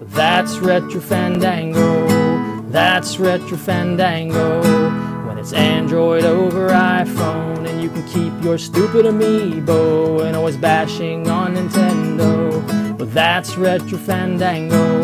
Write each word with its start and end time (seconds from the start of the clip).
That's 0.00 0.58
Retro 0.58 1.00
Fandango. 1.00 2.06
That's 2.70 3.18
Retro 3.18 3.56
Fandango. 3.56 4.62
When 5.26 5.38
it's 5.38 5.52
Android 5.52 6.24
over 6.24 6.68
iPhone, 6.68 7.68
and 7.68 7.82
you 7.82 7.88
can 7.90 8.06
keep 8.06 8.32
your 8.44 8.58
stupid 8.58 9.06
amiibo 9.06 10.24
and 10.24 10.36
always 10.36 10.56
bashing 10.56 11.28
on 11.28 11.56
Nintendo. 11.56 12.96
But 12.96 13.12
that's 13.12 13.56
Retro 13.56 13.98
Fandango. 13.98 15.02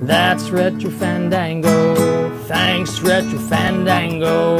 That's 0.00 0.50
Retro 0.50 0.90
Fandango. 0.90 2.30
Thanks, 2.44 3.00
Retro 3.00 3.38
Fandango. 3.38 4.58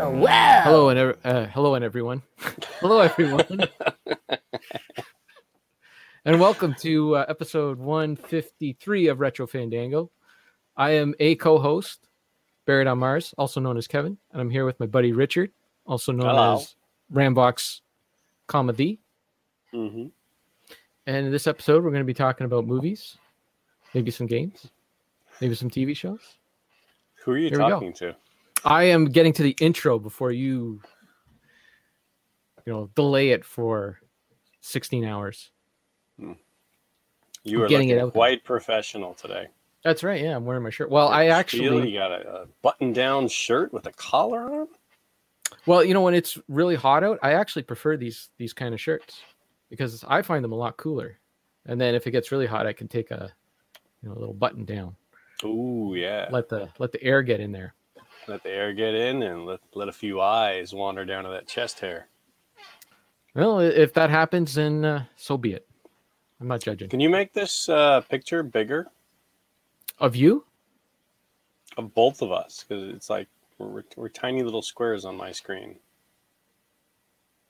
Oh, 0.00 0.10
wow. 0.10 0.60
Hello 0.64 0.88
and 0.90 0.98
ev- 0.98 1.18
uh, 1.24 1.46
hello 1.46 1.74
and 1.74 1.84
everyone. 1.84 2.22
hello 2.80 3.00
everyone. 3.00 3.68
and 6.24 6.40
welcome 6.40 6.74
to 6.74 7.16
uh, 7.16 7.24
episode 7.28 7.78
153 7.78 9.08
of 9.08 9.20
Retro 9.20 9.46
Fandango. 9.46 10.10
I 10.76 10.90
am 10.92 11.14
a 11.20 11.36
co-host, 11.36 12.08
Buried 12.66 12.86
on 12.86 12.98
Mars, 12.98 13.34
also 13.38 13.60
known 13.60 13.76
as 13.76 13.86
Kevin, 13.86 14.18
and 14.32 14.40
I'm 14.40 14.50
here 14.50 14.64
with 14.64 14.78
my 14.80 14.86
buddy 14.86 15.12
Richard, 15.12 15.50
also 15.86 16.12
known 16.12 16.28
Hello. 16.28 16.56
as 16.56 16.74
Rambox 17.12 17.80
Comedy. 18.46 18.98
Mm-hmm. 19.72 20.06
And 21.06 21.26
in 21.26 21.32
this 21.32 21.46
episode, 21.46 21.84
we're 21.84 21.90
going 21.90 22.02
to 22.02 22.06
be 22.06 22.14
talking 22.14 22.44
about 22.44 22.66
movies, 22.66 23.16
maybe 23.94 24.10
some 24.10 24.26
games, 24.26 24.66
maybe 25.40 25.54
some 25.54 25.70
TV 25.70 25.96
shows. 25.96 26.20
Who 27.24 27.32
are 27.32 27.38
you 27.38 27.48
Here 27.48 27.58
talking 27.58 27.92
to? 27.94 28.16
I 28.64 28.84
am 28.84 29.06
getting 29.06 29.32
to 29.34 29.42
the 29.42 29.56
intro 29.60 29.98
before 29.98 30.32
you, 30.32 30.80
you 32.66 32.72
know, 32.72 32.90
delay 32.94 33.30
it 33.30 33.44
for 33.44 34.00
16 34.60 35.04
hours. 35.04 35.50
You 37.44 37.62
are 37.62 37.68
getting 37.68 37.88
looking 37.88 37.98
it 37.98 38.02
out 38.02 38.06
there. 38.06 38.10
quite 38.12 38.44
professional 38.44 39.14
today. 39.14 39.48
That's 39.84 40.02
right. 40.02 40.20
Yeah, 40.20 40.36
I'm 40.36 40.44
wearing 40.44 40.62
my 40.62 40.70
shirt. 40.70 40.90
Well, 40.90 41.08
I 41.08 41.26
actually, 41.26 41.90
you 41.90 41.98
got 41.98 42.10
a, 42.12 42.42
a 42.42 42.46
button-down 42.62 43.28
shirt 43.28 43.72
with 43.72 43.86
a 43.86 43.92
collar 43.92 44.60
on. 44.62 44.68
well, 45.66 45.84
you 45.84 45.94
know, 45.94 46.02
when 46.02 46.14
it's 46.14 46.36
really 46.48 46.74
hot 46.74 47.04
out, 47.04 47.18
I 47.22 47.32
actually 47.32 47.62
prefer 47.62 47.96
these 47.96 48.28
these 48.38 48.52
kind 48.52 48.74
of 48.74 48.80
shirts 48.80 49.22
because 49.70 50.04
I 50.06 50.22
find 50.22 50.42
them 50.42 50.52
a 50.52 50.56
lot 50.56 50.76
cooler. 50.76 51.18
And 51.66 51.80
then 51.80 51.94
if 51.94 52.06
it 52.06 52.10
gets 52.10 52.32
really 52.32 52.46
hot, 52.46 52.66
I 52.66 52.72
can 52.72 52.88
take 52.88 53.10
a, 53.10 53.30
you 54.02 54.08
know, 54.08 54.14
a 54.14 54.18
little 54.18 54.34
button 54.34 54.64
down, 54.64 54.96
Ooh, 55.44 55.94
yeah. 55.94 56.28
let 56.30 56.48
the 56.48 56.68
let 56.78 56.92
the 56.92 57.02
air 57.02 57.22
get 57.22 57.40
in 57.40 57.52
there. 57.52 57.74
Let 58.26 58.42
the 58.42 58.50
air 58.50 58.72
get 58.74 58.94
in 58.94 59.22
and 59.22 59.46
let 59.46 59.60
let 59.74 59.88
a 59.88 59.92
few 59.92 60.20
eyes 60.20 60.74
wander 60.74 61.04
down 61.04 61.24
to 61.24 61.30
that 61.30 61.46
chest 61.46 61.78
hair. 61.80 62.08
Well, 63.34 63.60
if 63.60 63.94
that 63.94 64.10
happens, 64.10 64.54
then 64.54 64.84
uh, 64.84 65.04
so 65.16 65.36
be 65.38 65.52
it. 65.52 65.67
I'm 66.40 66.48
not 66.48 66.60
judging. 66.60 66.88
Can 66.88 67.00
you 67.00 67.10
make 67.10 67.32
this 67.32 67.68
uh, 67.68 68.00
picture 68.02 68.42
bigger 68.42 68.88
Of 69.98 70.14
you? 70.16 70.44
of 71.76 71.94
both 71.94 72.22
of 72.22 72.32
us? 72.32 72.64
Because 72.66 72.94
it's 72.94 73.10
like 73.10 73.28
we're, 73.58 73.84
we're, 73.96 74.08
tiny 74.08 74.42
little 74.42 74.62
squares 74.62 75.04
on 75.04 75.16
my 75.16 75.32
screen. 75.32 75.76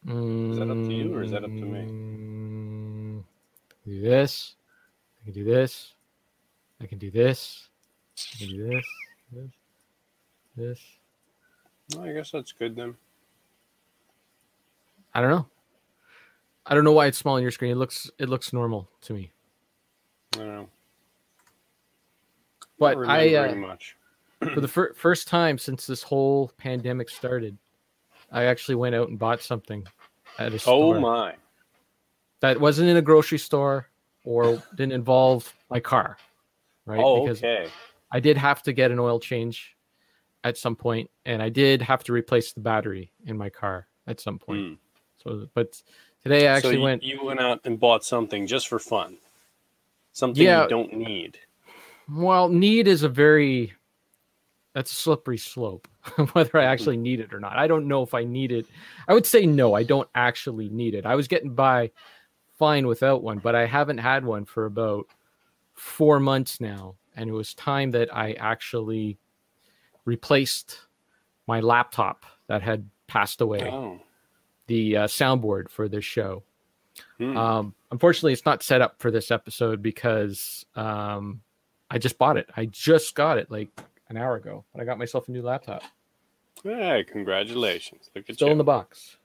Is 0.07 0.59
that 0.59 0.71
up 0.71 0.77
to 0.77 0.93
you 0.93 1.15
or 1.15 1.23
is 1.23 1.33
that 1.33 1.45
up 1.45 1.51
to 1.51 1.57
me? 1.57 1.83
me? 1.83 3.25
Do 3.87 4.01
this. 4.01 4.55
I 5.23 5.25
can 5.25 5.35
do 5.35 5.45
this. 5.45 5.95
I 6.81 6.87
can 6.87 6.99
do 6.99 7.11
this. 7.11 7.69
I 8.17 8.39
can 8.39 8.49
do 8.49 8.69
this. 8.69 8.85
This. 9.33 9.51
This. 10.57 10.81
Well, 11.95 12.05
I 12.05 12.13
guess 12.13 12.31
that's 12.31 12.53
good 12.53 12.77
then. 12.77 12.95
I 15.15 15.21
don't 15.21 15.31
know. 15.31 15.47
I 16.69 16.75
don't 16.75 16.85
know 16.85 16.93
why 16.93 17.07
it's 17.07 17.19
small 17.19 17.37
on 17.37 17.43
your 17.43 17.51
screen. 17.51 17.73
It 17.73 17.77
looks 17.77 18.11
it 18.19 18.29
looks 18.29 18.53
normal 18.53 18.89
to 19.03 19.15
me. 19.15 19.31
I 20.35 20.39
don't 20.39 20.49
know. 20.49 20.69
But 22.79 22.99
I, 23.09 23.35
uh, 23.35 23.55
much. 23.55 23.97
For 24.55 24.61
the 24.61 24.69
fir- 24.69 24.93
first 24.93 25.27
time 25.27 25.59
since 25.59 25.87
this 25.87 26.03
whole 26.03 26.53
pandemic 26.59 27.09
started, 27.09 27.59
I 28.31 28.45
actually 28.45 28.77
went 28.77 28.95
out 28.95 29.09
and 29.09 29.19
bought 29.19 29.43
something 29.43 29.85
at 30.39 30.53
a 30.53 30.59
store 30.59 30.97
Oh 30.97 31.01
my! 31.01 31.35
that 32.41 32.61
wasn't 32.61 32.89
in 32.89 32.99
a 32.99 33.03
grocery 33.03 33.39
store 33.39 33.89
or 34.25 34.63
didn't 34.77 34.93
involve 34.93 35.53
my 35.71 35.81
car. 35.81 36.19
Right? 36.85 37.01
Oh, 37.03 37.23
because 37.23 37.39
okay. 37.39 37.69
I 38.13 38.21
did 38.21 38.37
have 38.37 38.63
to 38.65 38.73
get 38.73 38.91
an 38.91 38.99
oil 38.99 39.19
change 39.19 39.75
at 40.45 40.57
some 40.57 40.77
point, 40.77 41.11
and 41.25 41.43
I 41.43 41.49
did 41.49 41.83
have 41.83 42.05
to 42.05 42.13
replace 42.13 42.53
the 42.53 42.61
battery 42.61 43.11
in 43.25 43.37
my 43.37 43.51
car 43.51 43.89
at 44.07 44.21
some 44.21 44.39
point. 44.39 44.61
Hmm. 44.61 44.75
So, 45.23 45.49
but 45.53 45.83
today 46.23 46.49
I 46.49 46.57
actually 46.57 46.75
so 46.75 46.79
you, 46.79 46.83
went. 46.83 47.03
you 47.03 47.25
went 47.25 47.41
out 47.41 47.61
and 47.65 47.79
bought 47.79 48.05
something 48.05 48.47
just 48.47 48.69
for 48.69 48.79
fun. 48.79 49.17
Something 50.13 50.45
Yeah. 50.45 50.65
you 50.65 50.69
don't 50.69 50.93
need. 50.93 51.39
Well, 52.11 52.49
need 52.49 52.89
is 52.89 53.03
a 53.03 53.09
very 53.09 53.75
that's 54.75 54.93
a 54.93 54.95
slippery 54.95 55.39
slope. 55.39 55.89
Whether 56.33 56.59
I 56.59 56.63
mm-hmm. 56.63 56.73
actually 56.73 56.97
need 56.97 57.21
it 57.21 57.33
or 57.33 57.41
not, 57.41 57.57
I 57.57 57.67
don't 57.67 57.89
know 57.89 58.03
if 58.03 58.15
I 58.15 58.25
need 58.25 58.53
it. 58.53 58.67
I 59.09 59.15
would 59.15 59.27
say 59.27 59.47
no, 59.47 59.75
I 59.75 59.83
don't 59.83 60.09
actually 60.15 60.69
need 60.69 60.95
it. 60.95 61.05
I 61.05 61.15
was 61.15 61.29
getting 61.29 61.55
by 61.55 61.91
fine 62.59 62.87
without 62.87 63.23
one, 63.23 63.39
but 63.39 63.55
I 63.55 63.67
haven't 63.67 63.99
had 63.99 64.25
one 64.25 64.45
for 64.45 64.67
about 64.67 65.07
four 65.75 66.21
months 66.21 66.61
now, 66.61 66.97
and 67.17 67.29
it 67.29 67.33
was 67.33 67.55
time 67.55 67.91
that 67.93 68.15
I 68.15 68.33
actually 68.35 69.19
replaced 70.05 70.79
my 71.47 71.61
laptop 71.61 72.25
that 72.47 72.63
had 72.63 72.89
passed 73.07 73.41
away. 73.41 73.69
Oh. 73.71 74.01
The 74.69 74.97
uh, 74.97 75.07
soundboard 75.07 75.69
for 75.69 75.89
this 75.89 76.05
show. 76.05 76.45
Hmm. 77.19 77.37
Um, 77.37 77.75
unfortunately, 77.91 78.33
it's 78.33 78.47
not 78.47 78.63
set 78.63 78.81
up 78.81 78.97
for 78.99 79.11
this 79.11 79.31
episode 79.31 79.83
because 79.83 80.65
um, 80.77 81.41
I 81.91 81.99
just 81.99 82.19
bought 82.19 82.37
it. 82.37 82.49
I 82.57 82.67
just 82.67 83.15
got 83.15 83.39
it 83.39 83.51
like 83.51 83.69
an 84.09 84.17
hour 84.17 84.37
ago, 84.37 84.65
but 84.73 84.81
I 84.81 84.85
got 84.85 84.99
myself 84.99 85.29
a 85.29 85.33
new 85.33 85.43
laptop. 85.43 85.83
Hey, 86.63 87.05
congratulations. 87.11 88.11
Look 88.15 88.29
at 88.29 88.37
Still 88.37 88.49
you. 88.49 88.53
in 88.53 88.59
the 88.59 88.65
box. 88.65 89.17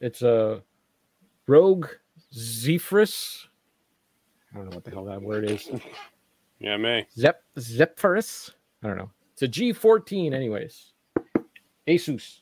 It's 0.00 0.22
a 0.22 0.62
ROG 1.46 1.88
Zephyrus. 2.32 3.48
I 4.52 4.56
don't 4.56 4.70
know 4.70 4.74
what 4.76 4.84
the 4.84 4.90
hell 4.90 5.04
that 5.04 5.22
word 5.22 5.50
is. 5.50 5.70
yeah, 6.58 6.76
me. 6.76 7.06
Zep 7.16 7.42
Zephyrus. 7.58 8.52
I 8.82 8.88
don't 8.88 8.96
know. 8.96 9.10
It's 9.32 9.42
a 9.42 9.48
G14, 9.48 10.34
anyways. 10.34 10.92
Asus. 11.88 12.40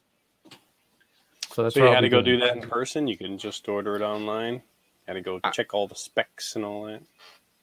So 1.58 1.64
that's 1.64 1.74
So 1.74 1.84
you 1.88 1.92
had 1.92 2.02
to 2.02 2.08
go 2.08 2.22
doing. 2.22 2.38
do 2.38 2.46
that 2.46 2.54
in 2.56 2.62
person. 2.62 3.08
You 3.08 3.16
can 3.16 3.36
just 3.36 3.68
order 3.68 3.96
it 3.96 4.00
online. 4.02 4.62
Had 5.08 5.14
to 5.14 5.20
go 5.20 5.40
I- 5.42 5.50
check 5.50 5.74
all 5.74 5.88
the 5.88 5.96
specs 5.96 6.54
and 6.54 6.64
all 6.64 6.84
that. 6.84 7.02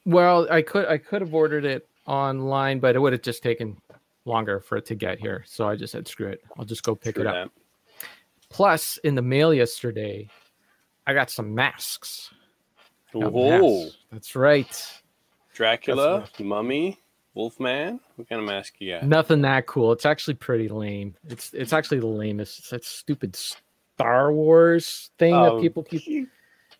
Well, 0.06 0.52
I 0.52 0.64
could 0.64 0.86
I 0.86 0.98
could 0.98 1.22
have 1.22 1.34
ordered 1.34 1.64
it 1.64 1.88
online, 2.06 2.80
but 2.80 2.98
it 2.98 3.00
would 3.00 3.14
have 3.14 3.22
just 3.22 3.42
taken 3.42 3.78
longer 4.26 4.60
for 4.60 4.76
it 4.76 4.86
to 4.88 4.96
get 4.96 5.18
here. 5.18 5.46
So 5.48 5.66
I 5.70 5.78
just 5.78 5.94
said, 5.94 6.10
screw 6.10 6.28
it. 6.28 6.42
I'll 6.60 6.66
just 6.66 6.84
go 6.84 6.94
pick 6.94 7.16
True 7.16 7.24
it 7.24 7.28
up. 7.28 7.50
that. 7.54 8.08
Plus, 8.50 8.98
in 9.06 9.16
the 9.16 9.22
mail 9.22 9.54
yesterday, 9.54 10.28
I 11.08 11.14
got 11.14 11.30
some 11.32 11.56
masks. 11.56 12.32
Got 13.14 13.32
Whoa, 13.32 13.84
masks. 13.84 13.98
That's 14.12 14.36
right. 14.36 15.02
Dracula, 15.54 16.20
That's 16.20 16.40
Mummy, 16.42 17.00
Wolfman. 17.34 18.02
What 18.18 18.28
kind 18.28 18.42
of 18.42 18.46
mask 18.46 18.74
you 18.80 18.92
got? 18.92 19.04
Nothing 19.06 19.42
that 19.44 19.68
cool. 19.68 19.94
It's 19.94 20.06
actually 20.06 20.34
pretty 20.34 20.68
lame. 20.68 21.16
It's 21.30 21.54
it's 21.54 21.72
actually 21.72 22.00
the 22.02 22.08
lamest. 22.08 22.60
It's 22.60 22.70
that 22.72 22.84
stupid 22.84 23.38
Star 23.98 24.32
Wars 24.34 25.10
thing 25.18 25.34
Oh, 25.34 25.56
that 25.56 25.62
people 25.62 25.84
keep 25.84 26.30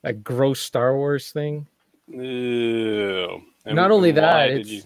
that 0.04 0.24
gross 0.24 0.60
Star 0.60 0.96
Wars 0.96 1.32
thing. 1.32 1.68
Ew. 2.08 3.42
And- 3.66 3.76
Not 3.76 3.92
only 3.92 4.12
that, 4.12 4.50
it's 4.52 4.70
you- 4.70 4.84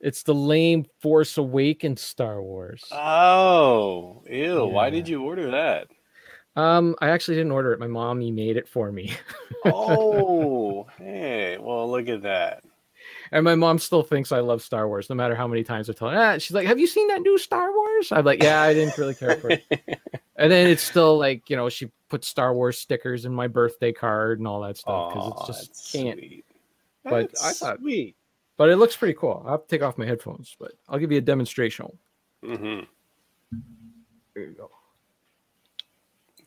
it's 0.00 0.22
the 0.22 0.34
lame 0.34 0.86
Force 1.00 1.36
Awakens 1.38 2.00
Star 2.00 2.40
Wars. 2.42 2.84
Oh, 2.92 4.22
ew. 4.28 4.64
Why 4.66 4.90
did 4.90 5.08
you 5.08 5.22
order 5.22 5.50
that? 5.50 5.88
Um, 6.56 6.96
I 7.00 7.10
actually 7.10 7.36
didn't 7.36 7.52
order 7.52 7.72
it. 7.72 7.78
My 7.80 7.86
mommy 7.86 8.30
made 8.32 8.56
it 8.56 8.68
for 8.68 8.90
me. 8.90 9.12
Oh, 9.64 10.86
hey. 10.98 11.56
Well, 11.60 11.88
look 11.90 12.08
at 12.08 12.22
that. 12.22 12.64
And 13.30 13.44
my 13.44 13.54
mom 13.54 13.78
still 13.78 14.02
thinks 14.02 14.32
I 14.32 14.40
love 14.40 14.62
Star 14.62 14.88
Wars, 14.88 15.08
no 15.10 15.14
matter 15.16 15.34
how 15.34 15.46
many 15.46 15.62
times 15.62 15.88
I 15.88 15.92
tell 15.92 16.08
her. 16.10 16.18
Ah, 16.18 16.38
she's 16.38 16.52
like, 16.54 16.66
"Have 16.66 16.78
you 16.80 16.86
seen 16.86 17.08
that 17.08 17.20
new 17.22 17.38
Star 17.38 17.72
Wars?" 17.72 18.10
I'm 18.10 18.24
like, 18.24 18.42
"Yeah, 18.42 18.60
I 18.62 18.74
didn't 18.74 18.98
really 18.98 19.14
care 19.14 19.36
for 19.36 19.50
it." 19.50 19.64
and 20.38 20.50
then 20.50 20.68
it's 20.68 20.82
still 20.82 21.18
like, 21.18 21.50
you 21.50 21.56
know, 21.56 21.68
she 21.68 21.90
put 22.08 22.24
Star 22.24 22.54
Wars 22.54 22.78
stickers 22.78 23.26
in 23.26 23.34
my 23.34 23.46
birthday 23.48 23.92
card 23.92 24.38
and 24.38 24.48
all 24.48 24.60
that 24.62 24.78
stuff 24.78 25.12
because 25.12 25.28
it's 25.28 25.46
just 25.46 25.68
that's 25.68 25.92
can't. 25.92 26.18
sweet. 26.18 26.44
But 27.04 27.28
That's 27.28 27.44
I 27.44 27.52
thought- 27.52 27.78
sweet. 27.80 28.14
But 28.56 28.70
it 28.70 28.76
looks 28.76 28.96
pretty 28.96 29.14
cool. 29.14 29.42
I'll 29.44 29.52
have 29.52 29.62
to 29.62 29.68
take 29.68 29.82
off 29.82 29.98
my 29.98 30.04
headphones, 30.06 30.56
but 30.58 30.72
I'll 30.88 30.98
give 30.98 31.12
you 31.12 31.18
a 31.18 31.20
demonstration. 31.20 31.96
Mm-hmm. 32.42 32.80
There 34.34 34.42
you 34.44 34.52
go. 34.56 34.70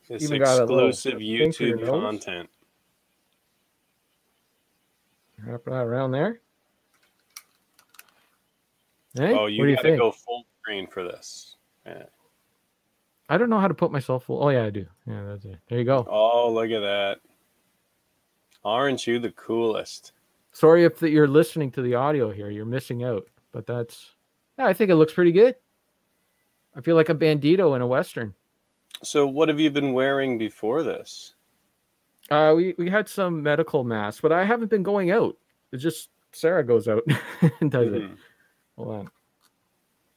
This 0.10 0.24
Even 0.24 0.42
got 0.42 0.60
a 0.60 0.66
little 0.66 0.90
exclusive 0.90 1.20
thing 1.20 1.54
for 1.54 1.64
your 1.64 1.78
YouTube 1.78 1.88
content. 1.88 2.50
Wrap 5.46 5.64
that 5.66 5.72
around 5.74 6.12
there. 6.12 6.42
Hey, 9.16 9.34
Oh, 9.34 9.46
you 9.48 9.64
do 9.64 9.70
you 9.70 9.76
got 9.76 9.82
to 9.84 9.88
think? 9.90 10.00
go 10.00 10.12
full 10.12 10.46
screen 10.62 10.88
for 10.88 11.04
this. 11.04 11.56
Yeah. 11.86 12.04
I 13.31 13.38
don't 13.38 13.50
know 13.50 13.60
how 13.62 13.69
to 13.69 13.74
put 13.74 13.94
myself 13.94 14.25
full. 14.25 14.44
Oh 14.44 14.50
yeah, 14.50 14.66
I 14.66 14.69
do. 14.72 14.86
Yeah, 15.07 15.24
that's 15.24 15.45
it. 15.45 15.57
There 15.69 15.80
you 15.80 15.86
go. 15.86 16.06
Oh, 16.10 16.51
look 16.51 16.69
at 16.69 16.81
that. 16.81 17.19
Aren't 18.66 19.07
you 19.07 19.19
the 19.19 19.31
coolest? 19.31 20.12
sorry 20.54 20.83
if 20.83 21.00
that 21.00 21.12
you're 21.12 21.30
listening 21.30 21.72
to 21.72 21.81
the 21.81 21.95
audio 21.95 22.30
here, 22.30 22.50
you're 22.50 22.66
missing 22.66 23.06
out. 23.06 23.25
But 23.54 23.66
that's 23.66 24.12
yeah, 24.60 24.66
I 24.66 24.74
think 24.74 24.92
it 24.92 24.95
looks 24.95 25.13
pretty 25.13 25.31
good. 25.31 25.56
I 26.75 26.81
feel 26.81 26.98
like 26.98 27.07
a 27.07 27.16
bandito 27.16 27.74
in 27.74 27.81
a 27.81 27.88
western. 27.88 28.33
So, 29.01 29.25
what 29.25 29.48
have 29.48 29.62
you 29.62 29.72
been 29.72 29.94
wearing 29.94 30.38
before 30.38 30.83
this? 30.83 31.36
Uh, 32.30 32.54
we 32.56 32.75
we 32.78 32.89
had 32.89 33.07
some 33.07 33.42
medical 33.42 33.86
masks, 33.86 34.19
but 34.19 34.33
I 34.33 34.44
haven't 34.44 34.69
been 34.69 34.83
going 34.83 35.10
out. 35.10 35.38
It's 35.72 35.81
just 35.81 36.10
Sarah 36.33 36.66
goes 36.66 36.89
out 36.89 37.04
and 37.62 37.72
does 37.72 37.94
it. 37.94 38.01
Mhm. 38.04 38.18
Hold 38.78 38.89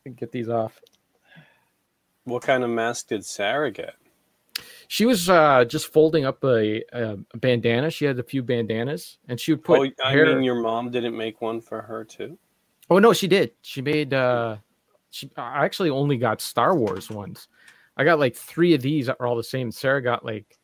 on, 0.06 0.14
get 0.16 0.32
these 0.32 0.48
off. 0.48 0.80
What 2.24 2.42
kind 2.42 2.64
of 2.64 2.70
mask 2.70 3.08
did 3.08 3.24
Sarah 3.24 3.70
get? 3.70 3.94
She 4.88 5.06
was 5.06 5.28
uh, 5.28 5.64
just 5.64 5.92
folding 5.92 6.24
up 6.24 6.42
a, 6.44 6.82
a, 6.92 7.18
bandana. 7.36 7.90
She 7.90 8.04
had 8.04 8.18
a 8.18 8.22
few 8.22 8.42
bandanas, 8.42 9.18
and 9.28 9.38
she 9.40 9.52
would 9.52 9.64
put. 9.64 9.80
oh, 9.80 10.04
I 10.04 10.12
hair... 10.12 10.26
mean, 10.26 10.44
your 10.44 10.60
mom 10.60 10.90
didn't 10.90 11.16
make 11.16 11.40
one 11.40 11.60
for 11.60 11.82
her 11.82 12.04
too. 12.04 12.38
Oh 12.90 12.98
no, 12.98 13.12
she 13.12 13.26
did. 13.26 13.52
She 13.62 13.82
made. 13.82 14.14
uh 14.14 14.56
She 15.10 15.30
I 15.36 15.64
actually 15.64 15.90
only 15.90 16.16
got 16.16 16.40
Star 16.40 16.76
Wars 16.76 17.10
ones. 17.10 17.48
I 17.96 18.04
got 18.04 18.18
like 18.18 18.36
three 18.36 18.74
of 18.74 18.82
these 18.82 19.06
that 19.06 19.16
are 19.20 19.26
all 19.26 19.36
the 19.36 19.44
same. 19.44 19.70
Sarah 19.72 20.02
got 20.02 20.24
like 20.24 20.58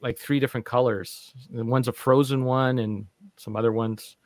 like 0.00 0.18
three 0.18 0.40
different 0.40 0.66
colors. 0.66 1.32
And 1.52 1.68
one's 1.68 1.88
a 1.88 1.92
frozen 1.92 2.44
one, 2.44 2.78
and 2.78 3.06
some 3.36 3.56
other 3.56 3.72
ones. 3.72 4.16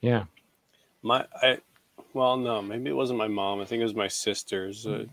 Yeah. 0.00 0.24
My, 1.02 1.26
I, 1.42 1.58
well, 2.12 2.36
no, 2.36 2.60
maybe 2.60 2.90
it 2.90 2.94
wasn't 2.94 3.18
my 3.18 3.28
mom. 3.28 3.60
I 3.60 3.64
think 3.64 3.80
it 3.80 3.84
was 3.84 3.94
my 3.94 4.08
sisters. 4.08 4.86
Uh, 4.86 5.04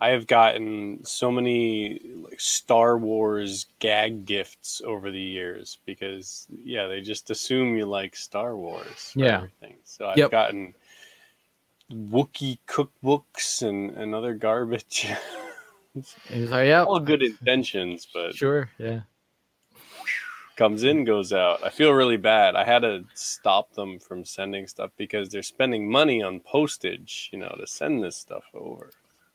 I 0.00 0.10
have 0.10 0.26
gotten 0.26 1.04
so 1.04 1.30
many 1.30 2.00
like 2.22 2.40
Star 2.40 2.96
Wars 2.96 3.66
gag 3.80 4.24
gifts 4.24 4.80
over 4.84 5.10
the 5.10 5.20
years 5.20 5.78
because 5.84 6.46
yeah, 6.64 6.86
they 6.86 7.00
just 7.02 7.30
assume 7.30 7.76
you 7.76 7.84
like 7.86 8.16
Star 8.16 8.56
Wars. 8.56 9.12
Yeah. 9.14 9.36
Everything. 9.36 9.76
So 9.84 10.06
I've 10.06 10.16
Yep. 10.16 10.30
gotten 10.30 10.74
Wookiee 11.92 12.58
cookbooks 12.66 13.62
and, 13.68 13.90
and 13.90 14.14
other 14.14 14.34
garbage. 14.34 15.08
He's 16.28 16.50
like, 16.50 16.68
yeah, 16.68 16.84
All 16.84 17.00
good 17.00 17.22
intentions, 17.22 18.06
but 18.14 18.34
sure, 18.34 18.70
yeah. 18.78 19.00
comes 20.56 20.84
in, 20.84 21.04
goes 21.04 21.32
out. 21.32 21.64
I 21.64 21.68
feel 21.70 21.90
really 21.92 22.16
bad. 22.16 22.54
I 22.54 22.64
had 22.64 22.82
to 22.82 23.04
stop 23.14 23.72
them 23.74 23.98
from 23.98 24.24
sending 24.24 24.68
stuff 24.68 24.92
because 24.96 25.28
they're 25.28 25.42
spending 25.42 25.90
money 25.90 26.22
on 26.22 26.38
postage, 26.40 27.28
you 27.32 27.40
know, 27.40 27.54
to 27.58 27.66
send 27.66 28.04
this 28.04 28.16
stuff 28.16 28.44
over. 28.54 28.90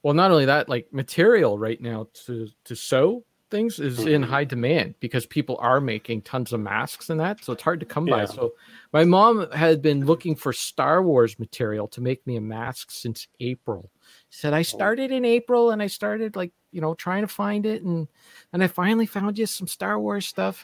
Well, 0.05 0.13
not 0.13 0.29
only 0.29 0.45
that, 0.45 0.69
like 0.69 0.93
material 0.93 1.57
right 1.57 1.81
now 1.81 2.05
to 2.27 2.47
to 2.65 2.75
sew 2.75 3.25
things 3.49 3.79
is 3.79 4.05
in 4.05 4.21
Mhm. 4.21 4.25
high 4.27 4.43
demand 4.43 4.93
because 4.99 5.25
people 5.25 5.57
are 5.59 5.81
making 5.81 6.21
tons 6.21 6.53
of 6.53 6.59
masks 6.59 7.09
and 7.09 7.19
that, 7.19 7.43
so 7.43 7.53
it's 7.53 7.63
hard 7.63 7.79
to 7.79 7.87
come 7.87 8.05
by. 8.05 8.25
So 8.25 8.53
my 8.93 9.03
mom 9.03 9.49
had 9.49 9.81
been 9.81 10.05
looking 10.05 10.35
for 10.35 10.53
Star 10.53 11.01
Wars 11.01 11.39
material 11.39 11.87
to 11.87 12.01
make 12.01 12.25
me 12.27 12.35
a 12.35 12.41
mask 12.41 12.91
since 12.91 13.27
April. 13.39 13.89
She 14.29 14.41
said 14.41 14.53
I 14.53 14.61
started 14.61 15.11
in 15.11 15.25
April 15.25 15.71
and 15.71 15.81
I 15.81 15.87
started 15.87 16.35
like 16.35 16.51
you 16.71 16.81
know 16.81 16.93
trying 16.93 17.23
to 17.23 17.27
find 17.27 17.65
it 17.65 17.81
and 17.81 18.07
and 18.53 18.63
I 18.63 18.67
finally 18.67 19.07
found 19.07 19.39
you 19.39 19.47
some 19.47 19.65
Star 19.65 19.99
Wars 19.99 20.27
stuff. 20.27 20.63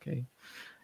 Okay. 0.00 0.24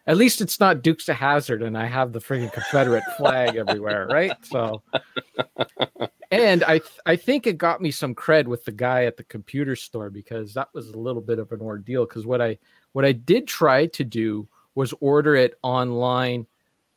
At 0.05 0.17
least 0.17 0.39
it's 0.39 0.59
not 0.59 0.83
Dukes 0.83 1.09
of 1.09 1.15
Hazard 1.15 1.63
and 1.63 1.75
I 1.75 1.87
have 1.87 2.13
the 2.13 2.19
freaking 2.19 2.53
Confederate 2.53 3.05
flag 3.17 3.55
everywhere, 3.55 4.05
right? 4.05 4.37
So 4.45 4.83
and 6.31 6.63
I 6.63 6.79
th- 6.79 6.99
I 7.05 7.15
think 7.15 7.47
it 7.47 7.57
got 7.57 7.81
me 7.81 7.91
some 7.91 8.13
cred 8.15 8.45
with 8.45 8.65
the 8.65 8.71
guy 8.71 9.05
at 9.05 9.17
the 9.17 9.23
computer 9.23 9.75
store 9.75 10.09
because 10.09 10.53
that 10.53 10.69
was 10.73 10.89
a 10.89 10.97
little 10.97 11.21
bit 11.21 11.39
of 11.39 11.51
an 11.51 11.61
ordeal 11.61 12.05
because 12.05 12.25
what 12.25 12.41
I 12.41 12.57
what 12.93 13.05
I 13.05 13.11
did 13.11 13.47
try 13.47 13.85
to 13.87 14.03
do 14.03 14.47
was 14.75 14.93
order 14.99 15.35
it 15.35 15.57
online 15.63 16.45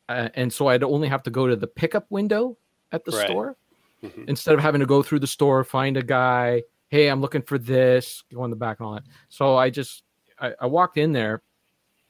uh, 0.09 0.29
and 0.35 0.51
so 0.51 0.67
I'd 0.67 0.83
only 0.83 1.07
have 1.07 1.23
to 1.23 1.29
go 1.29 1.47
to 1.47 1.55
the 1.55 1.67
pickup 1.67 2.05
window 2.09 2.57
at 2.91 3.05
the 3.05 3.11
Right. 3.11 3.27
store 3.27 3.55
Mhm. 4.03 4.27
instead 4.27 4.55
of 4.55 4.59
having 4.61 4.79
to 4.81 4.87
go 4.87 5.03
through 5.03 5.19
the 5.19 5.27
store 5.27 5.63
find 5.63 5.95
a 5.95 6.01
guy 6.03 6.63
hey 6.89 7.07
I'm 7.07 7.21
looking 7.21 7.43
for 7.43 7.57
this 7.57 8.23
go 8.33 8.43
in 8.45 8.49
the 8.49 8.55
back 8.57 8.79
and 8.79 8.87
all 8.87 8.93
that 8.95 9.03
so 9.29 9.55
I 9.55 9.69
just 9.69 10.03
I, 10.39 10.53
I 10.59 10.65
walked 10.65 10.97
in 10.97 11.11
there 11.13 11.41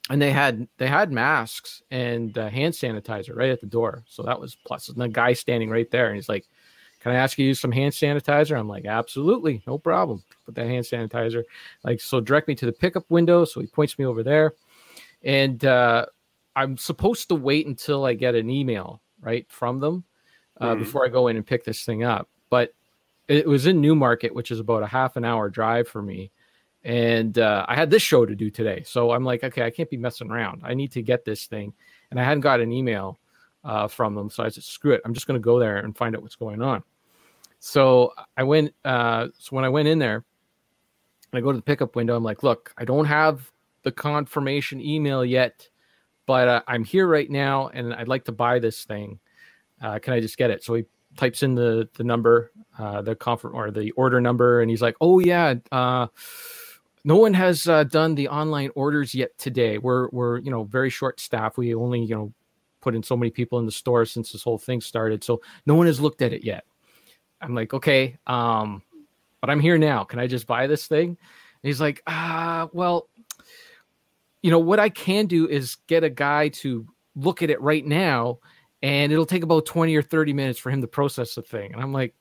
and 0.10 0.22
they 0.22 0.32
had 0.32 0.68
they 0.78 0.88
had 0.88 1.12
masks 1.12 1.84
and 1.92 2.36
uh, 2.38 2.50
hand 2.50 2.74
sanitizer 2.74 3.36
right 3.36 3.50
at 3.52 3.60
the 3.62 3.68
door 3.68 4.04
so 4.08 4.24
that 4.24 4.40
was 4.40 4.56
plus 4.66 4.88
and 4.90 5.00
the 5.00 5.08
guy 5.10 5.34
standing 5.34 5.70
right 5.70 5.92
there 5.92 6.08
and 6.08 6.16
he's 6.16 6.30
like 6.30 6.48
can 7.02 7.12
i 7.12 7.16
ask 7.16 7.38
you 7.38 7.44
to 7.44 7.48
use 7.50 7.60
some 7.60 7.72
hand 7.72 7.94
sanitizer 7.94 8.58
i'm 8.58 8.68
like 8.68 8.86
absolutely 8.86 9.62
no 9.68 9.78
problem 9.78 10.24
put 10.46 10.56
that 10.56 10.68
hand 10.68 10.86
sanitizer 10.86 11.44
like 11.84 12.00
so 12.00 12.22
direct 12.22 12.48
me 12.48 12.56
to 12.56 12.66
the 12.66 12.72
pickup 12.72 13.04
window 13.10 13.44
so 13.44 13.60
he 13.60 13.68
points 13.68 14.00
me 14.00 14.06
over 14.06 14.24
there 14.24 14.54
and 15.24 15.66
uh, 15.66 16.06
i'm 16.56 16.78
supposed 16.78 17.28
to 17.28 17.36
wait 17.36 17.68
until 17.68 18.06
i 18.06 18.14
get 18.14 18.36
an 18.36 18.50
email 18.50 19.02
right 19.22 19.46
from 19.50 19.80
them 19.80 20.04
uh, 20.62 20.74
Mhm. 20.76 20.80
before 20.80 21.06
i 21.06 21.10
go 21.10 21.28
in 21.28 21.36
and 21.36 21.46
pick 21.46 21.64
this 21.64 21.84
thing 21.84 22.04
up 22.04 22.30
but 22.50 22.74
it 23.28 23.46
was 23.48 23.66
in 23.68 23.82
newmarket 23.82 24.34
which 24.34 24.52
is 24.52 24.60
about 24.60 24.84
a 24.84 24.88
half 24.88 25.16
an 25.18 25.26
hour 25.26 25.50
drive 25.50 25.88
for 25.88 26.02
me 26.02 26.32
and 26.84 27.38
uh, 27.38 27.64
I 27.70 27.76
had 27.76 27.92
this 27.92 28.02
show 28.02 28.26
to 28.26 28.34
do 28.34 28.50
today. 28.50 28.82
So 28.84 29.12
I'm 29.12 29.24
like, 29.24 29.44
okay, 29.44 29.62
I 29.64 29.70
can't 29.70 29.88
be 29.88 29.98
messing 29.98 30.32
around. 30.32 30.62
I 30.66 30.74
need 30.74 30.92
to 30.94 31.04
get 31.04 31.24
this 31.24 31.46
thing, 31.46 31.74
and 32.10 32.20
I 32.20 32.24
hadn't 32.24 32.42
got 32.42 32.60
an 32.60 32.72
email 32.72 33.20
uh, 33.64 33.88
from 33.88 34.16
them, 34.16 34.32
so 34.32 34.44
I 34.44 34.50
said, 34.50 34.64
screw 34.64 34.94
it, 34.94 35.02
I'm 35.06 35.14
just 35.14 35.28
going 35.28 35.40
to 35.40 35.44
go 35.44 35.60
there 35.60 35.78
and 35.78 35.96
find 35.96 36.16
out 36.16 36.24
what's 36.24 36.36
going 36.36 36.60
on. 36.60 36.82
So 37.62 38.14
I 38.36 38.44
went. 38.44 38.74
Uh, 38.84 39.28
so 39.38 39.56
when 39.56 39.64
I 39.64 39.70
went 39.70 39.88
in 39.88 40.00
there, 40.00 40.26
and 41.32 41.38
I 41.38 41.42
go 41.42 41.52
to 41.52 41.58
the 41.58 41.64
pickup 41.64 41.96
window. 41.96 42.16
I'm 42.16 42.24
like, 42.24 42.44
look, 42.44 42.74
I 42.78 42.86
don't 42.86 43.06
have 43.06 43.52
the 43.84 43.92
confirmation 43.92 44.82
email 44.82 45.24
yet, 45.24 45.70
but 46.26 46.48
uh, 46.48 46.62
I'm 46.68 46.84
here 46.84 47.08
right 47.08 47.30
now, 47.30 47.68
and 47.70 47.94
I'd 47.94 48.08
like 48.08 48.26
to 48.26 48.32
buy 48.32 48.60
this 48.60 48.84
thing. 48.84 49.20
Uh, 49.82 50.00
can 50.00 50.14
I 50.14 50.20
just 50.20 50.38
get 50.38 50.50
it? 50.50 50.64
So 50.64 50.74
he 50.74 50.86
types 51.18 51.44
in 51.44 51.54
the 51.54 51.88
the 51.94 52.04
number, 52.04 52.52
uh, 52.80 53.04
the 53.04 53.16
confer- 53.16 53.50
or 53.50 53.70
the 53.70 53.92
order 53.92 54.20
number, 54.20 54.62
and 54.62 54.70
he's 54.70 54.82
like, 54.82 54.96
oh 55.00 55.20
yeah. 55.20 55.56
Uh, 55.72 56.08
no 57.04 57.16
one 57.16 57.34
has 57.34 57.68
uh, 57.68 57.84
done 57.84 58.14
the 58.16 58.28
online 58.28 58.70
orders 58.76 59.16
yet 59.16 59.38
today. 59.38 59.78
We're 59.78 60.10
we're 60.10 60.40
you 60.40 60.52
know 60.52 60.64
very 60.64 60.90
short 60.90 61.20
staff. 61.20 61.58
We 61.58 61.74
only 61.74 62.02
you 62.02 62.16
know 62.16 62.34
put 62.82 62.96
in 62.96 63.04
so 63.04 63.16
many 63.16 63.30
people 63.30 63.60
in 63.60 63.68
the 63.68 63.72
store 63.72 64.06
since 64.06 64.32
this 64.32 64.44
whole 64.44 64.58
thing 64.58 64.82
started, 64.82 65.24
so 65.24 65.42
no 65.66 65.76
one 65.76 65.88
has 65.88 66.00
looked 66.00 66.22
at 66.24 66.34
it 66.34 66.44
yet. 66.44 66.66
I'm 67.42 67.56
like, 67.56 67.74
okay, 67.74 68.18
um, 68.28 68.82
but 69.40 69.50
I'm 69.50 69.60
here 69.60 69.78
now. 69.78 70.04
Can 70.04 70.20
I 70.20 70.28
just 70.28 70.48
buy 70.48 70.68
this 70.68 70.88
thing? 70.88 71.10
And 71.10 71.18
he's 71.64 71.82
like, 71.82 72.02
ah, 72.08 72.70
well, 72.74 73.08
you 74.42 74.52
know 74.52 74.60
what 74.60 74.80
I 74.80 74.90
can 74.90 75.26
do 75.26 75.48
is 75.48 75.78
get 75.88 76.04
a 76.04 76.10
guy 76.10 76.50
to 76.50 76.88
look 77.16 77.42
at 77.42 77.50
it 77.50 77.62
right 77.62 77.86
now, 77.86 78.40
and 78.82 79.12
it'll 79.12 79.26
take 79.26 79.44
about 79.44 79.66
20 79.66 79.96
or 79.96 80.02
30 80.02 80.34
minutes 80.34 80.60
for 80.60 80.72
him 80.72 80.82
to 80.82 80.88
process 80.88 81.36
the 81.36 81.42
thing. 81.42 81.74
And 81.74 81.82
I'm 81.82 81.94
like, 81.94 82.16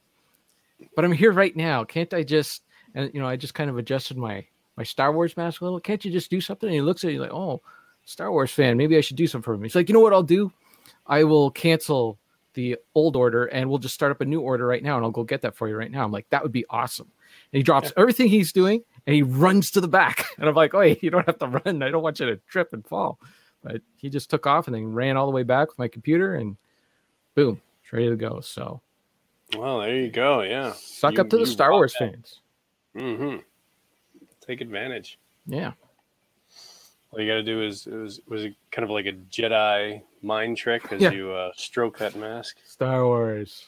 but 0.94 1.04
I'm 1.04 1.12
here 1.12 1.32
right 1.32 1.54
now. 1.54 1.84
Can't 1.84 2.12
I 2.14 2.22
just? 2.22 2.62
And 2.94 3.12
you 3.14 3.20
know, 3.20 3.26
I 3.26 3.36
just 3.36 3.54
kind 3.54 3.70
of 3.70 3.78
adjusted 3.78 4.16
my 4.16 4.44
my 4.76 4.82
Star 4.82 5.12
Wars 5.12 5.36
mask 5.36 5.60
a 5.60 5.64
little. 5.64 5.80
Can't 5.80 6.04
you 6.04 6.10
just 6.10 6.30
do 6.30 6.40
something? 6.40 6.68
And 6.68 6.74
he 6.74 6.80
looks 6.80 7.04
at 7.04 7.12
you 7.12 7.20
like, 7.20 7.32
oh, 7.32 7.62
Star 8.04 8.30
Wars 8.32 8.50
fan. 8.50 8.76
Maybe 8.76 8.96
I 8.96 9.00
should 9.00 9.16
do 9.16 9.26
something 9.26 9.44
for 9.44 9.54
him. 9.54 9.62
He's 9.62 9.74
like, 9.74 9.88
you 9.88 9.92
know 9.92 10.00
what 10.00 10.12
I'll 10.12 10.22
do? 10.22 10.52
I 11.06 11.24
will 11.24 11.50
cancel 11.50 12.18
the 12.54 12.76
old 12.94 13.16
order 13.16 13.46
and 13.46 13.68
we'll 13.68 13.78
just 13.78 13.94
start 13.94 14.10
up 14.12 14.20
a 14.20 14.24
new 14.24 14.40
order 14.40 14.66
right 14.66 14.82
now 14.82 14.96
and 14.96 15.04
I'll 15.04 15.10
go 15.10 15.24
get 15.24 15.42
that 15.42 15.54
for 15.56 15.68
you 15.68 15.76
right 15.76 15.90
now. 15.90 16.04
I'm 16.04 16.10
like, 16.12 16.28
that 16.30 16.42
would 16.42 16.52
be 16.52 16.64
awesome. 16.70 17.06
And 17.52 17.58
he 17.58 17.62
drops 17.62 17.92
everything 17.96 18.28
he's 18.28 18.52
doing 18.52 18.82
and 19.06 19.14
he 19.14 19.22
runs 19.22 19.70
to 19.72 19.80
the 19.80 19.88
back. 19.88 20.26
And 20.38 20.48
I'm 20.48 20.54
like, 20.54 20.72
wait, 20.72 21.02
you 21.02 21.10
don't 21.10 21.26
have 21.26 21.38
to 21.38 21.46
run. 21.46 21.82
I 21.82 21.90
don't 21.90 22.02
want 22.02 22.18
you 22.20 22.26
to 22.26 22.36
trip 22.48 22.72
and 22.72 22.84
fall. 22.86 23.18
But 23.62 23.82
he 23.96 24.08
just 24.08 24.30
took 24.30 24.46
off 24.46 24.66
and 24.68 24.74
then 24.74 24.92
ran 24.92 25.16
all 25.16 25.26
the 25.26 25.32
way 25.32 25.42
back 25.42 25.68
with 25.68 25.78
my 25.78 25.86
computer 25.88 26.34
and 26.34 26.56
boom, 27.34 27.60
it's 27.84 27.92
ready 27.92 28.08
to 28.08 28.16
go. 28.16 28.40
So 28.40 28.80
Well, 29.56 29.80
there 29.80 29.94
you 29.96 30.10
go. 30.10 30.42
Yeah. 30.42 30.72
suck 30.72 31.14
You- 31.14 31.20
up 31.20 31.28
to 31.30 31.36
the 31.38 31.46
Star 31.46 31.72
Wars 31.72 31.94
that. 32.00 32.12
fans. 32.12 32.40
hmm 32.96 33.36
Take 34.46 34.60
advantage. 34.60 35.18
Yeah. 35.46 35.72
All 37.12 37.20
you 37.20 37.26
got 37.28 37.34
to 37.36 37.42
do 37.42 37.62
is 37.62 37.86
it 37.86 37.94
was 37.94 38.20
was 38.28 38.44
it 38.44 38.54
kind 38.70 38.84
of 38.84 38.90
like 38.90 39.06
a 39.06 39.12
Jedi 39.12 40.02
mind 40.22 40.56
trick 40.56 40.92
as 40.92 41.00
Yeah. 41.00 41.10
you 41.10 41.32
uh, 41.32 41.50
stroke 41.56 41.98
that 41.98 42.14
mask. 42.14 42.58
Star 42.64 43.04
Wars. 43.04 43.64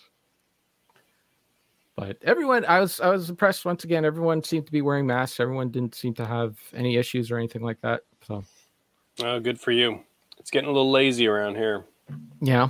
But 1.97 2.19
everyone, 2.23 2.65
I 2.67 2.81
was 2.81 3.01
I 3.01 3.09
was 3.09 3.29
impressed 3.31 3.65
once 3.65 3.85
again. 3.85 4.05
Everyone 4.05 4.43
seemed 4.43 4.67
to 4.67 4.73
be 4.73 4.81
wearing 4.81 5.07
masks. 5.07 5.41
Everyone 5.41 5.71
didn't 5.71 5.95
seem 5.95 6.15
to 6.15 6.25
have 6.27 6.57
any 6.73 6.97
issues 6.97 7.31
or 7.31 7.37
anything 7.37 7.63
like 7.63 7.81
that. 7.83 8.03
So 8.27 8.45
Oh, 9.23 9.41
good 9.41 9.61
for 9.61 9.73
you. 9.73 10.01
It's 10.39 10.51
getting 10.51 10.69
a 10.71 10.73
little 10.73 10.91
lazy 10.91 11.27
around 11.27 11.57
here. 11.57 11.85
yeah, 12.41 12.69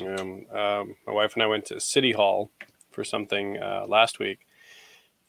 Um, 0.00 0.44
um, 0.50 0.96
my 1.06 1.12
wife 1.12 1.34
and 1.34 1.42
I 1.42 1.46
went 1.46 1.64
to 1.66 1.78
City 1.80 2.12
Hall 2.12 2.50
for 2.90 3.04
something 3.04 3.56
uh, 3.62 3.86
last 3.88 4.18
week, 4.18 4.40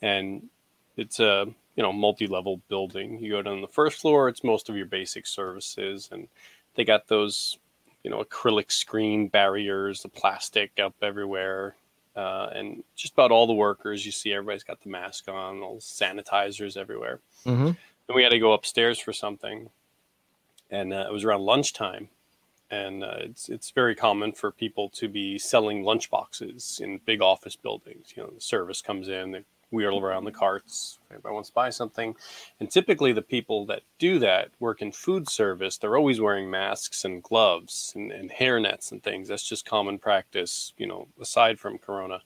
and 0.01 0.49
it's 0.97 1.19
a 1.19 1.45
you 1.75 1.83
know 1.83 1.93
multi-level 1.93 2.61
building. 2.69 3.19
You 3.19 3.31
go 3.33 3.41
down 3.41 3.61
the 3.61 3.67
first 3.67 3.99
floor; 4.01 4.29
it's 4.29 4.43
most 4.43 4.69
of 4.69 4.77
your 4.77 4.85
basic 4.87 5.27
services, 5.27 6.09
and 6.11 6.27
they 6.75 6.83
got 6.85 7.07
those 7.07 7.57
you 8.03 8.11
know 8.11 8.23
acrylic 8.23 8.71
screen 8.71 9.27
barriers, 9.27 10.01
the 10.03 10.09
plastic 10.09 10.71
up 10.79 10.95
everywhere, 11.01 11.75
uh, 12.15 12.49
and 12.53 12.83
just 12.95 13.13
about 13.13 13.31
all 13.31 13.47
the 13.47 13.53
workers 13.53 14.05
you 14.05 14.11
see. 14.11 14.33
Everybody's 14.33 14.63
got 14.63 14.81
the 14.81 14.89
mask 14.89 15.27
on, 15.29 15.61
all 15.61 15.79
sanitizers 15.79 16.77
everywhere. 16.77 17.19
hmm 17.45 17.71
Then 18.07 18.15
we 18.15 18.23
had 18.23 18.29
to 18.31 18.39
go 18.39 18.53
upstairs 18.53 18.99
for 18.99 19.13
something, 19.13 19.69
and 20.69 20.93
uh, 20.93 21.05
it 21.07 21.13
was 21.13 21.23
around 21.23 21.41
lunchtime. 21.41 22.09
and 22.71 23.03
uh, 23.03 23.17
it's 23.19 23.49
it's 23.49 23.71
very 23.71 23.95
common 23.95 24.31
for 24.33 24.51
people 24.51 24.89
to 24.89 25.07
be 25.09 25.37
selling 25.39 25.83
lunch 25.83 26.09
boxes 26.09 26.79
in 26.83 26.99
big 27.05 27.21
office 27.21 27.55
buildings. 27.55 28.13
You 28.15 28.23
know, 28.23 28.29
the 28.31 28.41
service 28.41 28.81
comes 28.81 29.09
in, 29.09 29.31
they 29.31 29.43
wheel 29.71 29.99
around 29.99 30.25
the 30.25 30.31
carts. 30.31 30.99
Everybody 31.09 31.33
wants 31.33 31.49
to 31.49 31.53
buy 31.53 31.69
something, 31.69 32.15
and 32.59 32.69
typically 32.69 33.13
the 33.13 33.21
people 33.21 33.65
that 33.67 33.81
do 33.99 34.19
that 34.19 34.49
work 34.59 34.81
in 34.81 34.91
food 34.91 35.27
service. 35.27 35.77
They're 35.77 35.97
always 35.97 36.21
wearing 36.21 36.49
masks 36.49 37.05
and 37.05 37.23
gloves 37.23 37.93
and, 37.95 38.11
and 38.11 38.31
hair 38.31 38.59
nets 38.59 38.91
and 38.91 39.01
things. 39.01 39.27
That's 39.27 39.47
just 39.47 39.65
common 39.65 39.97
practice. 39.99 40.73
You 40.77 40.87
know, 40.87 41.07
aside 41.19 41.59
from 41.59 41.77
Corona. 41.77 42.21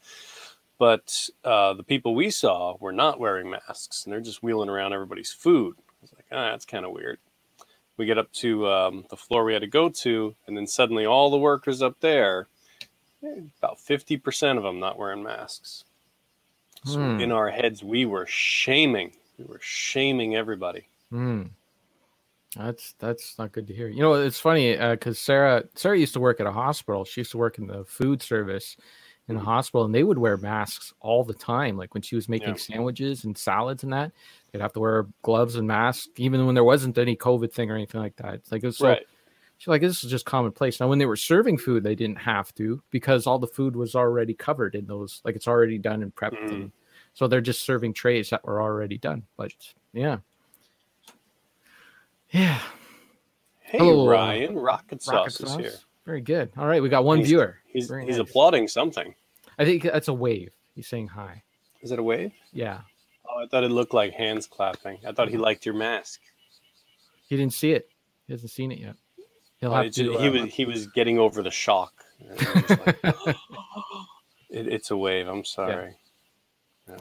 But 0.78 1.30
uh, 1.46 1.74
the 1.74 1.84
people 1.84 2.16
we 2.16 2.30
saw 2.30 2.75
were 2.82 2.92
not 2.92 3.20
wearing 3.20 3.50
masks, 3.50 4.04
and 4.04 4.12
they're 4.12 4.20
just 4.20 4.44
wheeling 4.44 4.70
around 4.70 4.92
everybody's 4.92 5.32
food. 5.32 5.75
I 5.80 5.94
was 6.02 6.14
like, 6.14 6.25
ah, 6.34 6.52
that's 6.52 6.66
kind 6.66 6.86
of 6.86 6.92
weird 6.92 7.20
we 7.98 8.06
get 8.06 8.18
up 8.18 8.32
to 8.34 8.68
um, 8.68 9.06
the 9.10 9.16
floor 9.16 9.44
we 9.44 9.54
had 9.54 9.62
to 9.62 9.68
go 9.68 9.90
to, 9.90 10.36
and 10.48 10.58
then 10.58 10.68
suddenly 10.68 11.06
all 11.06 11.30
the 11.30 11.38
workers 11.38 11.82
up 11.82 12.00
there, 12.02 12.48
eh, 13.24 13.42
about 13.60 13.78
50% 13.78 14.58
of 14.58 14.64
them 14.64 14.80
not 14.80 14.98
wearing 14.98 15.24
masks. 15.24 15.86
So 16.86 17.00
Hmm. 17.00 17.20
in 17.20 17.32
our 17.32 17.50
heads, 17.50 17.84
we 17.84 18.06
were 18.06 18.25
shaming. 18.27 19.12
We 19.38 19.46
were 19.46 19.60
shaming 19.62 20.36
everybody. 20.36 20.88
Hmm. 21.10 21.44
That's 22.56 22.94
that's 23.00 23.38
not 23.38 23.51
good 23.51 23.68
to 23.68 23.74
hear. 23.74 23.89
You 23.89 24.00
know, 24.01 24.13
it's 24.13 24.39
funny 24.39 24.77
because 24.77 25.20
Sarah 25.20 25.63
Sarah 25.75 25.98
used 25.98 26.13
to 26.13 26.22
work 26.22 26.39
at 26.39 26.48
a 26.48 26.51
hospital. 26.51 27.04
She 27.04 27.20
used 27.22 27.32
to 27.32 27.38
work 27.38 27.58
in 27.58 27.68
the 27.68 27.84
food 27.84 28.22
service 28.22 28.77
in 29.27 29.36
the 29.36 29.42
Mhm. 29.42 29.46
hospital, 29.46 29.84
and 29.86 29.94
they 29.94 30.04
would 30.04 30.20
wear 30.20 30.38
masks 30.38 30.94
all 31.01 31.24
the 31.25 31.34
time. 31.34 31.75
Like 31.75 31.94
when 31.94 32.04
she 32.04 32.15
was 32.15 32.30
making 32.30 32.50
Yeah. 32.50 32.54
sandwiches 32.56 33.25
and 33.25 33.38
salads 33.38 33.84
and 33.84 33.92
that, 33.92 34.12
they'd 34.51 34.62
have 34.62 34.72
to 34.74 34.80
wear 34.80 35.08
gloves 35.24 35.56
and 35.56 35.68
masks, 35.68 36.08
even 36.15 36.46
when 36.46 36.54
there 36.56 36.63
wasn't 36.63 36.98
any 36.98 37.18
COVID 37.18 37.51
thing 37.51 37.70
or 37.72 37.75
anything 37.75 38.00
like 38.00 38.15
that. 38.18 38.36
It's 38.36 38.51
like 38.51 38.63
it 38.63 38.68
was 38.68 38.77
so 38.77 38.89
right. 38.89 39.08
She's 39.57 39.67
like, 39.69 39.81
this 39.81 40.03
is 40.03 40.12
just 40.12 40.25
commonplace. 40.25 40.79
Now, 40.79 40.88
when 40.89 41.00
they 41.00 41.05
were 41.05 41.15
serving 41.15 41.57
food, 41.57 41.83
they 41.83 41.95
didn't 41.95 42.17
have 42.17 42.53
to 42.55 42.81
because 42.91 43.25
all 43.25 43.39
the 43.39 43.47
food 43.47 43.75
was 43.75 43.95
already 43.95 44.33
covered 44.33 44.75
in 44.75 44.85
those, 44.85 45.21
like 45.24 45.35
it's 45.35 45.47
already 45.47 45.77
done 45.77 46.03
and 46.03 46.13
prepped. 46.13 46.38
Mhm. 46.39 46.51
And 46.51 46.71
so 47.13 47.27
they're 47.27 47.39
just 47.41 47.62
serving 47.63 47.93
trays 47.93 48.29
that 48.31 48.43
were 48.43 48.62
already 48.62 48.97
done. 48.97 49.24
But 49.38 49.53
yeah. 49.93 50.17
Yeah. 52.31 52.59
Hey, 53.62 53.77
Hello, 53.79 54.07
uh, 54.07 54.12
Ryan. 54.12 54.55
Rocket 54.55 55.01
Sauce 55.01 55.13
Rocket 55.13 55.27
is 55.29 55.35
sauce. 55.51 55.59
here. 55.59 55.74
Very 56.05 56.21
good. 56.21 56.51
All 56.57 56.67
right. 56.67 56.81
We 56.81 56.89
got 56.89 57.03
one 57.05 57.17
He's- 57.19 57.29
viewer. 57.29 57.57
He's, 57.65 57.88
Very 57.88 58.05
he's 58.05 58.17
nice. 58.17 58.29
applauding 58.29 58.67
something. 58.67 59.15
I 59.57 59.65
think 59.65 59.83
that's 59.83 60.07
a 60.07 60.13
wave. 60.13 60.51
He's 60.75 60.88
saying 60.88 61.07
hi. 61.07 61.43
Is 61.81 61.91
it 61.91 62.00
a 62.00 62.03
wave? 62.03 62.31
Yeah. 62.51 62.81
Oh, 63.27 63.43
I 63.43 63.47
thought 63.47 63.63
it 63.63 63.69
looked 63.71 63.93
like 63.93 64.13
hands 64.13 64.47
clapping. 64.47 65.00
I 65.05 65.12
thought 65.13 65.29
he 65.29 65.38
liked 65.38 65.65
your 65.65 65.75
mask. 65.75 66.21
He 67.27 67.35
didn't 67.38 67.53
see 67.53 67.71
it. 67.71 67.89
He 68.27 68.33
hasn't 68.33 68.51
seen 68.51 68.71
it 68.71 68.79
yet. 68.79 68.95
He'll 69.65 69.74
have 69.74 69.91
to. 69.93 70.17
he 70.19 70.27
uh, 70.27 70.31
was 70.31 70.53
he 70.53 70.65
was 70.65 70.88
getting 70.88 71.17
over 71.17 71.41
the 71.41 71.50
shock. 71.50 72.05
And 72.19 72.39
he 72.39 72.45
was 72.45 72.69
like, 72.69 72.98
it, 74.51 74.67
it's 74.67 74.91
a 74.91 74.98
wave. 74.98 75.27
I'm 75.27 75.43
sorry. 75.43 75.95
Yeah. 76.88 76.98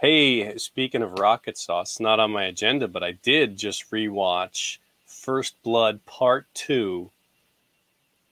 Hey, 0.00 0.56
speaking 0.56 1.02
of 1.02 1.18
rocket 1.18 1.58
sauce, 1.58 2.00
not 2.00 2.18
on 2.18 2.30
my 2.30 2.44
agenda, 2.44 2.88
but 2.88 3.02
I 3.04 3.12
did 3.12 3.58
just 3.58 3.90
rewatch 3.90 4.78
First 5.04 5.62
Blood 5.62 6.04
Part 6.06 6.46
Two 6.54 7.10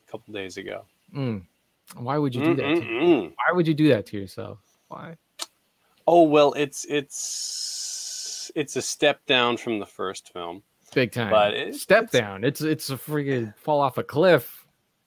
a 0.09 0.11
couple 0.11 0.33
days 0.33 0.57
ago. 0.57 0.85
mm. 1.15 1.43
Why 1.97 2.17
would 2.17 2.35
you 2.35 2.43
do 2.43 2.55
that? 2.55 2.65
Mm-mm-mm. 2.65 3.31
Why 3.31 3.53
would 3.53 3.69
you 3.69 3.75
do 3.75 3.89
that 3.89 4.07
to 4.07 4.17
yourself? 4.17 4.59
Why? 4.89 5.17
Oh 6.07 6.23
well, 6.23 6.55
it's 6.55 6.87
it's 6.89 8.51
it's 8.55 8.77
a 8.77 8.83
step 8.83 9.27
down 9.27 9.59
from 9.59 9.81
the 9.81 9.87
first 9.87 10.33
film. 10.33 10.63
Big 10.95 11.13
time. 11.13 11.31
But 11.31 11.55
it- 11.55 11.75
Step 11.77 12.05
it's- 12.05 12.21
down. 12.21 12.45
It's 12.45 12.61
it's 12.61 12.91
a 12.91 12.97
freaking 12.97 13.55
fall 13.57 13.81
off 13.81 13.99
a 13.99 14.03
cliff. 14.03 14.65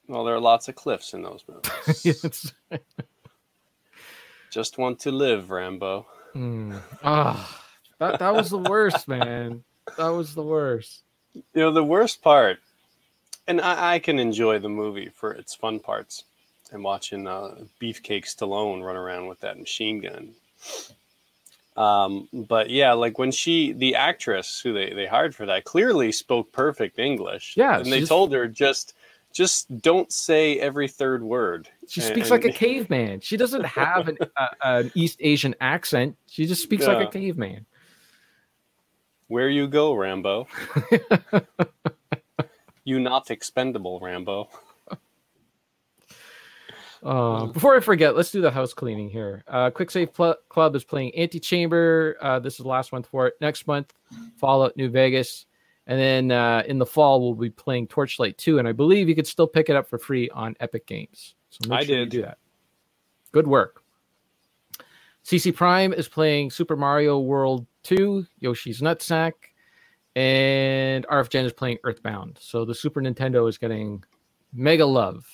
Well, 0.07 0.23
there 0.25 0.35
are 0.35 0.39
lots 0.39 0.67
of 0.67 0.75
cliffs 0.75 1.13
in 1.13 1.21
those 1.21 1.43
movies. 1.47 2.53
Just 4.51 4.77
want 4.77 4.99
to 5.01 5.11
live, 5.11 5.49
Rambo. 5.49 6.05
Mm. 6.35 6.79
Ah, 7.03 7.63
that 7.99 8.19
that 8.19 8.33
was 8.35 8.49
the 8.49 8.57
worst, 8.57 9.07
man. 9.07 9.63
That 9.97 10.09
was 10.09 10.35
the 10.35 10.43
worst. 10.43 11.03
You 11.33 11.43
know, 11.55 11.71
the 11.71 11.83
worst 11.83 12.21
part, 12.21 12.59
and 13.47 13.59
I, 13.61 13.95
I 13.95 13.99
can 13.99 14.19
enjoy 14.19 14.59
the 14.59 14.69
movie 14.69 15.09
for 15.15 15.31
its 15.31 15.55
fun 15.55 15.79
parts 15.79 16.23
and 16.71 16.83
watching 16.83 17.27
uh, 17.27 17.55
Beefcake 17.81 18.25
Stallone 18.25 18.83
run 18.83 18.95
around 18.95 19.27
with 19.27 19.39
that 19.41 19.59
machine 19.59 19.99
gun. 20.01 20.33
Um, 21.75 22.27
but 22.31 22.69
yeah, 22.69 22.93
like 22.93 23.17
when 23.17 23.31
she, 23.31 23.73
the 23.73 23.95
actress 23.95 24.59
who 24.59 24.73
they, 24.73 24.93
they 24.93 25.05
hired 25.07 25.33
for 25.33 25.45
that, 25.47 25.63
clearly 25.63 26.11
spoke 26.11 26.51
perfect 26.51 26.99
English. 26.99 27.55
Yeah, 27.57 27.77
and 27.79 27.85
they 27.91 27.97
she's- 27.99 28.09
told 28.09 28.31
her 28.33 28.47
just 28.47 28.93
just 29.31 29.81
don't 29.81 30.11
say 30.11 30.59
every 30.59 30.87
third 30.87 31.23
word. 31.23 31.67
She 31.87 32.01
And- 32.01 32.11
speaks 32.11 32.29
like 32.29 32.45
a 32.45 32.51
caveman. 32.63 33.19
She 33.21 33.35
doesn't 33.35 33.65
have 33.65 34.07
an, 34.07 34.17
uh, 34.37 34.47
an 34.63 34.91
East 34.93 35.17
Asian 35.21 35.55
accent. 35.59 36.15
She 36.27 36.45
just 36.45 36.61
speaks 36.61 36.85
like 36.85 37.07
a 37.07 37.09
caveman. 37.09 37.65
Where 39.27 39.49
you 39.49 39.67
go, 39.67 39.95
Rambo? 39.95 40.47
you 42.83 42.99
not 42.99 43.31
expendable, 43.31 43.99
Rambo. 43.99 44.49
Uh, 47.03 47.47
before 47.47 47.75
I 47.75 47.79
forget, 47.81 48.15
let's 48.15 48.31
do 48.31 48.41
the 48.41 48.51
house 48.51 48.73
cleaning 48.73 49.09
here. 49.09 49.43
Uh, 49.47 49.69
Quick 49.69 49.91
Save 49.91 50.13
Pl- 50.13 50.35
Club 50.47 50.75
is 50.75 50.83
playing 50.83 51.11
Antichamber. 51.17 52.15
Uh, 52.21 52.39
this 52.39 52.53
is 52.53 52.59
the 52.59 52.67
last 52.67 52.91
month 52.93 53.07
for 53.07 53.27
it. 53.27 53.33
Next 53.41 53.67
month, 53.67 53.93
Fallout 54.37 54.77
New 54.77 54.89
Vegas. 54.89 55.45
And 55.85 55.99
then 55.99 56.31
uh, 56.31 56.63
in 56.65 56.79
the 56.79 56.85
fall, 56.85 57.19
we'll 57.21 57.33
be 57.33 57.49
playing 57.49 57.87
Torchlight 57.87 58.37
2. 58.37 58.59
And 58.59 58.67
I 58.67 58.71
believe 58.71 59.09
you 59.09 59.15
could 59.15 59.27
still 59.27 59.47
pick 59.47 59.69
it 59.69 59.75
up 59.75 59.89
for 59.89 59.97
free 59.97 60.29
on 60.29 60.55
Epic 60.61 60.85
Games. 60.85 61.35
So 61.49 61.67
make 61.67 61.79
I 61.79 61.85
sure 61.85 61.95
did. 61.97 62.09
do 62.09 62.21
that. 62.21 62.37
Good 63.33 63.47
work. 63.47 63.83
CC 65.25 65.53
Prime 65.53 65.93
is 65.93 66.07
playing 66.07 66.51
Super 66.51 66.75
Mario 66.75 67.19
World 67.19 67.65
2, 67.83 68.25
Yoshi's 68.39 68.81
Nutsack, 68.81 69.33
and 70.15 71.05
RF 71.07 71.29
Gen 71.29 71.45
is 71.45 71.53
playing 71.53 71.79
Earthbound. 71.83 72.37
So 72.41 72.65
the 72.65 72.75
Super 72.75 73.01
Nintendo 73.01 73.47
is 73.47 73.57
getting 73.57 74.03
mega 74.53 74.85
love 74.85 75.25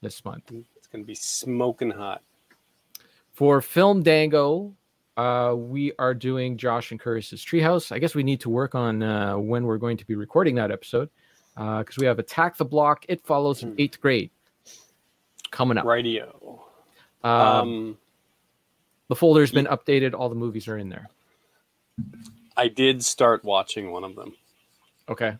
this 0.00 0.24
month. 0.24 0.52
It's 0.92 0.98
gonna 0.98 1.04
be 1.06 1.14
smoking 1.14 1.90
hot. 1.90 2.20
For 3.32 3.62
Film 3.62 4.02
Dango, 4.02 4.74
uh, 5.16 5.54
we 5.56 5.94
are 5.98 6.12
doing 6.12 6.58
Josh 6.58 6.90
and 6.90 7.00
Curtis's 7.00 7.42
Treehouse. 7.42 7.92
I 7.92 7.98
guess 7.98 8.14
we 8.14 8.22
need 8.22 8.40
to 8.40 8.50
work 8.50 8.74
on 8.74 9.02
uh, 9.02 9.38
when 9.38 9.64
we're 9.64 9.78
going 9.78 9.96
to 9.96 10.06
be 10.06 10.16
recording 10.16 10.54
that 10.56 10.70
episode 10.70 11.08
because 11.56 11.96
we 11.96 12.04
have 12.04 12.18
Attack 12.18 12.58
the 12.58 12.66
Block, 12.66 13.06
It 13.08 13.24
Follows 13.24 13.62
Hmm. 13.62 13.72
eighth 13.78 14.02
grade 14.02 14.30
coming 15.50 15.78
up. 15.78 15.86
Radio. 15.86 16.62
Um, 17.24 17.30
Um, 17.32 17.98
the 19.08 19.16
folder's 19.16 19.50
been 19.50 19.66
updated. 19.68 20.12
All 20.12 20.28
the 20.28 20.34
movies 20.34 20.68
are 20.68 20.76
in 20.76 20.90
there. 20.90 21.08
I 22.54 22.68
did 22.68 23.02
start 23.02 23.44
watching 23.44 23.92
one 23.92 24.04
of 24.04 24.14
them. 24.14 24.34
Okay. 25.08 25.34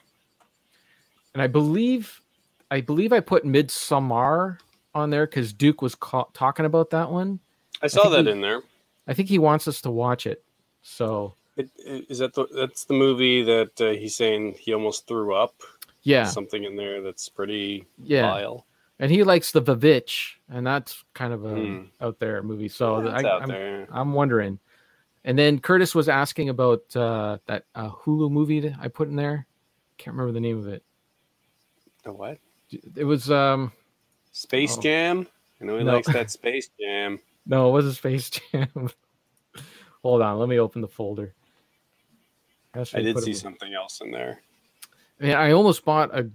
And 1.34 1.42
I 1.42 1.46
believe, 1.46 2.22
I 2.70 2.80
believe 2.80 3.12
I 3.12 3.20
put 3.20 3.44
Midsommar 3.44 4.56
on 4.94 5.10
there 5.10 5.26
because 5.26 5.52
Duke 5.52 5.82
was 5.82 5.94
ca- 5.94 6.26
talking 6.34 6.66
about 6.66 6.90
that 6.90 7.10
one. 7.10 7.40
I 7.80 7.86
saw 7.86 8.02
think 8.04 8.14
that 8.14 8.24
we- 8.26 8.32
in 8.32 8.40
there. 8.40 8.62
I 9.08 9.14
think 9.14 9.28
he 9.28 9.38
wants 9.38 9.66
us 9.66 9.80
to 9.82 9.90
watch 9.90 10.26
it. 10.26 10.44
So 10.82 11.34
It, 11.56 11.70
it, 11.78 12.06
is 12.08 12.18
that 12.18 12.34
the 12.34 12.46
that's 12.54 12.84
the 12.84 12.94
movie 12.94 13.42
that 13.42 13.80
uh, 13.80 13.90
he's 13.98 14.14
saying 14.16 14.54
he 14.60 14.72
almost 14.72 15.06
threw 15.08 15.34
up? 15.34 15.54
yeah, 16.02 16.24
Something 16.24 16.64
in 16.64 16.76
there 16.76 17.00
that's 17.02 17.28
pretty 17.28 17.84
yeah. 17.98 18.22
vile. 18.30 18.66
and 18.98 19.10
he 19.10 19.22
likes 19.24 19.50
the 19.52 19.62
Vavitch, 19.62 20.34
and 20.48 20.66
that's 20.66 21.04
kind 21.14 21.32
of 21.32 21.44
a 21.44 21.54
Hmm. 21.54 21.82
out 22.00 22.18
there 22.20 22.42
movie. 22.42 22.68
So 22.68 23.02
That's 23.02 23.24
I, 23.24 23.46
there. 23.46 23.88
I'm 23.90 24.12
wondering. 24.12 24.58
And 25.24 25.38
then 25.38 25.58
Curtis 25.60 25.94
was 25.94 26.08
asking 26.08 26.48
about 26.48 26.82
uh, 26.96 27.38
that 27.46 27.64
uh, 27.74 27.90
Hulu 27.90 28.30
movie 28.30 28.60
that 28.60 28.74
I 28.80 28.88
put 28.88 29.08
in 29.08 29.14
there. 29.16 29.46
Can't 29.98 30.16
remember 30.16 30.32
the 30.32 30.40
name 30.40 30.58
of 30.58 30.66
it. 30.68 30.82
The 32.04 32.12
what? 32.12 32.38
It 32.96 33.04
was 33.04 33.30
um 33.30 33.70
Space 34.32 34.76
Oh. 34.78 34.80
Jam. 34.82 35.28
I 35.60 35.64
know 35.64 35.78
he 35.78 35.84
No. 35.84 35.94
likes 35.94 36.08
that 36.12 36.30
Space 36.38 36.70
Jam. 36.80 37.18
no, 37.46 37.68
it 37.68 37.72
wasn't 37.72 37.96
Space 37.96 38.30
Jam. 38.30 38.68
Hold 40.02 40.22
on, 40.22 40.38
let 40.38 40.48
me 40.48 40.58
open 40.58 40.80
the 40.80 40.88
folder. 40.88 41.32
Gosh, 42.74 42.94
I 42.94 43.02
did 43.02 43.18
see 43.20 43.34
something 43.34 43.72
else 43.74 44.00
in 44.00 44.10
there. 44.10 44.40
Man, 45.20 45.36
I 45.36 45.52
almost 45.52 45.84
bought 45.84 46.16
a 46.18 46.28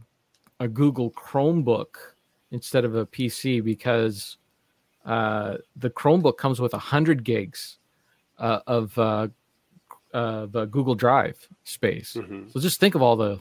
a 0.59 0.67
Google 0.67 1.11
Chromebook 1.11 1.95
instead 2.51 2.83
of 2.85 2.95
a 2.95 3.05
PC 3.05 3.63
because 3.63 4.37
uh, 5.05 5.57
the 5.75 5.89
Chromebook 5.89 6.37
comes 6.37 6.59
with 6.59 6.71
hundred 6.73 7.23
gigs 7.23 7.77
uh, 8.39 8.59
of 8.65 8.97
uh, 8.97 9.27
uh, 10.13 10.45
the 10.47 10.65
Google 10.65 10.95
Drive 10.95 11.47
space. 11.63 12.15
Mhm. 12.19 12.51
So 12.51 12.59
just 12.59 12.79
think 12.79 12.95
of 12.95 13.01
all 13.01 13.15
the 13.15 13.39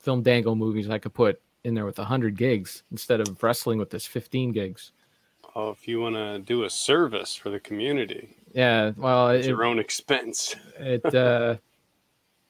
Film 0.00 0.22
Dango 0.22 0.54
movies 0.54 0.90
I 0.90 0.98
could 0.98 1.14
put 1.14 1.40
in 1.64 1.74
there 1.74 1.84
with 1.86 1.96
hundred 1.98 2.36
gigs 2.36 2.82
instead 2.90 3.20
of 3.20 3.42
wrestling 3.42 3.78
with 3.78 3.90
this 3.90 4.06
fifteen 4.06 4.52
gigs. 4.52 4.92
Oh, 5.54 5.70
if 5.70 5.86
you 5.86 6.00
want 6.00 6.14
to 6.16 6.38
do 6.38 6.64
a 6.64 6.70
service 6.70 7.34
for 7.34 7.50
the 7.50 7.60
community, 7.60 8.36
Yeah, 8.54 8.92
well, 8.96 9.28
it's 9.28 9.46
it, 9.46 9.50
your 9.50 9.64
own 9.64 9.78
expense. 9.78 10.56
it 10.78 11.04
uh 11.14 11.56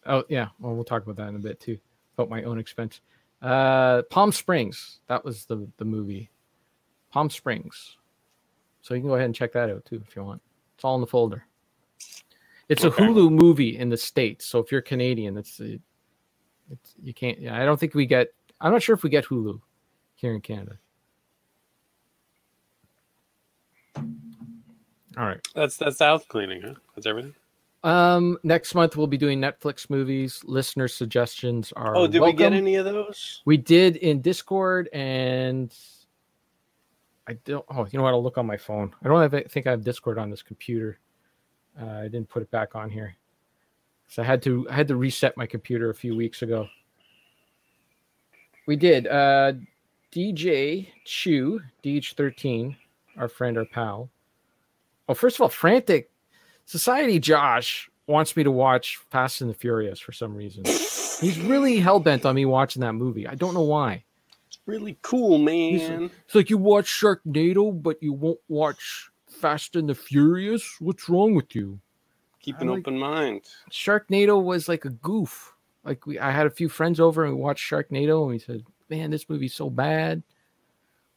oh 0.07 0.25
yeah 0.29 0.49
well 0.59 0.75
we'll 0.75 0.85
talk 0.85 1.03
about 1.03 1.17
that 1.17 1.29
in 1.29 1.37
a 1.37 1.41
bit 1.41 1.61
too 1.61 1.79
about 2.17 2.29
my 2.29 2.43
own 2.43 2.59
expense 2.59 3.01
Uh, 3.41 4.03
Palm 4.11 4.33
Springs. 4.33 5.01
That 5.09 5.25
was 5.25 5.45
the 5.47 5.67
the 5.79 5.85
movie. 5.85 6.31
Palm 7.11 7.29
Springs. 7.29 7.97
So 8.81 8.95
you 8.95 9.01
can 9.01 9.09
go 9.09 9.15
ahead 9.17 9.27
and 9.27 9.35
check 9.35 9.53
that 9.53 9.69
out 9.71 9.85
too 9.85 10.03
if 10.09 10.17
you 10.17 10.25
want. 10.25 10.41
It's 10.77 10.85
all 10.85 10.95
in 10.95 11.01
the 11.01 11.07
folder. 11.07 11.45
It's 12.69 12.85
Okay. 12.85 13.05
a 13.05 13.07
Hulu 13.09 13.31
movie 13.31 13.77
in 13.77 13.91
the 13.91 13.97
states. 13.97 14.47
So 14.47 14.59
if 14.61 14.73
you're 14.73 14.81
Canadian, 14.81 15.37
it's, 15.37 15.59
the- 15.59 15.79
it's 16.71 16.95
you 17.03 17.13
can't. 17.13 17.39
Yeah, 17.39 17.61
I 17.61 17.65
don't 17.67 17.79
think 17.79 17.95
we 17.95 18.07
get. 18.07 18.33
I'm 18.63 18.73
not 18.73 18.83
sure 18.83 18.95
if 18.95 19.03
we 19.03 19.11
get 19.11 19.27
Hulu 19.27 19.61
here 20.15 20.35
in 20.35 20.41
Canada. 20.41 20.79
All 23.97 25.27
right. 25.27 25.41
That's 25.55 25.77
that's 25.77 25.99
the 25.99 26.05
house 26.05 26.25
cleaning, 26.27 26.63
huh? 26.63 26.75
That's 26.95 27.07
everything. 27.07 27.35
Um, 27.85 28.39
next 28.45 28.75
month 28.77 28.97
we'll 28.97 29.09
be 29.09 29.19
doing 29.19 29.41
Netflix 29.41 29.91
movies. 29.91 30.41
Listener 30.45 30.87
suggestions 30.87 31.73
are. 31.73 31.97
Oh, 31.97 32.07
did 32.07 32.23
we 32.23 32.33
get 32.33 32.53
any 32.53 32.77
of 32.77 32.85
those? 32.85 33.43
We 33.45 33.57
did 33.57 33.97
in 33.97 34.21
Discord, 34.21 34.89
and 34.93 35.75
I 37.27 37.35
don't. 37.45 37.65
Oh, 37.69 37.87
you 37.91 37.99
know 37.99 38.05
what? 38.05 38.15
I'll 38.15 38.23
look 38.23 38.39
on 38.39 38.47
my 38.47 38.57
phone. 38.57 38.95
I 39.03 39.09
don't 39.09 39.21
have, 39.21 39.35
I 39.35 39.43
think 39.43 39.67
I 39.67 39.73
have 39.73 39.83
Discord 39.83 40.19
on 40.19 40.31
this 40.31 40.43
computer. 40.43 41.01
Uh, 41.79 41.87
I 41.87 42.03
didn't 42.03 42.29
put 42.29 42.43
it 42.43 42.51
back 42.53 42.77
on 42.77 42.89
here, 42.89 43.17
so 44.07 44.23
I 44.23 44.27
had 44.27 44.41
to. 44.45 44.67
I 44.71 44.75
had 44.75 44.89
to 44.89 44.97
reset 44.97 45.37
my 45.37 45.47
computer 45.47 45.91
a 45.91 45.95
few 45.95 46.15
weeks 46.15 46.43
ago. 46.43 46.69
We 48.67 48.77
did. 48.77 49.07
Uh, 49.07 49.55
DJ 50.13 50.89
Chew, 51.05 51.61
DH13, 51.85 52.77
our 53.17 53.29
friend, 53.29 53.59
our 53.59 53.65
pal. 53.65 54.11
Oh, 55.09 55.15
first 55.15 55.37
of 55.37 55.43
all, 55.43 55.49
Frantic 55.49 56.11
Society 56.65 57.19
Josh 57.19 57.91
wants 58.07 58.37
me 58.37 58.43
to 58.45 58.51
watch 58.51 58.99
Fast 59.11 59.41
and 59.41 59.51
the 59.51 59.55
Furious 59.55 59.99
for 60.01 60.13
some 60.13 60.35
reason. 60.35 60.65
He's 60.65 61.39
really 61.41 61.79
hell 61.79 62.01
bent 62.01 62.25
on 62.25 62.35
me 62.35 62.45
watching 62.45 62.81
that 62.81 62.93
movie. 62.95 63.27
I 63.27 63.35
don't 63.35 63.55
know 63.55 63.63
why. 63.63 64.05
Really 64.67 64.97
cool, 65.03 65.39
man. 65.39 66.11
It's 66.27 66.35
like 66.35 66.51
you 66.51 66.59
watch 66.59 66.87
Sharknado, 66.87 67.83
but 67.83 68.01
you 68.03 68.13
won't 68.13 68.39
watch 68.49 69.11
Fast 69.29 69.75
and 69.77 69.89
the 69.89 69.95
Furious. 69.95 70.77
What's 70.79 71.09
wrong 71.09 71.35
with 71.35 71.55
you? 71.55 71.81
Keep 72.41 72.61
an 72.61 72.69
like- 72.69 72.79
open 72.81 72.99
mind. 72.99 73.43
Sharknado 73.71 74.43
was 74.43 74.69
like 74.69 74.85
a 74.85 74.91
goof. 74.91 75.55
Like 75.85 76.07
we, 76.07 76.19
I 76.19 76.31
had 76.31 76.47
a 76.47 76.51
few 76.51 76.69
friends 76.69 77.01
over 77.01 77.25
and 77.25 77.35
we 77.35 77.41
watched 77.41 77.69
Sharknado, 77.69 78.23
and 78.23 78.31
we 78.31 78.39
said, 78.39 78.63
"Man, 78.89 79.11
this 79.11 79.29
movie's 79.29 79.55
so 79.55 79.69
bad. 79.69 80.23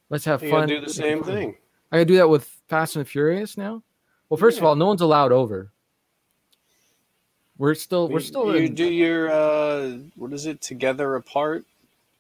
Let's 0.10 0.26
have 0.26 0.42
You 0.44 0.50
fun." 0.50 0.68
do 0.68 0.82
the 0.82 0.90
same 0.90 1.24
thing. 1.24 1.56
I 1.92 1.98
gotta 1.98 2.06
do 2.06 2.16
that 2.18 2.30
with 2.30 2.46
Fast 2.68 2.96
and 2.96 3.06
the 3.06 3.10
Furious 3.10 3.58
now. 3.58 3.84
Well, 4.30 4.38
first 4.38 4.58
of 4.58 4.64
all, 4.64 4.76
no 4.76 4.88
one's 4.88 5.02
allowed 5.02 5.32
over. 5.32 5.72
We're 7.58 7.76
still, 7.76 8.10
we're 8.10 8.20
still. 8.20 8.48
You 8.56 8.66
in- 8.66 8.76
do 8.76 8.86
your 8.92 9.30
uh, 9.32 9.98
what 10.16 10.34
is 10.34 10.46
it? 10.46 10.62
Together 10.62 11.16
apart. 11.16 11.64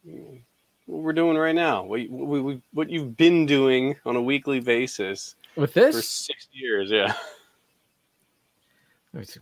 What 0.05 1.01
we're 1.01 1.13
doing 1.13 1.35
right 1.35 1.55
now. 1.55 1.83
What 1.83 2.07
what, 2.09 2.43
we- 2.43 2.61
what 2.73 2.89
you've 2.91 3.17
been 3.17 3.45
doing 3.47 3.95
on 4.05 4.15
a 4.15 4.21
weekly 4.21 4.59
basis 4.59 5.35
with 5.55 5.73
this 5.73 5.95
for 5.95 6.01
six 6.03 6.47
years. 6.53 6.91
Yeah. 6.91 7.15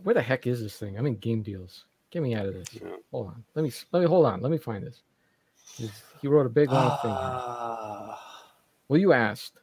Where 0.02 0.14
the 0.14 0.22
heck 0.22 0.46
is 0.46 0.62
this 0.62 0.76
thing? 0.76 0.96
I'm 0.96 1.06
in 1.06 1.16
game 1.16 1.42
deals. 1.42 1.84
Get 2.14 2.22
me 2.22 2.36
out 2.36 2.46
of 2.46 2.54
this. 2.54 2.68
Yeah. 2.72 2.90
Hold 3.10 3.26
on. 3.26 3.44
Let 3.56 3.64
me 3.64 3.72
let 3.90 3.98
me 4.00 4.06
hold 4.06 4.24
on. 4.24 4.40
Let 4.40 4.52
me 4.52 4.56
find 4.58 4.86
this. 4.86 5.02
He 6.22 6.28
wrote 6.28 6.46
a 6.46 6.48
big 6.50 6.70
long 6.70 6.96
thing. 7.02 7.10
Here. 7.10 7.18
Ah, 7.20 8.44
Well, 8.86 9.00
you 9.00 9.12
asked 9.12 9.54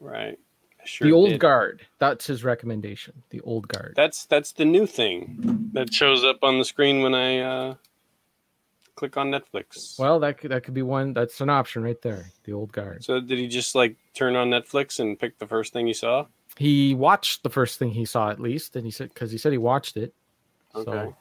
right. 0.00 0.36
Sure 0.84 1.06
the 1.06 1.12
old 1.14 1.28
did. 1.30 1.38
guard. 1.40 1.86
That's 2.00 2.26
his 2.26 2.42
recommendation. 2.42 3.22
The 3.30 3.40
old 3.42 3.68
guard. 3.68 3.92
That's 3.94 4.24
that's 4.26 4.50
the 4.50 4.64
new 4.64 4.86
thing 4.88 5.70
that 5.74 5.94
shows 5.94 6.24
up 6.24 6.38
on 6.42 6.58
the 6.58 6.64
screen 6.64 7.00
when 7.00 7.14
I 7.14 7.38
uh, 7.38 7.74
click 8.96 9.16
on 9.16 9.30
Netflix. 9.30 9.96
well, 10.00 10.18
that 10.18 10.38
could 10.38 10.50
that 10.50 10.64
could 10.64 10.74
be 10.74 10.82
one. 10.82 11.12
That's 11.12 11.40
an 11.40 11.48
option 11.48 11.84
right 11.84 12.02
there. 12.02 12.32
The 12.42 12.54
old 12.54 12.72
guard. 12.72 13.04
so 13.04 13.20
did 13.20 13.38
he 13.38 13.46
just 13.46 13.76
like 13.76 13.94
turn 14.14 14.34
on 14.34 14.50
Netflix 14.50 14.98
and 14.98 15.16
pick 15.16 15.38
the 15.38 15.46
first 15.46 15.72
thing 15.72 15.86
he 15.86 15.94
saw? 15.94 16.26
He 16.56 16.92
watched 16.96 17.44
the 17.44 17.50
first 17.50 17.78
thing 17.78 17.92
he 17.92 18.04
saw 18.04 18.30
at 18.30 18.40
least, 18.40 18.74
and 18.74 18.84
he 18.84 18.90
said 18.90 19.10
because 19.10 19.30
he 19.30 19.38
said 19.38 19.52
he 19.52 19.58
watched 19.58 19.96
it. 19.96 20.12
Okay. 20.74 20.90
So 20.90 21.16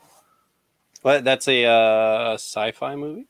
Well, 1.04 1.22
that's 1.22 1.48
a 1.48 1.66
uh, 1.66 2.34
sci-fi 2.34 2.96
movie. 2.96 3.28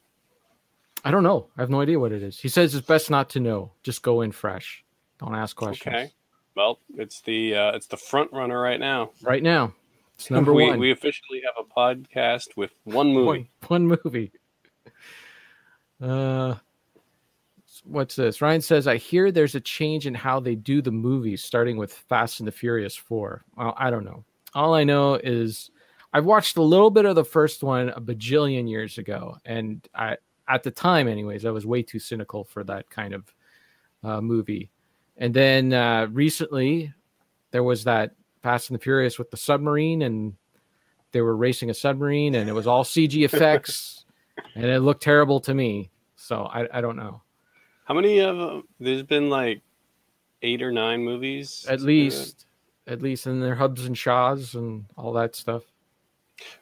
I 1.04 1.12
don't 1.12 1.24
know. 1.24 1.48
I 1.58 1.62
have 1.62 1.70
no 1.70 1.82
idea 1.82 2.00
what 2.00 2.12
it 2.12 2.22
is. 2.22 2.40
He 2.40 2.50
says 2.50 2.76
it's 2.76 2.86
best 2.86 3.10
not 3.10 3.30
to 3.32 3.40
know. 3.40 3.72
Just 3.84 4.04
go 4.04 4.22
in 4.22 4.32
fresh. 4.32 4.84
Don't 5.20 5.36
ask 5.36 5.56
questions. 5.56 5.96
Okay. 5.96 6.12
Well, 6.56 6.80
it's 6.98 7.22
the 7.22 7.56
uh, 7.56 7.72
it's 7.72 7.88
the 7.88 7.98
front 7.98 8.32
runner 8.34 8.60
right 8.60 8.80
now. 8.80 9.12
Right 9.22 9.42
now, 9.42 9.74
it's 10.16 10.30
number 10.32 10.54
we, 10.54 10.68
one. 10.68 10.80
We 10.80 10.92
officially 10.92 11.42
have 11.46 11.66
a 11.66 11.80
podcast 11.80 12.56
with 12.56 12.72
one 12.84 13.14
movie. 13.14 13.50
One, 13.68 13.88
one 13.88 14.00
movie. 14.04 14.32
Uh, 16.02 16.56
what's 17.84 18.16
this? 18.16 18.42
Ryan 18.42 18.62
says, 18.62 18.88
I 18.88 18.98
hear 18.98 19.32
there's 19.32 19.54
a 19.54 19.62
change 19.62 20.08
in 20.08 20.16
how 20.16 20.40
they 20.40 20.56
do 20.56 20.82
the 20.82 20.92
movies, 20.92 21.44
starting 21.44 21.78
with 21.78 21.94
Fast 21.94 22.40
and 22.40 22.48
the 22.48 22.52
Furious 22.52 22.96
4. 22.96 23.44
Well, 23.56 23.76
I 23.78 23.92
don't 23.92 24.04
know. 24.04 24.24
All 24.56 24.74
I 24.74 24.84
know 24.84 25.14
is 25.14 25.70
I've 26.13 26.26
watched 26.26 26.58
a 26.58 26.62
little 26.62 26.89
bit 26.89 27.06
of 27.06 27.15
the 27.15 27.24
first 27.24 27.63
one 27.63 27.89
a 27.89 28.02
bajillion 28.02 28.69
years 28.69 28.97
ago. 28.97 29.38
And 29.45 29.88
I, 29.95 30.17
at 30.47 30.63
the 30.63 30.71
time, 30.71 31.08
anyways, 31.08 31.45
I 31.45 31.52
was 31.52 31.65
way 31.65 31.84
too 31.84 32.00
cynical 32.00 32.43
for 32.43 32.63
that 32.65 32.89
kind 32.89 33.13
of 33.13 33.34
uh, 34.04 34.21
movie. 34.21 34.69
And 35.17 35.34
then 35.34 35.74
uh, 35.74 36.08
recently, 36.12 36.93
there 37.52 37.63
was 37.63 37.84
that 37.86 38.12
Fast 38.41 38.69
and 38.69 38.80
the 38.80 38.84
Furious 38.84 39.19
with 39.19 39.32
the 39.32 39.38
submarine, 39.38 40.02
and 40.02 40.36
they 41.12 41.21
were 41.21 41.36
racing 41.36 41.69
a 41.69 41.74
submarine, 41.74 42.36
and 42.36 42.50
it 42.50 42.54
was 42.54 42.67
all 42.67 42.84
CG 42.84 43.24
effects, 43.24 44.06
and 44.56 44.65
it 44.65 44.80
looked 44.80 45.04
terrible 45.04 45.39
to 45.41 45.54
me. 45.54 45.91
So 46.15 46.43
I, 46.43 46.67
I 46.78 46.82
don't 46.82 46.95
know. 46.95 47.21
How 47.86 47.93
many 47.93 48.19
of 48.19 48.38
them? 48.38 48.63
There's 48.80 49.04
been 49.04 49.30
like 49.30 49.62
eight 50.41 50.62
or 50.62 50.71
nine 50.71 51.04
movies. 51.04 51.65
At 51.69 51.82
least, 51.82 52.45
at 52.88 53.02
least 53.02 53.28
in 53.28 53.39
their 53.41 53.56
Hobbs 53.56 53.86
and 53.86 53.97
Shaws 53.97 54.56
and 54.56 54.86
all 54.97 55.13
that 55.13 55.36
stuff. 55.36 55.63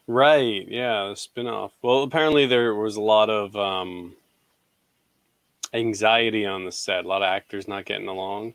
Right. 0.07 0.67
Yeah. 0.67 1.09
The 1.09 1.15
spin-off. 1.15 1.71
Well, 1.81 2.03
apparently 2.03 2.45
there 2.45 2.73
was 2.75 2.95
a 2.95 3.01
lot 3.01 3.29
of 3.29 3.55
um, 3.55 4.13
anxiety 5.73 6.45
on 6.45 6.65
the 6.65 6.71
set. 6.71 7.05
A 7.05 7.07
lot 7.07 7.21
of 7.21 7.27
actors 7.27 7.67
not 7.67 7.85
getting 7.85 8.07
along. 8.07 8.53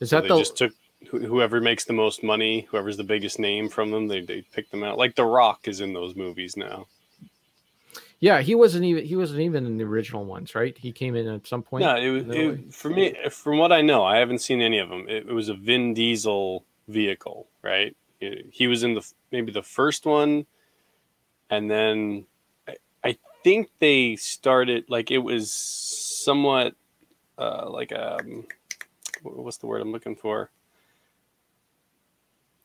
Is 0.00 0.10
So 0.10 0.16
that 0.16 0.22
they 0.22 0.28
the? 0.28 0.38
just 0.38 0.56
took 0.56 0.72
wh- 1.12 1.24
whoever 1.24 1.60
makes 1.60 1.84
the 1.84 1.92
most 1.92 2.22
money, 2.22 2.66
whoever's 2.70 2.96
the 2.96 3.04
biggest 3.04 3.38
name 3.38 3.68
from 3.68 3.90
them. 3.90 4.08
They 4.08 4.20
they 4.20 4.42
pick 4.42 4.70
them 4.70 4.82
out. 4.82 4.98
Like 4.98 5.14
The 5.14 5.24
Rock 5.24 5.68
is 5.68 5.80
in 5.80 5.92
those 5.92 6.16
movies 6.16 6.56
now. 6.56 6.86
yeah, 8.20 8.40
he 8.40 8.54
wasn't 8.56 8.84
even. 8.84 9.04
He 9.04 9.14
wasn't 9.16 9.40
even 9.40 9.66
in 9.66 9.76
the 9.78 9.84
original 9.84 10.24
ones, 10.24 10.54
right? 10.54 10.76
He 10.76 10.90
came 10.92 11.14
in 11.14 11.28
at 11.28 11.46
some 11.46 11.62
point. 11.62 11.82
No, 11.84 11.96
it 11.96 12.10
was 12.10 12.24
it, 12.28 12.74
for 12.74 12.88
me. 12.90 13.14
From 13.30 13.58
what 13.58 13.70
I 13.70 13.80
know, 13.82 14.02
I 14.04 14.16
haven't 14.18 14.40
seen 14.40 14.60
any 14.60 14.78
of 14.78 14.88
them. 14.88 15.06
It, 15.08 15.28
it 15.28 15.32
was 15.32 15.48
a 15.48 15.54
Vin 15.54 15.94
Diesel 15.94 16.64
vehicle, 16.88 17.46
right? 17.62 17.94
He- 18.30 18.44
He 18.52 18.66
was 18.66 18.84
in 18.84 18.94
the 18.94 19.12
maybe 19.32 19.52
the 19.52 19.62
first 19.62 20.06
one, 20.06 20.46
and 21.50 21.70
then 21.70 22.26
I, 22.68 22.76
I 23.04 23.18
think 23.44 23.70
they 23.80 24.16
started 24.16 24.84
like 24.88 25.10
it 25.10 25.18
was 25.18 25.52
somewhat 25.52 26.74
uh, 27.38 27.68
like 27.70 27.92
um, 27.92 28.46
what's 29.22 29.58
the 29.58 29.66
word 29.66 29.82
I'm 29.82 29.92
looking 29.92 30.16
for? 30.16 30.50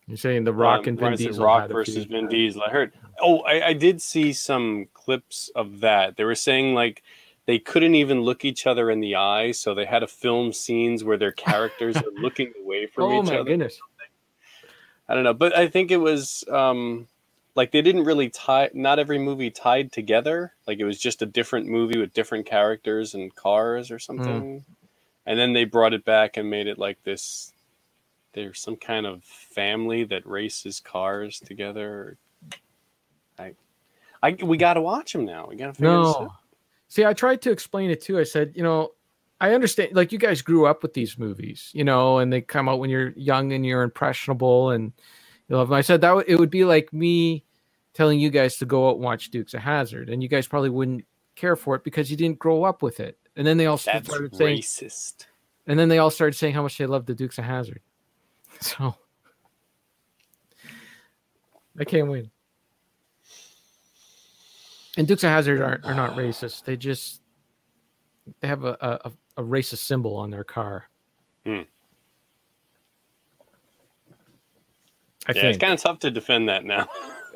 You're 0.07 0.17
saying 0.17 0.43
the 0.43 0.53
Rock 0.53 0.79
Um, 0.81 0.87
and 0.87 0.99
Vin 0.99 1.15
Diesel 1.17 1.45
Rock 1.45 1.67
versus. 1.69 2.05
Vin 2.05 2.27
Diesel. 2.27 2.63
I 2.63 2.69
heard. 2.71 2.93
Oh, 3.21 3.41
I, 3.41 3.67
I 3.67 3.73
did 3.73 4.01
see 4.01 4.33
some 4.33 4.87
clips 4.93 5.51
of 5.55 5.81
that. 5.81 6.17
They 6.17 6.23
were 6.23 6.35
saying 6.35 6.73
like 6.73 7.03
they 7.45 7.59
couldn't 7.59 7.95
even 7.95 8.21
look 8.21 8.43
each 8.45 8.65
other 8.67 8.89
in 8.89 8.99
the 9.01 9.15
eye, 9.15 9.51
so 9.51 9.73
they 9.73 9.85
had 9.85 9.99
to 9.99 10.07
film 10.07 10.51
scenes 10.53 11.03
where 11.03 11.17
their 11.17 11.31
characters 11.31 11.97
are 11.97 12.11
looking 12.21 12.53
away 12.63 12.87
from 12.87 13.05
Oh 13.05 13.11
each 13.11 13.27
other. 13.27 13.39
Oh 13.39 13.43
my 13.43 13.51
goodness! 13.51 13.79
I 15.09 15.15
don't 15.15 15.23
know, 15.23 15.33
but 15.33 15.57
I 15.57 15.67
think 15.67 15.89
it 15.89 15.97
was 15.97 16.43
um, 16.51 17.07
like 17.55 17.71
they 17.71 17.81
didn't 17.81 18.03
really 18.03 18.29
tie. 18.29 18.69
Not 18.75 18.99
every 18.99 19.17
movie 19.17 19.49
tied 19.49 19.91
together. 19.91 20.53
Like 20.67 20.77
it 20.79 20.85
was 20.85 20.99
just 20.99 21.23
a 21.23 21.25
different 21.25 21.67
movie 21.67 21.97
with 21.99 22.13
different 22.13 22.45
characters 22.45 23.15
and 23.15 23.33
cars 23.33 23.89
or 23.89 23.97
something. 23.97 24.63
And 25.25 25.39
then 25.39 25.53
they 25.53 25.65
brought 25.65 25.93
it 25.93 26.05
back 26.05 26.37
and 26.37 26.47
made 26.49 26.67
it 26.67 26.77
like 26.77 27.01
this. 27.03 27.51
There's 28.33 28.59
some 28.59 28.75
kind 28.75 29.07
of 29.07 29.23
family 29.23 30.03
that 30.05 30.27
races 30.27 30.79
cars 30.79 31.39
together. 31.39 32.17
I, 33.39 33.55
I 34.21 34.37
we 34.43 34.57
got 34.57 34.75
to 34.75 34.81
watch 34.81 35.13
them 35.13 35.25
now. 35.25 35.47
We 35.47 35.55
got 35.55 35.67
to 35.67 35.73
figure 35.73 35.97
this 35.97 36.15
out. 36.15 36.21
No. 36.21 36.33
See, 36.87 37.05
I 37.05 37.13
tried 37.13 37.41
to 37.43 37.51
explain 37.51 37.89
it 37.89 38.01
too. 38.01 38.19
I 38.19 38.23
said, 38.23 38.53
you 38.55 38.61
know, 38.61 38.91
I 39.41 39.53
understand. 39.53 39.95
Like 39.95 40.11
you 40.11 40.19
guys 40.19 40.41
grew 40.41 40.65
up 40.65 40.83
with 40.83 40.93
these 40.93 41.17
movies, 41.19 41.69
you 41.73 41.83
know, 41.83 42.19
and 42.19 42.33
they 42.33 42.41
come 42.41 42.69
out 42.69 42.79
when 42.79 42.89
you're 42.89 43.13
young 43.15 43.53
and 43.53 43.65
you're 43.65 43.83
impressionable, 43.83 44.71
and 44.71 44.93
you 45.49 45.55
know. 45.55 45.73
I 45.73 45.81
said 45.81 46.01
that 46.01 46.15
would- 46.15 46.29
it 46.29 46.39
would 46.39 46.49
be 46.49 46.65
like 46.65 46.93
me 46.93 47.45
telling 47.93 48.19
you 48.19 48.29
guys 48.31 48.57
to 48.57 48.65
go 48.65 48.89
out 48.89 48.95
and 48.95 49.03
watch 49.05 49.31
Dukes 49.31 49.53
of 49.53 49.61
Hazard, 49.61 50.09
and 50.09 50.23
you 50.23 50.29
guys 50.29 50.47
probably 50.47 50.69
wouldn't 50.71 51.05
care 51.35 51.55
for 51.55 51.75
it 51.75 51.83
because 51.83 52.11
you 52.11 52.17
didn't 52.17 52.39
grow 52.39 52.63
up 52.63 52.81
with 52.83 52.99
it. 52.99 53.19
And 53.35 53.47
then 53.47 53.57
they 53.57 53.67
all 53.67 53.77
That's 53.85 54.07
started 54.07 54.35
saying, 54.35 54.59
racist. 54.59 55.27
and 55.67 55.79
then 55.79 55.89
they 55.89 55.99
all 55.99 56.11
started 56.11 56.35
saying 56.37 56.55
how 56.55 56.63
much 56.63 56.77
they 56.77 56.87
love 56.87 57.05
the 57.07 57.15
Dukes 57.15 57.37
of 57.39 57.45
Hazard. 57.45 57.81
So 58.61 58.95
I 61.79 61.85
can't 61.85 62.09
win. 62.09 62.31
And 64.97 65.07
Dukes 65.07 65.23
of 65.23 65.31
Hazard 65.31 65.61
aren't 65.61 65.85
are 65.85 65.95
not 65.95 66.13
racist. 66.15 66.65
They 66.65 66.77
just 66.77 67.21
they 68.41 68.47
have 68.49 68.63
a 68.65 68.77
a, 68.81 69.09
a 69.09 69.13
racist 69.41 69.79
symbol 69.79 70.15
on 70.15 70.29
their 70.29 70.43
car. 70.43 70.89
Hmm. 71.45 71.61
I 75.27 75.33
yeah, 75.33 75.41
think. 75.41 75.45
it's 75.45 75.57
kind 75.57 75.73
of 75.73 75.81
tough 75.81 75.99
to 75.99 76.11
defend 76.11 76.49
that 76.49 76.65
now. 76.65 76.87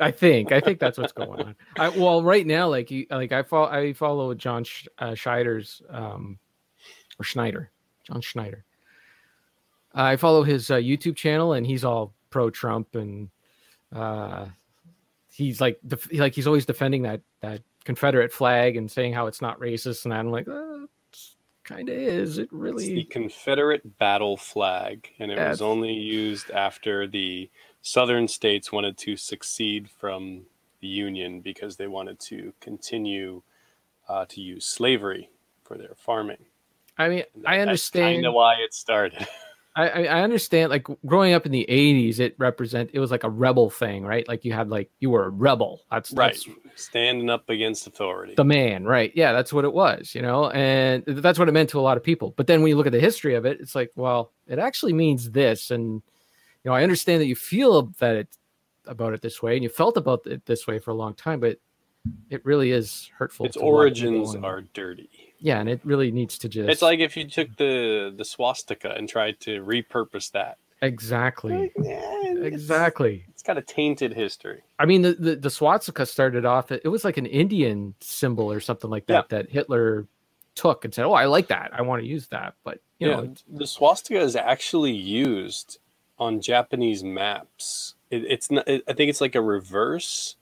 I 0.02 0.12
think. 0.12 0.52
I 0.52 0.60
think 0.60 0.80
that's 0.80 0.98
what's 0.98 1.14
going 1.14 1.42
on. 1.42 1.56
I, 1.78 1.90
well, 1.90 2.24
right 2.24 2.46
now, 2.46 2.68
like 2.68 2.90
you, 2.90 3.06
like 3.10 3.32
I 3.32 3.44
follow, 3.44 3.68
I 3.68 3.94
follow 3.94 4.34
John 4.34 4.64
Sch, 4.64 4.88
uh, 4.98 5.12
Scheider's, 5.12 5.82
um, 5.90 6.40
or 7.20 7.24
Schneider, 7.24 7.72
John 8.04 8.22
Schneider. 8.22 8.66
I 9.94 10.16
follow 10.16 10.44
his 10.44 10.72
uh, 10.72 10.78
YouTube 10.78 11.16
channel, 11.16 11.54
and 11.54 11.68
he's 11.68 11.84
all 11.84 12.14
pro 12.32 12.50
Trump, 12.50 12.96
and 12.96 13.30
uh, 13.94 14.48
he's 15.30 15.62
like, 15.62 15.80
def- 15.86 16.12
like 16.14 16.34
he's 16.34 16.48
always 16.48 16.66
defending 16.66 17.04
that 17.04 17.22
that 17.42 17.62
Confederate 17.86 18.32
flag 18.32 18.76
and 18.76 18.90
saying 18.90 19.14
how 19.14 19.28
it's 19.28 19.42
not 19.42 19.60
racist, 19.60 20.06
and 20.06 20.12
that. 20.12 20.20
I'm 20.20 20.32
like, 20.32 20.48
uh, 20.48 20.88
kind 21.64 21.90
of 21.90 21.96
is. 21.96 22.38
It 22.38 22.50
It's 22.52 22.76
the? 22.76 23.04
Confederate 23.06 23.98
battle 24.00 24.38
flag, 24.38 25.10
and 25.20 25.32
it 25.32 25.38
Yeah, 25.38 25.50
was 25.50 25.62
only 25.62 25.94
used 25.94 26.52
after 26.52 27.08
the 27.08 27.50
southern 27.82 28.28
states 28.28 28.72
wanted 28.72 28.98
to 29.00 29.18
succeed 29.18 29.90
from 29.90 30.44
the 30.80 30.88
Union 30.88 31.42
because 31.42 31.76
they 31.78 31.88
wanted 31.88 32.20
to 32.22 32.54
continue 32.60 33.42
uh, 34.08 34.26
to 34.30 34.42
use 34.42 34.66
slavery 34.66 35.30
for 35.64 35.78
their 35.78 35.96
farming. 35.96 36.46
I 36.98 37.10
mean, 37.10 37.24
I 37.46 37.60
understand. 37.60 38.26
why 38.34 38.56
it 38.56 38.74
started. 38.74 39.28
I, 39.76 40.06
I 40.06 40.22
understand 40.22 40.70
like 40.70 40.86
growing 41.06 41.34
up 41.34 41.46
in 41.46 41.52
the 41.52 41.66
80s 41.68 42.20
it 42.20 42.36
represent 42.38 42.92
it 42.94 43.00
was 43.00 43.10
like 43.10 43.24
a 43.24 43.30
rebel 43.30 43.70
thing 43.70 44.06
right? 44.06 44.28
Like 44.28 44.46
you 44.46 44.54
had 44.54 44.70
like 44.70 44.92
you 45.00 45.10
were 45.10 45.26
a 45.26 45.30
rebel. 45.30 45.82
That's 45.90 46.12
right, 46.12 46.34
that's 46.34 46.48
standing 46.84 47.30
up 47.30 47.50
against 47.50 47.88
authority. 47.88 48.36
the 48.36 48.44
man 48.44 48.86
right. 48.86 49.12
Yeah 49.16 49.34
that's 49.34 49.52
what 49.52 49.66
it 49.66 49.74
was 49.74 50.14
you 50.14 50.22
know? 50.22 50.50
And 50.52 51.04
that's 51.06 51.40
what 51.40 51.50
it 51.50 51.54
meant 51.54 51.70
to 51.72 51.80
a 51.80 51.82
lot 51.82 51.98
of 51.98 52.04
people. 52.04 52.34
But 52.38 52.48
then 52.48 52.62
when 52.62 52.70
you 52.70 52.76
look 52.76 52.86
at 52.86 52.92
the 52.92 53.00
history 53.00 53.36
of 53.36 53.46
it 53.46 53.60
it's 53.60 53.76
like 53.76 53.92
well 53.96 54.32
it 54.48 54.60
actually 54.60 54.94
means 54.94 55.32
this. 55.32 55.72
And 55.72 56.02
you 56.64 56.70
know 56.70 56.74
I 56.74 56.84
understand 56.84 57.22
that 57.22 57.28
you 57.28 57.36
feel 57.36 57.84
that 58.00 58.16
it 58.16 58.28
about 58.86 59.14
it 59.14 59.22
this 59.22 59.42
way 59.42 59.56
and 59.56 59.64
you 59.64 59.70
felt 59.70 59.98
about 59.98 60.26
it 60.28 60.46
this 60.46 60.68
way 60.68 60.78
for 60.78 60.92
a 60.92 60.96
long 60.96 61.14
time 61.14 61.40
but 61.40 61.58
it 62.30 62.46
really 62.46 62.72
is 62.72 63.10
hurtful 63.18 63.46
its 63.46 63.56
to 63.56 63.62
a 63.62 63.66
lot 63.66 63.88
of 63.88 63.94
people 63.94 64.10
origins 64.10 64.36
are 64.44 64.62
dirty. 64.74 65.33
Yeah 65.44 65.60
and 65.60 65.70
it 65.70 65.80
really 65.84 66.10
needs 66.12 66.38
to 66.40 66.50
just 66.50 66.70
It's 66.70 66.82
like 66.82 67.00
if 67.00 67.16
you 67.16 67.26
took 67.28 67.56
the 67.58 68.14
the 68.16 68.26
swastika 68.26 68.92
and 68.98 69.08
tried 69.08 69.40
to 69.42 69.62
repurpose 69.64 70.32
that. 70.32 70.58
exactly 70.82 71.72
Yeah, 71.78 72.22
it's- 72.32 72.46
exactly 72.46 73.26
It's 73.30 73.44
got 73.44 73.58
a 73.58 73.62
tainted 73.62 74.14
history. 74.14 74.62
I 74.80 74.86
mean, 74.86 75.02
the, 75.02 75.14
the, 75.14 75.36
the 75.36 75.50
swastika 75.50 76.06
started 76.06 76.46
off, 76.46 76.72
it 76.72 76.88
was 76.96 77.04
like 77.06 77.18
an 77.18 77.26
Indian 77.28 77.94
symbol 78.00 78.52
or 78.52 78.60
something 78.62 78.90
like 78.90 79.06
that 79.08 79.30
that 79.30 79.50
Hitler 79.52 80.08
took 80.56 80.86
and 80.86 80.94
said, 80.94 81.06
Oh, 81.06 81.14
I 81.14 81.26
like 81.26 81.48
that. 81.50 81.72
I 81.74 81.82
want 81.82 82.02
to 82.04 82.08
use 82.08 82.28
that. 82.28 82.54
But, 82.64 82.80
you 83.00 83.10
yeah, 83.10 83.16
know, 83.22 83.34
the 83.52 83.68
swastika 83.68 84.20
is 84.22 84.36
actually 84.36 84.94
used 84.94 85.80
on 86.20 86.40
Japanese 86.42 87.04
maps. 87.04 87.96
It, 88.12 88.24
it's 88.34 88.50
not. 88.52 88.68
It, 88.68 88.84
I 88.88 88.94
think 88.94 89.10
it's 89.10 89.20
like 89.20 89.36
a 89.36 89.42
reverse, 89.42 90.36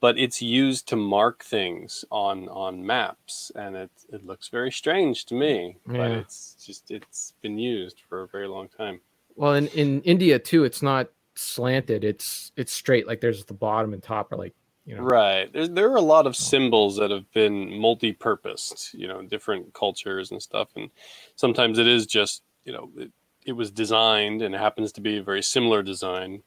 but 0.00 0.18
it's 0.18 0.42
used 0.42 0.86
to 0.88 0.96
mark 0.96 1.42
things 1.44 2.04
on 2.10 2.48
on 2.48 2.84
maps, 2.84 3.50
and 3.54 3.76
it 3.76 3.90
it 4.12 4.26
looks 4.26 4.48
very 4.48 4.70
strange 4.70 5.24
to 5.26 5.34
me. 5.34 5.76
But 5.86 6.10
it's 6.12 6.56
just 6.64 6.90
it's 6.90 7.34
been 7.42 7.58
used 7.58 8.02
for 8.08 8.22
a 8.22 8.28
very 8.28 8.48
long 8.48 8.68
time. 8.68 9.00
well, 9.36 9.54
in, 9.54 9.68
in 9.68 10.02
India 10.02 10.38
too, 10.38 10.64
it's 10.64 10.82
not 10.82 11.08
slanted, 11.34 12.04
it's 12.04 12.52
it's 12.56 12.72
straight. 12.72 13.06
Like 13.06 13.20
there's 13.20 13.44
the 13.44 13.54
bottom 13.54 13.92
and 13.92 14.02
top 14.02 14.32
are 14.32 14.36
like, 14.36 14.54
you 14.84 14.96
know, 14.96 15.02
Right. 15.02 15.52
There, 15.52 15.68
there 15.68 15.90
are 15.90 15.96
a 15.96 16.00
lot 16.02 16.26
of 16.26 16.36
symbols 16.36 16.96
that 16.96 17.10
have 17.10 17.30
been 17.32 17.78
multi-purposed, 17.78 18.94
you 18.94 19.08
know, 19.08 19.22
different 19.22 19.72
cultures 19.74 20.30
and 20.30 20.42
stuff. 20.42 20.68
And 20.76 20.90
sometimes 21.34 21.78
it 21.78 21.86
is 21.86 22.06
just, 22.06 22.42
you 22.64 22.72
know, 22.72 22.90
it, 22.96 23.10
it 23.44 23.52
was 23.52 23.70
designed 23.70 24.42
and 24.42 24.54
it 24.54 24.58
happens 24.58 24.92
to 24.92 25.00
be 25.00 25.18
a 25.18 25.22
very 25.22 25.42
similar 25.42 25.82
design. 25.82 26.42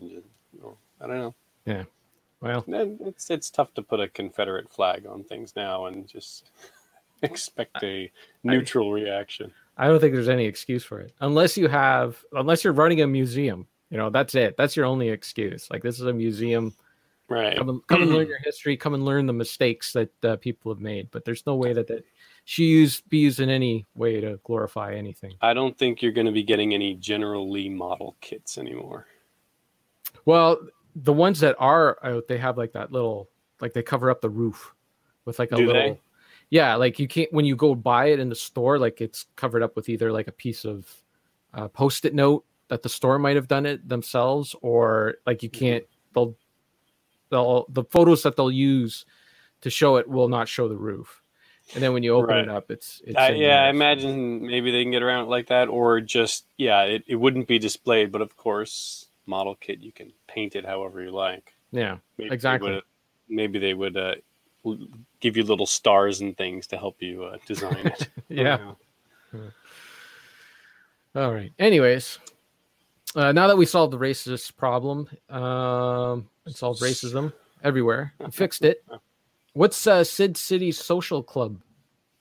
I 0.00 1.06
don't 1.06 1.18
know. 1.18 1.34
Well, 2.42 2.64
It's 2.66 3.30
it's 3.30 3.50
tough 3.50 3.72
to 3.74 3.82
put 3.82 4.00
a 4.00 4.08
Confederate 4.08 4.70
flag 4.70 5.06
on 5.06 5.24
things 5.24 5.54
now 5.54 5.86
and 5.86 6.08
just 6.08 6.50
expect 7.22 7.82
a 7.82 8.10
neutral 8.42 8.92
reaction. 8.92 9.52
I 9.78 9.86
don't 9.88 10.00
think 10.00 10.12
there's 10.12 10.28
any 10.28 10.44
excuse 10.44 10.84
for 10.84 11.00
it 11.00 11.12
unless 11.20 11.56
you 11.56 11.68
have, 11.68 12.22
unless 12.32 12.64
you're 12.64 12.72
running 12.72 13.00
a 13.00 13.06
museum. 13.06 13.66
You 13.90 13.98
know, 13.98 14.10
that's 14.10 14.34
it. 14.34 14.56
That's 14.56 14.76
your 14.76 14.86
only 14.86 15.08
excuse. 15.08 15.70
Like 15.70 15.82
this 15.82 16.00
is 16.00 16.06
a 16.06 16.12
museum. 16.12 16.74
Right. 17.28 17.56
Come 17.56 17.68
and, 17.68 17.86
come 17.86 18.02
and 18.02 18.12
learn 18.12 18.26
your 18.28 18.38
history. 18.38 18.76
Come 18.76 18.94
and 18.94 19.04
learn 19.04 19.26
the 19.26 19.32
mistakes 19.32 19.92
that 19.92 20.24
uh, 20.24 20.36
people 20.36 20.72
have 20.72 20.80
made. 20.80 21.10
But 21.10 21.24
there's 21.24 21.46
no 21.46 21.54
way 21.54 21.72
that 21.72 21.86
that 21.86 22.04
she 22.44 22.64
used 22.64 23.08
be 23.08 23.18
used 23.18 23.40
in 23.40 23.48
any 23.48 23.86
way 23.94 24.20
to 24.20 24.40
glorify 24.44 24.94
anything. 24.94 25.34
I 25.40 25.54
don't 25.54 25.76
think 25.78 26.02
you're 26.02 26.12
going 26.12 26.26
to 26.26 26.32
be 26.32 26.42
getting 26.42 26.74
any 26.74 26.94
General 26.94 27.50
Lee 27.50 27.68
model 27.68 28.16
kits 28.20 28.58
anymore. 28.58 29.06
Well, 30.24 30.58
the 30.94 31.12
ones 31.12 31.40
that 31.40 31.56
are 31.58 31.98
out, 32.04 32.28
they 32.28 32.38
have 32.38 32.58
like 32.58 32.72
that 32.72 32.92
little, 32.92 33.28
like 33.60 33.72
they 33.72 33.82
cover 33.82 34.10
up 34.10 34.20
the 34.20 34.30
roof 34.30 34.74
with 35.24 35.38
like 35.38 35.52
a 35.52 35.56
Do 35.56 35.66
they? 35.66 35.72
little. 35.72 36.00
Yeah, 36.50 36.74
like 36.74 36.98
you 36.98 37.08
can't 37.08 37.32
when 37.32 37.44
you 37.46 37.56
go 37.56 37.74
buy 37.74 38.06
it 38.06 38.18
in 38.20 38.28
the 38.28 38.34
store, 38.34 38.78
like 38.78 39.00
it's 39.00 39.26
covered 39.36 39.62
up 39.62 39.74
with 39.74 39.88
either 39.88 40.12
like 40.12 40.28
a 40.28 40.32
piece 40.32 40.64
of 40.66 40.86
uh, 41.54 41.68
post-it 41.68 42.14
note 42.14 42.44
that 42.68 42.82
the 42.82 42.88
store 42.88 43.18
might 43.18 43.36
have 43.36 43.48
done 43.48 43.64
it 43.66 43.88
themselves, 43.88 44.54
or 44.60 45.14
like 45.26 45.42
you 45.42 45.48
Mm-hmm. 45.48 45.58
can't. 45.58 45.84
They'll, 46.14 46.36
they'll 47.30 47.66
the 47.70 47.84
photos 47.84 48.22
that 48.24 48.36
they'll 48.36 48.50
use 48.50 49.06
to 49.62 49.70
show 49.70 49.96
it 49.96 50.08
will 50.08 50.28
not 50.28 50.48
show 50.48 50.68
the 50.68 50.76
roof, 50.76 51.22
and 51.74 51.82
then 51.82 51.94
when 51.94 52.02
you 52.02 52.14
open 52.14 52.28
Right. 52.28 52.44
it 52.44 52.50
up, 52.50 52.70
it's 52.70 53.00
it's 53.06 53.18
in 53.30 53.36
yeah, 53.36 53.62
I 53.64 53.68
imagine 53.70 54.46
maybe 54.46 54.70
they 54.72 54.82
can 54.82 54.92
get 54.92 55.02
around 55.02 55.24
it 55.24 55.30
like 55.30 55.46
that, 55.48 55.68
or 55.68 56.00
just 56.02 56.44
yeah, 56.58 56.82
it, 56.82 57.04
it 57.06 57.16
wouldn't 57.16 57.48
be 57.48 57.58
displayed. 57.58 58.12
But 58.12 58.20
of 58.20 58.36
course, 58.36 59.08
model 59.26 59.54
kit 59.56 59.80
you 59.80 59.92
can 59.92 60.12
paint 60.28 60.56
it 60.56 60.64
however 60.64 61.02
you 61.02 61.10
like. 61.10 61.54
Yeah, 61.70 61.98
Maybe 62.18 62.28
they 62.30 62.34
Exactly. 62.34 62.72
would- 62.72 62.82
maybe 63.28 63.58
they 63.58 63.72
would 63.74 63.96
uh, 63.96 64.14
give 65.20 65.36
you 65.36 65.42
little 65.44 65.66
stars 65.66 66.20
and 66.20 66.36
things 66.36 66.66
to 66.68 66.76
help 66.76 67.00
you 67.00 67.24
uh, 67.24 67.36
design 67.46 67.86
it. 67.86 68.08
yeah. 68.28 68.72
All 71.14 71.32
right. 71.32 71.52
Anyways, 71.58 72.18
uh, 73.14 73.32
now 73.32 73.46
that 73.46 73.56
we 73.56 73.66
solved 73.66 73.92
the 73.92 73.98
racist 73.98 74.56
problem 74.56 75.08
um, 75.28 76.28
and 76.46 76.54
solved 76.54 76.80
racism 76.82 77.32
everywhere, 77.62 78.14
fixed 78.30 78.64
it. 78.64 78.84
What's 79.54 79.86
uh, 79.86 80.02
Sid 80.04 80.36
City 80.38 80.72
Social 80.72 81.22
Club? 81.22 81.60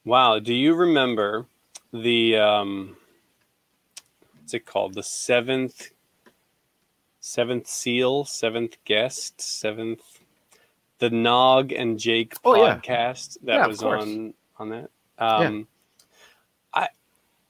Wow. 0.04 0.40
Do 0.40 0.54
you 0.54 0.74
remember 0.76 1.46
the 1.94 2.36
um, 2.38 2.98
what's 4.38 4.54
it 4.54 4.66
called? 4.66 4.96
The 4.96 5.04
seventh 5.04 5.92
seventh 7.22 7.68
seal, 7.68 8.26
seventh 8.26 8.76
guest, 8.84 9.40
seventh 9.40 10.02
the 11.00 11.10
Nog 11.10 11.72
and 11.72 11.98
Jake 11.98 12.36
Oh, 12.44 12.56
yeah. 12.56 12.76
podcast 12.76 13.38
that 13.44 13.56
Yeah, 13.56 13.68
was 13.68 13.82
on 13.82 14.34
on 14.58 14.70
that. 14.70 14.90
Um, 15.18 15.68
I 16.74 16.84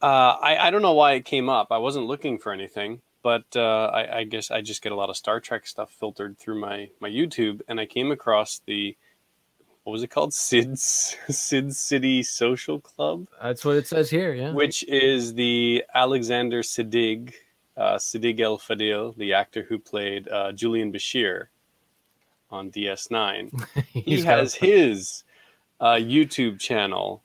uh, 0.01 0.05
I 0.41 0.57
I 0.67 0.71
don't 0.71 0.81
know 0.81 0.93
why 0.93 1.13
it 1.13 1.25
came 1.25 1.49
up. 1.49 1.67
I 1.71 1.77
wasn't 1.79 2.05
looking 2.05 2.37
for 2.37 2.51
anything, 2.53 3.01
but 3.23 3.43
uh, 3.55 3.85
I, 3.93 4.19
I 4.19 4.23
guess 4.25 4.51
I 4.51 4.61
just 4.61 4.81
get 4.81 4.91
a 4.91 4.95
lot 4.95 5.09
of 5.09 5.17
Star 5.17 5.39
Trek 5.39 5.67
stuff 5.67 5.91
filtered 5.91 6.37
through 6.37 6.59
my 6.59 6.89
my 6.99 7.09
YouTube, 7.09 7.61
and 7.67 7.79
I 7.79 7.85
came 7.85 8.11
across 8.11 8.61
the 8.65 8.95
what 9.83 9.93
was 9.93 10.03
it 10.03 10.09
called? 10.11 10.33
Sid's 10.33 11.17
Sid 11.29 11.75
City 11.75 12.23
Social 12.23 12.79
Club, 12.79 13.27
That's 13.41 13.65
what 13.65 13.75
it 13.77 13.87
says 13.87 14.09
here. 14.09 14.33
Yeah. 14.33 14.51
which 14.53 14.83
is 14.83 15.33
the 15.33 15.83
Alexander 15.93 16.61
Siddig, 16.61 17.33
uh, 17.81 17.97
Siddig 17.97 18.39
El 18.39 18.59
Fadil, 18.59 19.15
the 19.17 19.33
actor 19.33 19.63
who 19.67 19.79
played 19.79 20.27
uh, 20.29 20.51
Julian 20.51 20.91
Bashir 20.93 21.47
on 22.51 22.69
DS9 22.71 23.65
he 23.87 24.21
has 24.21 24.53
his 24.53 25.23
uh, 25.79 25.93
YouTube 25.95 26.59
channel, 26.59 27.23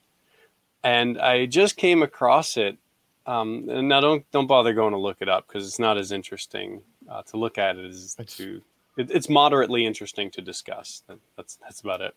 and 0.83 1.19
I 1.19 1.47
just 1.47 1.77
came 1.77 2.03
across 2.03 2.57
it. 2.57 2.79
Um, 3.27 3.69
and 3.69 3.89
now 3.89 4.01
don't 4.01 4.25
don't 4.31 4.47
bother 4.47 4.73
going 4.73 4.93
to 4.93 4.99
look 4.99 5.19
it 5.21 5.29
up 5.29 5.47
because 5.47 5.67
it's 5.67 5.81
not 5.81 5.99
as 5.99 6.13
interesting 6.13 6.81
uh, 7.11 7.23
to 7.25 7.37
look 7.37 7.59
at 7.59 7.77
it 7.77 7.85
as 7.85 8.17
It's- 8.19 8.37
to. 8.39 8.63
It, 8.97 9.11
it's 9.11 9.29
moderately 9.29 9.85
interesting 9.85 10.31
to 10.31 10.41
discuss. 10.41 11.03
That, 11.07 11.19
that's 11.37 11.57
that's 11.57 11.81
about 11.83 12.01
it. 12.01 12.15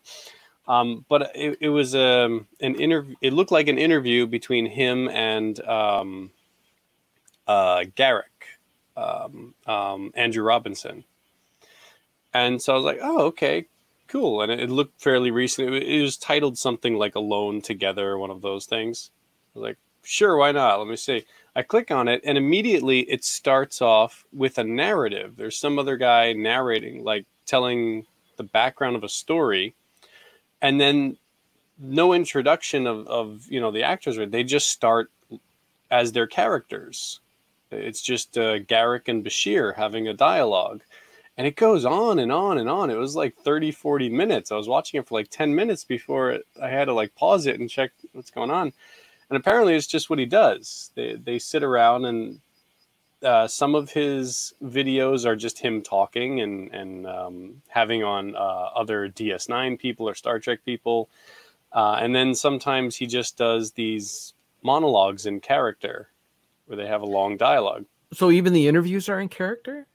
Um, 0.66 1.04
but 1.10 1.30
it, 1.34 1.58
it 1.60 1.68
was 1.68 1.94
um, 1.94 2.46
an 2.60 2.74
interview. 2.76 3.16
It 3.20 3.34
looked 3.34 3.50
like 3.52 3.68
an 3.68 3.76
interview 3.76 4.26
between 4.26 4.64
him 4.64 5.08
and 5.10 5.60
um, 5.66 6.30
uh, 7.50 7.82
Garak, 7.96 8.22
um, 8.96 9.54
um, 9.66 10.12
Andrew 10.14 10.44
Robinson. 10.44 11.02
And 12.32 12.62
so 12.62 12.72
I 12.72 12.76
was 12.76 12.84
like, 12.84 13.00
oh, 13.02 13.22
okay, 13.22 13.66
cool. 14.06 14.40
And 14.40 14.52
it, 14.52 14.60
it 14.60 14.70
looked 14.70 15.02
fairly 15.02 15.32
recent. 15.32 15.74
It, 15.74 15.82
it 15.82 16.00
was 16.00 16.16
titled 16.16 16.58
something 16.58 16.94
like 16.94 17.16
Alone 17.16 17.60
Together, 17.60 18.16
one 18.16 18.30
of 18.30 18.40
those 18.40 18.66
things. 18.66 19.10
I 19.54 19.58
was 19.58 19.62
like, 19.64 19.78
sure, 20.04 20.36
why 20.36 20.52
not? 20.52 20.78
Let 20.78 20.86
me 20.86 20.94
see. 20.94 21.24
I 21.56 21.62
click 21.62 21.90
on 21.90 22.06
it, 22.06 22.20
and 22.24 22.38
immediately 22.38 23.00
it 23.00 23.24
starts 23.24 23.82
off 23.82 24.24
with 24.32 24.56
a 24.58 24.64
narrative. 24.64 25.34
There's 25.36 25.58
some 25.58 25.76
other 25.80 25.96
guy 25.96 26.32
narrating, 26.32 27.02
like 27.02 27.26
telling 27.46 28.06
the 28.36 28.44
background 28.44 28.94
of 28.94 29.02
a 29.02 29.08
story, 29.08 29.74
and 30.62 30.80
then 30.80 31.16
no 31.80 32.12
introduction 32.12 32.86
of, 32.86 33.08
of 33.08 33.50
you 33.50 33.60
know 33.60 33.72
the 33.72 33.82
actors. 33.82 34.16
They 34.30 34.44
just 34.44 34.68
start 34.68 35.10
as 35.90 36.12
their 36.12 36.28
characters. 36.28 37.18
It's 37.70 38.02
just 38.02 38.36
uh, 38.36 38.58
Garak 38.58 39.08
and 39.08 39.24
Bashir 39.24 39.74
having 39.74 40.08
a 40.08 40.14
dialogue. 40.14 40.82
And 41.36 41.46
it 41.46 41.56
goes 41.56 41.84
on 41.84 42.18
and 42.18 42.30
on 42.30 42.58
and 42.58 42.68
on. 42.68 42.90
It 42.90 42.96
was 42.96 43.16
like 43.16 43.36
30, 43.36 43.70
40 43.70 44.10
minutes. 44.10 44.52
I 44.52 44.56
was 44.56 44.68
watching 44.68 45.00
it 45.00 45.06
for 45.06 45.18
like 45.18 45.30
10 45.30 45.54
minutes 45.54 45.84
before 45.84 46.32
it, 46.32 46.46
I 46.60 46.68
had 46.68 46.86
to 46.86 46.92
like 46.92 47.14
pause 47.14 47.46
it 47.46 47.58
and 47.58 47.70
check 47.70 47.92
what's 48.12 48.30
going 48.30 48.50
on. 48.50 48.72
And 49.30 49.36
apparently 49.36 49.74
it's 49.74 49.86
just 49.86 50.10
what 50.10 50.18
he 50.18 50.26
does. 50.26 50.90
They, 50.96 51.14
they 51.14 51.38
sit 51.38 51.62
around 51.62 52.04
and 52.04 52.40
uh, 53.22 53.46
some 53.46 53.74
of 53.74 53.90
his 53.90 54.54
videos 54.62 55.24
are 55.24 55.36
just 55.36 55.58
him 55.58 55.82
talking 55.82 56.40
and, 56.40 56.74
and 56.74 57.06
um, 57.06 57.62
having 57.68 58.02
on 58.02 58.34
uh, 58.34 58.70
other 58.74 59.08
DS9 59.08 59.78
people 59.78 60.08
or 60.08 60.14
Star 60.14 60.38
Trek 60.38 60.60
people. 60.64 61.08
Uh, 61.72 61.98
and 62.00 62.14
then 62.14 62.34
sometimes 62.34 62.96
he 62.96 63.06
just 63.06 63.36
does 63.36 63.72
these 63.72 64.34
monologues 64.62 65.26
in 65.26 65.40
character 65.40 66.08
where 66.70 66.76
they 66.76 66.86
have 66.86 67.02
a 67.02 67.06
long 67.06 67.36
dialogue. 67.36 67.84
So 68.12 68.30
even 68.30 68.52
the 68.52 68.68
interviews 68.68 69.08
are 69.08 69.18
in 69.18 69.28
character? 69.28 69.88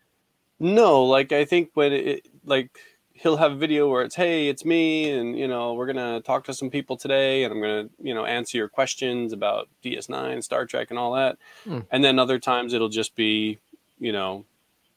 No, 0.60 1.06
like 1.06 1.32
I 1.32 1.46
think 1.46 1.72
when 1.74 1.94
it 1.94 2.28
like 2.44 2.78
he'll 3.14 3.38
have 3.38 3.54
a 3.54 3.56
video 3.56 3.90
where 3.90 4.04
it's 4.04 4.16
hey, 4.16 4.50
it's 4.50 4.66
me 4.66 5.10
and 5.12 5.40
you 5.40 5.48
know, 5.48 5.74
we're 5.74 5.92
going 5.92 5.96
to 5.96 6.22
talk 6.26 6.44
to 6.46 6.54
some 6.54 6.70
people 6.70 6.98
today 6.98 7.46
and 7.46 7.54
I'm 7.54 7.62
going 7.62 7.88
to, 7.88 7.94
you 8.02 8.14
know, 8.14 8.26
answer 8.26 8.58
your 8.58 8.68
questions 8.68 9.32
about 9.32 9.70
DS9, 9.86 10.44
Star 10.44 10.66
Trek 10.66 10.90
and 10.90 11.00
all 11.00 11.14
that. 11.14 11.38
Hmm. 11.64 11.80
And 11.92 12.04
then 12.04 12.20
other 12.20 12.40
times 12.40 12.74
it'll 12.74 12.90
just 12.90 13.16
be, 13.16 13.58
you 13.98 14.12
know, 14.12 14.44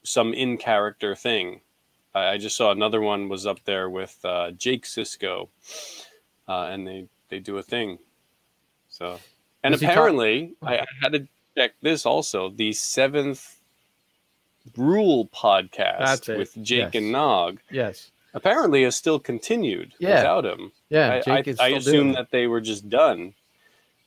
some 0.02 0.34
in 0.34 0.58
character 0.58 1.14
thing. 1.14 1.60
I, 2.12 2.30
I, 2.30 2.38
just 2.38 2.56
saw 2.56 2.72
another 2.72 3.00
one 3.00 3.28
was 3.28 3.46
up 3.46 3.60
there 3.64 3.88
with 3.88 4.18
uh, 4.24 4.50
Jake 4.52 4.84
Sisko. 4.84 5.48
Uh, 6.48 6.68
and 6.70 6.86
they 6.86 7.06
they 7.28 7.38
do 7.38 7.58
a 7.58 7.62
thing. 7.62 7.98
So 8.88 9.20
and 9.62 9.74
apparently, 9.74 10.56
talk- 10.60 10.70
I, 10.70 10.78
I 10.78 10.86
had 11.02 11.12
to 11.12 11.28
check 11.58 11.74
this 11.82 12.06
also. 12.06 12.50
The 12.50 12.72
seventh 12.72 13.58
rule 14.76 15.28
podcast 15.34 16.36
with 16.36 16.54
Jake 16.62 16.94
yes. 16.94 17.02
and 17.02 17.12
Nog. 17.12 17.58
Yes. 17.70 18.10
Apparently, 18.34 18.84
is 18.84 18.94
still 18.94 19.18
continued 19.18 19.94
yeah. 19.98 20.16
without 20.16 20.44
him. 20.44 20.70
Yeah, 20.90 21.22
I, 21.26 21.30
I, 21.30 21.54
I 21.58 21.68
assume 21.70 22.12
that 22.12 22.30
they 22.30 22.46
were 22.46 22.60
just 22.60 22.88
done, 22.88 23.34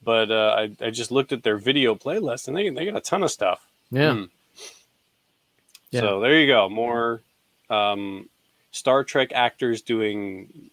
but 0.03 0.31
uh, 0.31 0.55
I, 0.57 0.85
I 0.85 0.89
just 0.91 1.11
looked 1.11 1.33
at 1.33 1.43
their 1.43 1.57
video 1.57 1.95
playlist 1.95 2.47
and 2.47 2.55
they 2.55 2.69
they 2.69 2.85
got 2.85 2.95
a 2.95 3.01
ton 3.01 3.23
of 3.23 3.31
stuff. 3.31 3.67
Yeah. 3.89 4.11
Mm. 4.11 4.29
yeah. 5.89 6.01
So 6.01 6.19
there 6.21 6.39
you 6.39 6.47
go. 6.47 6.69
More 6.69 7.21
um, 7.69 8.29
Star 8.71 9.03
Trek 9.03 9.31
actors 9.33 9.81
doing 9.81 10.69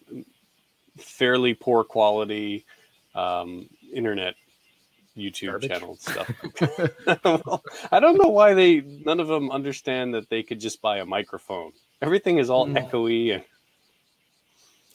fairly 0.97 1.53
poor 1.53 1.83
quality 1.83 2.65
um, 3.15 3.67
internet 3.93 4.35
YouTube 5.17 5.49
Garbage. 5.49 5.69
channel 5.69 5.97
stuff. 5.97 6.31
well, 7.23 7.63
I 7.91 7.99
don't 7.99 8.17
know 8.17 8.29
why 8.29 8.53
they 8.53 8.81
none 8.81 9.19
of 9.19 9.27
them 9.27 9.51
understand 9.51 10.13
that 10.13 10.29
they 10.29 10.43
could 10.43 10.59
just 10.59 10.81
buy 10.81 10.99
a 10.99 11.05
microphone. 11.05 11.71
Everything 12.01 12.37
is 12.37 12.49
all 12.49 12.67
mm. 12.67 12.89
echoey 12.89 13.33
and 13.33 13.43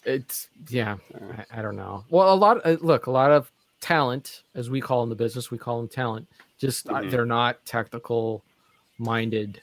it's 0.05 0.49
yeah. 0.69 0.97
I, 1.39 1.59
I, 1.59 1.63
don't 1.63 1.77
know. 1.77 2.05
Well, 2.11 2.33
a 2.33 2.37
lot. 2.37 2.65
Uh, 2.65 2.77
look, 2.81 3.07
a 3.07 3.11
lot 3.11 3.31
of 3.31 3.51
talent, 3.81 4.43
as 4.55 4.71
we 4.71 4.81
call 4.81 5.03
in 5.03 5.09
the 5.09 5.15
business, 5.15 5.51
we 5.51 5.59
call 5.59 5.79
them 5.79 5.89
talent. 5.89 6.29
Just 6.59 6.89
uh, 6.89 6.95
mm-hmm. 6.95 7.11
they're 7.11 7.27
not 7.27 7.65
technical 7.65 8.45
minded 8.99 9.61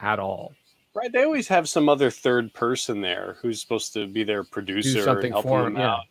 at 0.00 0.18
all. 0.18 0.54
Right. 0.94 1.12
They 1.12 1.24
always 1.24 1.46
have 1.48 1.68
some 1.68 1.88
other 1.88 2.10
third 2.10 2.54
person 2.54 3.02
there 3.02 3.36
who's 3.42 3.60
supposed 3.60 3.92
to 3.94 4.06
be 4.06 4.24
their 4.24 4.44
producer 4.44 4.98
and 5.10 5.32
helping 5.32 5.52
them, 5.52 5.74
them 5.74 5.76
yeah. 5.76 5.90
out. 5.90 6.04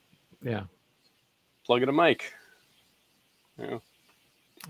Yeah. 0.44 0.64
Plug 1.66 1.82
in 1.82 1.90
a 1.90 1.94
mic. 1.94 2.32
Yeah. 3.58 3.80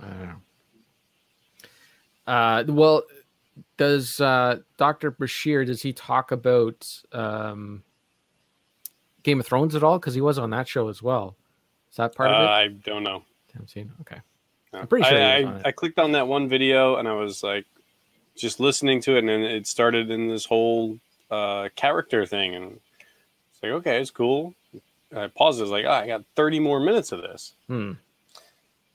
I 0.01 0.07
don't 0.07 0.27
know. 0.27 0.35
Uh, 2.27 2.63
well, 2.67 3.03
does 3.77 4.19
uh, 4.19 4.59
Dr. 4.77 5.11
Bashir 5.11 5.65
does 5.65 5.81
he 5.81 5.93
talk 5.93 6.31
about 6.31 6.87
um, 7.11 7.83
Game 9.23 9.39
of 9.39 9.45
Thrones 9.45 9.75
at 9.75 9.83
all? 9.83 9.99
Because 9.99 10.15
he 10.15 10.21
was 10.21 10.37
on 10.37 10.49
that 10.51 10.67
show 10.67 10.89
as 10.89 11.01
well. 11.01 11.35
Is 11.91 11.97
that 11.97 12.15
part 12.15 12.31
uh, 12.31 12.33
of 12.33 12.41
it? 12.41 12.47
I 12.47 12.67
don't 12.67 13.03
know. 13.03 13.23
Haven't 13.53 13.69
seen. 13.69 13.91
Okay. 14.01 14.19
No. 14.73 14.79
I'm 14.79 14.87
pretty 14.87 15.07
sure. 15.07 15.17
I, 15.17 15.43
I, 15.43 15.61
I, 15.65 15.71
clicked 15.71 15.99
on 15.99 16.11
that 16.13 16.27
one 16.27 16.49
video 16.49 16.97
and 16.97 17.07
I 17.07 17.13
was 17.13 17.43
like, 17.43 17.65
just 18.35 18.59
listening 18.59 18.99
to 19.01 19.15
it, 19.15 19.19
and 19.19 19.29
then 19.29 19.41
it 19.43 19.65
started 19.65 20.11
in 20.11 20.27
this 20.27 20.43
whole 20.43 20.99
uh, 21.31 21.69
character 21.77 22.25
thing, 22.25 22.53
and 22.53 22.73
it's 22.73 23.63
like, 23.63 23.71
okay, 23.71 24.01
it's 24.01 24.11
cool. 24.11 24.53
And 25.11 25.19
I 25.19 25.27
paused. 25.27 25.61
It's 25.61 25.69
like, 25.69 25.85
oh, 25.85 25.91
I 25.91 26.05
got 26.05 26.25
30 26.35 26.59
more 26.59 26.81
minutes 26.81 27.13
of 27.13 27.21
this. 27.21 27.53
Hmm 27.67 27.93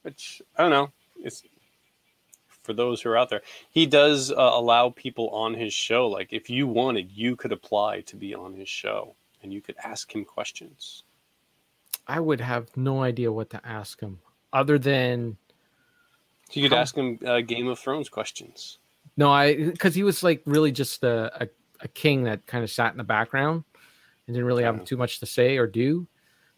which 0.02 0.42
I 0.56 0.62
don't 0.62 0.70
know. 0.70 0.90
It's 1.22 1.42
for 2.62 2.72
those 2.74 3.02
who 3.02 3.10
are 3.10 3.16
out 3.16 3.30
there. 3.30 3.42
He 3.70 3.86
does 3.86 4.30
uh, 4.30 4.34
allow 4.36 4.90
people 4.90 5.28
on 5.30 5.54
his 5.54 5.72
show. 5.72 6.08
Like 6.08 6.32
if 6.32 6.50
you 6.50 6.66
wanted, 6.66 7.10
you 7.10 7.36
could 7.36 7.52
apply 7.52 8.02
to 8.02 8.16
be 8.16 8.34
on 8.34 8.54
his 8.54 8.68
show, 8.68 9.14
and 9.42 9.52
you 9.52 9.60
could 9.60 9.76
ask 9.82 10.14
him 10.14 10.24
questions. 10.24 11.04
I 12.06 12.20
would 12.20 12.40
have 12.40 12.76
no 12.76 13.02
idea 13.02 13.30
what 13.30 13.50
to 13.50 13.60
ask 13.64 14.00
him, 14.00 14.18
other 14.52 14.78
than 14.78 15.36
you 16.52 16.62
could 16.62 16.72
how... 16.72 16.80
ask 16.80 16.96
him 16.96 17.18
uh, 17.26 17.40
Game 17.40 17.68
of 17.68 17.78
Thrones 17.78 18.08
questions. 18.08 18.78
No, 19.16 19.30
I 19.30 19.54
because 19.54 19.94
he 19.94 20.02
was 20.02 20.22
like 20.22 20.42
really 20.46 20.72
just 20.72 21.02
a, 21.04 21.44
a, 21.44 21.48
a 21.80 21.88
king 21.88 22.24
that 22.24 22.46
kind 22.46 22.64
of 22.64 22.70
sat 22.70 22.92
in 22.92 22.98
the 22.98 23.04
background 23.04 23.64
and 24.26 24.34
didn't 24.34 24.46
really 24.46 24.64
have 24.64 24.84
too 24.84 24.96
much 24.96 25.20
to 25.20 25.26
say 25.26 25.56
or 25.56 25.66
do. 25.66 26.06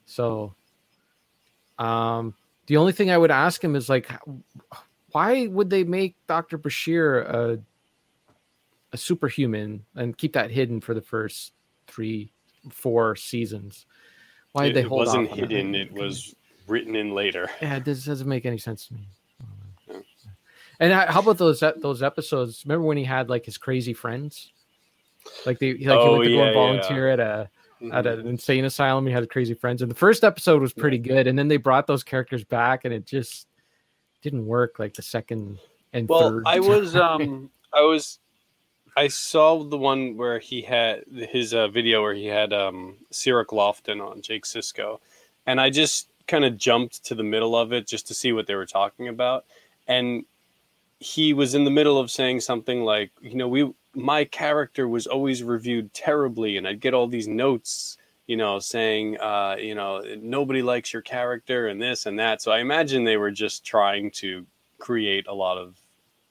So, 0.05 0.55
um, 1.79 2.35
the 2.67 2.77
only 2.77 2.93
thing 2.93 3.11
I 3.11 3.19
would 3.19 3.31
ask 3.31 3.63
him 3.63 3.77
is 3.77 3.89
like, 3.89 4.11
why 5.11 5.47
would 5.47 5.71
they 5.71 5.85
make 5.85 6.17
Doctor 6.27 6.59
Bashir 6.59 7.23
a 7.29 7.61
a 8.95 8.97
superhuman 8.97 9.85
and 9.95 10.17
keep 10.19 10.35
that 10.35 10.51
hidden 10.51 10.81
for 10.81 10.93
the 10.93 11.01
first 11.01 11.53
three, 11.87 12.33
four 12.71 13.17
seasons? 13.17 13.87
Why 14.53 14.67
did 14.67 14.77
they 14.77 14.83
hold? 14.83 15.03
It 15.03 15.07
wasn't 15.07 15.31
hidden; 15.31 15.75
it 15.75 15.93
was 15.93 16.35
written 16.67 16.95
in 16.95 17.15
later. 17.15 17.51
Yeah, 17.61 17.79
this 17.79 18.05
doesn't 18.05 18.29
make 18.29 18.47
any 18.47 18.59
sense 18.59 18.87
to 18.89 18.95
me. 18.95 19.09
And 20.81 20.93
how 20.93 21.21
about 21.21 21.39
those 21.39 21.63
those 21.77 22.03
episodes? 22.03 22.65
Remember 22.65 22.87
when 22.87 22.97
he 22.97 23.05
had 23.05 23.31
like 23.31 23.45
his 23.45 23.57
crazy 23.57 23.95
friends? 23.95 24.53
Like 25.47 25.59
they 25.59 25.75
like 25.75 25.89
oh, 25.89 26.15
he 26.15 26.19
went 26.19 26.25
to 26.25 26.31
yeah, 26.31 26.37
go 26.37 26.45
and 26.45 26.55
volunteer 26.55 27.07
yeah. 27.07 27.13
at 27.13 27.21
a 27.21 27.51
mm-hmm. 27.83 27.93
at 27.93 28.07
an 28.07 28.27
insane 28.27 28.65
asylum. 28.65 29.07
He 29.07 29.13
had 29.13 29.29
crazy 29.29 29.55
friends, 29.55 29.83
and 29.83 29.91
the 29.91 29.97
first 29.97 30.25
episode 30.25 30.63
was 30.63 30.73
pretty 30.73 30.99
good, 30.99 31.27
and 31.27 31.39
then 31.39 31.49
they 31.49 31.57
brought 31.57 31.87
those 31.87 32.05
characters 32.05 32.45
back, 32.45 32.85
and 32.85 32.95
it 32.95 33.07
just 33.07 33.47
didn't 34.23 34.47
work 34.47 34.79
like 34.79 34.95
the 34.95 35.03
second 35.03 35.59
and 35.93 36.09
well, 36.09 36.31
third. 36.31 36.45
I 36.47 36.61
was 36.61 36.97
um 36.97 37.51
I 37.73 37.83
was 37.83 38.19
I 38.97 39.09
saw 39.09 39.63
the 39.65 39.79
one 39.79 40.17
where 40.17 40.39
he 40.39 40.63
had 40.63 41.05
his 41.11 41.55
uh, 41.55 41.69
video 41.69 42.03
where 42.03 42.15
he 42.15 42.27
had 42.27 42.53
um 42.53 42.97
Cirroc 43.11 43.49
Lofton 43.49 44.05
on 44.07 44.23
Jake 44.23 44.45
Sisko, 44.45 45.01
and 45.47 45.61
I 45.61 45.71
just 45.71 46.09
kind 46.29 46.45
of 46.45 46.57
jumped 46.57 47.05
to 47.07 47.15
the 47.15 47.25
middle 47.25 47.57
of 47.57 47.73
it 47.73 47.87
just 47.87 48.07
to 48.09 48.15
see 48.15 48.33
what 48.33 48.47
they 48.47 48.55
were 48.55 48.67
talking 48.67 49.09
about, 49.09 49.45
and 49.87 50.25
he 51.03 51.35
was 51.35 51.55
in 51.55 51.65
the 51.65 51.71
middle 51.71 51.99
of 51.99 52.11
saying 52.11 52.41
something 52.41 52.83
like, 52.83 53.11
you 53.21 53.35
know, 53.35 53.49
we 53.49 53.73
my 53.95 54.25
character 54.25 54.89
was 54.89 55.07
always 55.07 55.43
reviewed 55.43 55.93
terribly, 55.93 56.57
and 56.57 56.67
I'd 56.67 56.81
get 56.81 56.95
all 56.95 57.07
these 57.07 57.29
notes, 57.29 57.99
you 58.27 58.37
know, 58.37 58.59
saying, 58.59 59.19
uh, 59.19 59.57
you 59.59 59.75
know, 59.75 60.03
nobody 60.21 60.63
likes 60.63 60.93
your 60.93 61.03
character 61.03 61.69
and 61.69 61.83
this 61.83 62.07
and 62.07 62.19
that. 62.19 62.41
So 62.41 62.53
I 62.53 62.61
imagine 62.61 63.05
they 63.05 63.19
were 63.19 63.31
just 63.31 63.65
trying 63.65 64.11
to 64.13 64.47
create 64.79 65.27
a 65.27 65.35
lot 65.35 65.59
of 65.59 65.77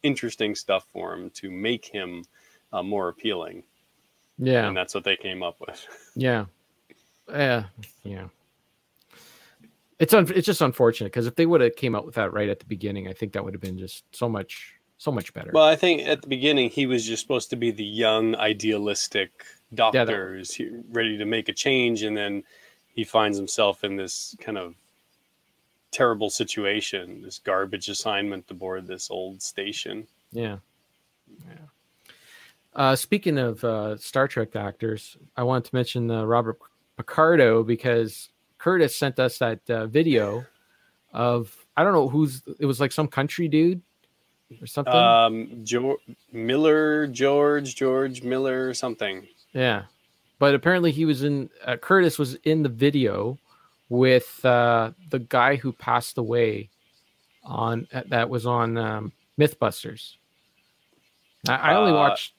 interesting 0.03 0.55
stuff 0.55 0.87
for 0.91 1.13
him 1.13 1.29
to 1.31 1.51
make 1.51 1.85
him 1.85 2.23
uh, 2.73 2.81
more 2.81 3.09
appealing. 3.09 3.63
Yeah, 4.39 4.67
and 4.67 4.75
that's 4.75 4.95
what 4.95 5.03
they 5.03 5.17
came 5.17 5.43
up 5.43 5.57
with. 5.59 5.85
Yeah, 6.13 6.45
yeah, 7.29 7.63
yeah. 8.03 8.27
It's 10.01 10.15
un- 10.15 10.31
it's 10.35 10.47
just 10.47 10.61
unfortunate 10.61 11.11
because 11.11 11.27
if 11.27 11.35
they 11.35 11.45
would 11.45 11.61
have 11.61 11.75
came 11.75 11.93
out 11.93 12.07
with 12.07 12.15
that 12.15 12.33
right 12.33 12.49
at 12.49 12.59
the 12.59 12.65
beginning, 12.65 13.07
I 13.07 13.13
think 13.13 13.33
that 13.33 13.43
would 13.43 13.53
have 13.53 13.61
been 13.61 13.77
just 13.77 14.03
so 14.15 14.27
much 14.27 14.73
so 14.97 15.11
much 15.11 15.31
better. 15.33 15.51
Well, 15.53 15.63
I 15.63 15.75
think 15.75 16.07
at 16.07 16.23
the 16.23 16.27
beginning 16.27 16.71
he 16.71 16.87
was 16.87 17.05
just 17.05 17.21
supposed 17.21 17.51
to 17.51 17.55
be 17.55 17.69
the 17.69 17.85
young, 17.85 18.35
idealistic 18.35 19.45
doctor 19.75 20.35
who's 20.35 20.59
yeah, 20.59 20.69
ready 20.91 21.19
to 21.19 21.25
make 21.25 21.49
a 21.49 21.53
change, 21.53 22.01
and 22.01 22.17
then 22.17 22.43
he 22.95 23.03
finds 23.03 23.37
himself 23.37 23.83
in 23.83 23.95
this 23.95 24.35
kind 24.41 24.57
of 24.57 24.73
terrible 25.91 26.31
situation, 26.31 27.21
this 27.21 27.37
garbage 27.37 27.87
assignment 27.87 28.47
to 28.47 28.55
board 28.55 28.87
this 28.87 29.11
old 29.11 29.39
station. 29.39 30.07
Yeah, 30.31 30.57
yeah. 31.47 31.65
Uh, 32.73 32.95
speaking 32.95 33.37
of 33.37 33.63
uh, 33.63 33.97
Star 33.97 34.27
Trek 34.27 34.55
actors, 34.55 35.15
I 35.37 35.43
wanted 35.43 35.69
to 35.69 35.75
mention 35.75 36.09
uh, 36.09 36.23
Robert 36.25 36.57
Picardo 36.97 37.61
because 37.61 38.30
Curtis 38.61 38.95
sent 38.95 39.17
us 39.17 39.39
that 39.39 39.59
uh, 39.69 39.87
video 39.87 40.45
of 41.13 41.55
I 41.75 41.83
don't 41.83 41.93
know 41.93 42.07
who's 42.07 42.43
it 42.59 42.67
was 42.67 42.79
like 42.79 42.91
some 42.91 43.07
country 43.07 43.47
dude 43.47 43.81
or 44.61 44.67
something? 44.67 44.93
Um, 44.93 45.61
George 45.63 45.99
Miller, 46.31 47.07
George, 47.07 47.75
George 47.75 48.21
Miller, 48.21 48.69
or 48.69 48.75
something. 48.75 49.27
Yeah, 49.53 49.85
but 50.37 50.53
apparently 50.53 50.91
he 50.91 51.05
was 51.05 51.23
in 51.23 51.49
uh, 51.65 51.77
Curtis 51.77 52.19
was 52.19 52.35
in 52.43 52.61
the 52.61 52.69
video 52.69 53.39
with 53.89 54.45
uh, 54.45 54.91
the 55.09 55.19
guy 55.19 55.55
who 55.55 55.73
passed 55.73 56.19
away 56.19 56.69
on 57.43 57.87
that 58.09 58.29
was 58.29 58.45
on 58.45 58.77
um, 58.77 59.11
MythBusters. 59.39 60.17
I, 61.49 61.55
I 61.55 61.75
only 61.75 61.93
Uh, 61.93 61.95
watched 61.95 62.33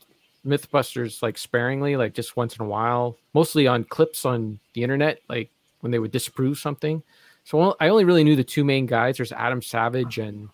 MythBusters 0.47 1.21
like 1.21 1.37
sparingly, 1.37 1.97
like 1.97 2.15
just 2.15 2.37
once 2.37 2.57
in 2.57 2.65
a 2.65 2.69
while, 2.69 3.19
mostly 3.35 3.67
on 3.67 3.83
clips 3.83 4.25
on 4.25 4.61
the 4.75 4.85
internet, 4.85 5.19
like 5.29 5.51
when 5.83 5.93
they 5.93 5.99
would 5.99 6.11
disprove 6.11 6.59
something. 6.59 7.03
So 7.45 7.77
I 7.81 7.89
only 7.89 8.05
really 8.05 8.25
knew 8.25 8.37
the 8.37 8.45
two 8.45 8.65
main 8.65 8.87
guys. 8.87 9.17
There's 9.17 9.33
Adam 9.33 9.61
Savage 9.61 10.19
and 10.19 10.49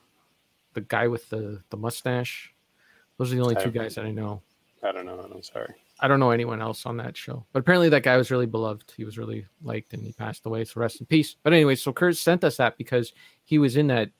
the 0.74 0.80
guy 0.80 1.06
with 1.06 1.28
the 1.28 1.62
the 1.70 1.76
mustache. 1.76 2.52
Those 3.18 3.32
are 3.32 3.36
the 3.36 3.42
only 3.42 3.56
two 3.56 3.70
guys 3.70 3.94
that 3.94 4.04
I 4.04 4.10
know. 4.10 4.42
I 4.82 4.92
don't 4.92 5.06
know. 5.06 5.18
I'm 5.18 5.42
sorry. 5.42 5.74
I 6.00 6.06
don't 6.06 6.20
know 6.20 6.30
anyone 6.30 6.62
else 6.62 6.86
on 6.86 6.96
that 6.98 7.16
show, 7.16 7.44
but 7.52 7.58
apparently 7.58 7.88
that 7.88 8.04
guy 8.04 8.16
was 8.16 8.30
really 8.30 8.46
beloved. 8.46 8.94
He 8.96 9.04
was 9.04 9.18
really 9.18 9.46
liked, 9.62 9.92
and 9.92 10.04
he 10.04 10.12
passed 10.12 10.46
away. 10.46 10.64
So 10.64 10.80
rest 10.80 11.00
in 11.00 11.06
peace. 11.06 11.36
But 11.42 11.52
anyway, 11.52 11.74
so 11.74 11.92
Kurt 11.92 12.16
sent 12.16 12.44
us 12.44 12.56
that 12.58 12.78
because 12.78 13.12
he 13.44 13.58
was 13.58 13.76
in 13.76 13.88
that 13.88 14.10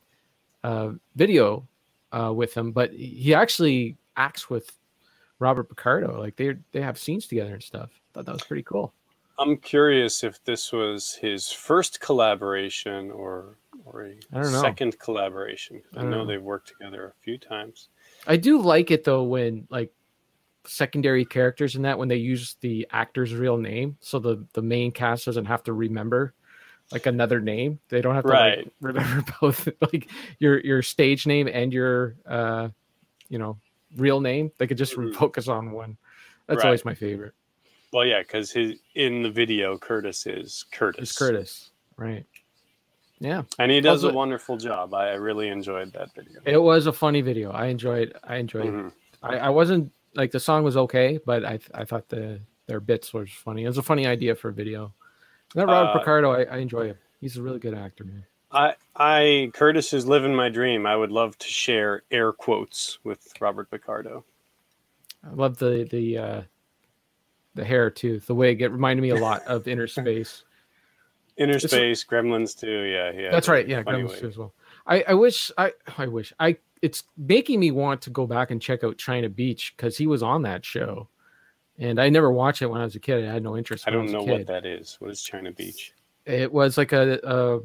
uh, 0.65 0.91
video 1.15 1.69
uh, 2.11 2.33
with 2.35 2.55
him, 2.55 2.73
but 2.73 2.93
he 2.93 3.33
actually 3.35 3.97
acts 4.17 4.51
with 4.51 4.73
Robert 5.39 5.69
Picardo. 5.69 6.19
Like 6.19 6.37
they 6.37 6.57
they 6.73 6.81
have 6.81 6.99
scenes 6.99 7.27
together 7.27 7.55
and 7.55 7.63
stuff. 7.63 7.91
I 7.93 8.01
thought 8.13 8.27
that 8.27 8.33
was 8.33 8.43
pretty 8.43 8.65
cool. 8.65 8.93
I'm 9.39 9.57
curious 9.57 10.25
if 10.25 10.43
this 10.45 10.73
was 10.73 11.15
his 11.15 11.51
first 11.51 12.01
collaboration 12.01 13.11
or 13.11 13.59
or 13.85 14.03
a 14.05 14.15
I 14.33 14.43
don't 14.43 14.53
know. 14.53 14.61
second 14.61 14.99
collaboration. 14.99 15.81
I, 15.97 16.01
I 16.01 16.03
know 16.05 16.11
know. 16.11 16.27
they've 16.27 16.43
worked 16.43 16.69
together 16.69 17.07
a 17.07 17.23
few 17.23 17.39
times. 17.39 17.89
I 18.27 18.37
do 18.37 18.61
like 18.61 18.91
it 18.91 19.05
though 19.05 19.23
when 19.23 19.67
like 19.71 19.93
secondary 20.67 21.25
characters 21.25 21.77
in 21.77 21.83
that 21.83 21.99
when 21.99 22.09
they 22.09 22.17
use 22.17 22.57
the 22.61 22.87
actor's 22.91 23.33
real 23.35 23.57
name, 23.57 23.97
so 24.01 24.19
the 24.19 24.45
the 24.53 24.63
main 24.63 24.93
cast 24.93 25.25
doesn't 25.25 25.47
have 25.47 25.63
to 25.65 25.73
remember 25.73 26.35
like 26.91 27.07
another 27.07 27.41
name. 27.41 27.79
They 27.89 28.01
don't 28.01 28.15
have 28.15 28.25
to 28.25 28.31
like, 28.31 28.69
remember 28.81 29.25
both 29.41 29.69
like 29.93 30.11
your 30.41 30.61
your 30.61 30.83
stage 30.83 31.27
name 31.27 31.49
and 31.49 31.73
your 31.73 32.17
uh 32.27 32.69
you 33.29 33.39
know 33.39 33.59
real 33.97 34.21
name. 34.21 34.51
They 34.59 34.67
could 34.67 34.79
just 34.79 34.95
Mhm. 34.95 35.15
focus 35.15 35.49
on 35.49 35.71
one. 35.71 35.97
That's 36.47 36.59
Right. 36.59 36.67
always 36.67 36.85
my 36.85 36.95
favorite. 36.95 37.35
Well, 37.93 38.05
yeah, 38.05 38.21
because 38.21 38.51
his 38.53 38.75
in 38.95 39.23
the 39.23 39.31
video, 39.31 39.79
Curtis 39.79 40.27
is 40.27 40.65
Curtis. 40.73 41.11
It's 41.11 41.19
Curtis, 41.19 41.71
right? 41.97 42.25
Yeah, 43.21 43.43
and 43.59 43.71
he 43.73 43.81
does 43.81 44.05
a 44.05 44.13
wonderful 44.13 44.57
job. 44.57 44.95
I 44.95 45.15
really 45.15 45.49
enjoyed 45.49 45.93
that 45.95 46.15
video. 46.15 46.41
it 46.45 46.59
was 46.63 46.87
a 46.87 46.93
funny 46.93 47.21
video. 47.21 47.51
I 47.51 47.67
enjoyed. 47.67 48.15
I 48.23 48.37
enjoyed. 48.37 48.67
it. 48.67 48.73
Mhm. 48.73 48.93
I, 49.23 49.37
I 49.39 49.49
wasn't 49.49 49.91
like 50.15 50.31
the 50.31 50.39
song 50.41 50.63
was 50.65 50.77
okay, 50.77 51.19
but 51.27 51.45
I 51.45 51.59
I 51.75 51.85
thought 51.85 52.09
the 52.09 52.41
their 52.67 52.81
bits 52.81 53.13
were 53.13 53.27
funny. 53.27 53.65
It 53.65 53.69
was 53.69 53.79
a 53.79 53.83
funny 53.83 54.07
idea 54.07 54.35
for 54.35 54.51
a 54.51 54.53
video. 54.53 54.93
That 55.55 55.67
Robert 55.67 55.91
Uh, 55.93 55.99
Picardo, 55.99 56.31
I, 56.33 56.43
I 56.43 56.57
enjoy 56.59 56.89
him. 56.89 56.99
He's 57.21 57.37
a 57.39 57.43
really 57.43 57.59
good 57.59 57.75
actor, 57.75 58.05
man. 58.05 58.25
I 58.53 58.75
I 58.95 59.51
Curtis 59.55 59.93
is 59.93 60.07
living 60.07 60.35
my 60.35 60.49
dream. 60.51 60.87
I 60.87 60.95
would 60.95 61.11
love 61.11 61.37
to 61.39 61.49
share 61.49 62.03
air 62.11 62.33
quotes 62.33 62.99
with 63.03 63.33
Robert 63.41 63.71
Picardo. 63.71 64.25
I 65.29 65.35
love 65.35 65.57
the 65.59 65.89
the 65.91 66.19
uh, 66.19 66.43
the 67.59 67.65
hair 67.65 67.91
too. 67.91 68.21
The 68.21 68.35
wig 68.35 68.63
it 68.63 68.71
reminded 68.71 69.03
me 69.03 69.11
a 69.11 69.17
lot 69.17 69.43
of 69.47 69.65
Innerspace. 69.67 70.43
Inner 71.37 71.59
Space, 71.61 72.05
Gremlins 72.05 72.59
too. 72.59 72.83
Yeah, 72.83 73.13
yeah. 73.13 73.31
That's 73.31 73.49
right. 73.49 73.67
Yeah, 73.69 73.83
Gremlins 73.83 74.11
wig. 74.11 74.21
too 74.21 74.29
as 74.29 74.39
well. 74.39 74.55
I 74.87 75.05
I 75.09 75.15
wish 75.15 75.53
I 75.57 75.73
I 75.97 76.07
wish 76.07 76.33
I 76.41 76.57
it's 76.83 77.05
making 77.17 77.61
me 77.61 77.71
want 77.71 78.03
to 78.03 78.11
go 78.11 78.27
back 78.27 78.51
and 78.51 78.61
check 78.61 78.83
out 78.83 78.99
China 78.99 79.29
Beach 79.29 79.75
because 79.77 79.97
he 79.97 80.07
was 80.07 80.23
on 80.23 80.43
that 80.43 80.65
show, 80.65 81.09
and 81.79 82.01
I 82.01 82.09
never 82.09 82.33
watched 82.33 82.63
it 82.63 82.67
when 82.67 82.81
I 82.81 82.85
was 82.85 82.97
a 82.97 83.01
kid. 83.01 83.25
I 83.25 83.33
had 83.33 83.43
no 83.43 83.57
interest. 83.57 83.87
I 83.87 83.91
don't 83.91 84.09
a 84.09 84.13
know 84.13 84.23
what 84.23 84.47
that 84.47 84.67
is. 84.67 84.97
What 84.99 85.11
is 85.11 85.23
China 85.23 85.53
Beach? 85.53 85.93
it 86.29 86.53
was 86.53 86.79
like 86.79 86.93
a 86.93 87.19
a, 87.25 87.61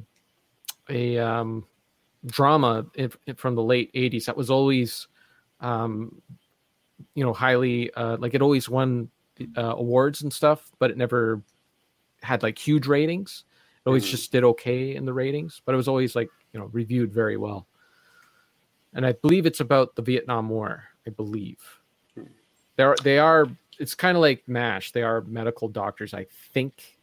a 0.89 1.17
um, 1.19 1.65
drama 2.25 2.85
if 2.95 3.17
from 3.35 3.55
the 3.55 3.63
late 3.63 3.93
80s 3.93 4.25
that 4.25 4.37
was 4.37 4.49
always 4.49 5.07
um, 5.59 6.21
you 7.13 7.23
know 7.23 7.33
highly 7.33 7.93
uh, 7.93 8.17
like 8.17 8.33
it 8.33 8.41
always 8.41 8.69
won 8.69 9.09
uh, 9.57 9.75
awards 9.77 10.21
and 10.21 10.31
stuff 10.31 10.71
but 10.79 10.91
it 10.91 10.97
never 10.97 11.41
had 12.21 12.43
like 12.43 12.57
huge 12.57 12.87
ratings 12.87 13.43
it 13.85 13.89
always 13.89 14.05
Mhm. 14.05 14.09
just 14.11 14.31
did 14.31 14.43
okay 14.43 14.95
in 14.95 15.05
the 15.05 15.13
ratings 15.13 15.61
but 15.65 15.73
it 15.73 15.77
was 15.77 15.87
always 15.87 16.15
like 16.15 16.29
you 16.53 16.59
know 16.59 16.67
reviewed 16.67 17.11
very 17.13 17.35
well 17.37 17.67
and 18.93 19.05
i 19.05 19.11
believe 19.11 19.45
it's 19.45 19.59
about 19.59 19.95
the 19.95 20.01
vietnam 20.01 20.49
war 20.49 20.83
i 21.07 21.09
believe 21.09 21.59
Hmm. 22.15 22.23
they're 22.75 22.95
they 23.03 23.17
are 23.19 23.47
it's 23.79 23.95
kind 23.95 24.15
of 24.15 24.21
like 24.21 24.43
mash 24.47 24.91
they 24.91 25.01
are 25.03 25.21
medical 25.21 25.67
doctors 25.67 26.13
i 26.13 26.25
think 26.53 26.97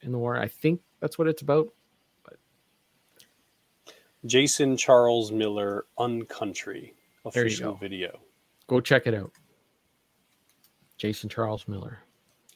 in 0.00 0.12
the 0.12 0.18
war 0.18 0.36
i 0.36 0.48
think 0.48 0.80
that's 1.00 1.18
what 1.18 1.28
it's 1.28 1.42
about 1.42 1.68
Jason 4.24 4.76
Charles 4.76 5.30
Miller 5.30 5.84
Uncountry 5.98 6.94
official 7.24 7.72
go. 7.72 7.78
video. 7.78 8.18
go 8.66 8.80
check 8.80 9.06
it 9.06 9.14
out 9.14 9.30
jason 10.96 11.28
charles 11.28 11.66
miller. 11.68 11.98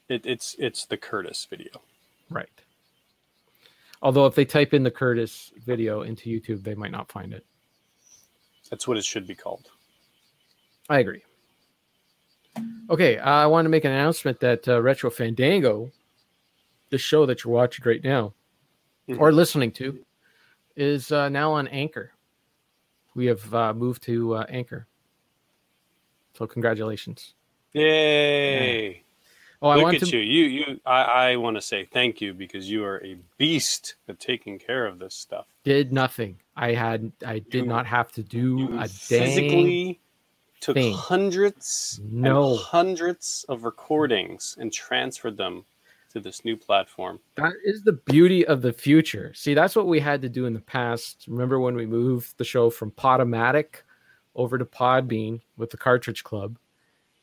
It, 0.09 0.27
it's 0.27 0.57
it's 0.59 0.87
the 0.87 0.97
Curtis 0.97 1.47
video. 1.49 1.71
right. 2.31 2.49
Although 4.03 4.27
if 4.27 4.35
they 4.35 4.45
type 4.45 4.73
in 4.75 4.83
the 4.83 4.91
curtis 4.91 5.53
video 5.65 6.03
into 6.03 6.31
youtube 6.31 6.63
they 6.63 6.75
might 6.75 6.91
not 6.93 7.11
find 7.11 7.33
it. 7.33 7.45
That's 8.71 8.87
what 8.89 8.97
it 8.97 9.05
should 9.05 9.27
be 9.27 9.35
called. 9.35 9.69
i 10.89 10.99
agree. 10.99 11.23
Okay 12.89 13.19
uh, 13.19 13.31
i 13.31 13.47
want 13.47 13.65
to 13.67 13.71
make 13.71 13.85
an 13.85 13.93
announcement 13.93 14.41
that 14.41 14.67
uh, 14.69 14.81
retro 14.83 15.11
fandango 15.11 15.91
the 16.91 16.99
show 16.99 17.25
that 17.27 17.45
you're 17.45 17.55
watching 17.55 17.85
right 17.87 18.03
now 18.03 18.35
or 19.19 19.33
listening 19.33 19.73
to 19.73 19.99
is 20.77 21.11
uh, 21.13 21.29
now 21.29 21.53
on 21.53 21.67
anchor. 21.69 22.13
We 23.15 23.27
have 23.27 23.55
uh, 23.55 23.75
moved 23.75 24.03
to 24.05 24.35
uh, 24.37 24.47
anchor. 24.49 24.87
So 26.35 26.47
congratulations 26.47 27.35
Yay! 27.73 29.03
oh 29.63 29.69
i 29.69 29.75
Look 29.77 29.85
want 29.85 29.97
at 30.03 30.09
to 30.09 30.17
you. 30.17 30.23
You 30.23 30.65
you. 30.69 30.81
I, 30.87 31.03
I 31.03 31.37
want 31.37 31.57
to 31.57 31.61
say 31.61 31.85
thank 31.93 32.21
you 32.21 32.33
because 32.35 32.69
you 32.71 32.85
are 32.85 33.03
a 33.05 33.17
beast 33.39 33.95
at 34.09 34.19
taking 34.21 34.59
care 34.59 34.87
of 34.87 34.99
this 34.99 35.15
stuff. 35.15 35.47
did 35.65 35.93
nothing 35.93 36.37
i 36.57 36.73
had 36.73 37.13
i 37.27 37.39
did 37.39 37.55
You- 37.55 37.67
not 37.67 37.87
have 37.87 38.11
to 38.13 38.23
do 38.23 38.79
a 38.79 38.89
physically 38.89 40.01
took 40.61 40.75
thing. 40.77 40.93
hundreds 40.95 42.01
No. 42.05 42.51
and 42.53 42.61
hundreds 42.61 43.45
of 43.49 43.65
recordings 43.65 44.57
and 44.61 44.73
transferred 44.73 45.37
them 45.39 45.65
to 46.13 46.19
this 46.21 46.45
new 46.45 46.57
platform. 46.57 47.21
That 47.37 47.53
is 47.65 47.83
the 47.85 47.93
beauty 47.93 48.45
of 48.45 48.63
the 48.63 48.73
future. 48.73 49.33
See, 49.33 49.55
that's 49.55 49.77
what 49.77 49.87
we 49.87 50.01
had 50.01 50.21
to 50.23 50.29
do 50.29 50.45
in 50.47 50.53
the 50.53 50.61
past. 50.61 51.25
Remember 51.29 51.61
when 51.61 51.77
we 51.77 51.87
moved 51.87 52.37
the 52.37 52.45
show 52.45 52.69
from 52.69 52.91
Podomatic 52.91 53.85
over 54.35 54.59
to 54.59 54.65
Podbean 54.65 55.41
with 55.57 55.71
the 55.71 55.77
Cartridge 55.77 56.25
Club? 56.25 56.59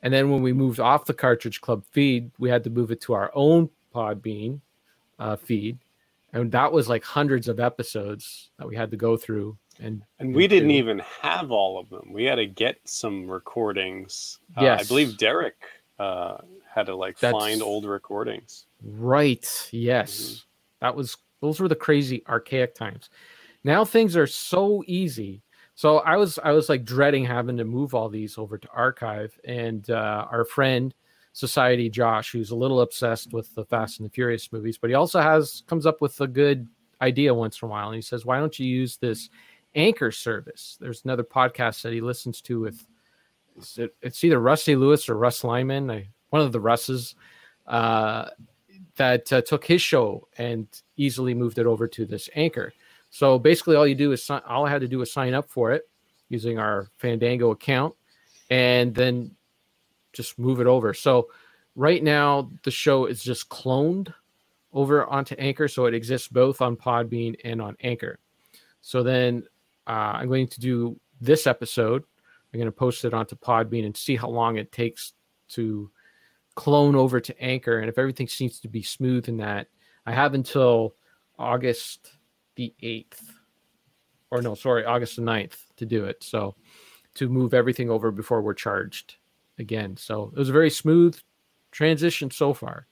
And 0.04 0.14
then 0.14 0.30
when 0.30 0.42
we 0.42 0.54
moved 0.54 0.80
off 0.80 1.06
the 1.06 1.14
Cartridge 1.14 1.60
Club 1.62 1.84
feed, 1.92 2.32
we 2.38 2.50
had 2.50 2.64
to 2.66 2.70
move 2.70 2.92
it 2.92 3.02
to 3.02 3.14
our 3.14 3.32
own 3.34 3.70
Podbean 3.94 4.60
uh, 5.20 5.36
feed. 5.36 5.80
And 6.34 6.52
that 6.52 6.72
was 6.72 6.88
like 6.88 7.04
hundreds 7.04 7.48
of 7.48 7.60
episodes 7.60 8.52
that 8.60 8.68
we 8.68 8.76
had 8.76 8.92
to 8.92 8.98
go 8.98 9.18
through. 9.18 9.58
And 9.80 10.04
And 10.20 10.36
we 10.36 10.48
didn't 10.48 10.70
do. 10.70 10.76
even 10.76 11.00
have 11.22 11.52
all 11.52 11.80
of 11.80 11.90
them. 11.90 12.12
We 12.12 12.26
had 12.26 12.36
to 12.36 12.46
get 12.46 12.80
some 12.84 13.28
recordings. 13.28 14.40
Uh, 14.56 14.78
I 14.80 14.84
believe 14.84 15.18
Derek 15.18 15.56
uh, 16.00 16.38
had 16.74 16.86
to 16.88 16.96
like 16.96 17.18
That's- 17.20 17.40
find 17.42 17.62
old 17.62 17.86
recordings. 17.86 18.66
Right. 18.84 19.70
Yes. 19.72 20.46
That 20.82 20.96
was 20.96 21.18
those 21.42 21.60
were 21.60 21.68
the 21.68 21.76
crazy 21.76 22.24
archaic 22.28 22.76
times. 22.76 23.10
Now 23.64 23.84
things 23.86 24.16
are 24.16 24.28
so 24.28 24.84
easy. 24.86 25.42
So 25.78 26.00
I 26.00 26.18
was 26.18 26.40
I 26.44 26.54
was 26.54 26.70
like 26.70 26.84
dreading 26.86 27.24
having 27.24 27.56
to 27.58 27.64
move 27.64 27.94
all 27.94 28.10
these 28.10 28.40
over 28.40 28.58
to 28.58 28.68
archive 28.74 29.40
and 29.44 29.88
uh, 29.92 30.26
our 30.32 30.44
friend 30.44 30.92
Society 31.34 31.88
Josh 31.88 32.32
who's 32.32 32.50
a 32.50 32.56
little 32.56 32.82
obsessed 32.82 33.32
with 33.32 33.54
the 33.54 33.64
Fast 33.64 34.00
and 34.00 34.10
the 34.10 34.12
Furious 34.12 34.52
movies, 34.52 34.80
but 34.80 34.90
he 34.90 34.96
also 34.96 35.22
has 35.22 35.62
comes 35.68 35.86
up 35.86 36.02
with 36.02 36.20
a 36.20 36.26
good 36.26 36.68
idea 37.00 37.32
once 37.32 37.62
in 37.62 37.68
a 37.68 37.70
while 37.70 37.90
and 37.90 37.96
he 37.96 38.02
says, 38.02 38.26
"Why 38.26 38.40
don't 38.40 38.58
you 38.58 38.66
use 38.66 38.98
this 38.98 39.30
Anchor 39.76 40.12
service?" 40.12 40.80
There's 40.82 41.06
another 41.06 41.24
podcast 41.24 41.84
that 41.84 41.94
he 41.94 42.02
listens 42.02 42.42
to 42.42 42.60
with 42.60 42.84
it's, 44.02 44.24
either 44.24 44.40
Rusty 44.40 44.76
Lewis 44.76 45.08
or 45.08 45.16
Russ 45.16 45.44
Lyman, 45.44 45.92
I, 45.92 46.10
one 46.32 46.42
of 46.42 46.52
the 46.52 46.60
Russes. 46.60 47.14
Uh, 47.68 48.30
that 48.96 49.32
uh, 49.32 49.42
took 49.42 49.64
his 49.66 49.82
show 49.82 50.28
and 50.38 50.68
easily 50.96 51.36
moved 51.36 51.60
it 51.60 51.68
over 51.68 51.88
to 51.88 52.06
this 52.06 52.30
anchor. 52.36 52.74
So 53.10 53.40
basically, 53.40 53.76
all 53.76 53.88
you 53.88 53.96
do 53.96 54.12
is 54.12 54.30
all 54.30 54.66
I 54.66 54.70
had 54.70 54.82
to 54.82 54.88
do 54.88 55.00
was 55.00 55.12
sign 55.12 55.34
up 55.34 55.50
for 55.50 55.72
it 55.72 55.84
using 56.30 56.60
our 56.60 56.90
Fandango 56.98 57.52
account, 57.52 57.96
and 58.50 58.94
then 58.94 59.32
just 60.14 60.38
move 60.38 60.60
it 60.60 60.68
over. 60.68 60.94
So 60.94 61.30
right 61.76 62.04
now, 62.04 62.52
the 62.64 62.72
show 62.72 63.06
is 63.06 63.24
just 63.24 63.50
cloned 63.50 64.14
over 64.74 65.06
onto 65.06 65.36
Anchor, 65.36 65.68
so 65.68 65.86
it 65.86 65.94
exists 65.94 66.28
both 66.28 66.62
on 66.62 66.76
Podbean 66.76 67.36
and 67.44 67.62
on 67.62 67.78
Anchor. 67.82 68.20
So 68.82 69.04
then 69.04 69.44
uh, 69.88 70.14
I'm 70.16 70.28
going 70.28 70.48
to 70.50 70.60
do 70.60 71.00
this 71.22 71.48
episode. 71.48 72.04
I'm 72.54 72.60
going 72.60 72.66
to 72.66 72.72
post 72.72 73.06
it 73.06 73.14
onto 73.14 73.36
Podbean 73.36 73.86
and 73.86 73.96
see 73.96 74.16
how 74.16 74.30
long 74.30 74.58
it 74.58 74.72
takes 74.72 75.14
to 75.50 75.90
clone 76.56 76.96
over 76.96 77.20
to 77.22 77.42
Anchor, 77.42 77.80
and 77.80 77.90
if 77.90 77.98
everything 77.98 78.28
seems 78.28 78.60
to 78.60 78.68
be 78.68 78.84
smooth 78.84 79.30
in 79.30 79.38
that, 79.38 79.68
I 80.06 80.12
have 80.12 80.34
until 80.34 80.96
August 81.40 82.12
the 82.58 82.74
8th, 82.84 83.22
or 84.30 84.42
no, 84.42 84.54
sorry, 84.56 84.84
August 84.84 85.16
the 85.16 85.22
9th 85.22 85.56
to 85.78 85.86
do 85.86 86.04
it. 86.06 86.24
So 86.24 86.56
to 87.16 87.30
move 87.30 87.54
everything 87.54 87.90
over 87.90 88.12
before 88.12 88.42
we're 88.42 88.54
charged 88.54 89.16
again. 89.58 89.96
So 89.98 90.32
it 90.36 90.38
was 90.38 90.50
a 90.50 90.54
very 90.54 90.70
smooth 90.70 91.18
transition 91.72 92.30
so 92.30 92.54
far. 92.54 92.88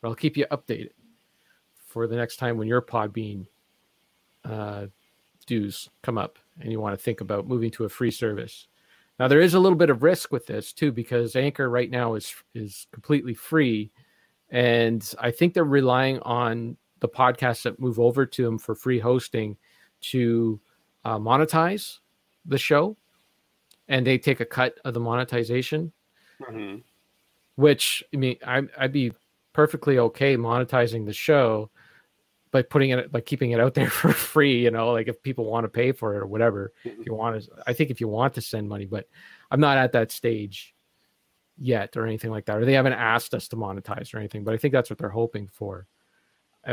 But 0.00 0.08
I'll 0.08 0.14
keep 0.14 0.36
you 0.36 0.46
updated 0.50 0.90
for 1.86 2.06
the 2.06 2.16
next 2.16 2.36
time 2.36 2.58
when 2.58 2.68
your 2.68 2.82
Podbean 2.82 3.46
uh, 4.44 4.86
dues 5.46 5.88
come 6.02 6.18
up 6.18 6.38
and 6.60 6.72
you 6.72 6.80
want 6.80 6.98
to 6.98 7.02
think 7.02 7.20
about 7.20 7.46
moving 7.46 7.70
to 7.72 7.84
a 7.84 7.88
free 7.88 8.10
service. 8.10 8.66
Now 9.18 9.28
there 9.28 9.40
is 9.40 9.54
a 9.54 9.60
little 9.60 9.78
bit 9.78 9.90
of 9.90 10.02
risk 10.02 10.32
with 10.32 10.46
this 10.46 10.72
too 10.72 10.90
because 10.92 11.36
Anchor 11.36 11.68
right 11.70 11.90
now 11.90 12.14
is 12.14 12.34
is 12.54 12.86
completely 12.92 13.34
free, 13.34 13.92
and 14.50 15.08
I 15.20 15.30
think 15.30 15.54
they're 15.54 15.64
relying 15.64 16.18
on 16.20 16.76
the 17.02 17.08
podcasts 17.08 17.64
that 17.64 17.78
move 17.78 18.00
over 18.00 18.24
to 18.24 18.42
them 18.42 18.58
for 18.58 18.74
free 18.74 18.98
hosting 18.98 19.58
to 20.00 20.58
uh, 21.04 21.18
monetize 21.18 21.98
the 22.46 22.56
show, 22.56 22.96
and 23.88 24.06
they 24.06 24.16
take 24.16 24.40
a 24.40 24.46
cut 24.46 24.78
of 24.84 24.94
the 24.94 25.00
monetization. 25.00 25.92
Mm-hmm. 26.40 26.78
Which 27.56 28.02
I 28.14 28.16
mean, 28.16 28.38
I, 28.46 28.62
I'd 28.78 28.92
be 28.92 29.12
perfectly 29.52 29.98
okay 29.98 30.36
monetizing 30.36 31.04
the 31.04 31.12
show 31.12 31.70
by 32.52 32.62
putting 32.62 32.90
it 32.90 33.12
by 33.12 33.20
keeping 33.20 33.50
it 33.50 33.60
out 33.60 33.74
there 33.74 33.90
for 33.90 34.12
free 34.12 34.62
you 34.62 34.70
know 34.70 34.92
like 34.92 35.08
if 35.08 35.22
people 35.22 35.44
want 35.44 35.64
to 35.64 35.68
pay 35.68 35.92
for 35.92 36.14
it 36.14 36.18
or 36.18 36.26
whatever 36.26 36.72
if 36.84 37.04
you 37.04 37.14
want 37.14 37.42
to 37.42 37.50
i 37.66 37.72
think 37.72 37.90
if 37.90 38.00
you 38.00 38.08
want 38.08 38.34
to 38.34 38.40
send 38.40 38.68
money 38.68 38.86
but 38.86 39.06
i'm 39.50 39.60
not 39.60 39.76
at 39.76 39.92
that 39.92 40.10
stage 40.10 40.74
yet 41.58 41.96
or 41.96 42.06
anything 42.06 42.30
like 42.30 42.46
that 42.46 42.56
or 42.56 42.64
they 42.64 42.72
haven't 42.72 42.94
asked 42.94 43.34
us 43.34 43.48
to 43.48 43.56
monetize 43.56 44.14
or 44.14 44.18
anything 44.18 44.42
but 44.44 44.54
i 44.54 44.56
think 44.56 44.72
that's 44.72 44.88
what 44.88 44.98
they're 44.98 45.10
hoping 45.10 45.48
for 45.52 45.86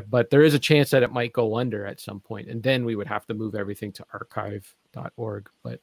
but 0.10 0.30
there 0.30 0.44
is 0.44 0.54
a 0.54 0.60
chance 0.60 0.90
that 0.92 1.04
it 1.04 1.12
might 1.12 1.34
go 1.34 1.58
under 1.58 1.86
at 1.86 2.00
some 2.00 2.20
point 2.20 2.48
and 2.48 2.62
then 2.62 2.86
we 2.86 2.96
would 2.96 3.08
have 3.08 3.26
to 3.26 3.34
move 3.34 3.56
everything 3.56 3.92
to 3.92 4.06
archive.org 4.14 5.50
but 5.64 5.80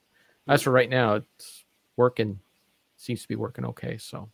as 0.48 0.62
for 0.62 0.70
right 0.70 0.90
now 0.90 1.14
it's 1.14 1.64
working 1.96 2.38
seems 2.96 3.22
to 3.22 3.28
be 3.28 3.36
working 3.36 3.64
okay 3.64 3.96
so 3.98 4.28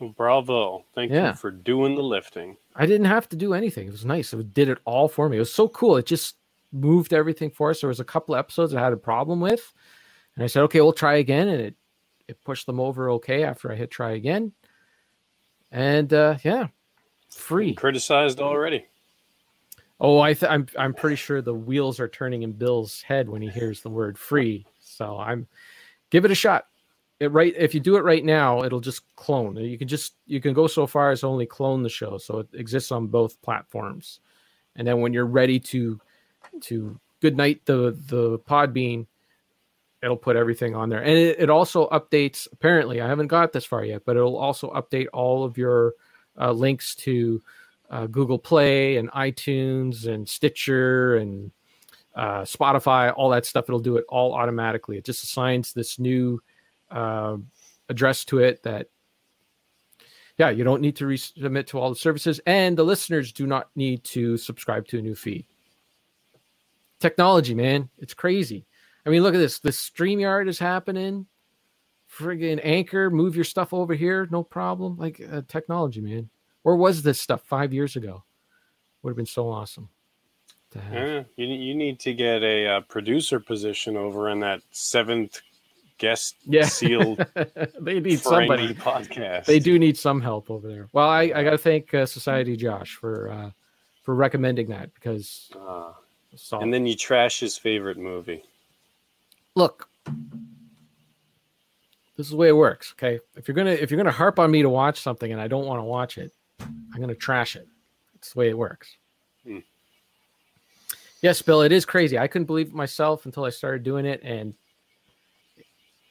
Well, 0.00 0.08
bravo. 0.16 0.84
Thank 0.94 1.12
Yeah. 1.12 1.28
you 1.30 1.34
for 1.34 1.50
doing 1.50 1.94
the 1.94 2.02
lifting. 2.02 2.56
I 2.74 2.86
didn't 2.86 3.06
have 3.06 3.28
to 3.28 3.36
do 3.36 3.52
anything. 3.54 3.86
It 3.86 3.92
was 3.92 4.04
nice. 4.04 4.32
It 4.32 4.54
did 4.54 4.68
it 4.68 4.78
all 4.84 5.06
for 5.08 5.28
me. 5.28 5.36
It 5.36 5.40
was 5.40 5.52
so 5.52 5.68
cool. 5.68 5.96
It 5.96 6.06
just 6.06 6.36
moved 6.72 7.12
everything 7.12 7.50
for 7.50 7.70
us. 7.70 7.80
There 7.82 7.88
was 7.88 8.00
a 8.00 8.04
couple 8.04 8.34
episodes 8.34 8.74
I 8.74 8.80
had 8.82 8.94
a 8.94 8.96
problem 8.96 9.40
with, 9.40 9.72
and 10.34 10.42
I 10.42 10.46
said, 10.48 10.62
"Okay, 10.64 10.80
we'll 10.80 10.92
try 10.94 11.16
again." 11.16 11.48
And 11.48 11.60
it 11.60 11.76
it 12.26 12.42
pushed 12.42 12.66
them 12.66 12.80
over 12.80 13.10
okay 13.10 13.44
after 13.44 13.70
I 13.70 13.76
hit 13.76 13.90
try 13.90 14.12
again. 14.12 14.52
And 15.70 16.12
uh, 16.12 16.38
yeah, 16.42 16.68
free. 17.34 17.74
Criticized 17.74 18.40
already. 18.40 18.86
Oh, 20.00 20.18
I 20.18 20.34
th- 20.34 20.50
I'm 20.50 20.66
I'm 20.76 20.94
pretty 20.94 21.16
sure 21.16 21.40
the 21.40 21.54
wheels 21.54 22.00
are 22.00 22.08
turning 22.08 22.42
in 22.42 22.52
Bill's 22.52 23.02
head 23.02 23.28
when 23.28 23.40
he 23.40 23.48
hears 23.48 23.82
the 23.82 23.88
word 23.90 24.18
free. 24.18 24.66
So 24.80 25.16
I'm 25.16 25.46
give 26.10 26.24
it 26.24 26.30
a 26.32 26.34
shot. 26.34 26.66
It 27.20 27.30
right 27.30 27.54
if 27.56 27.72
you 27.72 27.80
do 27.80 27.96
it 27.96 28.04
right 28.04 28.24
now, 28.24 28.64
it'll 28.64 28.80
just 28.80 29.02
clone. 29.14 29.56
You 29.56 29.78
can 29.78 29.86
just 29.86 30.14
you 30.26 30.40
can 30.40 30.54
go 30.54 30.66
so 30.66 30.88
far 30.88 31.12
as 31.12 31.22
only 31.22 31.46
clone 31.46 31.84
the 31.84 31.88
show, 31.88 32.18
so 32.18 32.40
it 32.40 32.48
exists 32.52 32.90
on 32.90 33.06
both 33.06 33.40
platforms. 33.42 34.18
And 34.74 34.88
then 34.88 35.00
when 35.00 35.12
you're 35.12 35.26
ready 35.26 35.60
to 35.60 36.00
to 36.62 36.98
good 37.20 37.36
night 37.36 37.64
the 37.64 37.96
the 38.08 38.40
Podbean, 38.40 39.06
it'll 40.02 40.16
put 40.16 40.34
everything 40.34 40.74
on 40.74 40.88
there. 40.88 41.00
And 41.00 41.16
it, 41.16 41.38
it 41.38 41.50
also 41.50 41.88
updates. 41.90 42.48
Apparently, 42.52 43.00
I 43.00 43.06
haven't 43.06 43.28
got 43.28 43.52
this 43.52 43.64
far 43.64 43.84
yet, 43.84 44.02
but 44.04 44.16
it'll 44.16 44.36
also 44.36 44.72
update 44.72 45.06
all 45.12 45.44
of 45.44 45.56
your 45.56 45.94
uh, 46.40 46.52
links 46.52 46.94
to 46.96 47.42
uh, 47.90 48.06
Google 48.06 48.38
Play 48.38 48.96
and 48.96 49.10
iTunes 49.12 50.06
and 50.06 50.28
Stitcher 50.28 51.16
and 51.16 51.50
uh, 52.14 52.42
Spotify, 52.42 53.12
all 53.16 53.30
that 53.30 53.46
stuff. 53.46 53.66
It'll 53.68 53.80
do 53.80 53.96
it 53.96 54.04
all 54.08 54.34
automatically. 54.34 54.96
It 54.96 55.04
just 55.04 55.24
assigns 55.24 55.72
this 55.72 55.98
new 55.98 56.42
uh, 56.90 57.36
address 57.88 58.24
to 58.26 58.38
it 58.38 58.62
that, 58.62 58.88
yeah, 60.38 60.50
you 60.50 60.64
don't 60.64 60.80
need 60.80 60.96
to 60.96 61.04
resubmit 61.04 61.66
to 61.68 61.78
all 61.78 61.90
the 61.90 61.96
services, 61.96 62.40
and 62.46 62.76
the 62.76 62.84
listeners 62.84 63.32
do 63.32 63.46
not 63.46 63.68
need 63.76 64.02
to 64.04 64.36
subscribe 64.38 64.88
to 64.88 64.98
a 64.98 65.02
new 65.02 65.14
feed. 65.14 65.46
Technology, 67.00 67.54
man, 67.54 67.88
it's 67.98 68.14
crazy. 68.14 68.64
I 69.04 69.10
mean, 69.10 69.22
look 69.22 69.34
at 69.34 69.38
this. 69.38 69.58
The 69.58 69.70
StreamYard 69.70 70.48
is 70.48 70.58
happening. 70.58 71.26
Friggin' 72.16 72.60
Anchor, 72.62 73.10
move 73.10 73.34
your 73.34 73.44
stuff 73.44 73.72
over 73.72 73.94
here, 73.94 74.28
no 74.30 74.42
problem. 74.42 74.96
Like 74.98 75.20
uh, 75.32 75.42
technology, 75.48 76.00
man. 76.00 76.28
Where 76.62 76.76
was 76.76 77.02
this 77.02 77.20
stuff 77.20 77.42
five 77.42 77.72
years 77.72 77.96
ago? 77.96 78.22
Would 79.02 79.10
have 79.10 79.16
been 79.16 79.26
so 79.26 79.48
awesome. 79.48 79.88
To 80.72 80.80
have. 80.80 80.94
Yeah, 80.94 81.22
you, 81.36 81.46
you 81.46 81.74
need 81.74 81.98
to 82.00 82.14
get 82.14 82.42
a 82.42 82.66
uh, 82.66 82.80
producer 82.82 83.40
position 83.40 83.96
over 83.96 84.28
in 84.30 84.40
that 84.40 84.60
seventh 84.70 85.40
guest 85.98 86.36
Yeah. 86.46 86.64
sealed 86.66 87.24
they 87.80 88.00
need 88.00 88.20
somebody 88.20 88.74
podcast. 88.74 89.44
They 89.46 89.58
do 89.58 89.78
need 89.78 89.96
some 89.98 90.20
help 90.20 90.50
over 90.50 90.68
there. 90.68 90.88
Well, 90.92 91.08
I, 91.08 91.22
I 91.34 91.44
got 91.44 91.50
to 91.50 91.58
thank 91.58 91.92
uh, 91.94 92.06
Society 92.06 92.56
Josh 92.56 92.94
for 92.96 93.30
uh, 93.30 93.50
for 94.02 94.14
recommending 94.14 94.68
that 94.68 94.92
because 94.94 95.50
Ah, 95.56 95.94
and 96.52 96.72
then 96.72 96.86
you 96.86 96.94
trash 96.96 97.40
his 97.40 97.56
favorite 97.56 97.98
movie. 97.98 98.42
look, 99.54 99.88
this 102.22 102.28
is 102.28 102.30
the 102.30 102.36
way 102.36 102.50
it 102.50 102.56
works. 102.56 102.94
Okay, 102.96 103.18
if 103.34 103.48
you're 103.48 103.54
gonna 103.56 103.72
if 103.72 103.90
you're 103.90 103.98
gonna 103.98 104.12
harp 104.12 104.38
on 104.38 104.48
me 104.48 104.62
to 104.62 104.68
watch 104.68 105.00
something 105.00 105.32
and 105.32 105.40
I 105.40 105.48
don't 105.48 105.66
want 105.66 105.80
to 105.80 105.84
watch 105.84 106.18
it, 106.18 106.30
I'm 106.60 107.00
gonna 107.00 107.16
trash 107.16 107.56
it. 107.56 107.66
It's 108.14 108.32
the 108.32 108.38
way 108.38 108.48
it 108.48 108.56
works. 108.56 108.96
Hmm. 109.42 109.58
Yes, 111.20 111.42
Bill, 111.42 111.62
it 111.62 111.72
is 111.72 111.84
crazy. 111.84 112.16
I 112.16 112.28
couldn't 112.28 112.46
believe 112.46 112.68
it 112.68 112.74
myself 112.74 113.26
until 113.26 113.44
I 113.44 113.50
started 113.50 113.82
doing 113.82 114.06
it, 114.06 114.22
and 114.22 114.54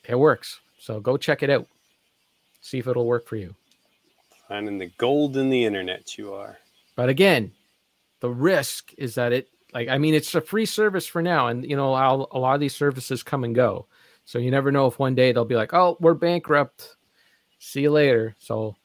it 0.06 0.16
works. 0.16 0.60
So 0.80 1.00
go 1.00 1.16
check 1.16 1.44
it 1.44 1.50
out. 1.50 1.66
See 2.60 2.80
if 2.80 2.88
it'll 2.88 3.06
work 3.06 3.26
for 3.26 3.38
you. 3.38 3.56
Finding 4.50 4.80
the 4.80 4.92
gold 4.98 5.38
in 5.38 5.50
the 5.50 5.64
internet, 5.64 6.18
you 6.18 6.34
are. 6.34 6.58
But 6.98 7.08
again, 7.08 7.54
the 8.20 8.30
risk 8.30 8.94
is 8.98 9.16
that 9.16 9.32
it 9.32 9.48
like 9.74 9.88
I 9.88 9.98
mean 9.98 10.14
it's 10.14 10.36
a 10.36 10.42
free 10.42 10.66
service 10.66 11.08
for 11.08 11.22
now, 11.22 11.48
and 11.48 11.66
you 11.66 11.78
know 11.78 11.94
I'll, 11.94 12.28
a 12.32 12.38
lot 12.38 12.56
of 12.56 12.60
these 12.60 12.76
services 12.76 13.24
come 13.24 13.46
and 13.46 13.56
go, 13.56 13.86
so 14.32 14.40
you 14.40 14.50
never 14.50 14.72
know 14.72 14.88
if 14.88 14.98
one 14.98 15.14
day 15.14 15.34
they'll 15.34 15.44
be 15.44 15.58
like, 15.58 15.74
oh, 15.74 15.98
we're 16.00 16.14
bankrupt. 16.14 16.96
See 17.60 17.82
you 17.82 17.92
later. 17.92 18.34
So, 18.40 18.78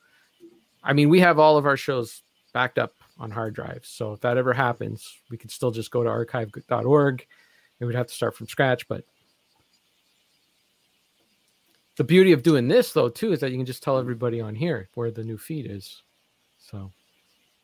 I 0.83 0.93
mean, 0.93 1.09
we 1.09 1.21
have 1.21 1.39
all 1.39 1.57
of 1.57 1.67
our 1.67 1.77
shows 1.77 2.23
backed 2.53 2.81
up 2.81 2.95
on 3.21 3.31
hard 3.31 3.55
drives, 3.55 3.89
so 3.89 4.13
if 4.13 4.21
that 4.23 4.39
ever 4.39 4.53
happens, 4.53 5.21
we 5.31 5.37
could 5.37 5.53
still 5.53 5.71
just 5.71 5.93
go 5.93 6.03
to 6.03 6.09
archive.org. 6.11 7.27
and 7.79 7.87
we'd 7.87 7.95
have 7.95 8.09
to 8.09 8.13
start 8.13 8.35
from 8.35 8.49
scratch, 8.49 8.89
but 8.89 9.05
the 11.95 12.03
beauty 12.03 12.33
of 12.33 12.43
doing 12.43 12.67
this 12.67 12.93
though 12.93 13.09
too 13.09 13.33
is 13.33 13.39
that 13.39 13.53
you 13.53 13.57
can 13.57 13.67
just 13.67 13.85
tell 13.85 13.99
everybody 13.99 14.41
on 14.41 14.57
here 14.57 14.89
where 14.95 15.13
the 15.13 15.23
new 15.23 15.39
feed 15.39 15.71
is. 15.71 16.03
So 16.59 16.91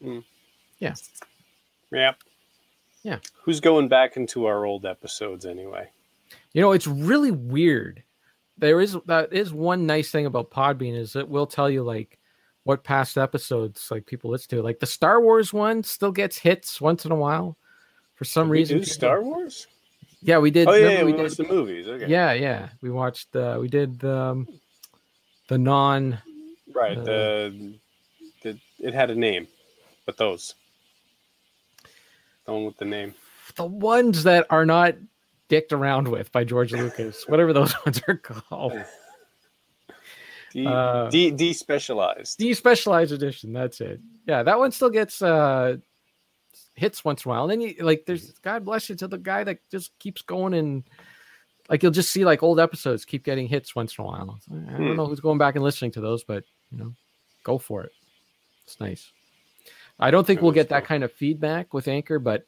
hmm. 0.00 0.20
yeah. 0.78 0.94
Yep. 1.90 2.16
Yeah. 3.02 3.18
Who's 3.42 3.58
going 3.58 3.88
back 3.88 4.16
into 4.16 4.46
our 4.46 4.66
old 4.66 4.86
episodes 4.86 5.46
anyway? 5.46 5.90
You 6.52 6.60
know, 6.60 6.72
it's 6.72 6.86
really 6.86 7.30
weird. 7.30 8.02
There 8.58 8.80
is 8.80 8.96
that 9.06 9.32
is 9.32 9.52
one 9.52 9.86
nice 9.86 10.10
thing 10.10 10.26
about 10.26 10.50
Podbean 10.50 10.96
is 10.96 11.16
it 11.16 11.28
will 11.28 11.46
tell 11.46 11.70
you 11.70 11.82
like 11.82 12.18
what 12.64 12.84
past 12.84 13.18
episodes 13.18 13.88
like 13.90 14.06
people 14.06 14.30
listen 14.30 14.56
to. 14.56 14.62
Like 14.62 14.78
the 14.78 14.86
Star 14.86 15.20
Wars 15.20 15.52
one 15.52 15.82
still 15.82 16.12
gets 16.12 16.38
hits 16.38 16.80
once 16.80 17.04
in 17.04 17.12
a 17.12 17.16
while 17.16 17.56
for 18.14 18.24
some 18.24 18.48
Did 18.48 18.52
reason. 18.52 18.84
Star 18.84 19.22
Wars? 19.22 19.66
Yeah, 20.20 20.38
we 20.38 20.50
did. 20.50 20.68
Oh 20.68 20.74
yeah, 20.74 20.90
yeah 20.90 21.04
we, 21.04 21.12
we 21.12 21.22
watched 21.22 21.36
did. 21.36 21.48
the 21.48 21.52
movies. 21.52 21.88
Okay. 21.88 22.06
Yeah, 22.06 22.32
yeah. 22.32 22.68
We 22.80 22.90
watched. 22.90 23.34
Uh, 23.34 23.58
we 23.60 23.68
did 23.68 24.04
um, 24.04 24.46
the 25.48 25.58
non. 25.58 26.18
Right. 26.72 26.96
Uh, 26.96 27.04
the, 27.04 27.78
the 28.42 28.58
it 28.78 28.94
had 28.94 29.10
a 29.10 29.14
name, 29.14 29.48
but 30.06 30.16
those. 30.16 30.54
The 32.46 32.52
one 32.52 32.64
with 32.66 32.76
the 32.76 32.84
name. 32.84 33.14
The 33.56 33.64
ones 33.66 34.22
that 34.22 34.46
are 34.50 34.64
not 34.64 34.94
dicked 35.48 35.72
around 35.72 36.08
with 36.08 36.30
by 36.32 36.44
George 36.44 36.72
Lucas, 36.72 37.28
whatever 37.28 37.52
those 37.52 37.74
ones 37.86 38.00
are 38.08 38.16
called. 38.16 38.72
De, 40.52 40.66
Uh, 40.66 41.08
de, 41.08 41.30
despecialized. 41.32 42.36
Despecialized 42.36 43.12
edition. 43.12 43.54
That's 43.54 43.80
it. 43.80 44.00
Yeah, 44.26 44.42
that 44.42 44.58
one 44.58 44.70
still 44.70 44.90
gets 44.90 45.22
uh 45.22 45.76
hits 46.74 47.02
once 47.04 47.24
in 47.24 47.30
a 47.30 47.34
while. 47.34 47.42
And 47.44 47.52
then 47.52 47.60
you 47.62 47.74
like 47.80 48.04
there's 48.06 48.32
God 48.40 48.64
bless 48.64 48.90
you 48.90 48.96
to 48.96 49.08
the 49.08 49.16
guy 49.16 49.44
that 49.44 49.58
just 49.70 49.98
keeps 49.98 50.20
going 50.20 50.52
and 50.52 50.84
like 51.70 51.82
you'll 51.82 51.90
just 51.92 52.10
see 52.10 52.26
like 52.26 52.42
old 52.42 52.60
episodes 52.60 53.06
keep 53.06 53.24
getting 53.24 53.48
hits 53.48 53.74
once 53.74 53.96
in 53.96 54.04
a 54.04 54.06
while. 54.06 54.38
I 54.50 54.54
don't 54.54 54.90
Hmm. 54.90 54.96
know 54.96 55.06
who's 55.06 55.20
going 55.20 55.38
back 55.38 55.54
and 55.54 55.64
listening 55.64 55.92
to 55.92 56.02
those, 56.02 56.22
but 56.22 56.44
you 56.70 56.76
know, 56.78 56.94
go 57.44 57.56
for 57.56 57.84
it. 57.84 57.92
It's 58.66 58.78
nice. 58.78 59.10
I 59.98 60.10
don't 60.10 60.26
think 60.26 60.40
That 60.40 60.44
we'll 60.44 60.52
get 60.52 60.68
that 60.68 60.84
kind 60.84 61.02
of 61.02 61.12
feedback 61.12 61.72
with 61.72 61.88
Anchor, 61.88 62.18
but 62.18 62.46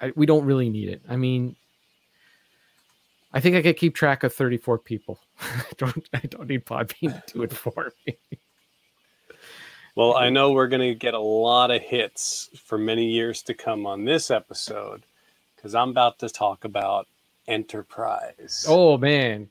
I, 0.00 0.12
we 0.14 0.26
don't 0.26 0.44
really 0.44 0.68
need 0.68 0.88
it. 0.88 1.02
I 1.08 1.16
mean, 1.16 1.56
I 3.32 3.40
think 3.40 3.56
I 3.56 3.62
could 3.62 3.76
keep 3.76 3.94
track 3.94 4.22
of 4.24 4.32
34 4.32 4.78
people. 4.78 5.20
I 5.40 5.64
don't 5.76 6.08
I 6.14 6.20
don't 6.20 6.48
need 6.48 6.64
Podbean 6.64 7.24
to 7.26 7.32
do 7.32 7.42
it 7.42 7.52
for 7.52 7.92
me. 8.06 8.16
Well, 9.94 10.16
I 10.16 10.30
know 10.30 10.52
we're 10.52 10.68
going 10.68 10.88
to 10.88 10.94
get 10.94 11.14
a 11.14 11.18
lot 11.18 11.72
of 11.72 11.82
hits 11.82 12.50
for 12.64 12.78
many 12.78 13.06
years 13.06 13.42
to 13.42 13.54
come 13.54 13.84
on 13.84 14.04
this 14.04 14.30
episode 14.30 15.02
because 15.56 15.74
I'm 15.74 15.90
about 15.90 16.20
to 16.20 16.28
talk 16.28 16.64
about 16.64 17.08
Enterprise. 17.48 18.64
Oh 18.68 18.98
man, 18.98 19.48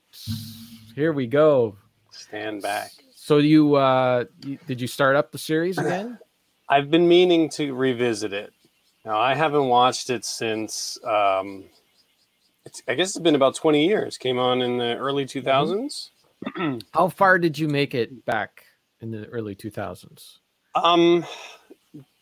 here 0.95 1.11
we 1.11 1.27
go. 1.27 1.75
Stand 2.11 2.61
back. 2.61 2.91
So 3.15 3.39
you 3.39 3.75
uh 3.75 4.25
you, 4.45 4.57
did 4.67 4.79
you 4.79 4.87
start 4.87 5.15
up 5.15 5.31
the 5.31 5.37
series 5.37 5.77
again? 5.77 6.19
I've 6.69 6.91
been 6.91 7.07
meaning 7.07 7.49
to 7.51 7.73
revisit 7.73 8.33
it. 8.33 8.53
Now, 9.05 9.19
I 9.19 9.35
haven't 9.35 9.67
watched 9.67 10.09
it 10.09 10.25
since, 10.25 10.97
um, 11.05 11.65
I 12.87 12.95
guess 12.95 13.09
it's 13.09 13.19
been 13.19 13.35
about 13.35 13.55
20 13.55 13.85
years. 13.85 14.17
Came 14.17 14.39
on 14.39 14.61
in 14.61 14.77
the 14.77 14.95
early 14.97 15.25
2000s. 15.25 16.09
How 16.93 17.09
far 17.09 17.39
did 17.39 17.57
you 17.57 17.67
make 17.67 17.93
it 17.95 18.25
back 18.25 18.65
in 19.01 19.11
the 19.11 19.25
early 19.27 19.55
2000s? 19.55 20.37
Um, 20.75 21.25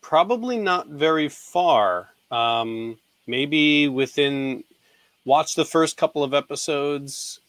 probably 0.01 0.57
not 0.57 0.87
very 0.87 1.29
far. 1.29 2.09
Um, 2.31 2.97
maybe 3.27 3.87
within 3.87 4.63
watch 5.25 5.55
the 5.55 5.65
first 5.65 5.97
couple 5.97 6.23
of 6.23 6.33
episodes. 6.33 7.39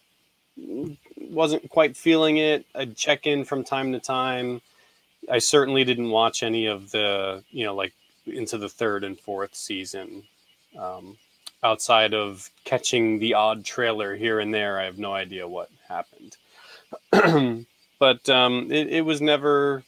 Wasn't 1.19 1.69
quite 1.69 1.97
feeling 1.97 2.39
it. 2.39 2.65
I'd 2.75 2.97
check 2.97 3.27
in 3.27 3.45
from 3.45 3.65
time 3.65 3.93
to 3.93 4.01
time. 4.01 4.63
I 5.31 5.39
certainly 5.39 5.85
didn't 5.85 6.11
watch 6.11 6.43
any 6.43 6.67
of 6.67 6.91
the, 6.91 7.43
you 7.51 7.65
know, 7.65 7.75
like 7.75 7.93
into 8.27 8.59
the 8.59 8.69
third 8.69 9.05
and 9.05 9.19
fourth 9.19 9.55
season. 9.55 10.25
Um, 10.79 11.17
outside 11.67 12.15
of 12.15 12.49
catching 12.65 13.19
the 13.19 13.35
odd 13.35 13.65
trailer 13.65 14.15
here 14.15 14.39
and 14.39 14.55
there, 14.55 14.79
I 14.79 14.85
have 14.85 14.99
no 14.99 15.13
idea 15.13 15.49
what 15.49 15.69
happened. 15.89 16.37
but 17.99 18.29
um, 18.29 18.71
it, 18.71 18.89
it 18.89 19.01
was 19.05 19.21
never 19.21 19.83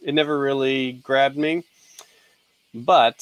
it 0.00 0.14
never 0.14 0.38
really 0.38 0.92
grabbed 0.92 1.36
me. 1.36 1.64
But 2.72 3.18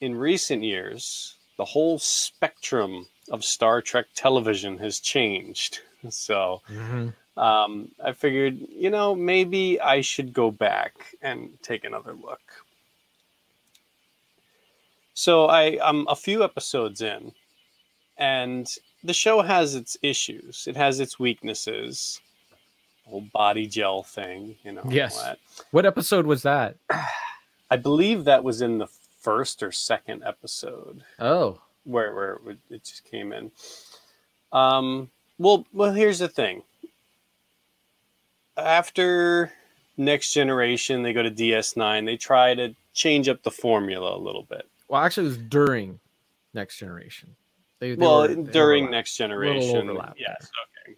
in 0.00 0.14
recent 0.14 0.62
years, 0.62 1.36
the 1.56 1.64
whole 1.64 1.98
spectrum 1.98 3.06
of 3.30 3.44
Star 3.44 3.80
Trek 3.80 4.06
television 4.14 4.78
has 4.78 5.00
changed. 5.00 5.80
So 6.10 6.62
um, 7.36 7.92
I 8.04 8.10
figured, 8.10 8.58
you 8.68 8.90
know, 8.90 9.14
maybe 9.14 9.80
I 9.80 10.00
should 10.00 10.32
go 10.32 10.50
back 10.50 11.14
and 11.22 11.50
take 11.62 11.84
another 11.84 12.12
look. 12.12 12.40
So 15.14 15.46
I, 15.46 15.78
I'm 15.82 16.06
a 16.08 16.16
few 16.16 16.42
episodes 16.42 17.02
in, 17.02 17.32
and 18.18 18.66
the 19.04 19.12
show 19.12 19.42
has 19.42 19.74
its 19.74 19.96
issues. 20.02 20.66
It 20.66 20.76
has 20.76 21.00
its 21.00 21.18
weaknesses. 21.18 22.20
Whole 23.06 23.20
body 23.32 23.66
gel 23.66 24.02
thing, 24.04 24.56
you 24.64 24.72
know. 24.72 24.82
Yes. 24.88 25.22
What 25.72 25.84
episode 25.86 26.24
was 26.26 26.42
that? 26.42 26.76
I 27.70 27.76
believe 27.76 28.24
that 28.24 28.44
was 28.44 28.62
in 28.62 28.78
the 28.78 28.86
first 29.20 29.62
or 29.62 29.70
second 29.72 30.22
episode 30.24 31.02
Oh, 31.20 31.60
where 31.84 32.14
where 32.14 32.38
it, 32.48 32.58
it 32.70 32.84
just 32.84 33.04
came 33.04 33.32
in. 33.32 33.50
Um, 34.52 35.10
well, 35.38 35.66
well, 35.72 35.92
here's 35.92 36.18
the 36.20 36.28
thing. 36.28 36.62
After 38.56 39.52
Next 39.96 40.32
Generation, 40.32 41.02
they 41.02 41.12
go 41.12 41.22
to 41.22 41.30
DS9. 41.30 42.04
They 42.04 42.16
try 42.16 42.54
to 42.54 42.74
change 42.94 43.28
up 43.28 43.42
the 43.42 43.50
formula 43.50 44.16
a 44.16 44.18
little 44.18 44.42
bit. 44.42 44.66
Well, 44.92 45.00
actually, 45.00 45.24
it 45.24 45.30
was 45.30 45.38
during 45.38 45.98
Next 46.52 46.76
Generation. 46.76 47.34
They, 47.80 47.94
they 47.94 47.96
well, 47.96 48.28
were- 48.28 48.34
during. 48.34 48.90
Next 48.90 49.16
Generation, 49.16 49.98
yes, 50.18 50.50
okay. 50.86 50.96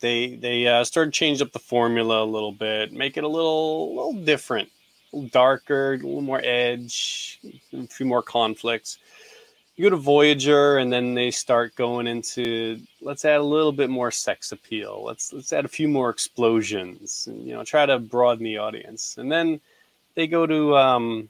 They 0.00 0.36
they 0.36 0.66
uh, 0.66 0.82
started 0.84 1.12
to 1.12 1.18
change 1.18 1.42
up 1.42 1.52
the 1.52 1.58
formula 1.58 2.22
a 2.22 2.24
little 2.24 2.52
bit, 2.52 2.90
make 2.94 3.18
it 3.18 3.24
a 3.24 3.28
little 3.28 3.94
little 3.94 4.14
different, 4.24 4.70
a 5.12 5.16
little 5.16 5.28
darker, 5.28 5.92
a 5.92 5.96
little 5.98 6.22
more 6.22 6.40
edge, 6.42 7.38
a 7.74 7.86
few 7.86 8.06
more 8.06 8.22
conflicts. 8.22 8.96
You 9.76 9.84
go 9.84 9.90
to 9.90 9.96
Voyager, 9.96 10.78
and 10.78 10.90
then 10.90 11.12
they 11.12 11.30
start 11.30 11.74
going 11.74 12.06
into 12.06 12.80
let's 13.02 13.26
add 13.26 13.40
a 13.40 13.44
little 13.44 13.72
bit 13.72 13.90
more 13.90 14.10
sex 14.10 14.52
appeal. 14.52 15.04
Let's 15.04 15.34
let's 15.34 15.52
add 15.52 15.66
a 15.66 15.68
few 15.68 15.86
more 15.86 16.08
explosions, 16.08 17.26
and 17.26 17.46
you 17.46 17.52
know 17.52 17.62
try 17.62 17.84
to 17.84 17.98
broaden 17.98 18.44
the 18.44 18.56
audience. 18.56 19.18
And 19.18 19.30
then 19.30 19.60
they 20.14 20.26
go 20.26 20.46
to 20.46 20.78
um, 20.78 21.28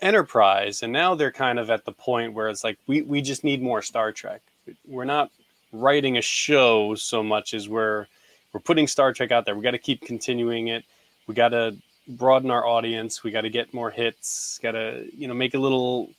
Enterprise, 0.00 0.82
and 0.82 0.92
now 0.92 1.14
they're 1.14 1.32
kind 1.32 1.58
of 1.58 1.70
at 1.70 1.84
the 1.84 1.92
point 1.92 2.34
where 2.34 2.48
it's 2.48 2.64
like 2.64 2.78
we 2.86 3.02
we 3.02 3.22
just 3.22 3.44
need 3.44 3.62
more 3.62 3.82
Star 3.82 4.12
Trek. 4.12 4.42
We're 4.86 5.04
not 5.04 5.30
writing 5.72 6.16
a 6.16 6.22
show 6.22 6.94
so 6.94 7.22
much 7.22 7.54
as 7.54 7.68
we're 7.68 8.06
we're 8.52 8.60
putting 8.60 8.86
Star 8.86 9.12
Trek 9.12 9.32
out 9.32 9.44
there. 9.44 9.54
We 9.54 9.62
got 9.62 9.72
to 9.72 9.78
keep 9.78 10.02
continuing 10.02 10.68
it. 10.68 10.84
We 11.26 11.34
got 11.34 11.48
to 11.48 11.76
broaden 12.06 12.50
our 12.50 12.66
audience. 12.66 13.24
We 13.24 13.30
got 13.30 13.42
to 13.42 13.50
get 13.50 13.74
more 13.74 13.90
hits. 13.90 14.58
Got 14.62 14.72
to 14.72 15.06
you 15.16 15.28
know 15.28 15.34
make 15.34 15.54
it 15.54 15.58
a 15.58 15.60
little 15.60 16.10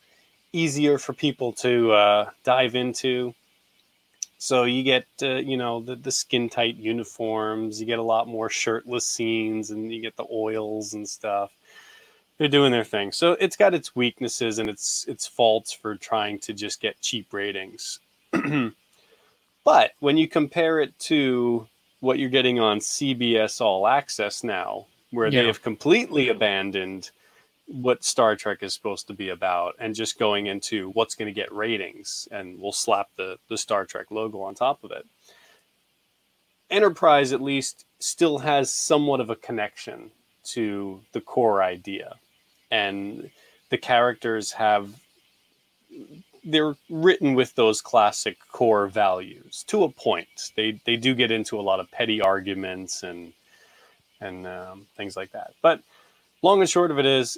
easier 0.53 0.97
for 0.97 1.13
people 1.13 1.53
to 1.53 1.91
uh, 1.91 2.30
dive 2.43 2.76
into. 2.76 3.34
So 4.38 4.63
you 4.63 4.84
get 4.84 5.05
uh, 5.21 5.36
you 5.36 5.57
know 5.57 5.82
the 5.82 5.95
the 5.95 6.11
skin 6.11 6.49
tight 6.49 6.76
uniforms. 6.78 7.80
You 7.80 7.86
get 7.86 7.99
a 7.99 8.03
lot 8.03 8.28
more 8.28 8.49
shirtless 8.49 9.05
scenes, 9.05 9.71
and 9.71 9.91
you 9.91 10.01
get 10.01 10.17
the 10.17 10.26
oils 10.32 10.93
and 10.93 11.07
stuff 11.07 11.51
they're 12.38 12.49
doing 12.49 12.73
their 12.73 12.83
thing. 12.86 13.11
So 13.13 13.33
it's 13.33 13.57
got 13.57 13.75
its 13.75 13.95
weaknesses 13.95 14.59
and 14.59 14.69
its 14.69 15.05
its 15.07 15.27
faults 15.27 15.73
for 15.73 15.95
trying 15.95 16.39
to 16.41 16.53
just 16.53 16.81
get 16.81 17.01
cheap 17.01 17.33
ratings. 17.33 17.99
but 19.65 19.91
when 19.99 20.17
you 20.17 20.27
compare 20.27 20.79
it 20.81 20.97
to 20.99 21.67
what 22.01 22.19
you're 22.19 22.29
getting 22.29 22.59
on 22.59 22.79
CBS 22.79 23.61
All 23.61 23.88
Access 23.88 24.43
now, 24.43 24.88
where 25.11 25.31
Yeah. 25.31 25.41
they 25.41 25.47
have 25.47 25.63
completely 25.63 26.29
abandoned 26.29 27.11
what 27.67 28.03
Star 28.03 28.36
Trek 28.36 28.59
is 28.63 28.73
supposed 28.73 29.07
to 29.07 29.13
be 29.13 29.29
about 29.29 29.75
and 29.79 29.95
just 29.95 30.19
going 30.19 30.47
into 30.47 30.89
what's 30.91 31.15
going 31.15 31.27
to 31.33 31.33
get 31.41 31.53
ratings 31.53 32.27
and 32.31 32.59
we'll 32.59 32.71
slap 32.73 33.09
the 33.17 33.38
the 33.49 33.57
Star 33.57 33.86
Trek 33.86 34.07
logo 34.11 34.41
on 34.41 34.55
top 34.55 34.83
of 34.83 34.91
it. 34.91 35.05
Enterprise 36.71 37.33
at 37.33 37.41
least 37.41 37.86
still 37.99 38.39
has 38.39 38.71
somewhat 38.71 39.21
of 39.21 39.29
a 39.29 39.36
connection 39.38 40.11
to 40.43 41.01
the 41.13 41.21
core 41.21 41.63
idea 41.63 42.15
and 42.72 43.30
the 43.70 43.78
characters 43.78 44.51
have 44.53 44.89
they're 46.43 46.76
written 46.89 47.34
with 47.34 47.55
those 47.55 47.82
classic 47.82 48.38
core 48.51 48.88
values 48.88 49.63
to 49.68 49.84
a 49.84 49.89
point. 49.89 50.51
They 50.55 50.80
they 50.86 50.95
do 50.95 51.16
get 51.16 51.32
into 51.32 51.59
a 51.59 51.63
lot 51.63 51.80
of 51.80 51.89
petty 51.91 52.22
arguments 52.22 53.03
and 53.03 53.34
and 54.22 54.45
um, 54.47 54.88
things 54.95 55.18
like 55.18 55.32
that. 55.32 55.53
But 55.61 55.82
long 56.41 56.61
and 56.61 56.70
short 56.70 56.91
of 56.91 56.99
it 56.99 57.05
is 57.05 57.38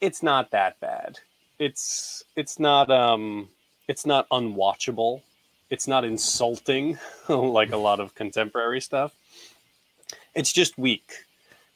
it's 0.00 0.22
not 0.22 0.52
that 0.52 0.78
bad. 0.80 1.18
It's 1.58 2.22
it's 2.36 2.58
not 2.58 2.90
um 2.90 3.48
it's 3.88 4.06
not 4.06 4.28
unwatchable. 4.30 5.22
It's 5.70 5.88
not 5.88 6.04
insulting 6.04 6.98
like 7.28 7.72
a 7.72 7.76
lot 7.76 8.00
of 8.00 8.14
contemporary 8.14 8.80
stuff. 8.80 9.12
It's 10.34 10.52
just 10.52 10.78
weak 10.78 11.24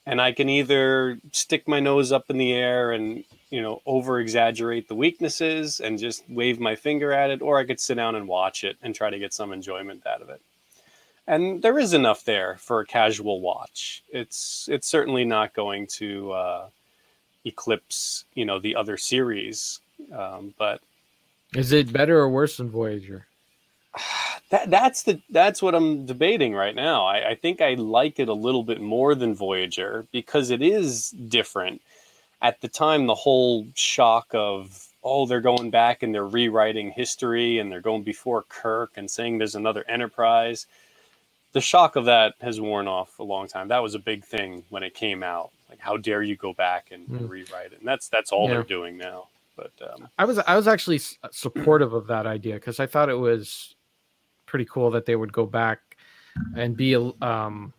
and 0.06 0.20
I 0.20 0.32
can 0.32 0.48
either 0.48 1.18
stick 1.32 1.68
my 1.68 1.80
nose 1.80 2.12
up 2.12 2.28
in 2.28 2.38
the 2.38 2.52
air 2.52 2.92
and 2.92 3.24
you 3.50 3.62
know 3.62 3.82
over 3.86 4.18
exaggerate 4.18 4.88
the 4.88 4.94
weaknesses 4.94 5.80
and 5.80 5.98
just 5.98 6.24
wave 6.28 6.58
my 6.58 6.74
finger 6.74 7.12
at 7.12 7.30
it, 7.30 7.42
or 7.42 7.58
I 7.58 7.64
could 7.64 7.80
sit 7.80 7.94
down 7.94 8.16
and 8.16 8.26
watch 8.26 8.64
it 8.64 8.76
and 8.82 8.94
try 8.94 9.10
to 9.10 9.18
get 9.18 9.32
some 9.32 9.52
enjoyment 9.52 10.06
out 10.06 10.22
of 10.22 10.30
it. 10.30 10.40
And 11.26 11.62
there 11.62 11.78
is 11.78 11.94
enough 11.94 12.24
there 12.24 12.56
for 12.58 12.80
a 12.80 12.86
casual 12.86 13.40
watch. 13.40 14.02
It's 14.10 14.68
it's 14.70 14.88
certainly 14.88 15.24
not 15.24 15.54
going 15.54 15.86
to 15.98 16.32
uh, 16.32 16.66
eclipse 17.44 18.24
you 18.34 18.44
know 18.44 18.58
the 18.58 18.74
other 18.74 18.96
series, 18.96 19.80
um, 20.12 20.54
but 20.58 20.80
is 21.54 21.72
it 21.72 21.92
better 21.92 22.18
or 22.18 22.28
worse 22.28 22.56
than 22.56 22.70
Voyager? 22.70 23.26
that 24.50 24.70
that's 24.70 25.02
the 25.04 25.20
that's 25.30 25.62
what 25.62 25.74
I'm 25.74 26.06
debating 26.06 26.54
right 26.54 26.74
now. 26.74 27.06
I, 27.06 27.30
I 27.30 27.34
think 27.34 27.60
I 27.60 27.74
like 27.74 28.18
it 28.18 28.28
a 28.28 28.34
little 28.34 28.62
bit 28.64 28.80
more 28.80 29.14
than 29.14 29.34
Voyager 29.34 30.06
because 30.12 30.50
it 30.50 30.62
is 30.62 31.10
different. 31.10 31.80
At 32.42 32.60
the 32.60 32.68
time, 32.68 33.06
the 33.06 33.14
whole 33.14 33.66
shock 33.74 34.28
of 34.34 34.86
oh, 35.04 35.26
they're 35.26 35.40
going 35.40 35.70
back 35.70 36.02
and 36.04 36.14
they're 36.14 36.26
rewriting 36.26 36.90
history 36.92 37.58
and 37.58 37.72
they're 37.72 37.80
going 37.80 38.04
before 38.04 38.44
Kirk 38.48 38.92
and 38.96 39.10
saying 39.10 39.38
there's 39.38 39.56
another 39.56 39.84
Enterprise. 39.88 40.66
The 41.52 41.60
shock 41.60 41.96
of 41.96 42.04
that 42.06 42.34
has 42.40 42.60
worn 42.60 42.86
off 42.88 43.18
a 43.18 43.24
long 43.24 43.48
time. 43.48 43.68
That 43.68 43.82
was 43.82 43.94
a 43.94 43.98
big 43.98 44.24
thing 44.24 44.64
when 44.70 44.82
it 44.84 44.94
came 44.94 45.22
out. 45.22 45.50
Like, 45.68 45.80
how 45.80 45.96
dare 45.96 46.22
you 46.22 46.36
go 46.36 46.52
back 46.52 46.88
and, 46.92 47.08
Mm. 47.08 47.28
rewrite 47.28 47.72
it? 47.72 47.80
And 47.80 47.88
that's 47.88 48.08
that's 48.08 48.32
all 48.32 48.48
Yeah. 48.48 48.54
they're 48.54 48.62
doing 48.64 48.96
now. 48.96 49.28
But 49.56 49.72
um, 49.82 50.08
I 50.18 50.24
was 50.24 50.38
I 50.38 50.56
was 50.56 50.68
actually 50.68 51.00
supportive 51.30 51.92
of 51.92 52.06
that 52.06 52.26
idea 52.26 52.54
because 52.54 52.80
I 52.80 52.86
thought 52.86 53.08
it 53.10 53.14
was 53.18 53.74
pretty 54.52 54.66
cool 54.66 54.90
that 54.90 55.06
they 55.06 55.16
would 55.16 55.32
go 55.32 55.46
back 55.46 55.96
and 56.54 56.76
be 56.76 56.92
a- 56.92 57.24
um 57.24 57.72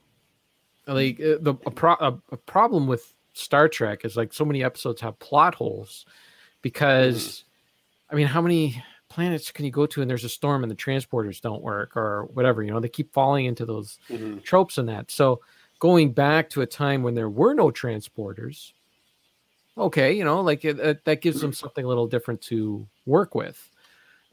like 0.87 1.19
uh, 1.21 1.37
the 1.39 1.53
a, 1.67 1.71
pro, 1.71 1.91
a, 1.93 2.19
a 2.31 2.37
problem 2.37 2.87
with 2.87 3.13
Star 3.33 3.69
Trek 3.69 4.03
is 4.05 4.17
like 4.17 4.33
so 4.33 4.43
many 4.43 4.63
episodes 4.63 4.99
have 5.01 5.17
plot 5.19 5.53
holes 5.53 6.07
because 6.63 7.43
I 8.09 8.15
mean 8.15 8.25
how 8.25 8.41
many 8.41 8.83
planets 9.07 9.51
can 9.51 9.65
you 9.65 9.71
go 9.71 9.85
to 9.85 10.01
and 10.01 10.09
there's 10.09 10.23
a 10.23 10.29
storm 10.29 10.63
and 10.63 10.71
the 10.71 10.75
transporters 10.75 11.39
don't 11.39 11.61
work 11.61 11.95
or 11.95 12.25
whatever 12.33 12.63
you 12.63 12.71
know 12.71 12.79
they 12.79 12.89
keep 12.89 13.13
falling 13.13 13.45
into 13.45 13.65
those 13.67 13.99
Mhm. 14.09 14.41
tropes 14.43 14.79
and 14.79 14.89
that. 14.89 15.11
So 15.11 15.41
going 15.77 16.11
back 16.11 16.49
to 16.49 16.61
a 16.61 16.65
time 16.65 17.03
when 17.03 17.13
there 17.13 17.29
were 17.29 17.53
no 17.53 17.67
transporters 17.69 18.71
okay 19.77 20.11
you 20.11 20.23
know 20.23 20.41
like 20.41 20.65
it, 20.65 20.79
it- 20.79 21.05
that 21.05 21.21
gives 21.21 21.39
them 21.39 21.53
something 21.53 21.85
a 21.85 21.87
little 21.87 22.07
different 22.07 22.41
to 22.41 22.87
work 23.05 23.35
with 23.35 23.69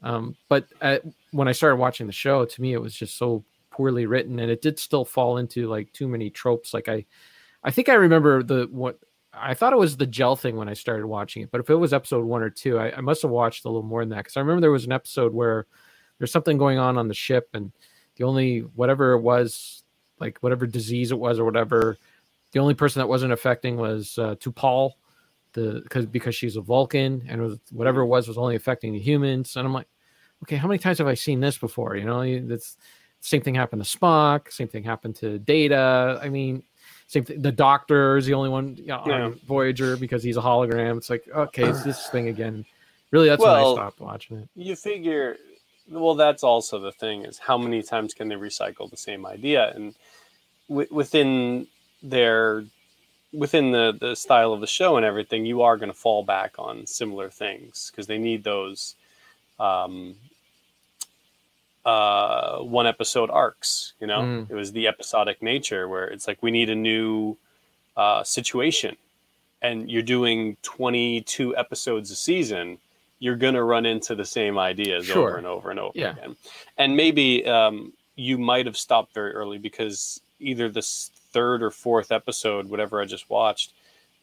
um, 0.03 0.35
but 0.49 0.67
uh 0.81 0.97
when 1.31 1.47
i 1.47 1.51
started 1.51 1.75
watching 1.75 2.07
the 2.07 2.13
show 2.13 2.45
to 2.45 2.61
me 2.61 2.73
it 2.73 2.81
was 2.81 2.93
just 2.93 3.17
so 3.17 3.43
poorly 3.69 4.05
written 4.05 4.39
and 4.39 4.51
it 4.51 4.61
did 4.61 4.77
still 4.77 5.05
fall 5.05 5.37
into 5.37 5.67
like 5.67 5.91
too 5.93 6.07
many 6.07 6.29
tropes 6.29 6.73
like 6.73 6.89
i 6.89 7.05
i 7.63 7.71
think 7.71 7.87
i 7.87 7.93
remember 7.93 8.43
the 8.43 8.67
what 8.71 8.99
i 9.33 9.53
thought 9.53 9.73
it 9.73 9.79
was 9.79 9.95
the 9.95 10.05
gel 10.05 10.35
thing 10.35 10.57
when 10.57 10.67
i 10.67 10.73
started 10.73 11.05
watching 11.05 11.41
it 11.41 11.51
but 11.51 11.61
if 11.61 11.69
it 11.69 11.75
was 11.75 11.93
episode 11.93 12.25
one 12.25 12.43
or 12.43 12.49
two 12.49 12.77
i, 12.77 12.91
I 12.91 13.01
must 13.01 13.21
have 13.21 13.31
watched 13.31 13.63
a 13.65 13.69
little 13.69 13.83
more 13.83 14.01
than 14.01 14.09
that 14.09 14.17
because 14.17 14.35
i 14.35 14.41
remember 14.41 14.61
there 14.61 14.71
was 14.71 14.85
an 14.85 14.91
episode 14.91 15.33
where 15.33 15.67
there's 16.17 16.31
something 16.31 16.57
going 16.57 16.77
on 16.79 16.97
on 16.97 17.07
the 17.07 17.13
ship 17.13 17.49
and 17.53 17.71
the 18.17 18.25
only 18.25 18.59
whatever 18.59 19.13
it 19.13 19.21
was 19.21 19.83
like 20.19 20.37
whatever 20.39 20.67
disease 20.67 21.11
it 21.11 21.19
was 21.19 21.39
or 21.39 21.45
whatever 21.45 21.97
the 22.51 22.59
only 22.59 22.73
person 22.73 22.99
that 22.99 23.07
wasn't 23.07 23.31
affecting 23.31 23.77
was 23.77 24.17
uh, 24.17 24.35
T'Pol, 24.35 24.91
the 25.53 25.81
because 25.83 26.05
because 26.05 26.35
she's 26.35 26.55
a 26.55 26.61
Vulcan 26.61 27.23
and 27.27 27.41
was, 27.41 27.59
whatever 27.71 28.01
it 28.01 28.07
was 28.07 28.27
was 28.27 28.37
only 28.37 28.55
affecting 28.55 28.93
the 28.93 28.99
humans. 28.99 29.55
And 29.55 29.65
I'm 29.65 29.73
like, 29.73 29.87
okay, 30.43 30.55
how 30.55 30.67
many 30.67 30.77
times 30.77 30.97
have 30.97 31.07
I 31.07 31.13
seen 31.13 31.39
this 31.39 31.57
before? 31.57 31.95
You 31.95 32.05
know, 32.05 32.47
that's 32.47 32.77
same 33.19 33.41
thing 33.41 33.55
happened 33.55 33.83
to 33.83 33.97
Spock, 33.97 34.51
same 34.51 34.67
thing 34.67 34.83
happened 34.83 35.15
to 35.17 35.37
Data. 35.39 36.19
I 36.21 36.29
mean, 36.29 36.63
same 37.07 37.23
thing. 37.23 37.41
The 37.41 37.51
Doctor 37.51 38.17
is 38.17 38.25
the 38.25 38.33
only 38.33 38.49
one 38.49 38.75
you 38.77 38.87
know, 38.87 39.03
Yeah. 39.05 39.23
on 39.25 39.39
Voyager 39.47 39.95
because 39.97 40.23
he's 40.23 40.37
a 40.37 40.41
hologram. 40.41 40.97
It's 40.97 41.09
like 41.09 41.27
okay, 41.33 41.65
it's 41.69 41.83
this 41.83 42.07
thing 42.09 42.27
again. 42.27 42.65
Really, 43.11 43.27
that's 43.29 43.41
when 43.41 43.51
I 43.51 43.73
stopped 43.73 43.99
watching 43.99 44.37
it. 44.37 44.49
You 44.55 44.75
figure, 44.75 45.37
well, 45.89 46.15
that's 46.15 46.43
also 46.43 46.79
the 46.79 46.93
thing 46.93 47.25
is 47.25 47.37
how 47.37 47.57
many 47.57 47.83
times 47.83 48.13
can 48.13 48.29
they 48.29 48.35
recycle 48.35 48.89
the 48.89 48.97
same 48.97 49.25
idea? 49.25 49.71
And 49.75 49.93
w- 50.69 50.87
within 50.89 51.67
their, 52.01 52.63
within 53.33 53.71
the, 53.71 53.97
the 53.99 54.15
style 54.15 54.53
of 54.53 54.61
the 54.61 54.67
show 54.67 54.95
and 54.95 55.05
everything, 55.05 55.45
you 55.45 55.61
are 55.61 55.75
going 55.75 55.91
to 55.91 55.97
fall 55.97 56.23
back 56.23 56.53
on 56.57 56.87
similar 56.87 57.29
things 57.29 57.91
because 57.91 58.07
they 58.07 58.17
need 58.17 58.45
those 58.45 58.95
um, 59.59 60.15
uh, 61.85 62.59
one 62.59 62.85
episode 62.87 63.29
arcs. 63.29 63.93
You 63.99 64.07
know, 64.07 64.19
Mm. 64.21 64.49
it 64.51 64.55
was 64.55 64.71
the 64.71 64.87
episodic 64.87 65.41
nature 65.41 65.87
where 65.87 66.07
it's 66.07 66.27
like 66.27 66.41
we 66.41 66.51
need 66.51 66.69
a 66.69 66.75
new 66.75 67.37
uh, 67.97 68.23
situation, 68.23 68.95
and 69.61 69.89
you're 69.91 70.01
doing 70.01 70.55
22 70.61 71.55
episodes 71.57 72.09
a 72.11 72.15
season. 72.15 72.77
You're 73.19 73.35
going 73.35 73.53
to 73.53 73.63
run 73.63 73.85
into 73.85 74.15
the 74.15 74.25
same 74.25 74.57
ideas 74.57 75.05
Sure. 75.05 75.29
over 75.29 75.37
and 75.37 75.45
over 75.47 75.69
and 75.71 75.79
over 75.79 75.91
Yeah. 75.97 76.11
again. 76.11 76.35
And 76.77 76.95
maybe 76.95 77.45
um, 77.45 77.93
you 78.15 78.37
might 78.37 78.65
have 78.65 78.77
stopped 78.77 79.13
very 79.13 79.31
early 79.33 79.57
because 79.57 80.21
either 80.39 80.69
the 80.69 80.79
s- 80.79 81.11
third 81.31 81.61
or 81.61 81.69
fourth 81.69 82.11
episode, 82.11 82.69
whatever 82.69 83.01
I 83.01 83.05
just 83.05 83.29
watched, 83.29 83.73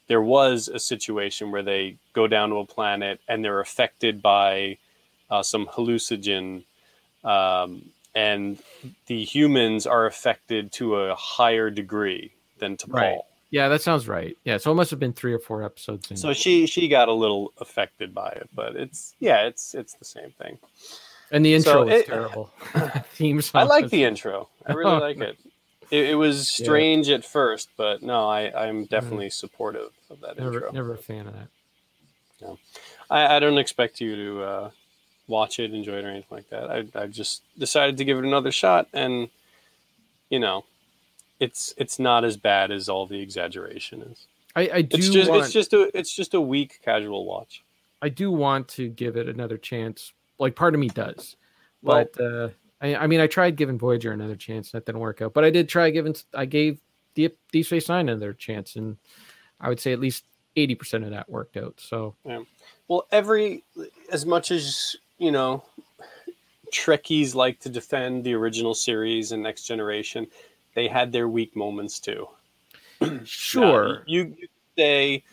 there 0.09 0.23
was 0.23 0.69
a 0.69 0.79
situation 0.79 1.51
where 1.51 1.63
they 1.63 1.97
go 2.15 2.27
down 2.27 2.49
to 2.51 2.57
a 2.57 2.67
planet 2.67 3.21
and 3.29 3.45
they're 3.45 3.61
affected 3.61 4.21
by 4.23 4.79
uh, 5.31 5.43
some 5.43 5.67
hallucinogen, 5.67 6.65
um, 7.29 7.83
and 8.15 8.59
the 9.07 9.23
humans 9.25 9.87
are 9.87 10.07
affected 10.07 10.73
to 10.73 10.97
a 10.97 11.15
higher 11.15 11.71
degree 11.71 12.33
than 12.59 12.77
to 12.79 12.87
Right. 12.89 13.15
Paul. 13.15 13.27
Yeah, 13.51 13.69
that 13.69 13.81
sounds 13.81 14.07
right. 14.09 14.37
Yeah, 14.45 14.59
so 14.59 14.71
it 14.73 14.75
must 14.75 14.91
have 14.91 15.01
been 15.01 15.13
three 15.15 15.33
or 15.33 15.39
four 15.39 15.63
episodes. 15.63 16.11
In. 16.11 16.17
So 16.19 16.33
she 16.35 16.67
she 16.67 16.87
got 16.89 17.09
a 17.09 17.13
little 17.13 17.53
affected 17.59 18.15
by 18.15 18.29
it, 18.31 18.49
but 18.55 18.77
it's 18.77 19.15
yeah, 19.21 19.47
it's 19.47 19.75
it's 19.75 19.95
the 19.95 20.05
same 20.05 20.31
thing. 20.33 20.59
and 21.31 21.45
the 21.45 21.55
intro 21.55 21.73
so 21.73 21.89
it- 21.89 22.07
terrible. 22.07 22.51
Theme 23.15 23.41
I 23.55 23.63
like 23.63 23.85
was- 23.85 23.91
the 23.91 24.05
intro. 24.05 24.49
I 24.67 24.73
really 24.73 24.93
Oh, 24.93 24.99
like 24.99 25.17
it. 25.19 25.39
it. 25.91 26.11
It 26.11 26.15
was 26.17 26.51
strange 26.51 27.09
at 27.09 27.25
first, 27.25 27.71
but 27.79 28.03
no, 28.03 28.29
I 28.29 28.53
I'm 28.67 28.85
definitely 28.85 29.31
supportive 29.31 29.93
of 30.11 30.21
that 30.21 30.37
Never, 30.39 30.53
intro. 30.55 30.73
never 30.73 30.93
a 30.93 30.99
fan 30.99 31.27
of 31.27 31.33
that. 31.35 31.49
I, 33.11 33.37
I 33.37 33.39
don't 33.39 33.57
expect 33.59 34.01
you 34.01 34.15
to 34.17 34.43
uh, 34.43 34.71
watch 35.29 35.59
it, 35.59 35.73
enjoy 35.73 35.99
it, 35.99 36.05
or 36.05 36.09
anything 36.09 36.37
like 36.37 36.51
that. 36.51 36.71
I 36.71 36.87
I 36.95 37.07
just 37.07 37.43
decided 37.59 37.97
to 37.99 38.05
give 38.05 38.19
it 38.19 38.25
another 38.25 38.53
shot, 38.53 38.89
and 38.93 39.29
you 40.31 40.41
know, 40.41 40.65
it's 41.41 41.75
it's 41.77 41.99
not 41.99 42.25
as 42.25 42.37
bad 42.37 42.71
as 42.71 42.89
all 42.89 43.07
the 43.07 43.21
exaggeration 43.21 44.03
is. 44.03 44.27
I, 44.57 44.71
I 44.75 44.83
do 44.83 44.97
It's 44.97 45.09
just 45.11 45.31
want, 45.31 45.45
it's 45.45 45.53
just 45.53 45.73
a 45.73 45.97
it's 45.97 46.13
just 46.13 46.35
a 46.35 46.41
weak 46.41 46.81
casual 46.83 47.25
watch. 47.25 47.63
I 48.03 48.09
do 48.09 48.31
want 48.31 48.69
to 48.69 48.89
give 48.89 49.17
it 49.17 49.29
another 49.29 49.59
chance. 49.59 50.13
Like 50.39 50.55
part 50.57 50.75
of 50.75 50.81
me 50.81 50.89
does, 50.89 51.37
Well- 51.83 52.07
but 52.13 52.21
uh, 52.25 52.49
I, 52.81 52.95
I 52.97 53.07
mean, 53.07 53.21
I 53.21 53.27
tried 53.27 53.57
giving 53.57 53.79
Voyager 53.79 54.13
another 54.13 54.37
chance. 54.37 54.73
And 54.73 54.79
that 54.81 54.87
didn't 54.87 55.01
work 55.01 55.21
out. 55.21 55.35
But 55.35 55.45
I 55.45 55.51
did 55.51 55.69
try 55.69 55.91
giving. 55.91 56.15
I 56.35 56.45
gave 56.45 56.79
Deep 57.15 57.37
Deep 57.53 57.67
Space 57.67 57.89
Nine 57.89 58.09
another 58.09 58.33
chance, 58.33 58.77
and 58.77 58.97
I 59.61 59.69
would 59.69 59.81
say 59.81 59.93
at 59.93 60.01
least 60.01 60.25
eighty 60.57 60.75
percent 60.75 61.05
of 61.05 61.11
that 61.11 61.29
worked 61.29 61.57
out. 61.57 61.75
So 61.79 62.15
yeah. 62.25 62.43
Well, 62.87 63.07
every 63.11 63.65
as 64.13 64.25
much 64.25 64.51
as 64.51 64.97
you 65.19 65.31
know, 65.31 65.63
Trekkies 66.73 67.35
like 67.35 67.61
to 67.61 67.69
defend 67.69 68.25
the 68.25 68.35
original 68.35 68.75
series 68.75 69.33
and 69.33 69.43
Next 69.43 69.65
Generation, 69.65 70.27
they 70.75 70.89
had 70.89 71.13
their 71.13 71.29
weak 71.29 71.55
moments 71.57 71.99
too. 71.99 72.29
sure, 73.25 73.95
Now, 73.95 74.03
you, 74.07 74.35
you 74.39 74.49
say 74.77 75.25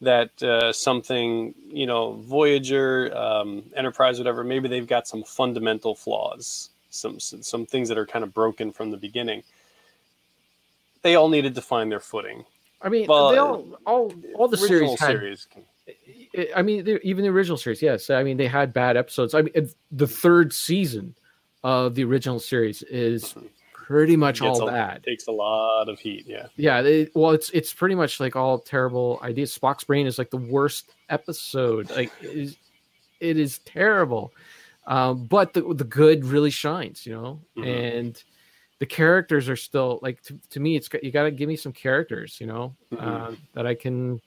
that 0.00 0.42
uh, 0.42 0.72
something, 0.72 1.54
you 1.68 1.86
know, 1.86 2.14
Voyager, 2.14 3.16
um, 3.16 3.64
Enterprise, 3.76 4.18
whatever, 4.18 4.44
maybe 4.44 4.68
they've 4.68 4.86
got 4.86 5.06
some 5.06 5.22
fundamental 5.22 5.94
flaws, 5.94 6.70
some 6.90 7.18
some 7.20 7.42
some 7.42 7.66
things 7.66 7.88
that 7.88 7.98
are 7.98 8.06
kind 8.06 8.22
of 8.24 8.32
broken 8.32 8.72
from 8.72 8.90
the 8.90 8.96
beginning. 8.96 9.42
They 11.02 11.16
all 11.16 11.28
needed 11.28 11.54
to 11.56 11.62
find 11.62 11.90
their 11.90 12.00
footing. 12.00 12.44
I 12.80 12.88
mean, 12.88 13.06
well, 13.06 13.30
they 13.30 13.38
all 13.38 13.78
all 13.86 14.12
all 14.34 14.48
the 14.48 14.56
series 14.56 14.98
had 15.00 15.06
series 15.06 15.46
can- 15.46 15.64
I- 16.56 16.62
mean, 16.62 16.98
even 17.02 17.24
the 17.24 17.30
original 17.30 17.56
series, 17.56 17.80
yes. 17.82 18.10
I 18.10 18.22
mean, 18.22 18.36
they 18.36 18.46
had 18.46 18.72
bad 18.72 18.96
episodes. 18.96 19.34
I 19.34 19.42
mean, 19.42 19.70
the 19.92 20.06
third 20.06 20.52
season 20.52 21.14
of 21.62 21.94
the 21.94 22.04
original 22.04 22.40
series 22.40 22.82
is 22.84 23.34
pretty 23.72 24.16
much 24.16 24.40
all 24.40 24.66
a- 24.68 24.70
bad. 24.72 25.04
takes 25.04 25.26
a 25.26 25.32
lot 25.32 25.88
of 25.88 25.98
heat. 25.98 26.24
Yeah. 26.26 26.46
Yeah, 26.56 26.82
they, 26.82 27.08
well, 27.14 27.30
it's 27.32 27.50
it's 27.50 27.72
pretty 27.72 27.94
much 27.94 28.18
like 28.18 28.34
all 28.34 28.58
terrible 28.58 29.20
ideas. 29.22 29.56
Spock's 29.56 29.84
brain 29.84 30.06
is 30.06 30.18
like 30.18 30.30
the 30.30 30.38
worst 30.38 30.90
episode. 31.10 31.90
Like, 31.90 32.10
it 32.22 32.30
is, 32.36 32.56
it 33.20 33.38
is 33.38 33.58
terrible. 33.60 34.32
Um, 34.86 35.26
but 35.26 35.52
the 35.54 35.62
the 35.74 35.84
good 35.84 36.24
really 36.24 36.50
shines, 36.50 37.06
you 37.06 37.12
know, 37.14 37.40
Mhm. 37.56 37.96
and 37.98 38.24
the 38.80 38.86
characters 38.86 39.48
are 39.48 39.56
still 39.56 39.98
like 40.02 40.20
to, 40.22 40.38
to 40.50 40.60
me. 40.60 40.76
It's 40.76 40.88
got- 40.88 41.04
you 41.04 41.10
got 41.12 41.22
to 41.24 41.30
give 41.30 41.48
me 41.48 41.56
some 41.56 41.72
characters, 41.72 42.38
you 42.40 42.46
know, 42.46 42.74
Mhm. 42.92 43.02
uh, 43.32 43.36
that 43.54 43.66
I 43.66 43.74
can, 43.74 44.20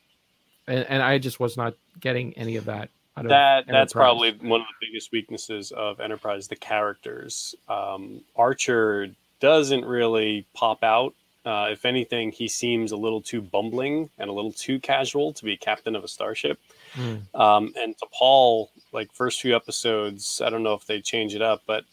and, 0.67 0.85
and 0.89 1.01
I 1.03 1.17
just 1.17 1.39
was 1.39 1.57
not 1.57 1.73
getting 1.99 2.33
any 2.33 2.55
of 2.57 2.65
that. 2.65 2.89
Out 3.15 3.25
of 3.25 3.29
that 3.29 3.65
that's 3.67 3.93
probably 3.93 4.31
one 4.47 4.61
of 4.61 4.67
the 4.79 4.87
biggest 4.87 5.11
weaknesses 5.11 5.71
of 5.71 5.99
enterprise 5.99 6.47
the 6.47 6.55
characters 6.55 7.55
um, 7.67 8.21
archer 8.35 9.09
doesn't 9.39 9.83
really 9.85 10.45
pop 10.53 10.83
out 10.83 11.15
uh, 11.43 11.69
if 11.71 11.83
anything 11.85 12.31
he 12.31 12.47
seems 12.47 12.91
a 12.91 12.97
little 12.97 13.21
too 13.21 13.41
bumbling 13.41 14.11
and 14.19 14.29
a 14.29 14.33
little 14.33 14.51
too 14.51 14.79
casual 14.79 15.33
to 15.33 15.45
be 15.45 15.57
captain 15.57 15.95
of 15.95 16.03
a 16.03 16.07
starship 16.07 16.59
Mm. 16.95 17.21
um, 17.35 17.73
and 17.77 17.95
T'Pol 17.97 18.69
like 18.93 19.11
first 19.13 19.41
few 19.41 19.55
episodes 19.55 20.41
i 20.43 20.49
don't 20.49 20.63
know 20.63 20.73
if 20.73 20.85
they 20.85 21.01
change 21.01 21.35
it 21.35 21.41
up 21.41 21.61
but 21.67 21.83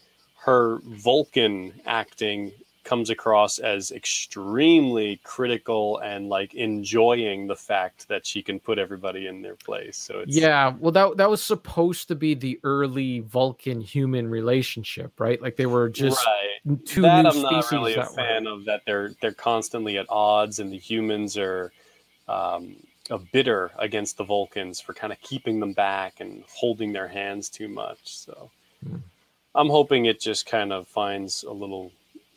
her 0.44 0.78
vulcan 0.84 1.72
acting 1.84 2.52
comes 2.84 3.10
across 3.10 3.58
as 3.58 3.90
extremely 3.90 5.18
critical 5.24 5.98
and 5.98 6.28
like 6.28 6.54
enjoying 6.54 7.46
the 7.46 7.56
fact 7.56 8.06
that 8.08 8.26
she 8.26 8.42
can 8.42 8.60
put 8.60 8.78
everybody 8.78 9.26
in 9.26 9.40
their 9.42 9.56
place 9.56 9.96
so 9.96 10.20
it's 10.20 10.36
Yeah, 10.36 10.74
well, 10.78 10.92
that 10.92 11.16
that 11.16 11.30
was 11.30 11.42
supposed 11.42 12.08
to 12.08 12.14
be 12.14 12.34
the 12.34 12.60
early 12.62 13.20
Vulcan 13.20 13.80
human 13.80 14.28
relationship, 14.28 15.18
right? 15.18 15.40
Like 15.40 15.56
they 15.56 15.66
were 15.66 15.88
just 15.88 16.24
right. 16.26 16.84
two 16.86 17.02
that 17.02 17.22
new 17.22 17.30
I'm 17.30 17.42
not 17.42 17.64
species 17.64 17.72
really 17.72 17.92
a 17.94 17.96
that 17.96 18.10
were- 18.10 18.16
fan 18.16 18.46
of. 18.46 18.64
That 18.66 18.82
they're 18.86 19.12
they're 19.20 19.32
constantly 19.32 19.98
at 19.98 20.06
odds, 20.10 20.58
and 20.60 20.70
the 20.72 20.78
humans 20.78 21.36
are 21.38 21.72
um, 22.28 22.76
uh, 23.10 23.18
bitter 23.32 23.70
against 23.78 24.16
the 24.16 24.24
Vulcans 24.24 24.80
for 24.80 24.94
kind 24.94 25.12
of 25.12 25.20
keeping 25.20 25.60
them 25.60 25.72
back 25.72 26.20
and 26.20 26.42
holding 26.52 26.92
their 26.92 27.08
hands 27.08 27.48
too 27.48 27.68
much. 27.68 27.98
So 28.04 28.50
Hmm. 28.86 28.96
I'm 29.54 29.68
hoping 29.70 30.06
it 30.06 30.20
just 30.20 30.46
kind 30.46 30.72
of 30.72 30.88
finds 30.88 31.42
a 31.44 31.52
little 31.52 31.92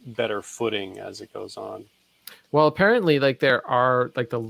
better 0.07 0.41
footing 0.41 0.99
as 0.99 1.21
it 1.21 1.33
goes 1.33 1.57
on. 1.57 1.85
Well, 2.51 2.67
apparently, 2.67 3.19
like 3.19 3.39
there 3.39 3.65
are 3.67 4.11
like 4.15 4.29
the 4.29 4.43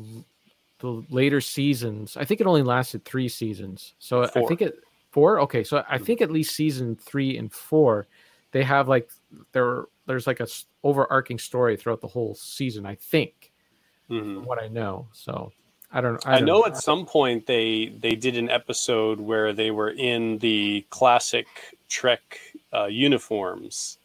the 0.79 1.03
later 1.09 1.41
seasons. 1.41 2.17
I 2.17 2.25
think 2.25 2.41
it 2.41 2.47
only 2.47 2.63
lasted 2.63 3.03
three 3.05 3.29
seasons. 3.29 3.93
So 3.99 4.23
I 4.23 4.27
think 4.27 4.61
it 4.61 4.79
four. 5.11 5.39
Okay, 5.41 5.63
so 5.63 5.83
I 5.89 5.97
think 5.97 6.21
at 6.21 6.31
least 6.31 6.55
season 6.55 6.95
three 6.95 7.37
and 7.37 7.51
four, 7.51 8.07
they 8.51 8.63
have 8.63 8.87
like 8.87 9.09
there 9.51 9.85
there's 10.05 10.27
like 10.27 10.39
a 10.39 10.47
overarching 10.83 11.39
story 11.39 11.75
throughout 11.75 12.01
the 12.01 12.07
whole 12.07 12.35
season. 12.35 12.85
I 12.85 12.95
think 12.95 13.51
Mhm. 14.09 14.35
from 14.35 14.45
what 14.45 14.61
I 14.61 14.67
know. 14.67 15.07
So 15.13 15.51
I 15.91 16.01
don't. 16.01 16.25
I, 16.27 16.37
don't 16.37 16.45
know 16.45 16.65
at 16.65 16.77
some 16.77 17.05
point 17.05 17.45
they 17.45 17.87
they 17.99 18.15
did 18.15 18.37
an 18.37 18.49
episode 18.49 19.19
where 19.19 19.53
they 19.53 19.71
were 19.71 19.91
in 19.91 20.37
the 20.39 20.85
classic 20.89 21.47
Trek 21.89 22.39
uh, 22.73 22.85
uniforms. 22.85 23.97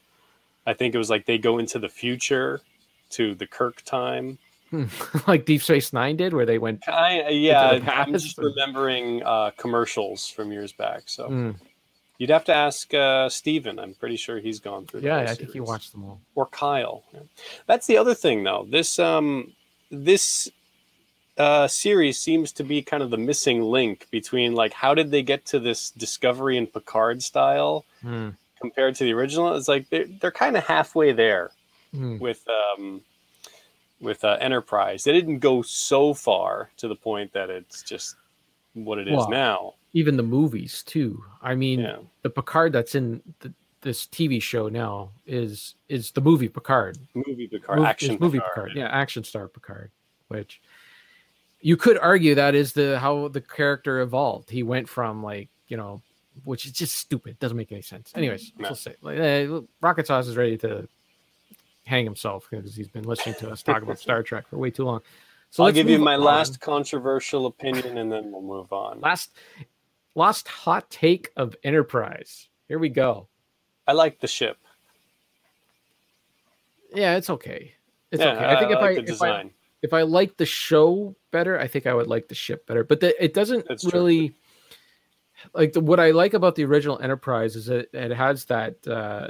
I 0.67 0.75
think 0.75 0.95
it 0.95 0.99
was 0.99 1.11
like 1.11 1.27
they 1.27 1.39
go 1.39 1.59
into 1.59 1.79
the 1.79 1.89
future 1.89 2.61
to 3.11 3.35
the 3.35 3.47
Kirk 3.47 3.83
time. 3.83 4.39
like 5.27 5.45
Deep 5.45 5.63
Space 5.63 5.93
Nine 5.93 6.17
did, 6.17 6.33
where 6.33 6.47
they 6.47 6.59
went. 6.59 6.89
I, 6.89 7.29
yeah, 7.29 7.79
I'm 7.89 8.13
just 8.13 8.39
remembering 8.39 9.23
uh, 9.23 9.51
commercials 9.59 10.29
from 10.29 10.51
years 10.51 10.73
back. 10.73 11.03
So 11.07 11.29
Mm, 11.29 11.57
you'd 12.17 12.31
have 12.31 12.45
to 12.47 12.55
ask 12.55 12.93
uh, 12.95 13.29
Steven. 13.29 13.79
I'm 13.79 13.93
pretty 13.95 14.17
sure 14.17 14.39
he's 14.39 14.61
gone 14.61 14.87
through. 14.87 15.01
yeah, 15.01 15.19
I 15.19 15.27
think 15.35 15.53
series. 15.53 15.69
watched 15.69 15.93
them 15.93 16.05
all. 16.05 16.21
or 16.35 16.47
Kyle. 16.47 17.03
Yeah. 17.13 17.21
That's 17.67 17.87
the 17.87 17.99
other 17.99 18.15
thing, 18.15 18.45
though. 18.45 18.67
This 18.71 18.99
um, 18.99 19.53
this 19.91 20.49
uh, 21.37 21.67
series 21.69 22.19
seems 22.19 22.53
to 22.53 22.65
be 22.65 22.81
kind 22.83 23.03
of 23.03 23.11
the 23.11 23.19
missing 23.19 23.61
link 23.63 24.07
between 24.11 24.55
like 24.55 24.73
how 24.73 24.95
did 24.95 25.11
they 25.11 25.23
get 25.23 25.45
to 25.47 25.59
this 25.59 25.91
Discovery 25.91 26.57
and 26.57 26.73
Picard 26.73 27.23
style 27.23 27.85
Mm, 28.05 28.37
compared 28.63 28.95
to 28.95 29.05
the 29.05 29.13
original? 29.13 29.55
It's 29.55 29.69
like 29.69 29.91
they're 29.91 30.07
they're 30.21 30.31
kind 30.31 30.57
of 30.57 30.65
halfway 30.65 31.13
there 31.13 31.51
mm. 31.95 32.19
with 32.19 32.43
um, 32.49 33.03
with 34.01 34.25
uh, 34.25 34.39
Enterprise. 34.41 35.05
They 35.05 35.13
didn't 35.13 35.41
go 35.41 35.61
so 35.63 36.15
far 36.15 36.71
to 36.79 36.89
the 36.89 36.97
point 36.97 37.33
that 37.35 37.51
it's 37.51 37.83
just 37.83 38.17
what 38.75 38.99
it 38.99 39.09
is 39.09 39.17
Well, 39.17 39.31
now. 39.31 39.75
Even 39.93 40.17
the 40.17 40.23
movies 40.23 40.83
too. 40.83 41.23
I 41.43 41.55
mean, 41.55 41.81
Yeah. 41.81 41.99
the 42.23 42.31
Picard 42.31 42.73
that's 42.73 42.95
in 42.95 43.21
the, 43.41 43.53
this 43.83 44.07
TV 44.07 44.41
show 44.41 44.69
now 44.69 45.11
is 45.27 45.75
is 45.89 46.13
the 46.13 46.21
movie 46.21 46.49
Picard. 46.49 46.97
Movie 47.15 47.49
Picard, 47.49 47.81
Mov- 47.81 47.87
action 47.87 48.15
is 48.15 48.21
movie 48.21 48.39
Picard. 48.39 48.55
Picard. 48.55 48.77
Yeah, 48.77 48.89
action 48.89 49.25
star 49.25 49.49
Picard, 49.49 49.91
which 50.29 50.63
you 51.61 51.77
could 51.77 51.99
argue 51.99 52.35
that 52.37 52.55
is 52.55 52.73
the 52.73 52.99
how 52.99 53.29
the 53.29 53.41
character 53.41 54.01
evolved. 54.01 54.51
He 54.51 54.63
went 54.63 54.89
from 54.89 55.23
like 55.23 55.49
you 55.69 55.77
know, 55.77 56.03
which 56.45 56.67
is 56.67 56.73
just 56.73 56.95
stupid. 56.97 57.39
Doesn't 57.39 57.57
make 57.57 57.73
any 57.73 57.83
sense. 57.83 58.13
Anyways, 58.15 58.53
No. 58.59 58.69
we'll 58.69 58.75
say 58.77 58.95
like, 59.03 59.19
eh, 59.19 59.49
Rocket 59.81 60.07
Sauce 60.07 60.27
is 60.27 60.37
ready 60.37 60.57
to 60.59 60.89
hang 61.85 62.05
himself 62.05 62.47
because 62.51 62.75
he's 62.75 62.89
been 62.89 63.05
listening 63.05 63.35
to 63.37 63.51
us 63.51 63.63
talk 63.63 63.83
about 63.83 63.99
Star 63.99 64.23
Trek 64.25 64.47
for 64.49 64.59
way 64.59 64.71
too 64.71 64.85
long. 64.85 65.01
So 65.51 65.65
I'll 65.65 65.73
give 65.73 65.91
you 65.91 65.99
my 65.99 66.15
on. 66.15 66.23
last 66.23 66.61
controversial 66.61 67.45
opinion, 67.47 67.99
and 67.99 68.11
then 68.11 68.33
we'll 68.33 68.41
move 68.43 68.73
on. 68.73 69.01
last 69.01 69.31
last 70.15 70.49
hot 70.49 70.89
take 70.91 71.31
of 71.37 71.55
Enterprise. 71.65 72.49
Here 72.69 72.79
we 72.79 72.89
go. 72.89 73.29
I 73.87 73.93
like 73.93 74.21
the 74.21 74.27
ship. 74.29 74.57
Yeah, 76.95 77.17
it's 77.17 77.31
okay. 77.31 77.73
It's 78.11 78.23
yeah, 78.23 78.33
okay. 78.33 78.45
I 78.47 78.59
think 78.59 78.71
if 78.73 78.79
like 78.79 78.91
I 78.91 78.95
the 78.95 79.01
if 79.01 79.07
I 79.09 79.11
design. 79.13 79.51
if 79.83 79.93
I 79.93 80.03
like 80.03 80.37
the 80.37 80.47
show 80.47 81.15
better, 81.31 81.59
I 81.59 81.67
think 81.67 81.87
I 81.87 81.95
would 81.95 82.07
like 82.07 82.29
the 82.29 82.35
ship 82.35 82.67
better. 82.67 82.85
But 82.85 83.01
the, 83.01 83.23
it 83.23 83.35
doesn't 83.35 83.67
That's 83.69 83.83
true. 83.83 84.31
Like 85.55 85.73
the, 85.73 85.81
what 85.81 86.01
I 86.01 86.11
like 86.11 86.35
about 86.35 86.55
the 86.55 86.65
original 86.65 86.99
Enterprise 87.01 87.57
is 87.57 87.67
that 87.67 87.89
it 87.95 88.13
has 88.13 88.45
that 88.47 88.87
uh, 88.87 89.29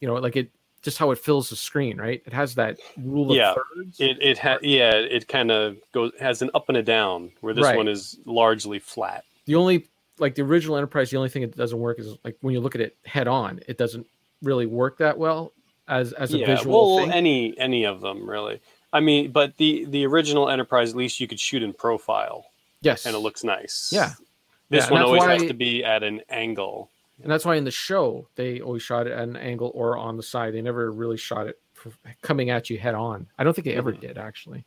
you 0.00 0.08
know 0.08 0.14
like 0.14 0.36
it 0.36 0.50
just 0.82 0.98
how 0.98 1.10
it 1.12 1.18
fills 1.18 1.48
the 1.48 1.56
screen, 1.56 1.96
right? 1.98 2.22
It 2.26 2.32
has 2.32 2.54
that 2.56 2.78
rule 2.98 3.30
of 3.30 3.36
Yeah, 3.36 3.54
thirds. 3.54 4.00
It 4.00 4.18
it 4.20 4.38
ha- 4.38 4.58
yeah, 4.62 4.92
it 4.92 5.28
kind 5.28 5.50
of 5.50 5.76
goes 5.92 6.12
has 6.20 6.42
an 6.42 6.50
up 6.54 6.68
and 6.68 6.76
a 6.76 6.82
down 6.82 7.30
where 7.40 7.54
this 7.54 7.64
Right. 7.64 7.76
one 7.76 7.88
is 7.88 8.18
largely 8.26 8.78
flat. 8.78 9.24
the 9.46 9.54
only 9.54 9.86
like 10.18 10.34
the 10.34 10.42
original 10.42 10.76
Enterprise, 10.76 11.10
the 11.10 11.16
only 11.16 11.28
thing 11.30 11.42
that 11.42 11.56
doesn't 11.56 11.78
work 11.78 11.98
is 11.98 12.16
like 12.24 12.36
when 12.40 12.52
you 12.54 12.60
look 12.60 12.74
at 12.74 12.80
it 12.80 12.96
head 13.04 13.26
on, 13.28 13.60
it 13.66 13.78
doesn't 13.78 14.06
really 14.42 14.66
work 14.66 14.98
that 14.98 15.16
well 15.18 15.52
as 15.88 16.12
as 16.14 16.32
a 16.34 16.38
yeah, 16.38 16.46
visual 16.46 16.96
well, 16.96 17.04
thing. 17.04 17.12
any 17.12 17.58
any 17.58 17.84
of 17.84 18.00
them 18.00 18.28
really. 18.28 18.60
I 18.92 19.00
mean, 19.00 19.32
but 19.32 19.56
the 19.56 19.86
the 19.86 20.06
original 20.06 20.48
Enterprise, 20.50 20.90
at 20.90 20.96
least 20.96 21.18
you 21.18 21.26
could 21.26 21.40
shoot 21.40 21.62
in 21.62 21.72
profile, 21.72 22.44
yes, 22.82 23.06
and 23.06 23.16
it 23.16 23.20
looks 23.20 23.42
nice. 23.42 23.90
Yeah. 23.92 24.12
This 24.74 24.86
Yeah, 24.86 24.90
one 24.92 25.00
that's 25.00 25.06
always 25.08 25.22
has 25.24 25.40
why- 25.42 25.48
to 25.48 25.54
be 25.54 25.84
at 25.84 26.02
an 26.02 26.20
angle. 26.28 26.90
and 27.22 27.30
that's 27.30 27.44
why 27.44 27.54
in 27.54 27.64
the 27.64 27.70
show 27.70 28.26
they 28.34 28.60
always 28.60 28.82
shot 28.82 29.06
it 29.06 29.12
at 29.12 29.22
an 29.28 29.36
angle 29.36 29.70
or 29.74 29.96
on 29.96 30.16
the 30.16 30.22
side. 30.22 30.52
They 30.52 30.62
never 30.62 30.90
really 30.90 31.16
shot 31.16 31.46
it 31.46 31.60
for, 31.74 31.92
coming 32.22 32.50
at 32.50 32.68
you 32.70 32.78
head 32.78 32.94
on. 32.94 33.26
I 33.38 33.44
don't 33.44 33.54
think 33.54 33.66
they 33.66 33.74
ever 33.76 33.92
Mhm. 33.92 34.00
did 34.00 34.18
actually. 34.18 34.64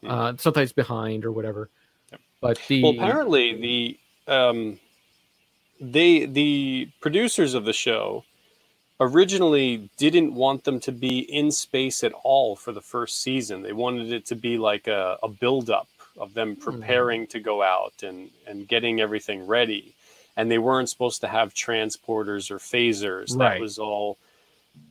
Yeah. 0.00 0.14
Uh, 0.14 0.36
sometimes 0.38 0.72
behind 0.72 1.24
or 1.24 1.32
whatever. 1.32 1.68
Yep. 2.10 2.20
But 2.40 2.60
the 2.68 2.82
Well, 2.82 2.92
apparently 2.94 3.54
the 3.60 3.98
um, 4.32 4.80
they 5.80 6.24
the 6.26 6.88
producers 7.00 7.54
of 7.54 7.64
the 7.64 7.72
show 7.72 8.24
originally 9.00 9.90
didn't 9.96 10.32
want 10.34 10.64
them 10.64 10.78
to 10.80 10.92
be 10.92 11.18
in 11.20 11.50
space 11.50 12.04
at 12.04 12.12
all 12.22 12.54
for 12.56 12.72
the 12.72 12.80
first 12.80 13.20
season. 13.20 13.62
They 13.62 13.72
wanted 13.72 14.12
it 14.12 14.24
to 14.26 14.36
be 14.36 14.58
like 14.58 14.86
a, 14.86 15.18
a 15.22 15.28
build 15.28 15.70
up 15.70 15.88
of 16.18 16.34
them 16.34 16.54
Hmm. 16.56 16.60
preparing 16.62 17.26
to 17.28 17.40
go 17.40 17.62
out 17.62 18.02
and 18.02 18.30
and 18.46 18.66
getting 18.68 19.00
everything 19.00 19.46
ready. 19.46 19.94
And 20.36 20.50
they 20.50 20.58
weren't 20.58 20.88
supposed 20.88 21.20
to 21.20 21.28
have 21.28 21.52
transporters 21.52 22.50
or 22.50 22.58
phasers. 22.58 23.36
Right. 23.36 23.54
That 23.54 23.60
was 23.60 23.78
all 23.78 24.18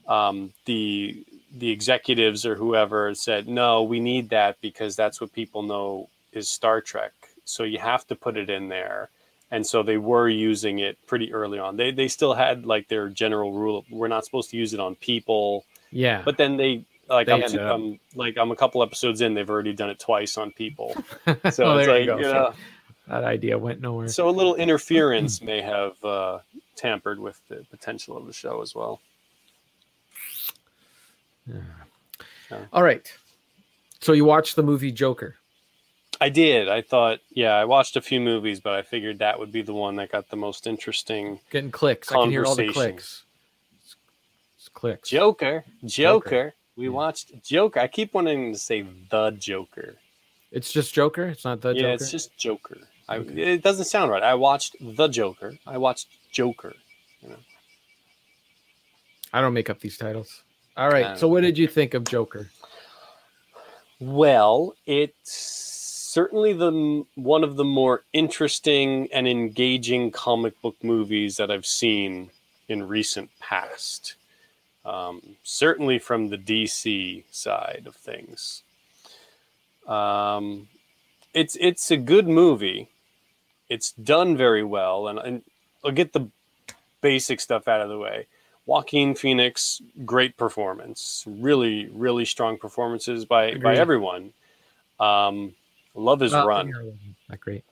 um, 0.07 0.53
the 0.65 1.23
the 1.57 1.69
executives 1.69 2.45
or 2.45 2.55
whoever 2.55 3.13
said, 3.13 3.47
no, 3.47 3.83
we 3.83 3.99
need 3.99 4.29
that 4.29 4.61
because 4.61 4.95
that's 4.95 5.19
what 5.19 5.33
people 5.33 5.63
know 5.63 6.07
is 6.31 6.47
Star 6.47 6.79
Trek. 6.79 7.11
So 7.43 7.63
you 7.63 7.77
have 7.79 8.07
to 8.07 8.15
put 8.15 8.37
it 8.37 8.49
in 8.49 8.69
there. 8.69 9.09
And 9.53 9.67
so 9.67 9.83
they 9.83 9.97
were 9.97 10.29
using 10.29 10.79
it 10.79 10.97
pretty 11.07 11.33
early 11.33 11.59
on. 11.59 11.75
They 11.75 11.91
they 11.91 12.07
still 12.07 12.33
had 12.33 12.65
like 12.65 12.87
their 12.87 13.09
general 13.09 13.51
rule: 13.51 13.83
we're 13.89 14.07
not 14.07 14.23
supposed 14.23 14.49
to 14.51 14.57
use 14.57 14.73
it 14.73 14.79
on 14.79 14.95
people. 14.95 15.65
yeah, 15.91 16.21
But 16.23 16.37
then 16.37 16.55
they 16.55 16.85
like 17.11 17.27
They 17.27 17.33
I'm, 17.33 17.59
I'm 17.59 17.99
like 18.15 18.37
I'm 18.37 18.51
a 18.51 18.55
couple 18.55 18.81
episodes 18.83 19.21
in. 19.21 19.33
They've 19.33 19.49
already 19.49 19.73
done 19.73 19.89
it 19.89 19.99
twice 19.99 20.37
on 20.37 20.51
people. 20.51 20.95
So 21.51 21.65
Oh, 21.65 21.77
it's 21.77 21.87
like 21.87 22.01
you 22.01 22.05
go. 22.05 22.17
you 22.17 22.23
know, 22.23 22.53
that 23.07 23.23
idea 23.23 23.57
went 23.57 23.81
nowhere. 23.81 24.07
so 24.07 24.29
a 24.29 24.31
little 24.31 24.55
interference 24.55 25.41
may 25.41 25.61
have 25.61 26.03
uh, 26.03 26.39
tampered 26.75 27.19
with 27.19 27.39
the 27.49 27.65
potential 27.69 28.15
of 28.17 28.25
the 28.27 28.33
show 28.33 28.61
as 28.61 28.73
well. 28.75 29.01
Yeah. 31.47 32.57
All 32.73 32.83
right. 32.83 33.11
So 33.99 34.13
you 34.13 34.25
watched 34.25 34.55
the 34.55 34.63
movie 34.63 34.91
Joker. 34.91 35.35
I 36.19 36.29
did. 36.29 36.69
I 36.69 36.81
thought, 36.81 37.19
yeah, 37.31 37.53
I 37.53 37.65
watched 37.65 37.95
a 37.95 38.01
few 38.01 38.19
movies, 38.19 38.59
but 38.59 38.73
I 38.73 38.83
figured 38.83 39.19
that 39.19 39.39
would 39.39 39.51
be 39.51 39.63
the 39.63 39.73
one 39.73 39.95
that 39.95 40.11
got 40.11 40.29
the 40.29 40.35
most 40.35 40.67
interesting. 40.67 41.39
Getting 41.49 41.71
clicks. 41.71 42.11
I 42.11 42.15
can 42.15 42.29
hear 42.29 42.45
all 42.45 42.55
the 42.55 42.67
clicks. 42.71 43.23
It's, 43.83 43.95
it's 44.57 44.69
clicks. 44.69 45.09
Joker, 45.09 45.65
Joker. 45.83 46.29
Joker. 46.29 46.53
We 46.81 46.89
watched 46.89 47.43
Joker. 47.43 47.79
I 47.79 47.87
keep 47.87 48.15
wanting 48.15 48.53
to 48.53 48.57
say 48.57 48.83
the 49.11 49.29
Joker. 49.31 49.97
It's 50.51 50.73
just 50.73 50.95
Joker. 50.95 51.27
It's 51.27 51.45
not 51.45 51.61
the 51.61 51.73
yeah, 51.73 51.81
Joker. 51.81 51.93
it's 51.93 52.09
just 52.09 52.35
Joker. 52.37 52.77
I, 53.07 53.17
Okay. 53.17 53.53
It 53.53 53.61
doesn't 53.61 53.85
sound 53.85 54.09
right. 54.09 54.23
I 54.23 54.33
watched 54.33 54.75
the 54.79 55.07
Joker. 55.07 55.53
I 55.67 55.77
watched 55.77 56.07
Joker. 56.31 56.73
I 59.31 59.41
don't 59.41 59.53
make 59.53 59.69
up 59.69 59.79
these 59.79 59.95
titles. 59.95 60.41
All 60.75 60.89
right. 60.89 61.05
Um, 61.05 61.17
so 61.17 61.27
what 61.27 61.41
did 61.41 61.55
you 61.55 61.67
think 61.67 61.93
of 61.93 62.03
Joker? 62.05 62.49
Well, 63.99 64.75
it's 64.87 65.31
certainly 65.31 66.53
the 66.53 67.05
one 67.13 67.43
of 67.43 67.57
the 67.57 67.63
more 67.63 68.05
interesting 68.11 69.07
and 69.13 69.27
engaging 69.27 70.09
comic 70.09 70.59
book 70.61 70.77
movies 70.83 71.37
that 71.37 71.51
I've 71.51 71.67
seen 71.67 72.31
in 72.67 72.87
recent 72.87 73.29
past. 73.39 74.15
Um, 74.83 75.21
certainly 75.43 75.99
from 75.99 76.29
the 76.29 76.37
DC 76.37 77.23
side 77.29 77.83
of 77.85 77.95
things. 77.95 78.63
Um, 79.87 80.69
it's 81.33 81.57
it's 81.59 81.91
a 81.91 81.97
good 81.97 82.27
movie. 82.27 82.89
It's 83.69 83.91
done 83.91 84.35
very 84.35 84.63
well, 84.63 85.07
and, 85.07 85.19
and 85.19 85.43
I'll 85.83 85.91
get 85.91 86.13
the 86.13 86.27
basic 87.01 87.39
stuff 87.39 87.67
out 87.67 87.81
of 87.81 87.89
the 87.89 87.97
way. 87.97 88.27
Joaquin 88.65 89.15
Phoenix, 89.15 89.81
great 90.05 90.37
performance. 90.37 91.23
Really, 91.27 91.89
really 91.91 92.25
strong 92.25 92.57
performances 92.57 93.25
by 93.25 93.55
by 93.55 93.75
everyone. 93.75 94.33
Um, 94.99 95.53
love 95.95 96.19
his 96.19 96.31
Well, 96.31 96.47
run. 96.47 96.67
Wasn't 96.67 97.41
great. 97.41 97.63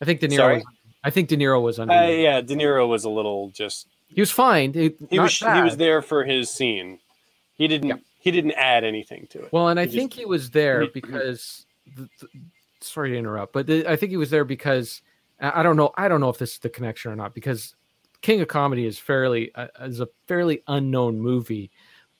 I 0.00 0.04
think 0.04 0.20
De 0.20 0.28
Niro. 0.28 0.36
Sorry? 0.36 0.54
Was, 0.56 0.64
I 1.04 1.10
think 1.10 1.28
De 1.28 1.36
Niro 1.36 1.60
was 1.62 1.78
under. 1.78 1.94
Uh, 1.94 2.06
yeah, 2.06 2.40
De 2.40 2.54
Niro 2.54 2.88
was 2.88 3.04
a 3.04 3.10
little 3.10 3.50
just. 3.50 3.86
He 4.08 4.20
was 4.20 4.30
fine. 4.30 4.72
He, 4.72 4.94
He 5.10 5.18
was 5.18 5.38
he 5.38 5.44
was 5.62 5.76
there 5.76 6.00
for 6.02 6.24
his 6.24 6.50
scene. 6.50 6.98
He 7.54 7.68
didn't 7.68 7.88
Yeah. 7.88 7.96
he 8.18 8.30
didn't 8.30 8.52
add 8.52 8.84
anything 8.84 9.26
to 9.30 9.42
it. 9.44 9.52
Well, 9.52 9.68
and 9.68 9.78
I 9.80 9.84
He 9.84 9.86
just- 9.88 9.98
think 9.98 10.12
he 10.14 10.24
was 10.24 10.50
there 10.50 10.82
he- 10.82 10.88
because. 10.92 11.66
The, 11.94 12.08
the, 12.20 12.28
sorry 12.80 13.10
to 13.12 13.16
interrupt, 13.16 13.52
but 13.52 13.66
the, 13.66 13.86
I 13.90 13.96
think 13.96 14.10
he 14.10 14.16
was 14.16 14.30
there 14.30 14.44
because 14.44 15.00
I 15.40 15.60
I 15.60 15.62
don't 15.62 15.76
know. 15.76 15.92
I 15.96 16.08
don't 16.08 16.20
know 16.20 16.28
if 16.30 16.38
this 16.38 16.52
is 16.54 16.58
the 16.58 16.68
connection 16.68 17.10
or 17.12 17.16
not 17.16 17.34
because 17.34 17.74
King 18.22 18.40
of 18.40 18.48
Comedy 18.48 18.86
is 18.86 18.98
fairly 18.98 19.54
uh, 19.54 19.68
is 19.82 20.00
a 20.00 20.08
fairly 20.26 20.62
unknown 20.66 21.20
movie, 21.20 21.70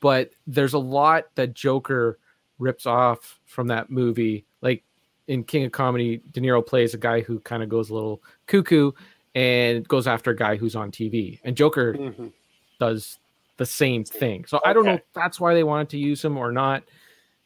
but 0.00 0.30
there's 0.46 0.74
a 0.74 0.78
lot 0.78 1.24
that 1.34 1.52
Joker 1.54 2.18
rips 2.58 2.86
off 2.86 3.40
from 3.44 3.66
that 3.68 3.90
movie. 3.90 4.46
Like 4.62 4.84
in 5.26 5.42
King 5.44 5.64
of 5.64 5.72
Comedy, 5.72 6.22
De 6.30 6.40
Niro 6.40 6.64
plays 6.64 6.94
a 6.94 6.98
guy 6.98 7.20
who 7.20 7.40
kind 7.40 7.62
of 7.62 7.68
goes 7.68 7.90
a 7.90 7.94
little 7.94 8.22
cuckoo 8.46 8.92
and 9.36 9.86
goes 9.86 10.06
after 10.06 10.30
a 10.30 10.36
guy 10.36 10.56
who's 10.56 10.74
on 10.74 10.90
TV, 10.90 11.38
and 11.44 11.54
Joker 11.56 11.92
Mhm. 11.92 12.32
does 12.80 13.18
the 13.58 13.66
same 13.66 14.02
thing. 14.02 14.46
So 14.46 14.60
I 14.64 14.72
don't 14.72 14.84
know 14.86 14.94
if 14.94 15.02
that's 15.14 15.38
why 15.38 15.52
they 15.54 15.62
wanted 15.62 15.90
to 15.90 15.98
use 15.98 16.24
him 16.24 16.36
or 16.38 16.50
not. 16.50 16.82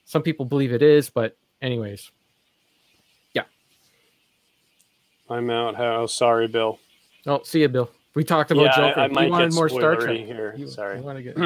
Some 0.04 0.22
people 0.22 0.46
believe 0.46 0.72
it 0.72 0.82
is, 0.82 1.10
but 1.10 1.36
anyways. 1.60 2.10
Yeah. 3.34 3.42
I'm 5.28 5.50
out. 5.50 5.74
How 5.74 6.06
sorry, 6.06 6.46
Bill. 6.48 6.78
Oh, 7.26 7.42
see 7.42 7.60
you, 7.62 7.68
Bill. 7.68 7.90
We 8.14 8.22
talked 8.24 8.50
about 8.52 8.62
yeah, 8.62 8.76
Joker. 8.76 9.00
I, 9.00 9.04
I 9.04 9.06
You 9.08 9.12
might 9.12 9.30
wanted 9.30 9.48
get 9.50 9.54
more 9.54 9.68
Star 9.68 9.96
Trek. 9.96 10.16
here. 10.16 10.54
You- 10.56 10.68
sorry. 10.68 10.98
you 10.98 11.02
wanna 11.04 11.22
get- 11.22 11.36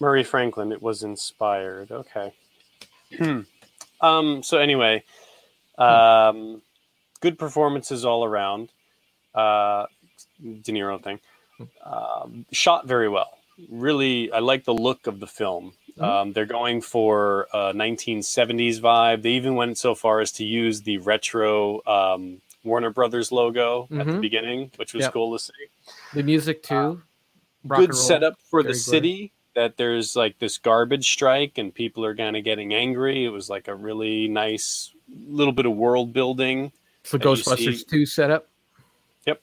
Murray 0.00 0.24
Franklin. 0.24 0.72
It 0.72 0.82
was 0.82 1.02
inspired. 1.02 1.90
Okay. 1.90 2.32
um. 4.00 4.42
So 4.42 4.58
anyway, 4.58 5.04
um, 5.78 6.60
good 7.24 7.38
performances 7.38 8.04
all 8.04 8.22
around. 8.24 8.70
Uh, 9.34 9.86
De 10.40 10.70
Niro 10.72 11.02
thing. 11.02 11.18
Um, 11.84 12.44
shot 12.52 12.86
very 12.86 13.08
well. 13.08 13.38
Really, 13.70 14.30
I 14.30 14.40
like 14.40 14.64
the 14.64 14.74
look 14.74 15.06
of 15.06 15.20
the 15.20 15.26
film. 15.26 15.72
Um, 15.98 16.32
they're 16.32 16.44
going 16.60 16.80
for 16.82 17.46
a 17.52 17.72
1970s 17.72 18.80
vibe. 18.80 19.22
They 19.22 19.30
even 19.32 19.54
went 19.54 19.78
so 19.78 19.94
far 19.94 20.20
as 20.20 20.32
to 20.32 20.44
use 20.44 20.82
the 20.82 20.98
retro 20.98 21.80
um, 21.86 22.42
Warner 22.64 22.90
Brothers 22.90 23.30
logo 23.32 23.84
at 23.92 24.06
the 24.06 24.12
Mhm. 24.12 24.20
beginning, 24.20 24.70
which 24.76 24.92
was 24.92 25.02
Yep. 25.04 25.12
cool 25.12 25.32
to 25.38 25.42
see 25.42 25.52
the 26.12 26.22
music 26.22 26.62
too. 26.62 27.02
Uh, 27.70 27.76
good 27.78 27.94
setup 27.94 28.34
for 28.50 28.62
the 28.62 28.70
good. 28.70 28.76
city 28.92 29.32
that 29.54 29.76
there's 29.76 30.16
like 30.16 30.38
this 30.40 30.58
garbage 30.58 31.08
strike 31.12 31.58
and 31.58 31.72
people 31.74 32.04
are 32.04 32.14
kind 32.16 32.36
of 32.36 32.42
getting 32.44 32.74
angry 32.74 33.24
it 33.24 33.28
was 33.30 33.48
like 33.48 33.68
a 33.68 33.74
really 33.74 34.26
nice 34.26 34.90
little 35.38 35.52
bit 35.52 35.64
of 35.64 35.72
world 35.76 36.12
building 36.12 36.72
That 37.10 37.22
you 37.24 37.30
Ghostbusters 37.30 37.78
see- 37.78 37.84
two 37.88 38.06
setup. 38.06 38.48
Yep. 39.26 39.40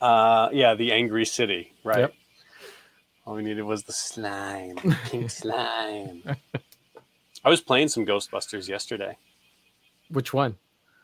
Uh 0.00 0.48
yeah 0.52 0.74
the 0.74 0.92
angry 0.92 1.24
city 1.24 1.72
right 1.84 2.00
Yep. 2.00 2.14
all 3.26 3.34
we 3.34 3.42
needed 3.42 3.62
was 3.62 3.84
the 3.84 3.92
slime 3.92 4.76
pink 5.06 5.30
slime 5.30 6.22
i 7.44 7.48
was 7.48 7.60
playing 7.60 7.88
some 7.88 8.04
ghostbusters 8.06 8.68
yesterday 8.68 9.16
Which 10.10 10.32
one? 10.32 10.56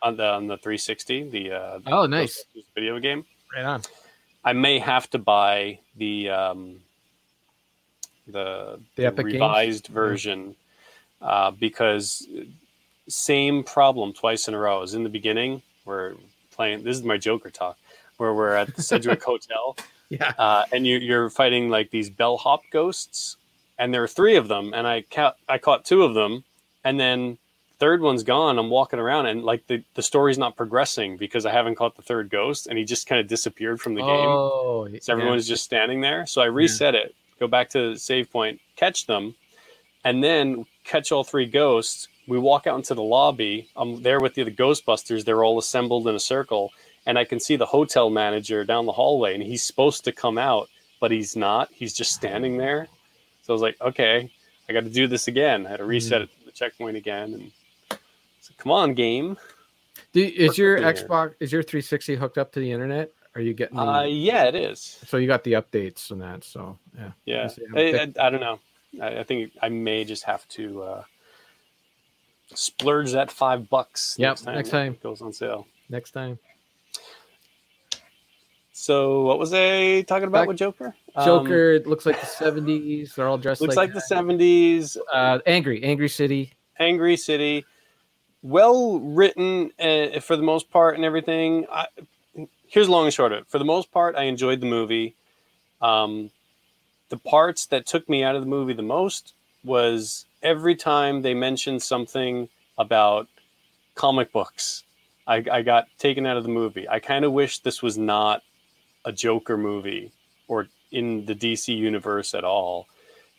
on 0.02 0.16
the 0.16 0.24
on 0.26 0.46
the 0.46 0.56
360 0.56 1.30
the 1.30 1.52
uh 1.52 1.78
Oh, 1.86 2.06
nice. 2.06 2.44
Video 2.74 2.98
game 3.00 3.24
Right 3.54 3.64
on. 3.64 3.82
i 4.44 4.52
may 4.52 4.78
have 4.78 5.08
to 5.10 5.18
buy 5.18 5.78
the 5.96 6.30
um 6.30 6.80
the, 8.26 8.78
The 8.96 9.06
Epic 9.06 9.24
Games? 9.26 9.34
revised 9.34 9.86
version 9.86 10.54
uh, 11.22 11.50
because 11.50 12.26
same 13.08 13.62
problem 13.64 14.12
twice 14.12 14.48
in 14.48 14.54
a 14.54 14.58
row. 14.58 14.82
Is 14.82 14.94
in 14.94 15.02
the 15.02 15.08
beginning 15.08 15.62
we're 15.84 16.14
playing. 16.50 16.82
This 16.84 16.96
is 16.96 17.02
my 17.02 17.16
Joker 17.16 17.50
talk, 17.50 17.78
where 18.18 18.34
we're 18.34 18.54
at 18.54 18.74
the 18.76 18.82
Sedgwick 18.82 19.22
Hotel, 19.32 19.76
Yeah. 20.10 20.32
uh, 20.38 20.64
and 20.72 20.86
you, 20.86 20.98
you're 20.98 21.30
fighting 21.30 21.70
like 21.70 21.90
these 21.90 22.10
bellhop 22.10 22.62
ghosts, 22.70 23.36
and 23.78 23.92
there 23.94 24.02
are 24.02 24.08
three 24.08 24.36
of 24.36 24.48
them, 24.48 24.72
and 24.74 24.86
I 24.86 25.02
ca- 25.02 25.34
I 25.48 25.58
caught 25.58 25.84
two 25.84 26.02
of 26.02 26.14
them, 26.14 26.44
and 26.84 26.98
then 27.00 27.38
third 27.78 28.00
one's 28.00 28.24
gone. 28.24 28.58
I'm 28.58 28.70
walking 28.70 28.98
around, 28.98 29.26
and 29.26 29.44
like 29.44 29.66
the 29.68 29.82
the 29.94 30.02
story's 30.02 30.36
not 30.38 30.56
progressing 30.56 31.16
because 31.16 31.46
I 31.46 31.52
haven't 31.52 31.76
caught 31.76 31.96
the 31.96 32.02
third 32.02 32.28
ghost, 32.28 32.66
and 32.66 32.76
he 32.78 32.84
just 32.84 33.06
kind 33.06 33.20
of 33.20 33.28
disappeared 33.28 33.80
from 33.80 33.94
the 33.94 34.02
game. 34.02 34.08
Oh, 34.28 34.88
So 35.00 35.12
everyone's 35.12 35.46
just 35.48 35.64
standing 35.64 36.00
there. 36.00 36.26
So 36.26 36.42
I 36.42 36.46
reset 36.46 36.94
it, 36.94 37.14
go 37.40 37.46
back 37.46 37.70
to 37.70 37.92
the 37.92 37.98
save 37.98 38.30
point, 38.32 38.60
catch 38.76 39.06
them, 39.06 39.34
and 40.04 40.22
then 40.22 40.66
catch 40.84 41.12
all 41.12 41.24
three 41.24 41.46
ghosts. 41.46 42.08
We 42.28 42.38
walk 42.38 42.66
out 42.66 42.76
into 42.76 42.94
the 42.94 43.02
lobby. 43.02 43.68
I'm 43.74 44.02
there 44.02 44.20
with 44.20 44.34
the, 44.34 44.44
the 44.44 44.50
Ghostbusters. 44.52 45.24
They're 45.24 45.42
all 45.42 45.58
assembled 45.58 46.06
in 46.06 46.14
a 46.14 46.20
circle, 46.20 46.72
and 47.06 47.18
I 47.18 47.24
can 47.24 47.40
see 47.40 47.56
the 47.56 47.66
hotel 47.66 48.10
manager 48.10 48.64
down 48.64 48.86
the 48.86 48.92
hallway, 48.92 49.34
and 49.34 49.42
he's 49.42 49.62
supposed 49.64 50.04
to 50.04 50.12
come 50.12 50.38
out, 50.38 50.68
but 51.00 51.10
he's 51.10 51.34
not. 51.34 51.70
He's 51.72 51.94
just 51.94 52.12
standing 52.12 52.58
there. 52.58 52.86
So 53.42 53.52
I 53.52 53.54
was 53.54 53.62
like, 53.62 53.80
okay, 53.80 54.30
I 54.68 54.72
got 54.74 54.84
to 54.84 54.90
do 54.90 55.06
this 55.08 55.26
again. 55.26 55.66
I 55.66 55.70
had 55.70 55.76
to 55.78 55.84
reset 55.86 56.20
it, 56.22 56.28
the 56.44 56.52
checkpoint 56.52 56.96
again, 56.98 57.32
and 57.34 57.98
so, 58.40 58.52
come 58.58 58.72
on, 58.72 58.92
game. 58.94 59.36
Do, 60.12 60.22
is 60.22 60.56
your 60.58 60.76
here. 60.76 60.92
Xbox 60.92 61.34
is 61.40 61.50
your 61.50 61.62
360 61.62 62.14
hooked 62.16 62.38
up 62.38 62.52
to 62.52 62.60
the 62.60 62.70
internet? 62.70 63.10
Are 63.34 63.40
you 63.40 63.52
getting? 63.54 63.76
the- 63.76 63.82
Uh, 63.82 64.02
yeah, 64.04 64.44
it 64.44 64.54
is. 64.54 64.98
so 65.06 65.16
you 65.16 65.26
got 65.26 65.44
the 65.44 65.52
updates 65.54 66.10
and 66.10 66.20
that. 66.22 66.44
So 66.44 66.78
yeah. 66.96 67.10
Yeah, 67.24 67.48
I. 67.74 67.80
I, 68.18 68.26
I 68.26 68.30
don't 68.30 68.40
know. 68.40 68.58
I, 69.02 69.18
I 69.20 69.22
think 69.22 69.52
I 69.62 69.68
may 69.70 70.04
just 70.04 70.24
have 70.24 70.46
to 70.50 70.82
uh, 70.82 71.04
splurge 72.54 73.12
that 73.12 73.30
five 73.30 73.68
bucks. 73.68 74.16
Yep, 74.18 74.38
next 74.46 74.70
time. 74.70 74.92
it 74.92 75.02
goes 75.02 75.20
on 75.22 75.32
sale. 75.32 75.66
Next 75.88 76.12
time. 76.12 76.38
So 78.72 79.22
what 79.22 79.38
was 79.38 79.52
I 79.52 80.02
talking 80.02 80.28
about 80.28 80.42
Back- 80.42 80.48
with 80.48 80.58
Joker? 80.58 80.94
Um, 81.16 81.24
Joker. 81.24 81.72
it 81.72 81.86
looks 81.86 82.06
like 82.06 82.20
the 82.20 82.26
70s. 82.26 83.14
They're 83.14 83.26
all 83.26 83.38
dressed 83.38 83.60
looks 83.60 83.76
like, 83.76 83.88
like 83.88 83.94
the 83.94 84.00
seventies. 84.00 84.96
uh, 85.12 85.40
angry, 85.46 85.82
angry 85.82 86.08
city. 86.08 86.52
Angry 86.78 87.16
City, 87.16 87.64
well 88.40 89.00
written 89.00 89.72
uh, 89.80 90.20
for 90.20 90.36
the 90.36 90.44
most 90.44 90.70
part 90.70 90.94
and 90.94 91.04
everything. 91.04 91.66
I, 91.72 91.86
here's 92.68 92.88
long 92.88 93.06
and 93.06 93.12
short 93.12 93.32
of 93.32 93.40
it. 93.40 93.48
For 93.48 93.58
the 93.58 93.64
most 93.64 93.90
part, 93.90 94.14
I 94.14 94.24
enjoyed 94.24 94.60
the 94.60 94.66
movie. 94.66 95.16
Um, 95.82 96.30
the 97.08 97.16
parts 97.16 97.66
that 97.66 97.84
took 97.84 98.08
me 98.08 98.22
out 98.22 98.36
of 98.36 98.42
the 98.42 98.46
movie 98.48 98.74
the 98.74 98.82
most 98.82 99.34
was 99.64 100.24
every 100.42 100.76
time 100.76 101.22
they 101.22 101.34
mentioned 101.34 101.82
something 101.82 102.48
about 102.76 103.28
comic 103.94 104.32
books. 104.32 104.84
I, 105.26 105.44
I 105.52 105.62
got 105.62 105.88
taken 105.98 106.24
out 106.24 106.38
of 106.38 106.44
the 106.44 106.48
movie. 106.48 106.88
I 106.88 107.00
kind 107.00 107.24
of 107.24 107.32
wish 107.32 107.58
this 107.58 107.82
was 107.82 107.98
not 107.98 108.42
a 109.04 109.12
Joker 109.12 109.56
movie 109.58 110.12
or 110.46 110.68
in 110.90 111.26
the 111.26 111.34
DC 111.34 111.76
universe 111.76 112.32
at 112.34 112.44
all 112.44 112.86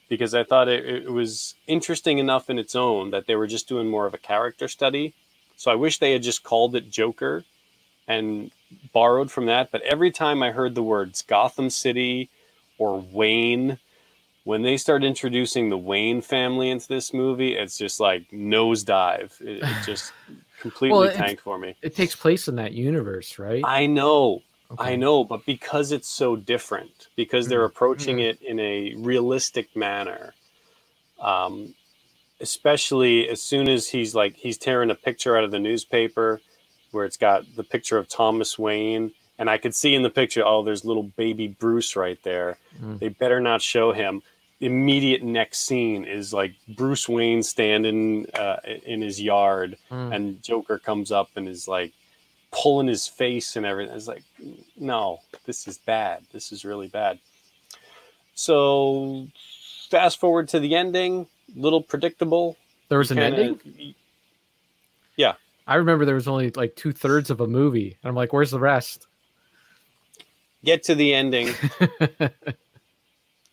because 0.08 0.36
I 0.36 0.44
thought 0.44 0.68
it, 0.68 0.86
it 0.86 1.12
was 1.12 1.56
interesting 1.66 2.20
enough 2.20 2.50
in 2.50 2.60
its 2.60 2.76
own 2.76 3.12
that 3.12 3.26
they 3.26 3.36
were 3.36 3.48
just 3.48 3.68
doing 3.68 3.90
more 3.90 4.06
of 4.06 4.14
a 4.14 4.20
character 4.20 4.68
study. 4.68 5.14
So 5.56 5.72
I 5.72 5.76
wish 5.76 5.98
they 5.98 6.12
had 6.12 6.24
just 6.24 6.44
called 6.44 6.76
it 6.76 6.90
Joker 6.90 7.44
and 8.08 8.52
borrowed 8.94 9.32
from 9.32 9.46
that. 9.48 9.72
But 9.72 9.82
every 9.84 10.12
time 10.12 10.44
I 10.44 10.52
heard 10.52 10.76
the 10.76 10.84
words 10.84 11.22
Gotham 11.22 11.70
City 11.70 12.30
or 12.78 13.00
Wayne, 13.00 13.80
when 14.44 14.62
they 14.62 14.78
start 14.78 15.04
introducing 15.04 15.70
the 15.70 15.78
Wayne 15.78 16.22
family 16.22 16.70
into 16.70 16.88
this 16.88 17.14
movie, 17.14 17.56
it's 17.56 17.78
just 17.78 18.00
like 18.00 18.30
nosedive. 18.32 19.40
It, 19.42 19.64
it 19.70 19.82
just 19.86 20.14
completely 20.60 20.98
Well, 20.98 21.10
tanked 21.10 21.42
for 21.42 21.58
me. 21.58 21.76
It 21.82 21.96
takes 21.96 22.16
place 22.16 22.48
in 22.48 22.56
that 22.56 22.74
universe, 22.74 23.40
right? 23.40 23.64
I 23.66 23.86
know, 23.86 24.44
Okay. 24.72 24.94
I 24.94 24.96
know, 24.96 25.24
but 25.24 25.46
because 25.46 25.92
it's 25.92 26.08
so 26.10 26.36
different, 26.36 27.08
because 27.16 27.48
they're 27.48 27.64
Mhm. 27.64 27.72
approaching 27.72 28.18
Mhm. 28.18 28.30
it 28.30 28.42
in 28.42 28.60
a 28.60 28.94
realistic 28.96 29.76
manner, 29.76 30.36
um, 31.20 31.74
especially 32.40 33.28
as 33.30 33.42
soon 33.42 33.68
as 33.68 33.90
he's 33.90 34.16
like 34.16 34.36
he's 34.38 34.58
tearing 34.58 34.92
a 34.92 34.96
picture 34.96 35.36
out 35.38 35.44
of 35.44 35.52
the 35.52 35.60
newspaper 35.60 36.42
where 36.92 37.06
it's 37.06 37.18
got 37.18 37.44
the 37.56 37.64
picture 37.64 37.98
of 37.98 38.08
Thomas 38.08 38.58
Wayne, 38.58 39.12
and 39.40 39.50
I 39.50 39.58
could 39.58 39.74
see 39.74 39.96
in 39.96 40.04
the 40.04 40.10
picture, 40.12 40.46
oh, 40.46 40.62
there's 40.64 40.86
little 40.86 41.04
baby 41.04 41.48
Bruce 41.48 41.96
right 41.96 42.22
there. 42.24 42.58
Mm. 42.80 43.00
They 43.00 43.08
better 43.10 43.40
not 43.40 43.62
show 43.64 43.92
him. 43.92 44.22
The 44.60 44.66
immediate 44.68 45.24
next 45.24 45.60
scene 45.66 46.04
is 46.06 46.34
like 46.34 46.54
Bruce 46.68 47.08
Wayne 47.10 47.42
standing 47.42 48.28
uh, 48.36 48.58
in 48.86 49.02
his 49.02 49.20
yard 49.22 49.78
Mm. 49.90 50.14
and 50.16 50.44
Joker 50.44 50.78
comes 50.78 51.12
up 51.12 51.30
and 51.36 51.48
is 51.48 51.68
like 51.68 51.94
pulling 52.52 52.88
his 52.88 53.08
face 53.08 53.56
and 53.56 53.66
everything. 53.66 53.96
It's 53.96 54.08
like, 54.08 54.24
no, 54.78 55.22
this 55.46 55.68
is 55.68 55.78
bad. 55.78 56.24
This 56.34 56.52
is 56.52 56.66
really 56.66 56.88
bad. 56.90 57.20
So, 58.36 59.28
fast 59.90 60.20
forward 60.20 60.48
to 60.50 60.60
the 60.60 60.76
ending, 60.76 61.28
little 61.56 61.82
predictable. 61.82 62.58
there 62.90 62.98
was 62.98 63.12
an 63.12 63.18
Kinda- 63.18 63.38
ending. 63.42 63.96
Yeah. 65.16 65.34
I 65.68 65.76
remember 65.76 66.04
there 66.06 66.16
was 66.16 66.28
only 66.28 66.50
like 66.52 66.76
two 66.76 66.92
thirds 66.92 67.30
of 67.30 67.42
a 67.42 67.48
movie, 67.48 67.96
and 68.02 68.10
I'm 68.10 68.16
like, 68.16 68.34
"Where's 68.34 68.50
the 68.52 68.60
rest?" 68.60 69.06
Get 70.64 70.84
to 70.84 70.96
the 70.96 71.14
ending. 71.14 71.54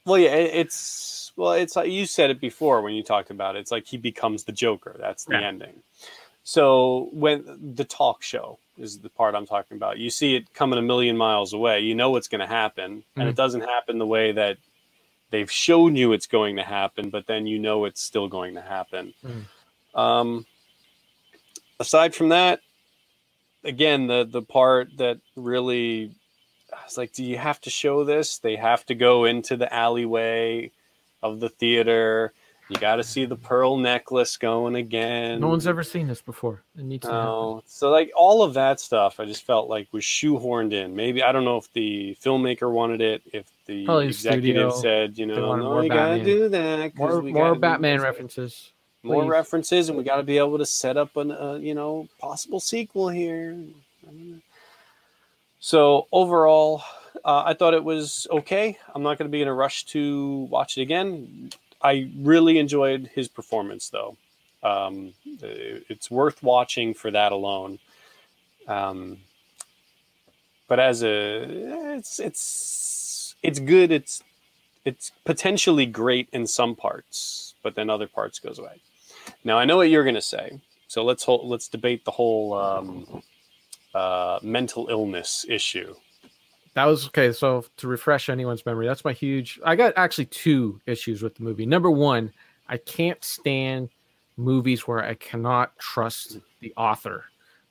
well, 0.05 0.19
yeah, 0.19 0.35
it- 0.35 0.55
it's 0.55 1.33
well, 1.37 1.53
it's 1.53 1.77
like 1.77 1.91
you 1.91 2.07
said 2.07 2.31
it 2.31 2.41
before 2.41 2.81
when 2.83 2.95
you 2.95 3.03
talked 3.03 3.31
about 3.31 3.57
it. 3.57 3.61
It's 3.61 3.71
like 3.71 3.87
he 3.87 3.97
becomes 3.99 4.45
the 4.45 4.53
Joker. 4.53 4.97
That's 4.99 5.25
the 5.25 5.35
Yeah. 5.35 5.49
ending. 5.49 5.83
So 6.45 7.09
when 7.13 7.75
the 7.75 7.85
talk 7.85 8.23
show 8.23 8.59
is 8.79 9.01
the 9.01 9.11
part 9.11 9.35
I'm 9.35 9.47
talking 9.47 9.77
about, 9.77 9.99
you 9.99 10.11
see 10.11 10.37
it 10.37 10.55
coming 10.55 10.79
a 10.79 10.83
million 10.83 11.17
miles 11.17 11.53
away. 11.53 11.81
You 11.81 11.95
know 11.95 12.11
what's 12.11 12.29
going 12.29 12.41
to 12.41 12.47
happen, 12.47 13.05
and 13.17 13.27
Mhm. 13.27 13.31
it 13.31 13.37
doesn't 13.37 13.63
happen 13.63 13.99
the 13.99 14.07
way 14.07 14.33
that 14.33 14.59
they've 15.31 15.51
shown 15.51 15.97
you 15.97 16.13
it's 16.13 16.27
going 16.29 16.57
to 16.57 16.63
happen, 16.63 17.11
but 17.11 17.27
then 17.27 17.47
you 17.47 17.59
know 17.59 17.85
it's 17.85 18.01
still 18.01 18.29
going 18.29 18.55
to 18.55 18.63
happen. 18.63 19.13
Mhm. 19.25 19.99
Um, 19.99 20.47
aside 21.81 22.15
from 22.15 22.29
that, 22.31 22.61
again, 23.65 24.07
the 24.07 24.25
the 24.25 24.43
part 24.43 24.97
that 24.99 25.19
really 25.35 26.13
I 26.77 26.85
was 26.85 26.99
like, 26.99 27.13
do 27.13 27.25
you 27.25 27.39
have 27.39 27.61
to 27.63 27.71
show 27.71 28.05
this? 28.05 28.39
They 28.39 28.57
have 28.57 28.85
to 28.87 28.95
go 28.95 29.25
into 29.25 29.57
the 29.57 29.73
alleyway 29.73 30.71
of 31.23 31.41
the 31.41 31.49
theater. 31.49 32.33
You 32.69 32.79
got 32.79 32.97
to 32.97 33.05
see 33.05 33.25
the 33.27 33.37
pearl 33.37 33.77
necklace 33.77 34.37
going 34.37 34.75
again. 34.75 35.41
no 35.41 35.49
one's 35.49 35.69
ever 35.69 35.85
seen 35.85 36.09
this 36.09 36.21
before. 36.21 36.63
It 36.77 36.85
needs 36.85 37.07
to 37.07 37.13
happen. 37.13 37.63
So 37.67 37.91
like 37.91 38.11
all 38.17 38.43
of 38.43 38.55
that 38.55 38.81
stuff, 38.81 39.21
I 39.21 39.25
just 39.25 39.45
felt 39.45 39.69
like 39.69 39.87
was 39.93 40.03
shoehorned 40.03 40.73
in. 40.73 40.97
Maybe 40.97 41.23
I 41.23 41.31
don't 41.31 41.45
know 41.45 41.59
if 41.59 41.73
the 41.73 42.17
filmmaker 42.21 42.71
wanted 42.71 43.01
it, 43.01 43.23
if 43.33 43.47
the 43.67 43.85
Probably 43.85 44.09
executive 44.09 44.73
studio, 44.73 44.81
said, 44.81 45.17
you 45.17 45.27
know, 45.27 45.55
no, 45.55 45.81
you 45.81 45.89
gotta 45.89 46.25
do 46.25 46.49
that. 46.49 46.97
More 46.97 47.21
we 47.21 47.33
more 47.33 47.55
Batman 47.55 47.99
this." 47.99 48.05
references. 48.05 48.73
more 49.05 49.23
Please. 49.23 49.31
references, 49.31 49.89
and 49.89 49.97
we 49.97 50.03
got 50.03 50.17
to 50.17 50.25
be 50.25 50.39
able 50.39 50.59
to 50.59 50.67
set 50.67 50.97
up 50.97 51.17
an, 51.17 51.31
uh, 51.31 51.59
you 51.61 51.75
know, 51.75 52.09
possible 52.19 52.59
sequel 52.59 53.09
here. 53.09 53.57
So 55.67 56.07
overall, 56.13 56.85
uh, 57.25 57.43
I 57.45 57.55
thought 57.55 57.75
it 57.75 57.83
was 57.83 58.29
okay. 58.31 58.79
I'm 58.95 59.03
not 59.03 59.19
going 59.19 59.29
to 59.29 59.33
be 59.33 59.43
in 59.43 59.49
a 59.49 59.53
rush 59.53 59.85
to 59.87 60.47
watch 60.49 60.79
it 60.79 60.83
again. 60.83 61.51
I 61.83 62.09
really 62.17 62.61
enjoyed 62.61 63.11
his 63.13 63.27
performance, 63.27 63.91
though. 63.91 64.17
Um, 64.63 65.15
it's 65.43 66.09
worth 66.09 66.41
watching 66.41 66.95
for 66.95 67.11
that 67.11 67.33
alone. 67.33 67.81
Um, 68.69 69.19
but 70.69 70.79
as 70.79 71.03
a, 71.03 71.97
it's 71.97 72.21
it's 72.21 73.35
it's 73.43 73.59
good. 73.59 73.91
It's 73.91 74.23
it's 74.85 75.11
potentially 75.25 75.85
great 75.85 76.29
in 76.33 76.47
some 76.47 76.77
parts, 76.77 77.55
but 77.65 77.75
then 77.75 77.91
other 77.91 78.07
parts 78.07 78.39
goes 78.39 78.61
away. 78.61 78.81
Now 79.43 79.59
I 79.59 79.65
know 79.65 79.79
what 79.79 79.91
you're 79.91 80.05
going 80.05 80.15
to 80.15 80.23
say, 80.23 80.61
so 80.87 81.03
let's 81.03 81.25
hold, 81.25 81.45
let's 81.45 81.67
debate 81.67 82.05
the 82.05 82.13
whole 82.13 82.55
um, 82.55 83.25
uh, 83.97 84.39
mental 84.43 84.89
illness 84.91 85.47
issue. 85.49 85.95
That 86.75 86.85
was 86.85 87.07
okay. 87.07 87.33
So 87.33 87.65
to 87.79 87.89
refresh 87.89 88.29
anyone's 88.29 88.67
memory, 88.67 88.87
that's 88.87 89.05
my 89.05 89.15
huge. 89.15 89.59
I 89.65 89.77
got 89.77 89.95
actually 89.97 90.27
two 90.27 90.79
issues 90.85 91.23
with 91.23 91.35
the 91.37 91.43
movie. 91.43 91.65
Number 91.65 91.91
one, 91.91 92.31
I 92.69 92.77
can't 92.77 93.23
stand 93.25 93.89
movies 94.37 94.87
where 94.87 95.03
I 95.03 95.15
cannot 95.15 95.77
trust 95.79 96.39
the 96.61 96.75
author. 96.77 97.25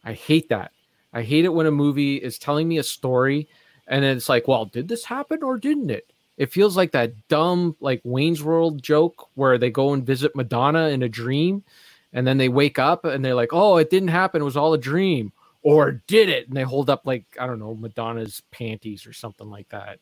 I 0.03 0.13
hate 0.13 0.49
that. 0.49 0.71
I 1.13 1.21
hate 1.21 1.45
it 1.45 1.53
when 1.53 1.67
a 1.67 1.71
movie 1.71 2.15
is 2.15 2.39
telling 2.39 2.67
me 2.67 2.79
a 2.79 2.83
story 2.83 3.47
and 3.87 4.03
it's 4.03 4.27
like, 4.27 4.47
well, 4.47 4.65
did 4.65 4.87
this 4.87 5.05
happen 5.05 5.43
or 5.43 5.57
didn't 5.57 5.91
it? 5.91 6.11
It 6.37 6.51
feels 6.51 6.75
like 6.75 6.91
that 6.93 7.27
dumb, 7.27 7.75
like 7.79 8.01
Wayne's 8.03 8.43
World 8.43 8.81
joke 8.81 9.29
where 9.35 9.59
they 9.59 9.69
go 9.69 9.93
and 9.93 10.03
visit 10.05 10.35
Madonna 10.35 10.87
in 10.87 11.03
a 11.03 11.09
dream 11.09 11.63
and 12.11 12.25
then 12.25 12.37
they 12.37 12.49
wake 12.49 12.79
up 12.79 13.05
and 13.05 13.23
they're 13.23 13.35
like, 13.35 13.53
oh, 13.53 13.77
it 13.77 13.91
didn't 13.91 14.09
happen. 14.09 14.41
It 14.41 14.45
was 14.45 14.57
all 14.57 14.73
a 14.73 14.79
dream 14.79 15.31
or 15.65 15.93
did 16.05 16.29
it 16.29 16.47
and 16.47 16.55
they 16.55 16.61
hold 16.61 16.91
up 16.91 17.01
like 17.05 17.25
i 17.41 17.47
don't 17.47 17.57
know 17.57 17.73
madonna's 17.73 18.43
panties 18.51 19.07
or 19.07 19.11
something 19.13 19.49
like 19.49 19.67
that. 19.69 19.97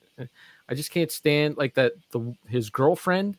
I 0.67 0.75
just 0.75 0.91
can't 0.91 1.09
stand 1.11 1.55
like 1.55 1.73
that 1.75 1.93
the 2.11 2.35
his 2.47 2.69
girlfriend 2.69 3.37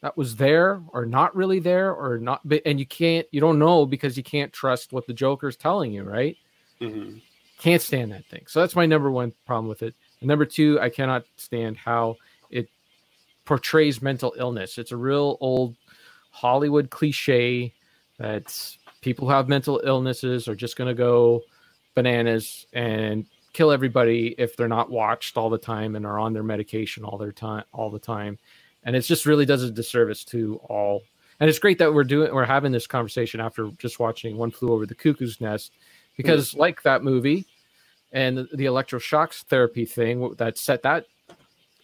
that 0.00 0.16
was 0.16 0.36
there 0.36 0.80
or 0.92 1.04
not 1.04 1.34
really 1.34 1.58
there 1.58 1.92
or 1.92 2.18
not 2.18 2.40
and 2.64 2.78
you 2.78 2.86
can't 2.86 3.26
you 3.32 3.40
don't 3.40 3.58
know 3.58 3.86
because 3.86 4.16
you 4.16 4.22
can't 4.22 4.52
trust 4.52 4.92
what 4.92 5.06
the 5.08 5.12
joker's 5.12 5.56
telling 5.56 5.92
you 5.92 6.04
right? 6.04 6.36
Mhm. 6.80 7.20
can't 7.58 7.82
stand 7.82 8.12
that 8.12 8.24
thing. 8.26 8.44
So 8.46 8.60
that's 8.60 8.76
my 8.76 8.86
number 8.86 9.10
one 9.10 9.32
problem 9.44 9.66
with 9.68 9.82
it. 9.82 9.94
And 10.20 10.28
number 10.28 10.46
two 10.46 10.78
i 10.80 10.88
cannot 10.88 11.24
stand 11.36 11.76
how 11.76 12.16
it 12.50 12.68
portrays 13.46 14.00
mental 14.00 14.32
illness. 14.38 14.78
It's 14.78 14.92
a 14.92 14.96
real 14.96 15.38
old 15.40 15.74
hollywood 16.30 16.88
cliche 16.90 17.72
that 18.18 18.76
people 19.00 19.26
who 19.26 19.34
have 19.34 19.48
mental 19.48 19.80
illnesses 19.84 20.46
are 20.46 20.54
just 20.54 20.76
going 20.76 20.88
to 20.88 20.94
go 20.94 21.42
bananas 21.94 22.66
and 22.72 23.26
kill 23.52 23.70
everybody 23.70 24.34
if 24.36 24.56
they're 24.56 24.68
not 24.68 24.90
watched 24.90 25.36
all 25.36 25.48
the 25.48 25.58
time 25.58 25.96
and 25.96 26.04
are 26.04 26.18
on 26.18 26.32
their 26.32 26.42
medication 26.42 27.04
all 27.04 27.16
their 27.16 27.32
time 27.32 27.64
all 27.72 27.90
the 27.90 27.98
time. 27.98 28.38
And 28.82 28.94
it 28.94 29.00
just 29.02 29.26
really 29.26 29.46
does 29.46 29.62
a 29.62 29.70
disservice 29.70 30.24
to 30.26 30.60
all. 30.64 31.02
And 31.40 31.48
it's 31.48 31.58
great 31.58 31.78
that 31.78 31.92
we're 31.92 32.04
doing 32.04 32.32
we're 32.34 32.44
having 32.44 32.72
this 32.72 32.86
conversation 32.86 33.40
after 33.40 33.70
just 33.78 33.98
watching 33.98 34.36
one 34.36 34.50
flew 34.50 34.72
over 34.72 34.86
the 34.86 34.94
cuckoo's 34.94 35.40
nest 35.40 35.72
because 36.16 36.54
like 36.54 36.82
that 36.82 37.02
movie 37.02 37.46
and 38.12 38.38
the, 38.38 38.44
the 38.54 38.64
electroshocks 38.64 39.42
therapy 39.44 39.84
thing 39.84 40.32
that 40.38 40.56
set 40.56 40.82
that 40.82 41.06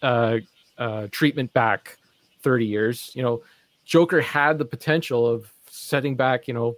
uh, 0.01 0.37
uh, 0.77 1.07
treatment 1.11 1.51
back 1.53 1.97
30 2.41 2.65
years 2.65 3.11
you 3.13 3.21
know 3.21 3.41
joker 3.85 4.21
had 4.21 4.57
the 4.57 4.65
potential 4.65 5.27
of 5.27 5.51
setting 5.67 6.15
back 6.15 6.47
you 6.47 6.53
know 6.53 6.75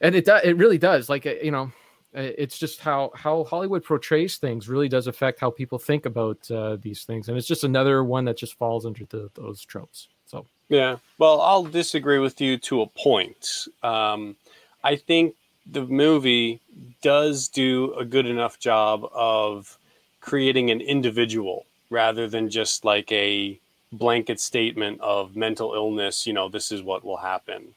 and 0.00 0.14
it 0.14 0.24
does 0.24 0.42
it 0.44 0.56
really 0.56 0.78
does 0.78 1.08
like 1.08 1.26
uh, 1.26 1.34
you 1.42 1.50
know 1.50 1.70
uh, 2.16 2.30
it's 2.38 2.58
just 2.58 2.80
how 2.80 3.10
how 3.14 3.44
hollywood 3.44 3.84
portrays 3.84 4.36
things 4.36 4.68
really 4.68 4.88
does 4.88 5.06
affect 5.06 5.40
how 5.40 5.50
people 5.50 5.78
think 5.78 6.06
about 6.06 6.50
uh, 6.50 6.76
these 6.76 7.04
things 7.04 7.28
and 7.28 7.36
it's 7.36 7.46
just 7.46 7.64
another 7.64 8.04
one 8.04 8.24
that 8.24 8.36
just 8.36 8.56
falls 8.58 8.86
under 8.86 9.04
the, 9.06 9.30
those 9.34 9.64
tropes 9.64 10.08
so 10.26 10.44
Yeah. 10.68 10.96
Well, 11.18 11.40
I'll 11.40 11.64
disagree 11.64 12.18
with 12.18 12.40
you 12.40 12.58
to 12.58 12.82
a 12.82 12.86
point. 12.86 13.68
Um, 13.82 14.36
I 14.82 14.96
think 14.96 15.34
the 15.70 15.86
movie 15.86 16.60
does 17.02 17.48
do 17.48 17.94
a 17.94 18.04
good 18.04 18.26
enough 18.26 18.58
job 18.58 19.08
of 19.12 19.78
creating 20.20 20.70
an 20.70 20.80
individual 20.80 21.66
rather 21.90 22.28
than 22.28 22.50
just 22.50 22.84
like 22.84 23.10
a 23.12 23.58
blanket 23.92 24.40
statement 24.40 25.00
of 25.00 25.36
mental 25.36 25.74
illness. 25.74 26.26
You 26.26 26.32
know, 26.32 26.48
this 26.48 26.72
is 26.72 26.82
what 26.82 27.04
will 27.04 27.16
happen. 27.16 27.74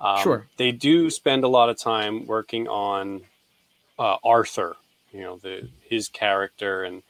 Um, 0.00 0.22
Sure. 0.22 0.46
They 0.56 0.72
do 0.72 1.10
spend 1.10 1.44
a 1.44 1.48
lot 1.48 1.68
of 1.68 1.78
time 1.78 2.26
working 2.26 2.66
on 2.68 3.22
uh, 3.98 4.16
Arthur. 4.24 4.76
You 5.12 5.22
know, 5.22 5.36
the 5.36 5.68
his 5.82 6.08
character, 6.08 6.84
and 6.84 7.02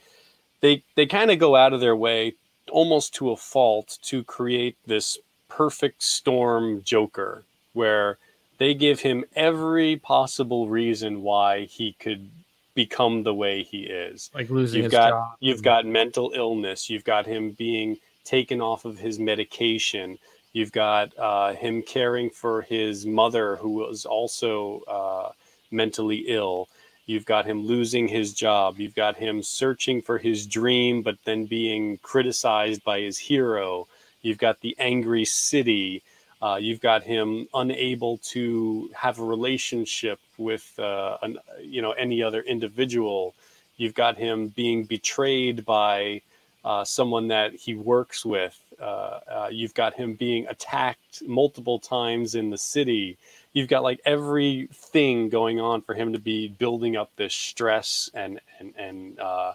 they 0.61 0.83
they 0.97 1.07
kind 1.07 1.31
of 1.31 1.39
go 1.39 1.55
out 1.55 1.73
of 1.73 1.81
their 1.81 1.97
way 1.97 2.35
almost 2.71 3.15
to 3.15 3.31
a 3.31 3.37
fault 3.37 3.99
to 4.03 4.25
create 4.25 4.77
this 4.87 5.19
perfect 5.49 6.03
storm 6.03 6.83
Joker 6.83 7.45
where 7.73 8.19
they 8.59 8.75
give 8.75 9.01
him 9.01 9.25
every 9.35 9.97
possible 9.97 10.69
reason 10.69 11.23
why 11.23 11.65
he 11.65 11.93
could 11.99 12.31
become 12.75 13.23
the 13.23 13.35
way 13.35 13.63
he 13.63 13.83
is. 13.83 14.31
like 14.35 14.49
losing 14.49 14.79
You've 14.83 14.93
his 14.93 14.99
got 14.99 15.11
job 15.11 15.29
you've 15.41 15.63
got 15.63 15.87
mental 15.87 16.33
illness. 16.35 16.89
You've 16.89 17.05
got 17.05 17.27
him 17.27 17.51
being 17.53 17.99
taken 18.25 18.61
off 18.61 18.85
of 18.85 18.99
his 18.99 19.19
medication. 19.19 20.19
You've 20.53 20.73
got 20.73 21.17
uh, 21.19 21.55
him 21.55 21.83
caring 21.83 22.31
for 22.31 22.63
his 22.63 23.07
mother, 23.07 23.57
who 23.57 23.71
was 23.71 24.05
also 24.05 24.81
uh, 24.89 25.33
mentally 25.71 26.25
ill. 26.29 26.69
You've 27.07 27.25
got 27.27 27.47
him 27.47 27.65
losing 27.65 28.09
his 28.09 28.33
job. 28.35 28.79
You've 28.79 28.95
got 28.95 29.17
him 29.17 29.43
searching 29.43 30.03
for 30.03 30.19
his 30.19 30.47
dream, 30.47 31.03
but 31.03 31.19
then 31.25 31.47
being 31.47 31.99
criticized 31.99 32.85
by 32.85 33.01
his 33.01 33.19
hero. 33.19 33.89
You've 34.23 34.39
got 34.39 34.61
the 34.61 34.77
angry 34.79 35.25
city. 35.25 36.03
Uh, 36.43 36.59
you've 36.61 36.81
got 36.81 37.03
him 37.03 37.47
unable 37.55 38.19
to 38.19 38.91
have 38.95 39.19
a 39.19 39.25
relationship 39.25 40.19
with 40.39 40.73
uh, 40.79 41.19
an, 41.23 41.39
you 41.63 41.83
know 41.83 41.93
any 41.93 42.23
other 42.23 42.43
individual. 42.43 43.35
You've 43.77 43.95
got 43.95 44.17
him 44.17 44.49
being 44.49 44.85
betrayed 44.85 45.65
by 45.65 46.23
uh, 46.65 46.85
someone 46.85 47.29
that 47.29 47.55
he 47.55 47.75
works 47.75 48.25
with. 48.25 48.59
Uh, 48.81 49.21
uh, 49.31 49.49
you've 49.51 49.75
got 49.75 49.95
him 49.95 50.15
being 50.15 50.47
attacked 50.49 51.23
multiple 51.27 51.79
times 51.79 52.35
in 52.35 52.51
the 52.51 52.59
city. 52.59 53.19
You've 53.53 53.69
got 53.69 53.83
like 53.83 54.01
everything 54.05 55.29
going 55.29 55.61
on 55.61 55.83
for 55.83 55.95
him 55.95 56.13
to 56.13 56.19
be 56.19 56.49
building 56.49 56.97
up 56.97 57.11
this 57.17 57.35
stress 57.35 58.11
and 58.15 58.41
and 58.59 58.75
and 58.77 59.21
uh, 59.21 59.53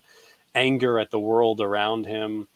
anger 0.54 1.00
at 1.00 1.12
the 1.12 1.20
world 1.20 1.62
around 1.62 2.06
him. 2.06 2.48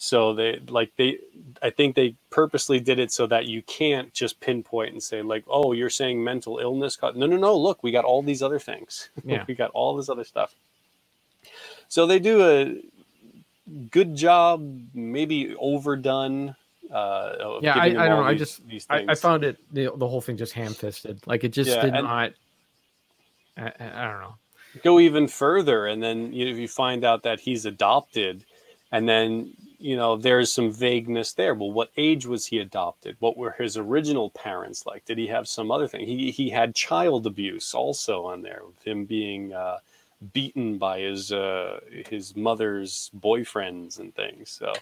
So 0.00 0.34
they 0.34 0.60
like 0.68 0.92
they, 0.96 1.18
I 1.60 1.70
think 1.70 1.96
they 1.96 2.14
purposely 2.30 2.78
did 2.78 3.00
it 3.00 3.10
so 3.10 3.26
that 3.26 3.46
you 3.46 3.62
can't 3.62 4.12
just 4.14 4.38
pinpoint 4.40 4.92
and 4.92 5.02
say 5.02 5.22
like, 5.22 5.44
oh, 5.48 5.72
you're 5.72 5.90
saying 5.90 6.22
mental 6.22 6.58
illness. 6.58 6.94
co-" 6.96 7.10
No, 7.10 7.26
no, 7.26 7.36
no. 7.36 7.56
Look, 7.56 7.82
we 7.82 7.90
got 7.90 8.04
all 8.04 8.22
these 8.22 8.42
other 8.42 8.60
things. 8.60 9.10
Yeah. 9.24 9.44
we 9.48 9.54
got 9.54 9.70
all 9.72 9.96
this 9.96 10.08
other 10.08 10.24
stuff. 10.24 10.54
So 11.88 12.06
they 12.06 12.18
do 12.20 12.42
a 12.42 12.76
good 13.90 14.14
job, 14.14 14.62
maybe 14.94 15.54
overdone. 15.58 16.54
Uh, 16.90 17.58
Yeah, 17.60 17.74
I- 17.74 17.84
I 17.84 17.88
don't 17.90 18.08
know, 18.08 18.22
I 18.24 18.34
just- 18.34 18.66
these 18.66 18.86
I, 18.88 19.04
I 19.08 19.14
found 19.14 19.44
it 19.44 19.58
the, 19.72 19.90
the 19.94 20.08
whole 20.08 20.20
thing 20.22 20.36
just 20.36 20.52
ham-fisted. 20.54 21.20
Like 21.26 21.44
it 21.44 21.50
just 21.50 21.70
Yeah, 21.70 21.82
did 21.82 21.92
not 21.92 22.32
I, 23.56 23.62
I 23.62 23.72
I 23.78 24.04
don't 24.10 24.20
know. 24.20 24.34
Go 24.82 24.98
even 25.00 25.28
further 25.28 25.86
and 25.86 26.02
then 26.02 26.32
you, 26.32 26.46
you 26.46 26.68
find 26.68 27.04
out 27.04 27.22
that 27.24 27.40
he's 27.40 27.66
adopted 27.66 28.44
and 28.92 29.08
then 29.08 29.52
you 29.78 29.96
know 29.96 30.16
there's 30.16 30.50
some 30.50 30.72
vagueness 30.72 31.32
there. 31.34 31.54
Well 31.54 31.72
what 31.72 31.90
age 31.96 32.26
was 32.26 32.46
he 32.46 32.58
adopted? 32.58 33.16
What 33.20 33.36
were 33.36 33.52
his 33.58 33.76
original 33.76 34.30
parents 34.30 34.86
like? 34.86 35.04
Did 35.04 35.18
he 35.18 35.26
have 35.26 35.46
some 35.46 35.70
other 35.70 35.88
thing? 35.88 36.06
He, 36.06 36.30
he 36.30 36.48
had 36.50 36.74
child 36.74 37.26
abuse 37.26 37.74
also 37.74 38.24
on 38.24 38.40
there 38.42 38.62
with 38.66 38.82
him 38.86 39.04
being 39.04 39.52
uh, 39.52 39.78
beaten 40.32 40.78
by 40.78 41.00
his 41.00 41.30
uh, 41.32 41.80
his 42.08 42.34
mother's 42.36 43.10
boyfriends 43.18 44.00
and 44.00 44.14
things 44.14 44.50
so 44.50 44.72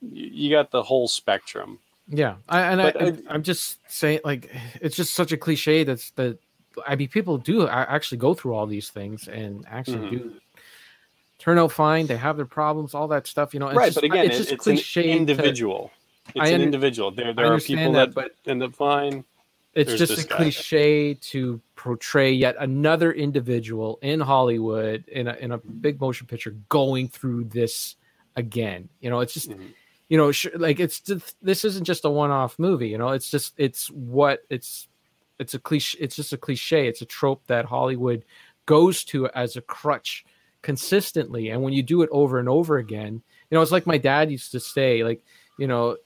you, 0.00 0.50
got 0.50 0.70
the 0.70 0.82
whole 0.82 1.08
spectrum 1.08 1.78
Yeah, 2.08 2.36
I, 2.48 2.60
and 2.62 2.80
I, 2.80 2.84
But 2.92 3.02
I- 3.02 3.18
I'm 3.34 3.42
just 3.42 3.78
saying, 3.88 4.20
like, 4.24 4.50
it's 4.80 4.94
just 4.96 5.14
such 5.14 5.32
a 5.32 5.36
cliche 5.36 5.84
that's 5.84 6.10
that. 6.12 6.38
I 6.86 6.94
mean, 6.94 7.08
people 7.08 7.38
do 7.38 7.66
actually 7.66 8.18
go 8.18 8.34
through 8.34 8.54
all 8.54 8.66
these 8.66 8.90
things 8.90 9.26
and 9.28 9.64
actually 9.68 10.06
Mhm. 10.06 10.10
do 10.10 10.32
turn 11.38 11.58
out 11.58 11.72
fine. 11.72 12.06
They 12.06 12.16
have 12.18 12.36
their 12.36 12.46
problems, 12.46 12.94
all 12.94 13.08
that 13.08 13.26
stuff, 13.26 13.54
you 13.54 13.60
know. 13.60 13.68
It's 13.68 13.76
right 13.76 13.86
just, 13.86 13.96
but 13.96 14.04
again 14.04 14.26
it's 14.26 14.36
just 14.38 14.52
it's 14.52 14.62
cliche. 14.64 15.02
an 15.04 15.08
to- 15.08 15.16
individual 15.16 15.90
it's 16.34 16.50
I 16.50 16.54
an 16.54 16.60
individual 16.60 17.10
there 17.10 17.32
there 17.32 17.52
are 17.52 17.58
people 17.60 17.92
that, 17.92 18.14
that, 18.14 18.14
but 18.44 18.50
end 18.50 18.62
up 18.62 18.74
fine 18.74 19.24
it's 19.76 19.90
there's 19.96 19.98
just 20.08 20.24
a 20.24 20.28
guy. 20.28 20.36
cliche 20.36 21.14
to 21.14 21.60
portray 21.76 22.32
yet 22.32 22.56
another 22.58 23.12
individual 23.12 23.98
in 24.02 24.18
Hollywood 24.20 25.04
in 25.08 25.28
a 25.28 25.34
in 25.34 25.52
a 25.52 25.58
big 25.58 26.00
motion 26.00 26.26
picture 26.26 26.56
going 26.68 27.08
through 27.08 27.44
this 27.44 27.94
again. 28.34 28.88
You 29.00 29.10
know, 29.10 29.20
it's 29.20 29.34
just 29.34 29.50
Mhm. 29.50 29.72
you 30.08 30.16
know, 30.18 30.32
sh- 30.32 30.46
like 30.56 30.80
it's 30.80 31.00
just, 31.00 31.36
this 31.42 31.64
isn't 31.64 31.84
just 31.84 32.04
a 32.04 32.10
one-off 32.10 32.58
movie. 32.58 32.88
You 32.88 32.98
know, 32.98 33.10
it's 33.10 33.30
just 33.30 33.54
it's 33.56 33.88
what 33.90 34.40
it's 34.50 34.88
it's 35.38 35.54
a 35.54 35.58
cliche. 35.58 35.98
It's 36.00 36.16
just 36.16 36.32
a 36.32 36.38
cliche. 36.38 36.88
It's 36.88 37.02
a 37.02 37.06
trope 37.06 37.46
that 37.46 37.66
Hollywood 37.66 38.24
goes 38.64 39.04
to 39.04 39.28
as 39.28 39.56
a 39.56 39.60
crutch 39.60 40.24
consistently. 40.62 41.50
And 41.50 41.62
when 41.62 41.72
you 41.74 41.82
do 41.82 42.02
it 42.02 42.08
over 42.10 42.38
and 42.38 42.48
over 42.48 42.78
again, 42.78 43.22
you 43.50 43.54
know, 43.54 43.62
it's 43.62 43.70
like 43.72 43.86
my 43.86 43.98
dad 43.98 44.30
used 44.30 44.50
to 44.52 44.60
say, 44.60 45.04
like, 45.04 45.22
you 45.58 45.66
know, 45.66 45.96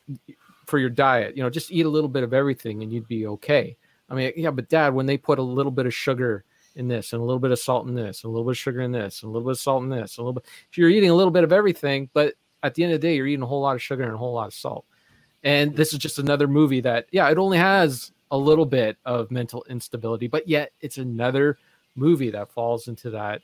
for 0.70 0.78
your 0.78 0.88
diet, 0.88 1.36
you 1.36 1.42
know, 1.42 1.50
just 1.50 1.72
eat 1.72 1.84
a 1.84 1.88
little 1.88 2.08
bit 2.08 2.22
of 2.22 2.32
everything 2.32 2.82
and 2.82 2.92
you'd 2.92 3.08
be 3.08 3.26
okay. 3.26 3.76
I 4.08 4.14
mean, 4.14 4.32
yeah, 4.36 4.50
but 4.50 4.68
dad, 4.68 4.94
when 4.94 5.06
they 5.06 5.18
put 5.18 5.38
a 5.38 5.42
little 5.42 5.72
bit 5.72 5.86
of 5.86 5.92
sugar 5.92 6.44
in 6.76 6.88
this 6.88 7.12
and 7.12 7.20
a 7.20 7.24
little 7.24 7.40
bit 7.40 7.50
of 7.50 7.58
salt 7.58 7.86
in 7.86 7.94
this 7.94 8.22
and 8.22 8.30
a 8.30 8.32
little 8.32 8.46
bit 8.46 8.52
of 8.52 8.58
sugar 8.58 8.80
in 8.80 8.92
this 8.92 9.22
and 9.22 9.30
a 9.30 9.32
little 9.32 9.48
bit 9.48 9.52
of 9.52 9.60
salt 9.60 9.82
in 9.82 9.88
this, 9.88 10.16
a 10.16 10.22
little 10.22 10.32
bit, 10.32 10.46
if 10.70 10.78
you're 10.78 10.88
eating 10.88 11.10
a 11.10 11.14
little 11.14 11.30
bit 11.30 11.44
of 11.44 11.52
everything, 11.52 12.08
but 12.14 12.34
at 12.62 12.74
the 12.74 12.84
end 12.84 12.92
of 12.92 13.00
the 13.00 13.06
day, 13.06 13.16
you're 13.16 13.26
eating 13.26 13.42
a 13.42 13.46
whole 13.46 13.60
lot 13.60 13.74
of 13.74 13.82
sugar 13.82 14.04
and 14.04 14.14
a 14.14 14.18
whole 14.18 14.32
lot 14.32 14.46
of 14.46 14.54
salt. 14.54 14.84
And 15.42 15.74
this 15.74 15.92
is 15.92 15.98
just 15.98 16.18
another 16.18 16.46
movie 16.46 16.80
that, 16.82 17.06
yeah, 17.10 17.28
it 17.30 17.38
only 17.38 17.58
has 17.58 18.12
a 18.30 18.38
little 18.38 18.66
bit 18.66 18.96
of 19.04 19.30
mental 19.30 19.64
instability, 19.68 20.28
but 20.28 20.46
yet 20.46 20.72
it's 20.80 20.98
another 20.98 21.58
movie 21.96 22.30
that 22.30 22.52
falls 22.52 22.88
into 22.88 23.10
that 23.10 23.42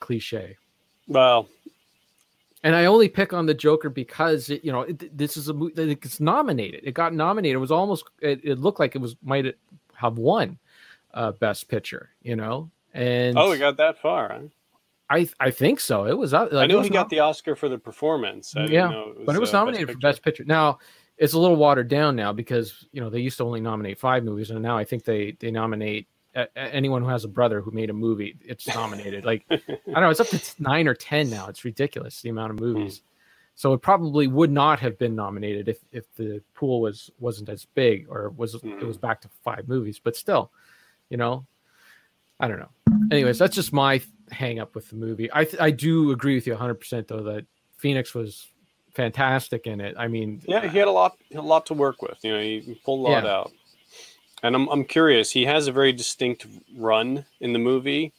cliche. 0.00 0.56
Well, 1.06 1.48
and 2.64 2.74
I 2.74 2.86
only 2.86 3.08
pick 3.10 3.34
on 3.34 3.44
the 3.44 3.54
Joker 3.54 3.90
because 3.90 4.48
it, 4.48 4.64
you 4.64 4.72
know 4.72 4.80
it, 4.80 5.16
this 5.16 5.36
is 5.36 5.48
a 5.48 5.54
movie 5.54 5.74
that 5.74 5.88
it's 5.90 6.18
nominated. 6.18 6.80
It 6.82 6.94
got 6.94 7.14
nominated. 7.14 7.56
It 7.56 7.60
was 7.60 7.70
almost 7.70 8.04
it, 8.20 8.40
it 8.42 8.58
looked 8.58 8.80
like 8.80 8.96
it 8.96 9.00
was 9.00 9.16
might 9.22 9.54
have 9.94 10.18
won 10.18 10.58
uh, 11.12 11.32
Best 11.32 11.68
Picture. 11.68 12.10
You 12.22 12.36
know, 12.36 12.70
and 12.94 13.38
oh, 13.38 13.50
we 13.50 13.58
got 13.58 13.76
that 13.76 14.00
far. 14.00 14.30
Huh? 14.30 14.40
I 15.10 15.28
I 15.38 15.50
think 15.50 15.78
so. 15.78 16.06
It 16.06 16.16
was. 16.16 16.32
Like, 16.32 16.52
I 16.52 16.66
knew 16.66 16.80
he 16.80 16.88
got 16.88 17.10
the 17.10 17.20
Oscar 17.20 17.54
for 17.54 17.68
the 17.68 17.78
performance. 17.78 18.54
yeah, 18.56 18.90
it 18.90 19.16
was, 19.18 19.22
but 19.26 19.36
it 19.36 19.40
was 19.40 19.52
uh, 19.52 19.58
nominated 19.58 19.88
Best 19.88 19.94
for 19.94 20.00
Best 20.00 20.22
Picture. 20.22 20.44
Now 20.44 20.78
it's 21.18 21.34
a 21.34 21.38
little 21.38 21.56
watered 21.56 21.88
down 21.88 22.16
now 22.16 22.32
because 22.32 22.86
you 22.92 23.00
know 23.02 23.10
they 23.10 23.20
used 23.20 23.36
to 23.36 23.44
only 23.44 23.60
nominate 23.60 23.98
five 23.98 24.24
movies, 24.24 24.50
and 24.50 24.62
now 24.62 24.78
I 24.78 24.84
think 24.84 25.04
they 25.04 25.36
they 25.38 25.50
nominate 25.50 26.08
anyone 26.56 27.02
who 27.02 27.08
has 27.08 27.24
a 27.24 27.28
brother 27.28 27.60
who 27.60 27.70
made 27.70 27.90
a 27.90 27.94
movie, 27.94 28.36
it's 28.42 28.66
nominated. 28.68 29.24
like 29.24 29.44
I 29.50 29.58
don't 29.86 30.00
know, 30.00 30.10
it's 30.10 30.20
up 30.20 30.28
to 30.28 30.40
nine 30.58 30.88
or 30.88 30.94
ten 30.94 31.30
now. 31.30 31.48
It's 31.48 31.64
ridiculous 31.64 32.20
the 32.22 32.30
amount 32.30 32.52
of 32.52 32.58
hmm. 32.58 32.64
movies. 32.64 32.98
Mm. 32.98 33.02
So 33.56 33.72
it 33.72 33.82
probably 33.82 34.26
would 34.26 34.50
not 34.50 34.80
have 34.80 34.98
been 34.98 35.14
nominated 35.14 35.68
if 35.68 35.78
if 35.92 36.12
the 36.16 36.42
pool 36.54 36.80
was 36.80 37.10
wasn't 37.18 37.48
as 37.48 37.64
big 37.64 38.06
or 38.08 38.30
was 38.30 38.54
mm. 38.56 38.80
it 38.80 38.84
was 38.84 38.96
hmm. 38.96 39.02
back 39.02 39.20
to 39.22 39.28
five 39.42 39.68
movies. 39.68 40.00
But 40.02 40.16
still, 40.16 40.50
you 41.08 41.16
know, 41.16 41.46
I 42.40 42.48
don't 42.48 42.58
know. 42.58 42.70
Anyways, 43.10 43.38
that's 43.38 43.54
just 43.54 43.72
my 43.72 44.00
hang 44.30 44.58
up 44.58 44.74
with 44.74 44.88
the 44.90 44.96
movie. 44.96 45.30
I 45.32 45.46
I 45.60 45.70
do 45.70 46.10
agree 46.10 46.34
with 46.34 46.46
you 46.46 46.52
100 46.52 46.74
percent 46.74 47.08
though 47.08 47.22
that 47.22 47.46
Phoenix 47.76 48.14
was 48.14 48.48
fantastic 48.94 49.66
in 49.66 49.80
it. 49.80 49.94
I 49.98 50.08
mean, 50.08 50.40
yeah, 50.46 50.66
he 50.66 50.78
had 50.78 50.88
a 50.88 50.92
lot 50.92 51.16
a 51.34 51.40
lot 51.40 51.66
to 51.66 51.74
work 51.74 52.02
with. 52.02 52.18
You 52.22 52.32
know, 52.32 52.40
he 52.40 52.80
pulled 52.84 53.00
a 53.00 53.10
lot 53.12 53.24
yeah. 53.24 53.30
out. 53.30 53.52
And 54.44 54.54
I'm 54.54 54.68
I'm 54.68 54.84
curious. 54.84 55.30
He 55.30 55.46
has 55.46 55.66
a 55.66 55.72
very 55.72 55.90
distinct 55.92 56.46
run 56.76 57.24
in 57.40 57.54
the 57.54 57.58
movie, 57.58 58.12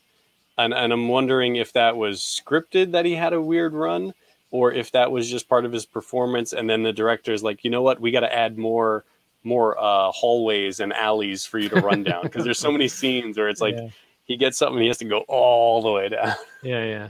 and 0.58 0.74
and 0.74 0.92
I'm 0.92 1.08
wondering 1.08 1.58
if 1.58 1.72
that 1.74 1.96
was 1.96 2.20
scripted 2.20 2.92
that 2.94 3.06
he 3.06 3.14
had 3.14 3.32
a 3.32 3.42
weird 3.42 3.74
run, 3.74 4.12
or 4.50 4.74
if 4.74 4.92
that 4.94 5.12
was 5.12 5.30
just 5.30 5.48
part 5.48 5.66
of 5.66 5.72
his 5.72 5.86
performance. 5.86 6.52
And 6.52 6.68
then 6.68 6.82
the 6.82 6.92
director 6.92 7.32
is 7.32 7.44
like, 7.44 7.64
you 7.64 7.70
know 7.70 7.84
what, 7.84 8.02
we 8.02 8.10
got 8.10 8.22
to 8.22 8.36
add 8.36 8.58
more 8.58 9.06
more 9.44 9.78
uh, 9.80 10.12
hallways 10.12 10.80
and 10.80 10.92
alleys 10.94 11.46
for 11.46 11.60
you 11.60 11.70
to 11.70 11.80
run 11.80 12.04
down 12.04 12.24
because 12.24 12.44
there's 12.44 12.58
so 12.58 12.72
many 12.72 12.88
scenes 12.88 13.38
where 13.38 13.48
it's 13.48 13.62
like 13.62 13.76
yeah. 13.76 13.90
he 14.26 14.36
gets 14.36 14.58
something 14.58 14.82
he 14.82 14.88
has 14.88 14.98
to 14.98 15.06
go 15.06 15.20
all 15.28 15.84
the 15.84 15.92
way 15.92 16.10
down. 16.10 16.34
Yeah, 16.64 16.84
yeah. 16.84 17.10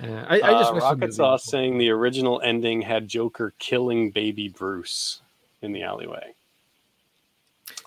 Yeah, 0.00 0.24
I, 0.28 0.36
I 0.36 0.50
just 0.52 0.72
uh, 0.72 0.76
Rocket 0.76 1.12
Sauce 1.12 1.44
saying 1.44 1.78
the 1.78 1.90
original 1.90 2.40
ending 2.42 2.80
had 2.80 3.08
Joker 3.08 3.52
killing 3.58 4.12
baby 4.12 4.48
Bruce 4.48 5.20
in 5.60 5.72
the 5.72 5.82
alleyway. 5.82 6.32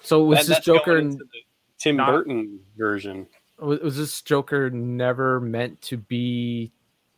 So 0.03 0.23
was 0.23 0.47
that, 0.47 0.57
this 0.57 0.65
Joker 0.65 1.01
Tim 1.79 1.95
not, 1.95 2.11
Burton 2.11 2.59
version? 2.77 3.27
Was, 3.59 3.79
was 3.79 3.97
this 3.97 4.21
Joker 4.21 4.69
never 4.69 5.39
meant 5.39 5.81
to 5.83 5.97
be 5.97 6.71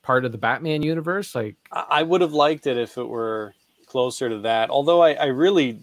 part 0.03 0.23
of 0.23 0.31
the 0.31 0.38
Batman 0.38 0.83
universe? 0.83 1.36
Like, 1.36 1.55
I 1.71 2.03
would 2.03 2.21
have 2.21 2.33
liked 2.33 2.67
it 2.67 2.77
if 2.77 2.97
it 2.97 3.07
were 3.07 3.53
closer 3.88 4.29
to 4.29 4.39
that. 4.39 4.69
Although 4.69 5.01
I, 5.01 5.13
I 5.13 5.25
really, 5.25 5.79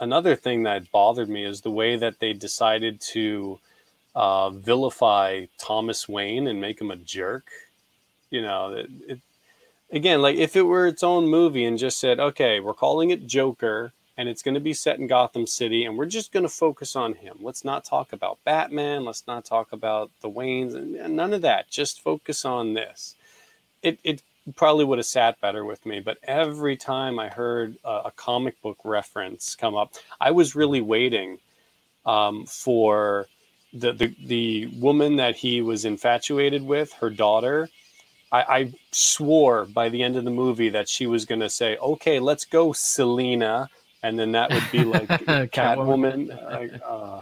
another 0.00 0.34
thing 0.34 0.62
that 0.62 0.90
bothered 0.90 1.28
me 1.28 1.44
is 1.44 1.60
the 1.60 1.70
way 1.70 1.96
that 1.96 2.18
they 2.20 2.32
decided 2.32 3.00
to 3.12 3.60
uh, 4.14 4.50
vilify 4.50 5.44
Thomas 5.58 6.08
Wayne 6.08 6.46
and 6.46 6.60
make 6.60 6.80
him 6.80 6.90
a 6.90 6.96
jerk. 6.96 7.50
You 8.30 8.42
know, 8.42 8.72
it, 8.72 8.90
it, 9.06 9.20
again, 9.92 10.22
like 10.22 10.36
if 10.36 10.56
it 10.56 10.62
were 10.62 10.86
its 10.86 11.02
own 11.02 11.28
movie 11.28 11.66
and 11.66 11.78
just 11.78 12.00
said, 12.00 12.18
okay, 12.18 12.60
we're 12.60 12.74
calling 12.74 13.10
it 13.10 13.26
Joker 13.26 13.92
and 14.16 14.28
it's 14.28 14.42
going 14.42 14.54
to 14.54 14.60
be 14.60 14.72
set 14.72 14.98
in 14.98 15.06
Gotham 15.06 15.46
City, 15.46 15.84
and 15.84 15.96
we're 15.96 16.06
just 16.06 16.32
going 16.32 16.42
to 16.42 16.48
focus 16.48 16.96
on 16.96 17.14
him. 17.14 17.36
Let's 17.40 17.64
not 17.64 17.84
talk 17.84 18.12
about 18.12 18.38
Batman. 18.44 19.04
Let's 19.04 19.26
not 19.26 19.44
talk 19.44 19.72
about 19.72 20.10
the 20.20 20.30
Waynes, 20.30 20.74
and, 20.74 21.16
none 21.16 21.34
of 21.34 21.42
that. 21.42 21.70
Just 21.70 22.02
focus 22.02 22.44
on 22.44 22.74
this. 22.74 23.14
It 23.82 23.98
it 24.02 24.22
probably 24.54 24.84
would 24.84 24.98
have 24.98 25.06
sat 25.06 25.40
better 25.40 25.64
with 25.64 25.84
me, 25.84 26.00
but 26.00 26.18
every 26.22 26.76
time 26.76 27.18
I 27.18 27.28
heard 27.28 27.76
a, 27.84 28.02
a 28.06 28.12
comic 28.16 28.60
book 28.62 28.78
reference 28.84 29.54
come 29.54 29.74
up, 29.74 29.94
I 30.20 30.30
was 30.30 30.54
really 30.54 30.80
waiting 30.80 31.38
um, 32.06 32.46
for 32.46 33.26
the, 33.72 33.92
the 33.92 34.16
the 34.24 34.66
woman 34.78 35.16
that 35.16 35.36
he 35.36 35.60
was 35.60 35.84
infatuated 35.84 36.62
with, 36.62 36.92
her 36.94 37.10
daughter. 37.10 37.68
I, 38.32 38.42
I 38.42 38.72
swore 38.90 39.66
by 39.66 39.88
the 39.88 40.02
end 40.02 40.16
of 40.16 40.24
the 40.24 40.30
movie 40.30 40.70
that 40.70 40.88
she 40.88 41.06
was 41.06 41.26
going 41.26 41.40
to 41.40 41.50
say, 41.50 41.76
"Okay, 41.76 42.18
let's 42.18 42.44
go, 42.46 42.72
Selina." 42.72 43.68
And 44.06 44.18
then 44.18 44.32
that 44.32 44.52
would 44.52 44.64
be 44.70 44.84
like 44.84 45.08
Catwoman. 45.52 46.80
Uh, 46.86 47.20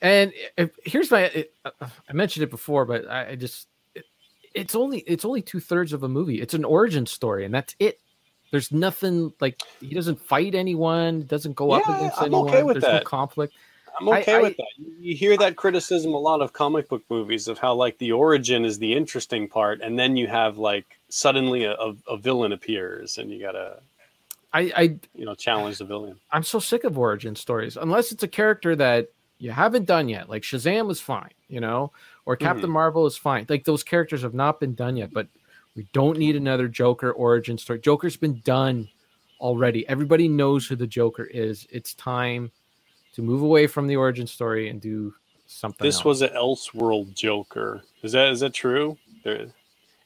and 0.00 0.32
if, 0.56 0.70
here's 0.84 1.10
my 1.10 1.22
it, 1.22 1.52
I 1.64 2.12
mentioned 2.12 2.44
it 2.44 2.50
before, 2.50 2.84
but 2.84 3.08
I, 3.08 3.30
I 3.30 3.34
just 3.34 3.66
it, 3.94 4.04
it's 4.54 4.76
only 4.76 5.00
it's 5.00 5.24
only 5.24 5.42
two 5.42 5.58
thirds 5.58 5.92
of 5.92 6.04
a 6.04 6.08
movie. 6.08 6.40
It's 6.40 6.54
an 6.54 6.64
origin 6.64 7.04
story, 7.04 7.44
and 7.44 7.52
that's 7.52 7.74
it. 7.80 8.00
There's 8.52 8.70
nothing 8.70 9.32
like 9.40 9.60
he 9.80 9.94
doesn't 9.94 10.20
fight 10.20 10.54
anyone, 10.54 11.26
doesn't 11.26 11.54
go 11.54 11.74
yeah, 11.74 11.82
up 11.82 11.88
against 11.88 12.18
I'm 12.18 12.26
anyone. 12.26 12.48
Okay 12.48 12.62
with 12.62 12.74
There's 12.74 12.84
that. 12.84 13.02
no 13.02 13.08
conflict. 13.08 13.54
I'm 14.00 14.08
okay 14.08 14.36
I, 14.36 14.42
with 14.42 14.52
I, 14.52 14.56
that. 14.58 14.86
You 15.00 15.16
hear 15.16 15.36
that 15.36 15.56
criticism 15.56 16.14
a 16.14 16.18
lot 16.18 16.40
of 16.40 16.52
comic 16.52 16.88
book 16.88 17.02
movies 17.10 17.48
of 17.48 17.58
how 17.58 17.74
like 17.74 17.98
the 17.98 18.12
origin 18.12 18.64
is 18.64 18.78
the 18.78 18.94
interesting 18.94 19.48
part, 19.48 19.80
and 19.80 19.98
then 19.98 20.16
you 20.16 20.28
have 20.28 20.58
like 20.58 20.86
suddenly 21.08 21.64
a, 21.64 21.72
a, 21.72 21.94
a 22.08 22.16
villain 22.16 22.52
appears, 22.52 23.18
and 23.18 23.30
you 23.30 23.40
gotta 23.40 23.80
I, 24.52 24.72
I 24.76 24.82
you 25.14 25.24
know 25.24 25.34
challenge 25.34 25.78
the 25.78 25.84
villain. 25.84 26.18
I'm 26.30 26.42
so 26.42 26.58
sick 26.58 26.84
of 26.84 26.98
origin 26.98 27.36
stories, 27.36 27.76
unless 27.76 28.12
it's 28.12 28.22
a 28.22 28.28
character 28.28 28.74
that 28.76 29.08
you 29.38 29.50
haven't 29.50 29.86
done 29.86 30.08
yet. 30.08 30.28
Like 30.28 30.42
Shazam 30.42 30.86
was 30.86 31.00
fine, 31.00 31.32
you 31.48 31.60
know, 31.60 31.92
or 32.26 32.36
Captain 32.36 32.64
mm-hmm. 32.64 32.72
Marvel 32.72 33.06
is 33.06 33.16
fine. 33.16 33.46
Like 33.48 33.64
those 33.64 33.82
characters 33.82 34.22
have 34.22 34.34
not 34.34 34.60
been 34.60 34.74
done 34.74 34.96
yet, 34.96 35.12
but 35.12 35.28
we 35.76 35.86
don't 35.92 36.18
need 36.18 36.36
another 36.36 36.68
Joker 36.68 37.12
origin 37.12 37.58
story. 37.58 37.78
Joker's 37.78 38.16
been 38.16 38.40
done 38.44 38.88
already. 39.40 39.88
Everybody 39.88 40.28
knows 40.28 40.66
who 40.66 40.76
the 40.76 40.86
Joker 40.86 41.24
is. 41.24 41.66
It's 41.70 41.94
time 41.94 42.50
to 43.14 43.22
move 43.22 43.42
away 43.42 43.66
from 43.66 43.86
the 43.86 43.96
origin 43.96 44.26
story 44.26 44.68
and 44.70 44.80
do 44.80 45.14
something. 45.46 45.84
This 45.84 45.96
else. 45.96 46.04
was 46.04 46.22
an 46.22 46.30
Elseworld 46.30 47.14
Joker. 47.14 47.82
Is 48.02 48.12
that 48.12 48.28
is 48.28 48.40
that 48.40 48.54
true? 48.54 48.96
There, 49.24 49.46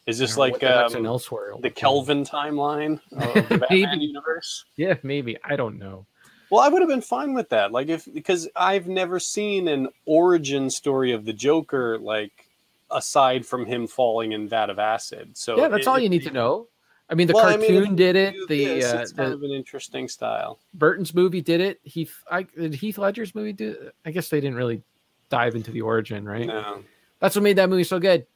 is 0.06 0.18
this 0.18 0.36
like 0.36 0.62
um, 0.64 1.06
elsewhere 1.06 1.52
the 1.60 1.70
Kelvin 1.70 2.24
timeline 2.24 3.00
of 3.12 3.48
the 3.48 3.58
Batman 3.68 4.00
universe? 4.00 4.64
Yeah, 4.76 4.94
maybe. 5.02 5.36
I 5.44 5.56
don't 5.56 5.78
know. 5.78 6.06
Well, 6.50 6.60
I 6.60 6.68
would 6.68 6.82
have 6.82 6.88
been 6.88 7.00
fine 7.00 7.34
with 7.34 7.48
that. 7.50 7.72
Like 7.72 7.88
if 7.88 8.06
because 8.12 8.48
I've 8.56 8.86
never 8.86 9.18
seen 9.18 9.68
an 9.68 9.88
origin 10.04 10.68
story 10.70 11.12
of 11.12 11.24
the 11.24 11.32
Joker 11.32 11.98
like 11.98 12.48
aside 12.90 13.46
from 13.46 13.64
him 13.64 13.86
falling 13.86 14.32
in 14.32 14.48
vat 14.48 14.70
of 14.70 14.78
acid. 14.78 15.36
So 15.36 15.56
Yeah, 15.56 15.68
that's 15.68 15.86
it, 15.86 15.88
all 15.88 15.98
you 15.98 16.08
need 16.08 16.24
to 16.24 16.30
know. 16.30 16.68
I 17.08 17.14
mean, 17.14 17.26
the 17.26 17.34
well, 17.34 17.44
cartoon 17.44 17.76
I 17.76 17.80
mean, 17.80 17.96
did 17.96 18.16
it. 18.16 18.34
The 18.48 18.64
this, 18.64 18.92
uh, 18.92 18.98
it's 18.98 19.12
kind 19.12 19.30
the, 19.30 19.34
of 19.34 19.42
an 19.42 19.50
interesting 19.50 20.08
style. 20.08 20.58
Burton's 20.72 21.14
movie 21.14 21.42
did 21.42 21.60
it. 21.60 21.78
Heath, 21.84 22.22
I, 22.30 22.42
did 22.44 22.74
Heath 22.74 22.96
Ledger's 22.96 23.34
movie 23.34 23.52
do. 23.52 23.70
It? 23.70 23.94
I 24.06 24.10
guess 24.12 24.28
they 24.28 24.40
didn't 24.40 24.56
really 24.56 24.82
dive 25.28 25.54
into 25.54 25.70
the 25.70 25.82
origin, 25.82 26.24
right? 26.24 26.46
No. 26.46 26.82
That's 27.20 27.36
what 27.36 27.42
made 27.42 27.56
that 27.56 27.68
movie 27.68 27.84
so 27.84 27.98
good. 27.98 28.26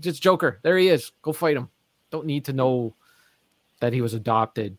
Just 0.00 0.22
Joker. 0.22 0.60
There 0.62 0.78
he 0.78 0.88
is. 0.88 1.12
Go 1.22 1.32
fight 1.32 1.56
him. 1.56 1.68
Don't 2.10 2.26
need 2.26 2.46
to 2.46 2.52
know 2.52 2.94
that 3.80 3.92
he 3.92 4.00
was 4.00 4.14
adopted. 4.14 4.78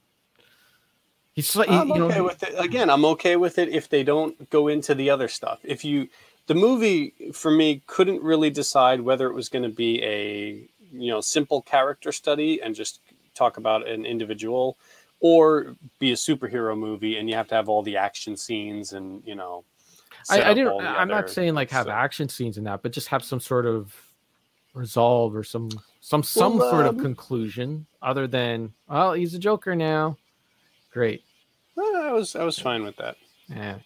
He's 1.34 1.52
he, 1.52 1.64
I'm 1.68 1.92
okay 1.92 2.18
know, 2.18 2.24
with 2.24 2.44
it. 2.44 2.56
Again, 2.58 2.90
I'm 2.90 3.04
okay 3.06 3.36
with 3.36 3.60
it 3.60 3.70
if 3.70 3.90
they 3.90 4.04
don't 4.04 4.50
go 4.50 4.70
into 4.70 4.96
the 4.96 5.10
other 5.10 5.28
stuff. 5.28 5.60
If 5.64 5.84
you 5.84 6.08
the 6.48 6.56
movie 6.56 7.14
for 7.34 7.52
me 7.52 7.84
couldn't 7.88 8.22
really 8.22 8.50
decide 8.50 9.02
whether 9.02 9.28
it 9.28 9.34
was 9.34 9.50
going 9.50 9.64
to 9.64 9.70
be 9.70 10.02
a 10.04 10.70
you 10.92 11.12
know 11.12 11.22
simple 11.22 11.62
character 11.62 12.12
study 12.12 12.62
and 12.62 12.76
just 12.76 13.02
talk 13.34 13.58
about 13.58 13.88
an 13.88 14.06
individual 14.06 14.78
or 15.20 15.76
be 16.00 16.12
a 16.12 16.16
superhero 16.16 16.78
movie 16.78 17.18
and 17.18 17.30
you 17.30 17.36
have 17.36 17.48
to 17.48 17.56
have 17.56 17.68
all 17.68 17.82
the 17.82 17.98
action 17.98 18.38
scenes 18.38 18.94
and 18.94 19.22
you 19.26 19.36
know 19.36 19.64
I, 20.30 20.52
I 20.52 20.54
didn't 20.54 20.80
i'm 20.86 21.08
not 21.08 21.30
saying 21.30 21.54
like 21.54 21.70
have 21.72 21.88
action 21.88 22.30
scenes 22.30 22.58
in 22.58 22.64
that 22.64 22.82
but 22.82 22.92
just 22.92 23.08
have 23.10 23.24
some 23.24 23.40
sort 23.40 23.66
of 23.66 23.94
resolve 24.76 25.36
or 25.36 25.44
some 25.44 25.70
some 26.02 26.22
some 26.22 26.58
Well, 26.58 26.70
sort 26.70 26.86
of 26.86 26.96
um, 26.96 27.02
conclusion 27.02 27.88
other 28.02 28.28
than 28.28 28.74
well 28.88 29.14
he's 29.14 29.34
a 29.34 29.40
Joker 29.40 29.76
now. 29.76 30.18
Great. 30.92 31.24
I 31.78 32.12
was 32.12 32.36
I 32.36 32.44
was 32.44 32.60
fine 32.60 32.84
with 32.84 32.96
that. 32.98 33.16
Yeah, 33.48 33.78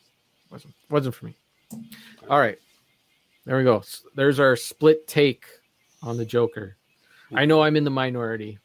wasn't 0.51 0.73
wasn't 0.89 1.15
for 1.15 1.25
me. 1.25 1.35
All 2.29 2.39
right, 2.39 2.57
there 3.45 3.57
we 3.57 3.63
go. 3.63 3.83
There's 4.15 4.39
our 4.39 4.55
split 4.55 5.07
take 5.07 5.45
on 6.03 6.17
the 6.17 6.25
Joker. 6.25 6.75
I 7.33 7.45
know 7.45 7.61
I'm 7.61 7.75
in 7.75 7.83
the 7.83 7.91
minority. 7.91 8.57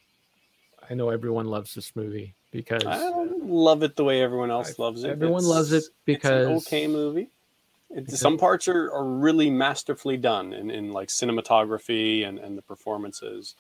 I 0.89 0.95
know 0.95 1.11
everyone 1.11 1.47
loves 1.47 1.75
this 1.75 1.95
movie 1.97 2.35
because 2.51 2.85
I 2.85 2.99
don't 2.99 3.47
love 3.47 3.83
it 3.83 3.97
the 3.97 4.05
way 4.05 4.23
everyone 4.23 4.51
else 4.51 4.79
loves 4.79 5.05
it. 5.05 5.11
everyone 5.11 5.45
loves 5.45 5.73
it 5.73 5.85
because 6.05 6.49
it's 6.63 6.71
an 6.71 6.77
okay 6.77 6.87
movie. 6.87 7.31
Some 8.09 8.37
parts 8.39 8.67
are, 8.69 8.91
are 8.93 9.05
really 9.05 9.51
masterfully 9.51 10.17
done 10.17 10.53
in, 10.53 10.71
in 10.71 10.93
like 10.93 11.09
cinematography 11.09 12.27
and, 12.27 12.39
and 12.39 12.59
the 12.59 12.63
performances. 12.63 13.55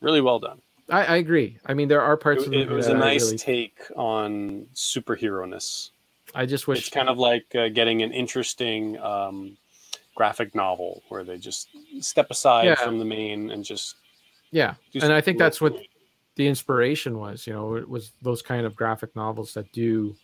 Really 0.00 0.20
well 0.20 0.38
done. 0.38 0.60
I, 0.88 1.04
I 1.04 1.16
agree. 1.16 1.58
I 1.66 1.74
mean, 1.74 1.88
there 1.88 2.02
are 2.02 2.16
parts 2.16 2.42
It, 2.42 2.46
of 2.46 2.52
the 2.52 2.60
it 2.60 2.70
was 2.70 2.86
a 2.86 2.94
nice 2.94 3.24
really- 3.26 3.38
take 3.38 3.78
on 3.96 4.66
superhero-ness. 4.74 5.90
I 6.34 6.44
just 6.44 6.68
wish 6.68 6.78
It's 6.80 6.88
kind 6.90 7.08
of 7.08 7.18
like 7.18 7.46
uh, 7.54 7.68
getting 7.68 8.02
an 8.02 8.12
interesting 8.12 8.98
um, 8.98 9.56
graphic 10.14 10.54
novel 10.54 11.02
where 11.08 11.24
they 11.24 11.38
just 11.38 11.68
step 12.00 12.30
aside 12.30 12.66
Yeah. 12.66 12.74
from 12.74 12.98
the 12.98 13.04
main 13.04 13.50
and 13.50 13.64
just 13.64 13.96
yeah, 14.50 14.74
do 14.92 15.00
and 15.02 15.12
I 15.12 15.20
think 15.20 15.38
that's 15.38 15.60
what 15.60 15.76
the 16.36 16.46
inspiration 16.46 17.18
was. 17.18 17.46
You 17.46 17.52
know, 17.54 17.74
it 17.76 17.88
was 17.88 18.12
those 18.22 18.42
kind 18.42 18.64
of 18.66 18.76
graphic 18.76 19.14
novels 19.16 19.54
that 19.54 19.70
do 19.72 20.14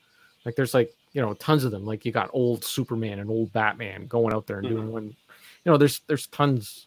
like 0.44 0.54
there's 0.54 0.74
like 0.74 0.92
you 1.12 1.20
know 1.22 1.34
tons 1.34 1.64
of 1.64 1.70
them. 1.70 1.84
Like 1.84 2.04
you 2.04 2.12
got 2.12 2.30
old 2.32 2.64
Superman 2.64 3.18
and 3.18 3.28
old 3.30 3.52
Batman 3.52 4.06
going 4.06 4.32
out 4.34 4.46
there 4.46 4.58
and 4.58 4.68
doing 4.68 4.88
Mhm. 4.88 4.92
one. 4.92 5.04
You 5.64 5.72
know, 5.72 5.76
there's 5.76 6.00
there's 6.06 6.26
tons 6.28 6.86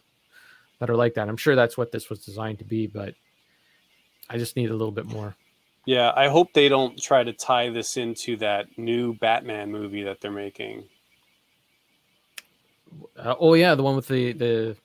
that 0.80 0.89
are 0.89 0.95
like 0.95 1.14
that. 1.14 1.30
I'm 1.30 1.38
sure 1.38 1.56
that's 1.56 1.77
what 1.77 1.91
this 1.91 2.10
was 2.10 2.26
designed 2.26 2.60
to 2.60 2.65
be, 2.65 2.88
but 2.88 3.14
I 4.30 4.38
just 4.38 4.56
need 4.56 4.69
a 4.69 4.73
little 4.76 4.91
bit 4.91 5.06
more. 5.06 5.35
Yeah, 5.85 6.11
I 6.15 6.27
hope 6.30 6.52
they 6.53 6.68
don't 6.68 6.99
try 6.99 7.23
to 7.23 7.31
tie 7.31 7.69
this 7.69 7.95
into 7.95 8.35
that 8.38 8.76
new 8.77 9.14
Batman 9.14 9.72
movie 9.72 10.03
that 10.03 10.19
they're 10.19 10.31
making. 10.31 10.84
Uh, 13.18 13.35
oh 13.39 13.53
yeah, 13.53 13.76
the 13.76 13.84
one 13.84 13.95
with 13.95 14.07
the 14.07 14.34
the 14.34 14.76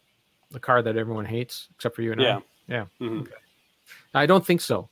the 0.51 0.61
car 0.61 0.83
that 0.83 0.97
everyone 0.97 1.25
hates 1.25 1.69
except 1.77 1.95
for 1.97 2.03
you 2.03 2.13
and 2.13 2.21
Yeah. 2.21 2.39
I. 2.39 2.43
Yeah. 2.69 2.87
Mhm. 3.01 3.29
I 4.15 4.27
don't 4.27 4.45
think 4.45 4.61
so. 4.61 4.89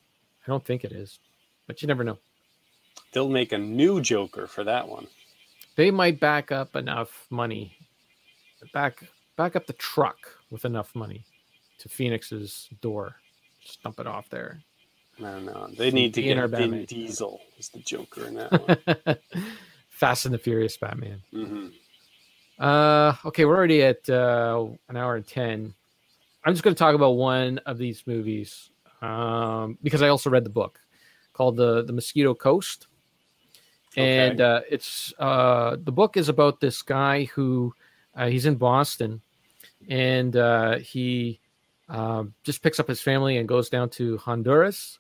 I 0.47 0.51
don't 0.51 0.65
think 0.65 0.85
it 0.85 0.93
is, 0.93 1.19
but 1.66 1.83
you 1.83 1.89
never 1.89 2.05
know. 2.05 2.19
They'll 3.12 3.28
make 3.28 3.52
a 3.52 3.59
new 3.59 4.01
Joker 4.01 4.47
for 4.47 4.64
that 4.64 4.89
one. 4.89 5.06
They 5.76 5.90
might 5.90 6.18
back 6.20 6.51
up 6.52 6.74
enough 6.76 7.26
money, 7.30 7.76
back 8.72 9.05
back 9.36 9.55
up 9.56 9.66
the 9.66 9.72
truck 9.74 10.18
with 10.51 10.64
enough 10.64 10.94
money 10.94 11.24
to 11.78 11.89
Phoenix's 11.89 12.68
door. 12.80 13.14
Just 13.64 13.82
dump 13.82 14.01
it 14.01 14.06
off 14.06 14.28
there. 14.28 14.60
I 15.18 15.22
don't 15.22 15.44
know. 15.47 15.68
They 15.76 15.90
need 15.90 16.14
to 16.14 16.22
get 16.22 16.36
Vin 16.36 16.51
Batman. 16.51 16.85
Diesel 16.85 17.40
as 17.59 17.68
the 17.70 17.80
Joker 17.80 18.26
in 18.26 18.35
that 18.35 18.52
one. 18.97 19.16
Fast 19.89 20.26
and 20.26 20.35
the 20.35 20.39
Furious 20.39 20.76
Batman. 20.76 21.22
hmm 21.32 21.68
Uh, 22.59 23.14
okay, 23.24 23.44
we're 23.44 23.56
already 23.56 23.82
at 23.82 24.09
uh, 24.10 24.66
an 24.89 24.97
hour 24.97 25.16
and 25.16 25.26
ten. 25.26 25.74
I'm 26.44 26.52
just 26.55 26.62
going 26.64 26.74
to 26.74 26.78
talk 26.78 26.94
about 26.94 27.10
one 27.12 27.59
of 27.66 27.78
these 27.78 28.05
movies 28.06 28.70
um, 29.02 29.76
because 29.82 30.02
I 30.02 30.09
also 30.09 30.30
read 30.30 30.44
the 30.44 30.51
book 30.51 30.80
called 31.32 31.56
the 31.56 31.85
the 31.85 31.93
Mosquito 31.93 32.35
Coast, 32.35 32.86
and 33.97 34.40
uh, 34.40 34.60
it's 34.70 35.12
uh, 35.19 35.77
the 35.82 35.93
book 35.93 36.16
is 36.16 36.28
about 36.28 36.60
this 36.60 36.82
guy 36.82 37.24
who 37.24 37.74
uh, 38.15 38.27
he's 38.27 38.47
in 38.47 38.56
Boston, 38.56 39.20
and 39.89 40.36
uh, 40.36 40.78
he 40.78 41.40
um, 41.89 42.35
just 42.44 42.62
picks 42.62 42.78
up 42.78 42.89
his 42.89 43.01
family 43.01 43.39
and 43.39 43.48
goes 43.48 43.69
down 43.69 43.89
to 43.90 44.19
Honduras 44.19 44.98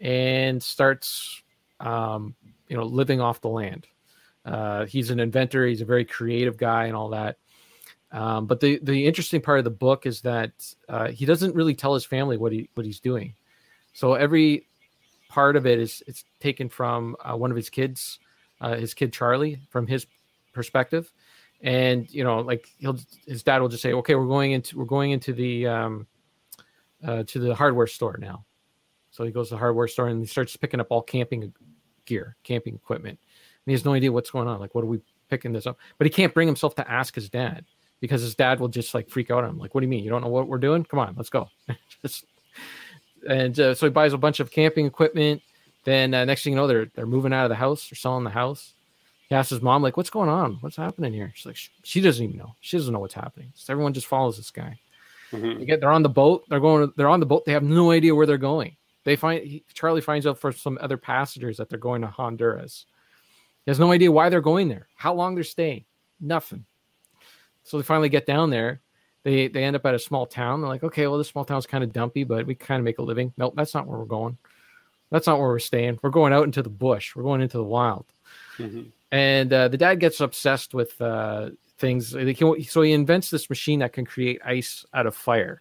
and 0.00 0.62
starts 0.62 1.42
um, 1.80 2.34
you 2.68 2.76
know 2.76 2.84
living 2.84 3.20
off 3.20 3.40
the 3.40 3.48
land. 3.48 3.86
Uh, 4.44 4.86
he's 4.86 5.10
an 5.10 5.20
inventor. 5.20 5.66
He's 5.66 5.82
a 5.82 5.86
very 5.86 6.04
creative 6.04 6.56
guy 6.56 6.86
and 6.86 6.96
all 6.96 7.10
that. 7.10 7.36
Um, 8.10 8.46
but 8.46 8.60
the 8.60 8.78
the 8.82 9.06
interesting 9.06 9.40
part 9.40 9.58
of 9.58 9.64
the 9.64 9.70
book 9.70 10.04
is 10.06 10.20
that 10.22 10.52
uh, 10.88 11.08
he 11.08 11.24
doesn't 11.24 11.54
really 11.54 11.74
tell 11.74 11.94
his 11.94 12.04
family 12.04 12.36
what 12.36 12.52
he 12.52 12.68
what 12.74 12.84
he's 12.84 13.00
doing. 13.00 13.34
So 13.94 14.14
every 14.14 14.66
part 15.32 15.56
of 15.56 15.66
it 15.66 15.78
is 15.78 16.02
it's 16.06 16.24
taken 16.40 16.68
from 16.68 17.16
uh, 17.24 17.34
one 17.34 17.50
of 17.50 17.56
his 17.56 17.70
kids, 17.70 18.18
uh, 18.60 18.76
his 18.76 18.92
kid 18.92 19.12
Charlie, 19.12 19.60
from 19.70 19.86
his 19.86 20.06
perspective. 20.52 21.10
And 21.62 22.12
you 22.12 22.22
know, 22.22 22.40
like 22.40 22.68
he'll 22.78 22.98
his 23.26 23.42
dad 23.42 23.62
will 23.62 23.68
just 23.68 23.82
say, 23.82 23.94
"Okay, 23.94 24.14
we're 24.14 24.26
going 24.26 24.52
into 24.52 24.76
we're 24.76 24.84
going 24.84 25.12
into 25.12 25.32
the 25.32 25.66
um, 25.66 26.06
uh, 27.02 27.22
to 27.24 27.38
the 27.38 27.54
hardware 27.54 27.86
store 27.86 28.18
now." 28.20 28.44
So 29.10 29.24
he 29.24 29.30
goes 29.30 29.48
to 29.48 29.54
the 29.54 29.58
hardware 29.58 29.88
store 29.88 30.08
and 30.08 30.20
he 30.20 30.26
starts 30.26 30.56
picking 30.56 30.80
up 30.80 30.88
all 30.90 31.02
camping 31.02 31.52
gear, 32.04 32.36
camping 32.42 32.74
equipment. 32.74 33.18
And 33.18 33.70
he 33.70 33.72
has 33.72 33.84
no 33.84 33.92
idea 33.92 34.12
what's 34.12 34.30
going 34.30 34.48
on. 34.48 34.58
Like, 34.58 34.74
what 34.74 34.84
are 34.84 34.88
we 34.88 35.00
picking 35.28 35.52
this 35.52 35.66
up? 35.66 35.78
But 35.98 36.06
he 36.06 36.10
can't 36.10 36.34
bring 36.34 36.48
himself 36.48 36.74
to 36.76 36.90
ask 36.90 37.14
his 37.14 37.30
dad 37.30 37.64
because 38.00 38.22
his 38.22 38.34
dad 38.34 38.58
will 38.58 38.68
just 38.68 38.94
like 38.94 39.08
freak 39.08 39.30
out 39.30 39.44
on 39.44 39.50
him. 39.50 39.58
Like, 39.58 39.74
what 39.74 39.82
do 39.82 39.86
you 39.86 39.90
mean? 39.90 40.02
You 40.02 40.10
don't 40.10 40.22
know 40.22 40.28
what 40.28 40.48
we're 40.48 40.58
doing? 40.58 40.84
Come 40.84 40.98
on, 40.98 41.14
let's 41.16 41.30
go. 41.30 41.48
just, 42.02 42.24
and 43.28 43.58
uh, 43.58 43.74
so 43.74 43.86
he 43.86 43.90
buys 43.90 44.12
a 44.12 44.18
bunch 44.18 44.40
of 44.40 44.50
camping 44.50 44.86
equipment. 44.86 45.42
Then 45.84 46.14
uh, 46.14 46.24
next 46.24 46.44
thing 46.44 46.52
you 46.52 46.56
know, 46.56 46.66
they're 46.66 46.86
they're 46.94 47.06
moving 47.06 47.32
out 47.32 47.44
of 47.44 47.48
the 47.48 47.54
house. 47.56 47.88
They're 47.88 47.96
selling 47.96 48.24
the 48.24 48.30
house. 48.30 48.74
He 49.28 49.34
asks 49.34 49.50
his 49.50 49.62
mom, 49.62 49.82
like, 49.82 49.96
"What's 49.96 50.10
going 50.10 50.28
on? 50.28 50.58
What's 50.60 50.76
happening 50.76 51.12
here?" 51.12 51.32
She's 51.34 51.46
like, 51.46 51.56
"She- 51.56 51.70
"She 51.82 52.00
doesn't 52.00 52.22
even 52.24 52.36
know. 52.38 52.54
She 52.60 52.76
doesn't 52.76 52.92
know 52.92 52.98
what's 53.00 53.14
happening. 53.14 53.52
So 53.54 53.72
everyone 53.72 53.92
just 53.92 54.06
follows 54.06 54.36
this 54.36 54.50
guy." 54.50 54.78
hmm 55.30 55.58
They 55.58 55.64
get 55.64 55.80
they're 55.80 55.90
on 55.90 56.02
the 56.02 56.08
boat. 56.08 56.44
They're 56.48 56.60
going. 56.60 56.92
They're 56.96 57.08
on 57.08 57.20
the 57.20 57.26
boat. 57.26 57.44
They 57.44 57.52
have 57.52 57.62
no 57.62 57.90
idea 57.90 58.14
where 58.14 58.26
they're 58.26 58.38
going. 58.38 58.76
They 59.04 59.16
find 59.16 59.42
he, 59.42 59.64
Charlie 59.74 60.00
finds 60.00 60.26
out 60.26 60.38
for 60.38 60.52
some 60.52 60.78
other 60.80 60.96
passengers 60.96 61.56
that 61.56 61.68
they're 61.68 61.78
going 61.78 62.02
to 62.02 62.06
Honduras. 62.08 62.86
He 63.64 63.70
has 63.70 63.80
no 63.80 63.90
idea 63.92 64.12
why 64.12 64.28
they're 64.28 64.40
going 64.40 64.68
there, 64.68 64.88
how 64.96 65.14
long 65.14 65.34
they're 65.34 65.44
staying, 65.44 65.84
nothing. 66.20 66.64
So 67.64 67.76
they 67.78 67.84
finally 67.84 68.08
get 68.08 68.26
down 68.26 68.50
there. 68.50 68.80
They 69.24 69.48
they 69.48 69.64
end 69.64 69.76
up 69.76 69.86
at 69.86 69.94
a 69.94 69.98
small 69.98 70.26
town. 70.26 70.60
They're 70.60 70.68
like, 70.68 70.82
okay, 70.84 71.06
well, 71.06 71.18
this 71.18 71.28
small 71.28 71.44
town's 71.44 71.66
kind 71.66 71.84
of 71.84 71.92
dumpy, 71.92 72.24
but 72.24 72.46
we 72.46 72.54
kind 72.54 72.78
of 72.80 72.84
make 72.84 72.98
a 72.98 73.02
living. 73.02 73.32
Nope, 73.36 73.54
that's 73.56 73.74
not 73.74 73.86
where 73.86 73.98
we're 73.98 74.04
going. 74.04 74.36
That's 75.10 75.26
not 75.26 75.38
where 75.38 75.48
we're 75.48 75.58
staying. 75.58 75.98
We're 76.02 76.10
going 76.10 76.32
out 76.32 76.44
into 76.44 76.62
the 76.62 76.70
bush. 76.70 77.14
We're 77.14 77.22
going 77.22 77.40
into 77.42 77.58
the 77.58 77.64
wild 77.64 78.06
hmm 78.56 78.82
and 79.12 79.52
uh, 79.52 79.68
the 79.68 79.76
dad 79.76 80.00
gets 80.00 80.20
obsessed 80.20 80.74
with 80.74 81.00
uh, 81.00 81.50
things. 81.78 82.16
So 82.70 82.82
he 82.82 82.92
invents 82.92 83.30
this 83.30 83.50
machine 83.50 83.80
that 83.80 83.92
can 83.92 84.06
create 84.06 84.40
ice 84.44 84.86
out 84.94 85.06
of 85.06 85.14
fire. 85.14 85.60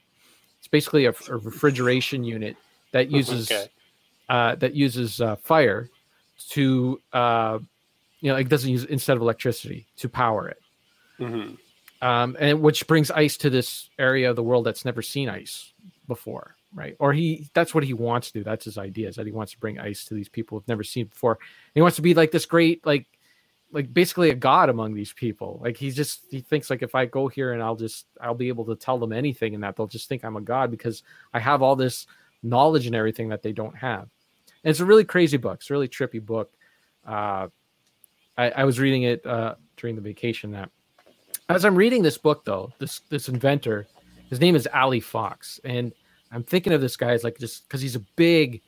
It's 0.60 0.70
basically 0.70 1.06
a, 1.06 1.14
a 1.30 1.36
refrigeration 1.36 2.24
unit 2.24 2.56
that 2.94 3.12
uses 3.12 3.52
Okay. 3.52 3.68
uh, 4.30 4.56
that 4.56 4.74
uses 4.74 5.20
uh, 5.20 5.36
fire 5.36 5.90
to 6.50 7.02
uh, 7.12 7.60
you 8.22 8.32
know 8.32 8.38
it 8.38 8.48
doesn't 8.48 8.72
use 8.72 8.86
instead 8.86 9.18
of 9.18 9.22
electricity 9.22 9.86
to 9.98 10.08
power 10.08 10.48
it, 10.48 10.62
hmm 11.20 11.56
um, 12.02 12.36
and 12.40 12.62
which 12.62 12.88
brings 12.88 13.12
ice 13.12 13.38
to 13.38 13.50
this 13.50 13.90
area 14.00 14.30
of 14.30 14.36
the 14.36 14.44
world 14.44 14.66
that's 14.66 14.86
never 14.86 15.02
seen 15.02 15.30
ice 15.30 15.74
before, 16.08 16.56
right? 16.74 16.96
Or 17.00 17.14
he 17.14 17.50
that's 17.54 17.76
what 17.76 17.84
he 17.84 17.94
wants 17.94 18.32
to 18.32 18.40
do. 18.40 18.44
That's 18.44 18.66
his 18.66 18.78
idea 18.78 19.10
is 19.10 19.16
that 19.16 19.26
he 19.26 19.32
wants 19.32 19.52
to 19.54 19.60
bring 19.60 19.80
ice 19.80 20.06
to 20.06 20.14
these 20.14 20.30
people 20.30 20.58
who've 20.58 20.68
never 20.68 20.84
seen 20.84 21.06
before. 21.06 21.34
And 21.34 21.76
he 21.76 21.82
wants 21.82 21.98
to 21.98 22.02
be 22.02 22.14
like 22.14 22.32
this 22.32 22.46
great 22.46 22.86
like 22.86 23.08
like 23.72 23.94
basically 23.94 24.32
a 24.32 24.36
god 24.36 24.70
among 24.70 24.94
these 24.94 25.14
people. 25.14 25.60
Like 25.64 25.78
he's 25.78 25.96
just 25.96 26.26
he 26.30 26.42
thinks 26.42 26.70
like 26.70 26.82
if 26.82 26.96
I 26.96 27.06
go 27.06 27.28
here 27.28 27.54
and 27.54 27.62
I'll 27.62 27.76
just 27.76 28.08
I'll 28.20 28.36
be 28.36 28.48
able 28.48 28.66
to 28.66 28.76
tell 28.76 28.98
them 28.98 29.14
anything 29.14 29.54
and 29.54 29.64
that 29.64 29.76
they'll 29.76 29.88
just 29.88 30.10
think 30.10 30.26
I'm 30.26 30.36
a 30.36 30.42
god 30.42 30.72
because 30.72 31.04
I 31.34 31.40
have 31.40 31.62
all 31.62 31.76
this 31.76 32.08
knowledge 32.44 32.88
and 32.88 32.96
everything 32.96 33.30
that 33.30 33.44
they 33.44 33.52
don't 33.52 33.76
have. 33.78 34.10
And 34.64 34.72
it's 34.72 34.80
a 34.80 34.86
really 34.86 35.06
crazy 35.06 35.38
book. 35.38 35.60
It's 35.62 35.70
a 35.70 35.74
really 35.74 35.88
trippy 35.88 36.24
book. 36.24 36.52
Uh, 37.06 37.48
I, 38.38 38.50
I 38.50 38.64
was 38.64 38.80
reading 38.80 39.04
it 39.04 39.26
uh, 39.26 39.56
during 39.78 39.96
the 39.96 40.02
vacation. 40.02 40.52
That 40.52 40.72
as 41.56 41.66
I'm 41.66 41.76
reading 41.76 42.04
this 42.04 42.18
book, 42.18 42.46
though, 42.46 42.72
this 42.80 43.00
this 43.10 43.30
inventor, 43.30 43.88
his 44.30 44.40
name 44.40 44.56
is 44.56 44.68
Allie 44.68 45.00
Fox, 45.00 45.60
and 45.64 45.94
I'm 46.32 46.44
thinking 46.44 46.74
of 46.74 46.82
this 46.82 46.96
guy 46.96 47.12
as 47.12 47.24
like 47.24 47.38
just 47.38 47.68
because 47.68 47.82
he's 47.82 47.96
a 47.96 48.06
big, 48.16 48.62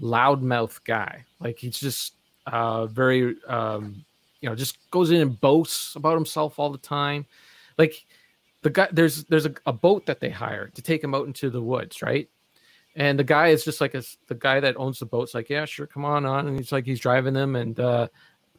loudmouth 0.00 0.82
guy. 0.84 1.24
Like 1.40 1.58
he's 1.58 1.78
just 1.78 2.14
uh, 2.46 2.86
very, 2.86 3.36
um, 3.46 4.04
you 4.40 4.48
know, 4.48 4.54
just 4.54 4.90
goes 4.90 5.10
in 5.10 5.20
and 5.20 5.40
boasts 5.40 5.96
about 5.96 6.14
himself 6.14 6.58
all 6.58 6.70
the 6.70 6.78
time. 6.78 7.26
Like 7.78 8.04
the 8.62 8.70
guy, 8.70 8.88
there's 8.92 9.24
there's 9.24 9.46
a, 9.46 9.54
a 9.66 9.72
boat 9.72 10.06
that 10.06 10.20
they 10.20 10.30
hire 10.30 10.68
to 10.68 10.82
take 10.82 11.02
him 11.02 11.14
out 11.14 11.26
into 11.26 11.50
the 11.50 11.62
woods, 11.62 12.02
right? 12.02 12.28
And 12.96 13.18
the 13.18 13.24
guy 13.24 13.48
is 13.48 13.64
just 13.64 13.80
like 13.80 13.94
a, 13.94 14.02
the 14.26 14.34
guy 14.34 14.60
that 14.60 14.76
owns 14.76 14.98
the 14.98 15.06
boat's 15.06 15.32
like, 15.32 15.48
yeah, 15.48 15.64
sure, 15.64 15.86
come 15.86 16.04
on 16.04 16.26
on. 16.26 16.48
And 16.48 16.58
he's 16.58 16.72
like, 16.72 16.84
he's 16.84 17.00
driving 17.00 17.34
them, 17.34 17.56
and 17.56 17.78
uh, 17.78 18.08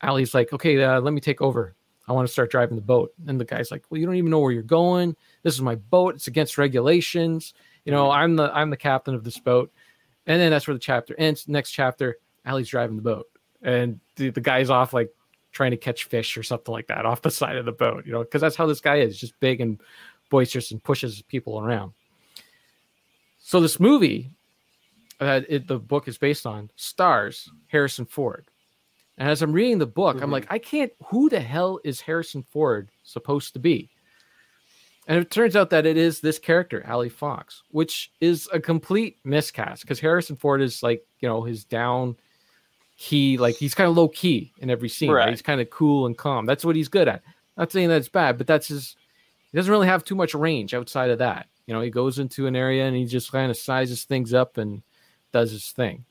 Allie's 0.01 0.33
like, 0.33 0.53
okay, 0.53 0.81
uh, 0.81 1.01
let 1.01 1.13
me 1.13 1.21
take 1.21 1.41
over. 1.41 1.75
I 2.11 2.13
want 2.13 2.27
to 2.27 2.31
start 2.31 2.51
driving 2.51 2.75
the 2.75 2.81
boat. 2.81 3.13
And 3.25 3.39
the 3.39 3.45
guy's 3.45 3.71
like, 3.71 3.85
well, 3.89 3.97
you 3.97 4.05
don't 4.05 4.15
even 4.15 4.31
know 4.31 4.39
where 4.39 4.51
you're 4.51 4.63
going. 4.63 5.15
This 5.43 5.53
is 5.53 5.61
my 5.61 5.75
boat. 5.75 6.15
It's 6.15 6.27
against 6.27 6.57
regulations. 6.57 7.53
You 7.85 7.93
know, 7.93 8.11
I'm 8.11 8.35
the 8.35 8.51
I'm 8.53 8.69
the 8.69 8.77
captain 8.77 9.15
of 9.15 9.23
this 9.23 9.39
boat. 9.39 9.71
And 10.27 10.41
then 10.41 10.51
that's 10.51 10.67
where 10.67 10.75
the 10.75 10.79
chapter 10.79 11.15
ends. 11.17 11.47
Next 11.47 11.71
chapter, 11.71 12.17
Allie's 12.45 12.67
driving 12.67 12.97
the 12.97 13.01
boat, 13.01 13.27
and 13.61 13.99
the, 14.17 14.29
the 14.29 14.41
guy's 14.41 14.69
off 14.69 14.93
like 14.93 15.09
trying 15.51 15.71
to 15.71 15.77
catch 15.77 16.03
fish 16.03 16.37
or 16.37 16.43
something 16.43 16.71
like 16.71 16.87
that 16.87 17.05
off 17.07 17.21
the 17.21 17.31
side 17.31 17.55
of 17.55 17.65
the 17.65 17.71
boat. 17.71 18.05
You 18.05 18.11
know, 18.11 18.19
because 18.19 18.41
that's 18.41 18.57
how 18.57 18.65
this 18.65 18.81
guy 18.81 18.97
is, 18.97 19.17
just 19.17 19.39
big 19.39 19.61
and 19.61 19.79
boisterous 20.29 20.71
and 20.71 20.83
pushes 20.83 21.21
people 21.23 21.59
around. 21.59 21.93
So 23.39 23.61
this 23.61 23.79
movie 23.79 24.31
that 25.19 25.45
it, 25.47 25.67
the 25.67 25.79
book 25.79 26.07
is 26.09 26.17
based 26.17 26.45
on 26.45 26.69
stars 26.75 27.49
Harrison 27.67 28.05
Ford. 28.05 28.47
And 29.21 29.29
as 29.29 29.43
I'm 29.43 29.51
reading 29.53 29.77
the 29.77 29.85
book, 29.85 30.19
I'm 30.19 30.29
Mhm. 30.29 30.31
like, 30.31 30.47
I 30.49 30.57
can't. 30.57 30.91
Who 31.09 31.29
the 31.29 31.41
hell 31.41 31.79
is 31.83 32.01
Harrison 32.01 32.41
Ford 32.41 32.89
supposed 33.03 33.53
to 33.53 33.59
be? 33.59 33.91
And 35.07 35.19
it 35.19 35.29
turns 35.29 35.55
out 35.55 35.69
that 35.69 35.85
it 35.85 35.95
is 35.95 36.21
this 36.21 36.39
character, 36.39 36.81
Allie 36.87 37.07
Fox, 37.07 37.61
which 37.69 38.11
is 38.19 38.49
a 38.51 38.59
complete 38.59 39.19
miscast 39.23 39.83
because 39.83 39.99
Harrison 39.99 40.37
Ford 40.37 40.59
is 40.59 40.81
like, 40.81 41.05
you 41.19 41.29
know, 41.29 41.43
his 41.43 41.63
down 41.63 42.17
key, 42.97 43.37
like 43.37 43.57
he's 43.57 43.75
kind 43.75 43.87
of 43.87 43.95
low 43.95 44.07
key 44.07 44.53
in 44.57 44.71
every 44.71 44.89
scene. 44.89 45.11
Right? 45.11 45.25
Right. 45.25 45.29
He's 45.29 45.43
kind 45.43 45.61
of 45.61 45.69
cool 45.69 46.07
and 46.07 46.17
calm. 46.17 46.47
That's 46.47 46.65
what 46.65 46.75
he's 46.75 46.87
good 46.87 47.07
at. 47.07 47.21
Not 47.57 47.71
saying 47.71 47.89
that's 47.89 48.09
bad, 48.09 48.39
but 48.39 48.47
that's 48.47 48.69
his. 48.69 48.95
He 49.51 49.55
doesn't 49.55 49.71
really 49.71 49.85
have 49.85 50.03
too 50.03 50.15
much 50.15 50.33
range 50.33 50.73
outside 50.73 51.11
of 51.11 51.19
that. 51.19 51.47
You 51.67 51.75
know, 51.75 51.81
he 51.81 51.91
goes 51.91 52.17
into 52.17 52.47
an 52.47 52.55
area 52.55 52.87
and 52.87 52.95
he 52.95 53.05
just 53.05 53.31
kind 53.31 53.51
of 53.51 53.57
sizes 53.57 54.03
things 54.03 54.33
up 54.33 54.57
and 54.57 54.81
does 55.31 55.51
his 55.51 55.69
thing. 55.69 56.05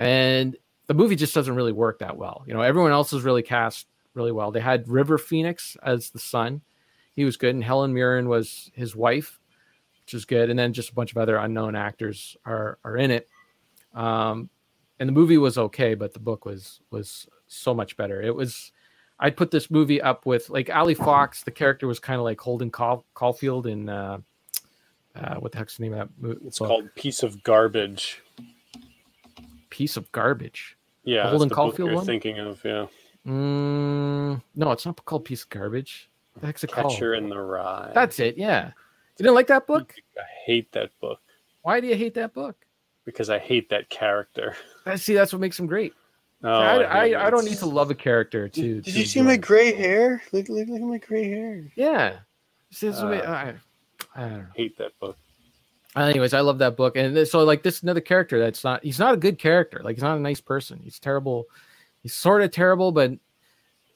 And 0.00 0.56
the 0.86 0.94
movie 0.94 1.16
just 1.16 1.34
doesn't 1.34 1.54
really 1.54 1.72
work 1.72 1.98
that 2.00 2.16
well. 2.16 2.44
You 2.46 2.54
know, 2.54 2.60
everyone 2.60 2.92
else 2.92 3.12
is 3.12 3.22
really 3.22 3.42
cast 3.42 3.86
really 4.14 4.32
well. 4.32 4.50
They 4.50 4.60
had 4.60 4.88
River 4.88 5.18
Phoenix 5.18 5.76
as 5.82 6.10
the 6.10 6.18
son. 6.18 6.62
He 7.14 7.24
was 7.24 7.36
good. 7.36 7.54
And 7.54 7.64
Helen 7.64 7.92
Mirren 7.92 8.28
was 8.28 8.70
his 8.74 8.94
wife, 8.94 9.40
which 10.02 10.14
is 10.14 10.24
good. 10.24 10.50
And 10.50 10.58
then 10.58 10.72
just 10.72 10.90
a 10.90 10.94
bunch 10.94 11.12
of 11.12 11.18
other 11.18 11.36
unknown 11.36 11.74
actors 11.74 12.36
are 12.44 12.78
are 12.84 12.96
in 12.96 13.10
it. 13.10 13.28
Um, 13.94 14.50
and 14.98 15.08
the 15.08 15.12
movie 15.12 15.38
was 15.38 15.58
okay, 15.58 15.94
but 15.94 16.12
the 16.12 16.20
book 16.20 16.44
was 16.44 16.80
was 16.90 17.26
so 17.46 17.74
much 17.74 17.96
better. 17.96 18.20
It 18.20 18.34
was 18.34 18.72
I'd 19.18 19.36
put 19.36 19.50
this 19.50 19.70
movie 19.70 20.02
up 20.02 20.26
with 20.26 20.50
like 20.50 20.68
Allie 20.68 20.94
Fox, 20.94 21.42
the 21.42 21.50
character 21.50 21.86
was 21.86 22.00
kind 22.00 22.18
of 22.18 22.24
like 22.24 22.40
Holden 22.40 22.70
Caul- 22.70 23.04
Caulfield 23.14 23.66
in 23.66 23.88
uh, 23.88 24.18
uh, 25.14 25.36
what 25.36 25.52
the 25.52 25.58
heck's 25.58 25.76
the 25.76 25.84
name 25.84 25.92
of 25.92 25.98
that 25.98 26.08
movie? 26.18 26.40
It's 26.46 26.58
called 26.58 26.92
Piece 26.94 27.22
of 27.22 27.42
Garbage. 27.42 28.22
Piece 29.70 29.96
of 29.96 30.10
Garbage. 30.12 30.73
Yeah, 31.04 31.24
that's 31.24 31.30
Holden 31.30 31.48
the 31.48 31.54
book 31.54 31.56
Caulfield 31.56 31.88
you're 31.88 31.96
one? 31.96 32.06
thinking 32.06 32.38
of. 32.38 32.64
Yeah, 32.64 32.86
Mm, 33.26 34.42
no, 34.54 34.70
it's 34.72 34.84
not 34.86 35.02
called 35.04 35.24
Piece 35.24 35.42
of 35.44 35.48
Garbage. 35.50 36.10
What 36.34 36.40
the 36.42 36.46
heck's 36.46 36.64
it 36.64 36.72
called? 36.72 36.92
Catcher 36.92 37.14
in 37.14 37.28
the 37.28 37.38
Rye. 37.40 37.90
That's 37.94 38.18
it. 38.20 38.36
Yeah. 38.36 38.66
You 39.18 39.22
didn't 39.24 39.34
like 39.34 39.46
that 39.46 39.66
book? 39.66 39.94
I 40.18 40.22
hate 40.44 40.72
that 40.72 40.90
book 41.00 41.20
Why 41.62 41.80
do 41.80 41.86
you 41.86 41.94
hate 41.96 42.14
that 42.14 42.34
book? 42.34 42.56
because 43.04 43.28
I 43.30 43.38
hate 43.38 43.68
that 43.70 43.88
character. 43.90 44.56
I 44.86 44.96
see. 44.96 45.14
That's 45.14 45.32
what 45.32 45.40
makes 45.40 45.58
him 45.60 45.66
great. 45.66 45.92
Oh, 46.42 46.50
I, 46.52 46.78
hate 47.06 47.14
I. 47.14 47.26
I 47.26 47.30
don't 47.30 47.44
need 47.44 47.58
to 47.58 47.66
love 47.66 47.90
a 47.90 47.94
character 47.94 48.48
to. 48.48 48.60
Did, 48.80 48.84
to 48.84 48.90
you 48.98 49.04
see 49.06 49.22
my 49.22 49.36
gray 49.36 49.72
hair? 49.74 50.22
Look, 50.32 50.48
look, 50.48 50.68
look 50.68 50.80
at 50.80 50.86
my 50.86 50.98
gray 50.98 51.28
hair. 51.28 51.64
Yeah. 51.76 52.16
See, 52.70 52.88
that's 52.88 53.00
what 53.02 53.10
ma- 53.12 53.30
Uh, 53.32 53.54
I, 54.16 54.20
I 54.22 54.28
don't 54.28 54.38
know. 54.38 54.46
Hate 54.54 54.76
that 54.78 54.98
book. 54.98 55.16
Anyways, 55.96 56.34
I 56.34 56.40
love 56.40 56.58
that 56.58 56.76
book, 56.76 56.96
and 56.96 57.26
so 57.26 57.44
like 57.44 57.62
this 57.62 57.76
is 57.76 57.82
another 57.84 58.00
character 58.00 58.38
that's 58.38 58.64
not. 58.64 58.82
He's 58.82 58.98
not 58.98 59.14
a 59.14 59.16
good 59.16 59.38
character. 59.38 59.80
Like 59.84 59.96
he's 59.96 60.02
not 60.02 60.16
a 60.16 60.20
nice 60.20 60.40
person. 60.40 60.80
He's 60.82 60.98
terrible. 60.98 61.46
He's 62.02 62.14
sort 62.14 62.42
of 62.42 62.50
terrible, 62.50 62.90
but 62.90 63.12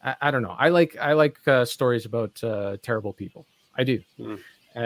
I, 0.03 0.15
I 0.23 0.31
don't 0.31 0.43
know. 0.43 0.55
I 0.57 0.69
like 0.69 0.97
I 0.97 1.15
like 1.15 1.37
uh, 1.49 1.65
stories 1.65 2.07
about 2.07 2.43
uh, 2.45 2.77
terrible 2.83 3.13
people. 3.13 3.47
I 3.77 3.85
do. 3.85 4.01
Mm. 4.19 4.39
Uh, 4.77 4.79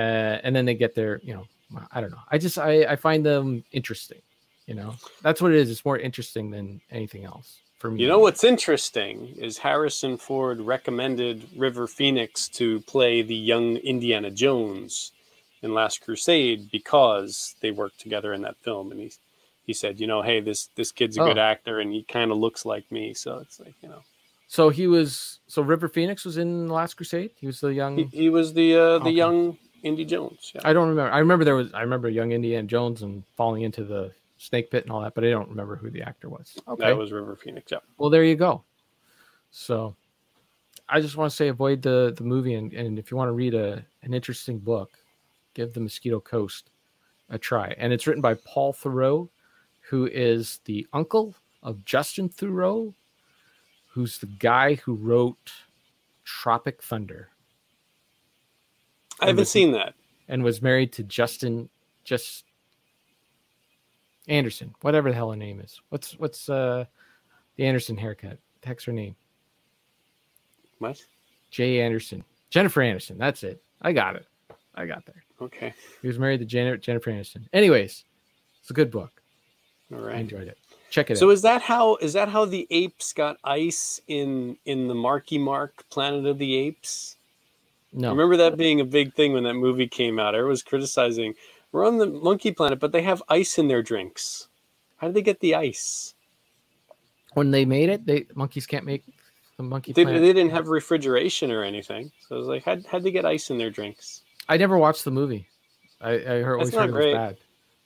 and 0.43 0.57
then 0.57 0.65
they 0.65 0.75
get 0.75 0.95
their, 0.95 1.21
you 1.23 1.35
know, 1.35 1.47
I 1.91 2.01
don't 2.01 2.11
know. 2.11 2.23
I 2.31 2.39
just 2.39 2.59
I 2.59 2.85
I 2.85 2.97
find 2.97 3.25
them 3.25 3.65
interesting. 3.73 4.23
You 4.67 4.75
know, 4.75 4.95
that's 5.23 5.43
what 5.43 5.53
it 5.53 5.59
is. 5.59 5.71
It's 5.71 5.85
more 5.85 5.99
interesting 5.99 6.51
than 6.51 6.81
anything 6.91 7.25
else 7.25 7.59
for 7.79 7.91
me. 7.91 8.01
You 8.01 8.09
know 8.09 8.21
what's 8.21 8.45
interesting 8.45 9.35
is 9.37 9.59
Harrison 9.59 10.17
Ford 10.17 10.61
recommended 10.61 11.47
River 11.57 11.87
Phoenix 11.87 12.49
to 12.51 12.81
play 12.83 13.23
the 13.23 13.35
young 13.35 13.77
Indiana 13.79 14.31
Jones 14.31 15.13
in 15.63 15.75
Last 15.75 16.03
Crusade 16.03 16.71
because 16.71 17.55
they 17.61 17.71
worked 17.71 18.01
together 18.01 18.33
in 18.35 18.43
that 18.43 18.57
film, 18.63 18.91
and 18.91 19.01
he 19.01 19.13
he 19.65 19.73
said, 19.73 20.01
you 20.01 20.07
know, 20.09 20.23
hey, 20.23 20.41
this 20.41 20.69
this 20.75 20.91
kid's 20.93 21.17
a 21.17 21.21
good 21.21 21.39
Oh. 21.39 21.43
actor, 21.43 21.79
and 21.81 21.93
he 21.93 22.03
kind 22.03 22.31
of 22.33 22.37
looks 22.39 22.65
like 22.67 22.91
me, 22.91 23.15
so 23.15 23.39
it's 23.39 23.61
like 23.61 23.75
you 23.83 23.89
know, 23.89 24.03
So 24.49 24.69
he 24.71 24.87
was. 24.87 25.39
So 25.47 25.63
River 25.63 25.89
Phoenix 25.89 26.25
was 26.25 26.37
in 26.37 26.69
Last 26.69 26.95
Crusade. 26.95 27.31
He 27.37 27.47
was 27.47 27.61
the 27.61 27.73
young. 27.73 27.97
he, 27.97 28.05
he 28.13 28.29
was 28.31 28.53
the 28.55 28.75
uh, 28.77 28.99
the 28.99 29.05
Okay. 29.07 29.11
young 29.11 29.57
Indy 29.83 30.05
Jones. 30.05 30.53
Yeah. 30.55 30.61
I 30.65 30.73
don't 30.73 30.89
remember. 30.89 31.13
I 31.13 31.19
remember 31.19 31.45
there 31.45 31.55
was. 31.57 31.73
I 31.75 31.83
remember 31.83 32.09
young 32.09 32.33
Indiana 32.33 32.67
Jones 32.67 33.03
and 33.03 33.23
falling 33.37 33.63
into 33.63 33.85
the 33.85 34.13
snake 34.39 34.71
pit 34.71 34.83
and 34.85 34.93
all 34.93 35.01
that, 35.03 35.15
but 35.15 35.23
I 35.25 35.31
don't 35.31 35.49
remember 35.49 35.77
who 35.77 35.91
the 35.91 36.03
actor 36.03 36.29
was. 36.29 36.59
Okay. 36.67 36.87
That 36.87 36.97
was 36.97 37.13
River 37.13 37.37
Phoenix. 37.37 37.71
Yeah. 37.71 37.79
well, 37.99 38.11
there 38.11 38.25
you 38.25 38.35
go. 38.37 38.65
So, 39.53 39.95
I 40.89 41.01
just 41.01 41.17
want 41.17 41.31
to 41.31 41.37
say 41.37 41.49
avoid 41.49 41.83
the 41.83 42.13
the 42.17 42.25
movie, 42.25 42.55
and, 42.55 42.73
and 42.73 42.99
if 42.99 43.11
you 43.11 43.17
want 43.17 43.29
to 43.29 43.33
read 43.33 43.55
a 43.55 43.85
an 44.03 44.13
interesting 44.15 44.59
book, 44.59 44.91
give 45.55 45.73
the 45.75 45.81
Mosquito 45.81 46.21
Coast 46.21 46.71
a 47.31 47.39
try. 47.39 47.75
And 47.79 47.93
it's 47.93 48.07
written 48.07 48.23
by 48.23 48.35
Paul 48.35 48.73
Theroux, 48.73 49.29
who 49.81 50.07
is 50.07 50.61
the 50.65 50.87
uncle 50.93 51.35
of 51.63 51.85
Justin 51.85 52.29
Theroux, 52.29 52.95
who's 53.89 54.19
the 54.19 54.27
guy 54.27 54.75
who 54.77 54.95
wrote 54.95 55.53
Tropic 56.25 56.83
Thunder 56.83 57.29
I 59.21 59.27
haven't 59.27 59.41
was- 59.41 59.51
seen 59.51 59.73
that. 59.73 59.95
and 60.29 60.43
was 60.43 60.63
married 60.63 60.93
to 60.95 61.03
Justin 61.05 61.69
just 62.05 62.45
Anderson, 64.29 64.75
whatever 64.83 65.11
the 65.11 65.15
hell 65.17 65.31
her 65.31 65.37
name 65.37 65.61
is. 65.61 65.81
What's 65.89 66.13
what's 66.19 66.49
uh 66.49 66.85
the 67.57 67.65
Anderson 67.67 67.97
haircut? 67.97 68.39
The 68.61 68.69
heck's 68.69 68.85
her 68.85 68.93
name? 68.93 69.15
What? 70.79 71.05
Jay 71.51 71.81
Anderson. 71.81 72.25
Jennifer 72.51 72.83
Anderson. 72.83 73.19
That's 73.19 73.43
it. 73.43 73.63
I 73.83 73.93
got 73.93 74.17
it. 74.17 74.27
I 74.75 74.87
got 74.87 75.05
there. 75.07 75.23
Okay. 75.43 75.75
He 76.01 76.09
was 76.09 76.19
married 76.19 76.39
to 76.41 76.45
Jen- 76.47 76.81
Jennifer 76.81 77.11
Anderson. 77.11 77.49
Anyways, 77.53 78.05
it's 78.61 78.71
a 78.71 78.75
good 78.75 78.91
book. 78.91 79.23
All 79.93 80.01
right. 80.01 80.17
I 80.17 80.21
enjoyed 80.21 80.49
it. 80.49 80.59
Check 80.91 81.11
it 81.11 81.17
So 81.19 81.27
out. 81.27 81.29
So 81.29 81.31
is 81.31 81.43
that 81.43 81.63
how 81.63 81.97
is 81.97 82.13
that 82.13 82.29
how 82.29 82.45
the 82.45 82.67
apes 82.71 83.13
got 83.13 83.39
ice 83.45 84.01
in 84.09 84.57
in 84.67 84.89
the 84.89 84.95
Marky 84.95 85.39
Mark 85.39 85.85
Planet 85.91 86.27
of 86.27 86.39
the 86.39 86.55
Apes? 86.57 87.17
I 87.95 88.01
No. 88.01 88.11
remember 88.11 88.37
that 88.39 88.57
being 88.57 88.81
a 88.81 88.85
big 88.85 89.15
thing 89.15 89.33
when 89.33 89.43
that 89.45 89.55
movie 89.55 89.89
came 89.89 90.19
out. 90.19 90.35
Everyone 90.35 90.51
was 90.51 90.63
criticizing 90.63 91.35
we're 91.73 91.87
on 91.87 91.97
the 91.99 92.07
monkey 92.07 92.53
planet, 92.53 92.79
but 92.79 92.93
they 92.93 93.03
have 93.03 93.23
ice 93.29 93.59
in 93.59 93.67
their 93.69 93.83
drinks. 93.83 94.49
How 94.99 95.07
did 95.09 95.15
they 95.15 95.23
get 95.23 95.41
the 95.41 95.55
ice? 95.55 96.15
When 97.35 97.51
they 97.51 97.65
made 97.65 97.89
it, 97.89 98.05
they 98.07 98.27
monkeys 98.35 98.67
can't 98.67 98.85
make 98.85 99.05
the 99.57 99.63
monkey 99.63 99.93
They, 99.93 100.05
planet. 100.05 100.21
they 100.23 100.33
didn't 100.35 100.51
have 100.53 100.69
refrigeration 100.69 101.51
or 101.51 101.63
anything. 101.65 102.13
So 102.29 102.35
I 102.37 102.39
was 102.39 102.47
like, 102.49 102.63
how'd, 102.65 102.85
how'd 102.87 103.03
they 103.03 103.11
get 103.11 103.25
ice 103.25 103.51
in 103.51 103.57
their 103.59 103.71
drinks? 103.71 104.22
I 104.49 104.57
never 104.57 104.77
watched 104.79 105.05
the 105.05 105.11
movie. 105.11 105.49
I, 106.01 106.13
I 106.13 106.19
heard, 106.43 106.55
always 106.59 106.73
not 106.73 106.91
heard 106.91 107.05
it 107.05 107.07
was 107.09 107.15
bad. 107.15 107.37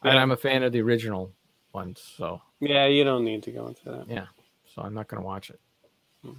And 0.02 0.18
I'm 0.18 0.30
a 0.30 0.36
fan 0.36 0.62
of 0.62 0.72
the 0.72 0.80
original 0.82 1.32
ones, 1.72 2.00
so 2.16 2.40
Yeah, 2.60 2.86
you 2.86 3.04
don't 3.04 3.24
need 3.24 3.42
to 3.44 3.50
go 3.50 3.66
into 3.66 3.84
that. 3.90 4.04
yeah. 4.08 4.26
So 4.74 4.82
I'm 4.82 4.94
not 4.94 5.08
gonna 5.08 5.22
watch 5.24 5.50
it. 5.50 5.60
Hmm. 6.24 6.32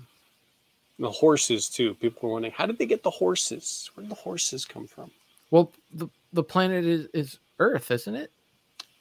The 0.99 1.11
horses 1.11 1.69
too. 1.69 1.93
People 1.95 2.29
were 2.29 2.33
wondering, 2.33 2.53
how 2.55 2.65
did 2.65 2.77
they 2.79 2.85
get 2.85 3.03
the 3.03 3.09
horses? 3.11 3.89
Where 3.93 4.03
did 4.03 4.11
the 4.11 4.15
horses 4.15 4.65
come 4.65 4.87
from? 4.87 5.11
Well, 5.51 5.71
the 5.93 6.07
the 6.33 6.43
planet 6.43 6.85
is 6.85 7.07
is 7.13 7.39
Earth, 7.59 7.91
isn't 7.91 8.15
it? 8.15 8.31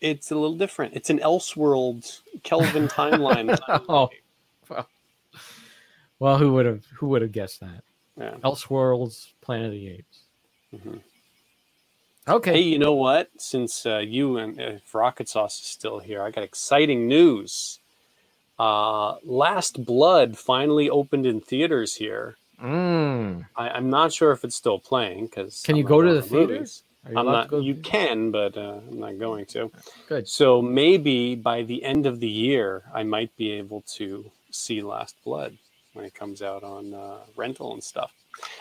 It's 0.00 0.30
a 0.30 0.34
little 0.36 0.56
different. 0.56 0.94
It's 0.94 1.08
an 1.10 1.18
Elseworld 1.20 2.20
Kelvin 2.42 2.88
timeline. 2.88 3.58
Oh, 3.88 4.10
well, 4.68 4.88
well, 6.18 6.38
who 6.38 6.52
would 6.54 6.66
have 6.66 6.84
who 6.96 7.08
would 7.08 7.22
have 7.22 7.32
guessed 7.32 7.60
that? 7.60 7.82
Yeah. 8.18 8.34
Elseworlds, 8.44 9.32
Planet 9.40 9.66
of 9.66 9.72
the 9.72 9.88
Apes. 9.88 10.20
Mhm. 10.76 11.00
Okay. 12.28 12.54
Hey, 12.54 12.60
you 12.62 12.78
know 12.78 12.94
what? 12.94 13.30
Since 13.38 13.86
uh, 13.86 13.98
you 13.98 14.38
and 14.38 14.60
uh, 14.60 14.64
if 14.64 14.94
Rocket 14.94 15.28
Sauce 15.28 15.60
is 15.60 15.66
still 15.66 16.00
here, 16.00 16.22
I 16.22 16.30
got 16.30 16.44
exciting 16.44 17.08
news. 17.08 17.80
Uh, 18.58 19.16
Last 19.24 19.84
Blood 19.84 20.38
finally 20.38 20.90
opened 20.90 21.26
in 21.26 21.40
theaters 21.40 21.96
here. 21.96 22.36
Mm. 22.62 23.46
I, 23.56 23.70
I'm 23.70 23.90
not 23.90 24.12
sure 24.12 24.32
if 24.32 24.44
it's 24.44 24.56
still 24.56 24.78
playing 24.78 25.26
because 25.26 25.62
Can 25.64 25.76
you 25.76 25.84
go 25.84 26.02
to 26.02 26.14
the 26.14 26.22
theaters? 26.22 26.82
You 27.08 27.16
I'm 27.16 27.26
not. 27.26 27.44
to 27.44 27.48
go 27.50 27.58
to 27.60 27.64
You 27.64 27.76
can, 27.76 28.30
but 28.32 28.56
uh, 28.56 28.80
I'm 28.90 29.00
not 29.00 29.18
going 29.18 29.46
to. 29.46 29.70
Good. 30.08 30.28
So 30.28 30.62
maybe 30.62 31.34
by 31.36 31.62
the 31.62 31.84
end 31.84 32.06
of 32.06 32.20
the 32.20 32.28
year, 32.28 32.84
I 32.94 33.04
might 33.04 33.36
be 33.36 33.52
able 33.52 33.82
to 33.96 34.30
see 34.50 34.82
Last 34.82 35.16
Blood 35.24 35.58
when 35.96 36.04
it 36.04 36.14
comes 36.14 36.42
out 36.42 36.62
on 36.62 36.94
uh, 36.94 37.18
rental 37.36 37.72
and 37.72 37.82
stuff. 37.82 38.12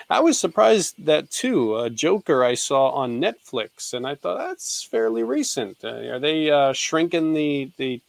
I 0.09 0.21
was 0.21 0.39
surprised 0.39 1.05
that 1.05 1.29
too. 1.29 1.73
Uh, 1.73 1.89
Joker 1.89 2.43
I 2.43 2.53
saw 2.55 2.91
on 2.91 3.19
Netflix, 3.19 3.93
and 3.93 4.07
I 4.07 4.15
thought 4.15 4.37
that's 4.37 4.83
fairly 4.83 5.23
recent. 5.23 5.77
Uh, 5.83 6.13
are 6.13 6.19
they 6.19 6.49
uh, 6.49 6.71
shrinking 6.73 7.33
the 7.33 7.71
the 7.77 8.01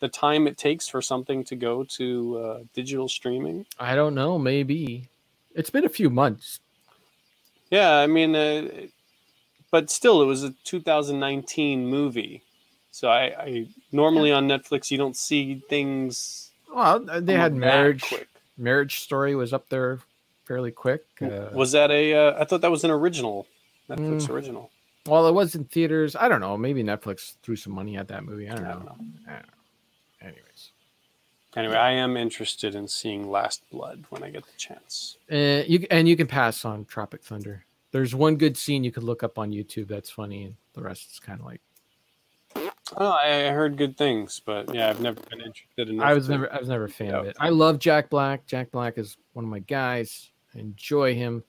the 0.00 0.08
time 0.08 0.48
it 0.48 0.58
takes 0.58 0.88
for 0.88 1.00
something 1.00 1.44
to 1.44 1.54
go 1.54 1.84
to 1.84 2.38
uh, 2.38 2.58
digital 2.74 3.08
streaming? 3.08 3.64
I 3.78 3.94
don't 3.94 4.16
know. 4.16 4.36
Maybe 4.36 5.08
it's 5.54 5.70
been 5.70 5.84
a 5.84 5.88
few 6.00 6.10
months. 6.10 6.58
Yeah, 7.70 7.98
I 7.98 8.08
mean, 8.08 8.34
uh, 8.34 8.68
but 9.70 9.90
still, 9.90 10.22
it 10.22 10.26
was 10.26 10.42
a 10.42 10.52
2019 10.64 11.86
movie. 11.86 12.42
So 12.90 13.08
I, 13.08 13.22
I 13.38 13.66
normally 13.92 14.32
on 14.32 14.48
Netflix 14.48 14.90
you 14.90 14.98
don't 14.98 15.16
see 15.16 15.62
things. 15.68 16.50
Well, 16.74 17.00
they 17.00 17.34
had 17.34 17.54
marriage. 17.54 18.12
Marriage 18.58 19.00
Story 19.00 19.34
was 19.34 19.52
up 19.52 19.68
there 19.68 19.98
fairly 20.44 20.70
quick. 20.70 21.04
Uh, 21.20 21.48
was 21.52 21.72
that 21.72 21.90
a? 21.90 22.14
Uh, 22.14 22.40
I 22.40 22.44
thought 22.44 22.60
that 22.60 22.70
was 22.70 22.84
an 22.84 22.90
original 22.90 23.46
Netflix 23.88 24.26
Mm. 24.26 24.30
original. 24.30 24.70
Well, 25.06 25.26
it 25.26 25.32
was 25.32 25.54
in 25.56 25.64
theaters. 25.64 26.14
I 26.14 26.28
don't 26.28 26.40
know. 26.40 26.56
Maybe 26.56 26.84
Netflix 26.84 27.34
threw 27.42 27.56
some 27.56 27.72
money 27.72 27.96
at 27.96 28.08
that 28.08 28.24
movie. 28.24 28.48
I 28.48 28.54
don't, 28.54 28.64
I 28.64 28.68
know. 28.68 28.74
don't 28.76 28.84
know. 28.86 28.96
I 29.26 29.32
don't 29.32 29.42
know. 29.46 29.52
Anyways, 30.20 30.70
Anyway, 31.56 31.74
I 31.74 31.90
am 31.92 32.16
interested 32.16 32.74
in 32.74 32.86
seeing 32.88 33.28
Last 33.30 33.68
Blood 33.70 34.04
when 34.10 34.22
I 34.22 34.30
get 34.30 34.44
the 34.46 34.56
chance. 34.56 35.16
uh, 35.30 35.64
you 35.66 35.86
and 35.90 36.08
you 36.08 36.16
can 36.16 36.26
pass 36.28 36.64
on 36.64 36.84
Tropic 36.84 37.22
Thunder. 37.24 37.64
There's 37.90 38.14
one 38.14 38.36
good 38.36 38.56
scene 38.56 38.84
you 38.84 38.92
could 38.92 39.02
look 39.02 39.22
up 39.22 39.38
on 39.38 39.50
YouTube 39.50 39.88
that's 39.88 40.08
funny, 40.08 40.44
and 40.44 40.54
the 40.74 40.82
rest 40.82 41.10
is 41.12 41.18
kind 41.20 41.40
of 41.40 41.46
like 41.46 41.60
Oh, 42.96 43.10
I 43.12 43.48
heard 43.48 43.76
good 43.76 43.96
things, 43.96 44.40
but 44.44 44.74
yeah, 44.74 44.88
I've 44.90 45.00
never 45.00 45.20
been 45.30 45.40
interested 45.40 45.88
in. 45.88 46.00
I 46.00 46.14
was 46.14 46.28
never 46.28 46.52
I 46.52 46.58
was 46.58 46.68
never 46.68 46.84
a 46.84 46.90
fan 46.90 47.14
of 47.14 47.26
it. 47.26 47.36
I 47.40 47.48
love 47.50 47.78
Jack 47.78 48.10
Black. 48.10 48.46
Jack 48.46 48.70
Black 48.70 48.98
is 48.98 49.16
one 49.32 49.44
of 49.44 49.50
my 49.50 49.60
guys. 49.60 50.30
I 50.54 50.58
enjoy 50.58 51.14
him. 51.14 51.44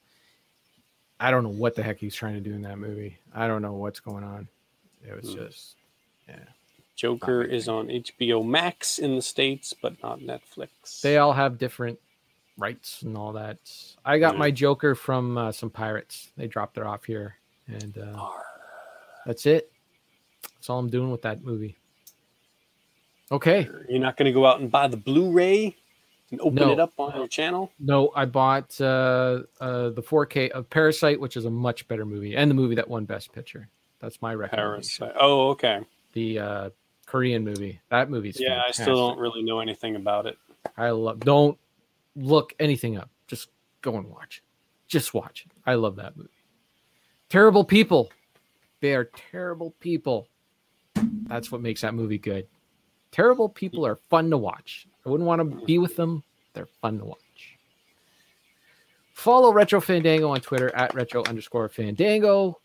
I 1.19 1.31
don't 1.31 1.43
know 1.43 1.49
what 1.49 1.75
the 1.75 1.83
heck 1.83 1.97
he's 1.99 2.15
trying 2.15 2.35
to 2.35 2.39
do 2.39 2.53
in 2.53 2.61
that 2.63 2.77
movie. 2.77 3.17
I 3.33 3.47
don't 3.47 3.61
know 3.61 3.73
what's 3.73 3.99
going 3.99 4.23
on. 4.23 4.47
It 5.05 5.15
was 5.15 5.33
Hmm. 5.33 5.39
just 5.45 5.75
yeah. 6.29 6.39
Joker 6.95 7.41
is 7.41 7.67
on 7.67 7.87
HBO 7.89 8.43
Max 8.45 8.99
in 8.99 9.15
the 9.15 9.21
states, 9.21 9.73
but 9.81 10.01
not 10.03 10.19
Netflix. 10.19 11.01
they 11.01 11.17
all 11.17 11.33
have 11.33 11.57
different 11.57 11.99
rights 12.57 13.01
and 13.01 13.17
all 13.17 13.33
that. 13.33 13.57
I 14.05 14.19
got 14.19 14.35
Yeah. 14.35 14.39
my 14.39 14.51
Joker 14.51 14.93
from 14.93 15.37
uh, 15.37 15.51
some 15.51 15.71
pirates. 15.71 16.31
They 16.37 16.47
dropped 16.47 16.77
it 16.77 16.83
off 16.83 17.03
here, 17.05 17.37
and 17.67 17.97
uh, 17.97 18.29
that's 19.25 19.47
it. 19.47 19.71
That's 20.63 20.69
all 20.69 20.79
I'm 20.79 20.89
doing 20.89 21.11
with 21.11 21.23
that 21.23 21.43
movie. 21.43 21.75
Okay. 23.33 23.67
You're 23.89 23.99
not 23.99 24.15
going 24.15 24.27
to 24.27 24.31
go 24.31 24.45
out 24.45 24.61
and 24.61 24.71
buy 24.71 24.87
the 24.87 24.95
Blu-ray 24.95 25.75
and 26.31 26.39
open 26.39 26.55
No. 26.55 26.71
it 26.71 26.79
up 26.79 26.93
on 26.97 27.13
your 27.17 27.27
channel. 27.27 27.73
No, 27.81 28.13
I 28.15 28.23
bought 28.23 28.79
uh, 28.79 29.41
uh, 29.59 29.89
the 29.89 30.01
4K 30.01 30.51
of 30.51 30.69
Parasite, 30.69 31.19
which 31.19 31.35
is 31.35 31.43
a 31.43 31.49
much 31.49 31.85
better 31.89 32.05
movie, 32.05 32.37
and 32.37 32.49
the 32.49 32.55
movie 32.55 32.75
that 32.75 32.87
won 32.87 33.03
Best 33.03 33.33
Picture. 33.33 33.67
That's 33.99 34.21
my 34.21 34.33
recommendation. 34.33 35.05
Parasite. 35.05 35.17
Oh, 35.19 35.49
okay. 35.49 35.81
The 36.13 36.39
uh, 36.39 36.69
Korean 37.07 37.43
movie. 37.43 37.81
That 37.89 38.09
movie's 38.09 38.39
Yeah, 38.39 38.61
I 38.65 38.71
still 38.71 38.95
don't 39.09 39.19
really 39.19 39.43
know 39.43 39.59
anything 39.59 39.97
about 39.97 40.27
it. 40.27 40.37
I 40.77 40.91
love. 40.91 41.19
Don't 41.19 41.57
look 42.15 42.53
anything 42.57 42.95
up. 42.97 43.09
Just 43.27 43.49
go 43.81 43.97
and 43.97 44.09
watch. 44.09 44.41
Just 44.87 45.13
watch 45.13 45.45
it. 45.45 45.51
I 45.65 45.73
love 45.73 45.97
that 45.97 46.15
movie. 46.15 46.29
Terrible 47.27 47.65
people. 47.65 48.09
They 48.79 48.95
are 48.95 49.09
terrible 49.31 49.75
people. 49.81 50.29
That's 51.27 51.51
what 51.51 51.61
makes 51.61 51.81
that 51.81 51.93
movie 51.93 52.17
good. 52.17 52.47
Terrible 53.11 53.49
people 53.49 53.85
are 53.85 53.95
fun 53.95 54.29
to 54.29 54.37
watch. 54.37 54.87
I 55.05 55.09
wouldn't 55.09 55.27
want 55.27 55.39
to 55.39 55.65
be 55.65 55.77
with 55.77 55.95
them. 55.95 56.23
They're 56.53 56.65
fun 56.65 56.99
to 56.99 57.05
watch. 57.05 57.57
Follow 59.13 59.53
Retro 59.53 59.79
Fandango 59.79 60.29
on 60.29 60.41
Twitter 60.41 60.73
at 60.75 60.93
retro 60.93 61.23
underscore 61.23 61.69
fandango. 61.69 62.59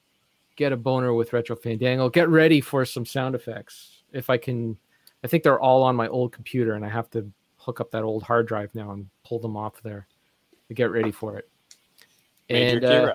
Get 0.57 0.73
a 0.73 0.77
boner 0.77 1.15
with 1.15 1.33
Retro 1.33 1.55
Fandango. 1.55 2.09
Get 2.09 2.29
ready 2.29 2.61
for 2.61 2.85
some 2.85 3.07
sound 3.07 3.35
effects. 3.35 4.03
If 4.13 4.29
I 4.29 4.39
can, 4.39 4.77
I 5.23 5.29
think 5.29 5.45
they're 5.45 5.61
all 5.61 5.85
on 5.85 5.95
my 5.95 6.09
old 6.09 6.33
computer, 6.33 6.75
and 6.75 6.85
I 6.85 6.89
have 6.89 7.09
to 7.11 7.31
hook 7.59 7.81
up 7.81 7.91
that 7.93 8.03
old 8.03 8.25
hard 8.25 8.49
drive 8.49 8.75
now 8.75 8.91
and 8.91 9.09
pull 9.25 9.39
them 9.39 9.57
off 9.57 9.81
there 9.83 10.09
to 10.67 10.75
get 10.75 10.91
ready 10.91 11.13
for 11.13 11.37
it. 11.37 11.49
Major 12.51 12.77
And 12.77 12.85
uh, 12.85 13.15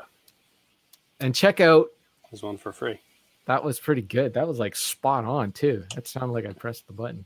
and 1.19 1.35
check 1.35 1.59
out 1.59 1.89
There's 2.31 2.43
one 2.43 2.57
for 2.57 2.71
free. 2.71 2.99
That 3.45 3.63
was 3.63 3.79
pretty 3.79 4.01
good. 4.01 4.33
That 4.33 4.47
was 4.47 4.59
like 4.59 4.75
spot 4.75 5.25
on 5.25 5.51
too. 5.51 5.83
That 5.95 6.07
sounded 6.07 6.33
like 6.33 6.45
I 6.45 6.53
pressed 6.53 6.87
the 6.87 6.93
button. 6.93 7.25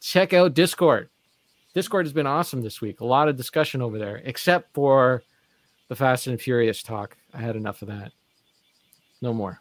Check 0.00 0.32
out 0.32 0.54
Discord. 0.54 1.08
Discord 1.74 2.06
has 2.06 2.12
been 2.12 2.26
awesome 2.26 2.60
this 2.60 2.80
week. 2.80 3.00
A 3.00 3.06
lot 3.06 3.28
of 3.28 3.36
discussion 3.36 3.80
over 3.80 3.98
there, 3.98 4.20
except 4.24 4.74
for 4.74 5.22
the 5.88 5.96
Fast 5.96 6.26
and 6.26 6.40
Furious 6.40 6.82
talk. 6.82 7.16
I 7.32 7.38
had 7.38 7.56
enough 7.56 7.82
of 7.82 7.88
that. 7.88 8.12
No 9.20 9.32
more. 9.32 9.60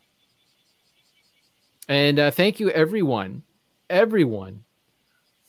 And 1.88 2.20
uh, 2.20 2.32
thank 2.32 2.60
you, 2.60 2.70
everyone, 2.70 3.44
everyone, 3.90 4.64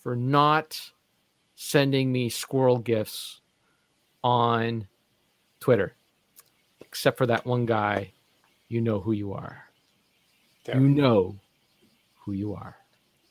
for 0.02 0.16
not 0.16 0.80
sending 1.56 2.10
me 2.10 2.28
squirrel 2.28 2.78
gifts 2.78 3.40
on 4.24 4.88
Twitter, 5.60 5.94
except 6.80 7.18
for 7.18 7.26
that 7.26 7.46
one 7.46 7.66
guy. 7.66 8.12
You 8.68 8.80
know 8.80 9.00
who 9.00 9.12
you 9.12 9.32
are. 9.32 9.64
You 10.68 10.80
know 10.80 11.36
who 12.20 12.32
you 12.32 12.54
are. 12.54 12.76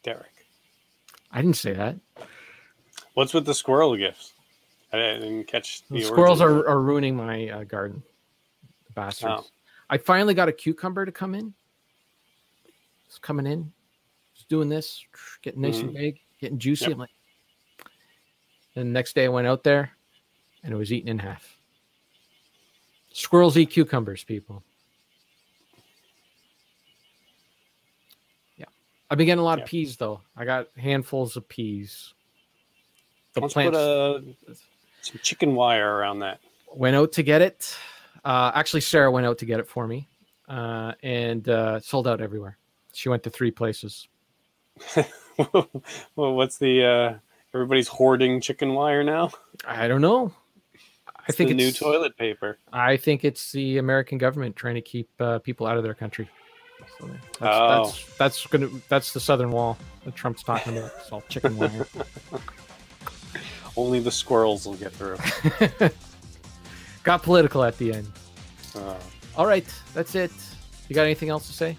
Derek. 0.03 0.31
I 1.31 1.41
didn't 1.41 1.55
say 1.57 1.73
that. 1.73 1.95
What's 3.13 3.33
with 3.33 3.45
the 3.45 3.53
squirrel 3.53 3.95
gifts? 3.95 4.33
I 4.91 4.97
didn't 4.97 5.45
catch 5.45 5.83
the 5.87 5.99
The 5.99 6.03
squirrels 6.03 6.41
are, 6.41 6.67
are 6.67 6.81
ruining 6.81 7.15
my 7.15 7.47
uh, 7.49 7.63
garden. 7.63 8.03
The 8.87 8.93
bastards. 8.93 9.33
Oh. 9.45 9.45
I 9.89 9.97
finally 9.97 10.33
got 10.33 10.49
a 10.49 10.51
cucumber 10.51 11.05
to 11.05 11.11
come 11.11 11.35
in. 11.35 11.53
It's 13.07 13.17
coming 13.19 13.45
in. 13.45 13.71
It's 14.35 14.43
doing 14.45 14.69
this, 14.69 15.03
getting 15.41 15.61
nice 15.61 15.79
and 15.79 15.91
Mhm. 15.91 15.95
big, 15.95 16.19
getting 16.39 16.59
juicy. 16.59 16.85
Yep. 16.85 16.93
I'm 16.93 16.99
like, 16.99 17.09
and 18.75 18.87
the 18.87 18.91
next 18.91 19.15
day 19.15 19.25
I 19.25 19.29
went 19.29 19.47
out 19.47 19.63
there 19.63 19.91
and 20.63 20.73
it 20.73 20.77
was 20.77 20.91
eaten 20.91 21.09
in 21.09 21.19
half. 21.19 21.57
Squirrels 23.13 23.57
eat 23.57 23.69
cucumbers, 23.69 24.23
people. 24.23 24.63
I've 29.11 29.17
been 29.17 29.27
getting 29.27 29.41
a 29.41 29.45
lot 29.45 29.57
Yeah. 29.59 29.65
of 29.65 29.69
peas 29.69 29.97
though. 29.97 30.21
I 30.37 30.45
got 30.45 30.67
handfuls 30.77 31.35
of 31.35 31.47
peas. 31.49 32.13
The 33.33 33.41
Let's 33.41 33.53
plants 33.53 33.77
put 33.77 33.83
a, 33.83 34.23
some 35.01 35.19
chicken 35.21 35.53
wire 35.53 35.97
around 35.97 36.19
that. 36.19 36.39
went 36.73 36.95
out 36.95 37.11
to 37.13 37.23
get 37.23 37.41
it. 37.41 37.75
Uh, 38.23 38.51
actually, 38.55 38.81
Sarah 38.81 39.11
went 39.11 39.25
out 39.25 39.37
to 39.39 39.45
get 39.45 39.59
it 39.59 39.67
for 39.67 39.85
me, 39.85 40.07
uh, 40.47 40.93
and 41.03 41.47
uh, 41.49 41.79
sold 41.81 42.07
out 42.07 42.21
everywhere. 42.21 42.57
She 42.93 43.09
went 43.09 43.23
to 43.23 43.29
three 43.29 43.51
places. 43.51 44.07
well, 45.37 45.67
what's 46.15 46.57
the 46.57 46.85
uh, 46.85 47.13
everybody's 47.53 47.87
hoarding 47.89 48.39
chicken 48.41 48.73
wire 48.73 49.03
now? 49.03 49.31
I 49.65 49.87
don't 49.87 50.01
know. 50.01 50.33
I 51.07 51.23
It's 51.29 51.37
think 51.37 51.49
the 51.49 51.55
new 51.55 51.71
toilet 51.71 52.17
paper. 52.17 52.57
I 52.71 52.97
think 52.97 53.23
it's 53.25 53.51
the 53.51 53.77
American 53.77 54.17
government 54.17 54.55
trying 54.55 54.75
to 54.75 54.81
keep 54.81 55.09
uh, 55.19 55.39
people 55.39 55.67
out 55.67 55.77
of 55.77 55.83
their 55.83 55.93
country. 55.93 56.29
So 56.99 57.07
that's, 57.07 57.19
Oh. 57.41 57.83
that's 57.85 58.17
that's 58.17 58.47
gonna 58.47 58.69
that's 58.89 59.13
the 59.13 59.19
southern 59.19 59.51
wall 59.51 59.77
that 60.05 60.15
Trump's 60.15 60.43
talking 60.43 60.77
about. 60.77 60.91
It's 60.99 61.11
all 61.11 61.23
chicken 61.29 61.57
wire. 61.57 61.87
Only 63.77 63.99
the 63.99 64.11
squirrels 64.11 64.65
will 64.65 64.75
get 64.75 64.91
through. 64.91 65.17
Got 67.03 67.23
political 67.23 67.63
at 67.63 67.77
the 67.77 67.93
end. 67.93 68.11
Uh, 68.75 68.95
All 69.35 69.45
right, 69.47 69.65
that's 69.93 70.13
it. 70.15 70.31
You 70.89 70.95
got 70.95 71.03
anything 71.03 71.29
else 71.29 71.47
to 71.47 71.53
say? 71.53 71.77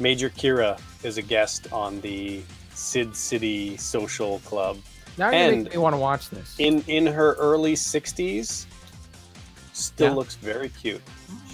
Major 0.00 0.28
Kira 0.28 0.78
is 1.04 1.16
a 1.18 1.22
guest 1.22 1.72
on 1.72 2.00
the 2.00 2.42
Sid 2.74 3.14
City 3.16 3.76
Social 3.76 4.40
Club. 4.40 4.76
Now 5.16 5.30
you 5.30 5.36
And- 5.36 5.62
make 5.64 5.72
me 5.72 5.78
want 5.78 5.94
to 5.94 5.98
watch 5.98 6.30
this. 6.30 6.54
In 6.58 6.82
in 6.88 7.06
her 7.06 7.34
early 7.34 7.74
60s, 7.74 8.66
still 9.72 10.08
Yeah. 10.08 10.14
looks 10.14 10.34
very 10.36 10.68
cute. 10.68 11.02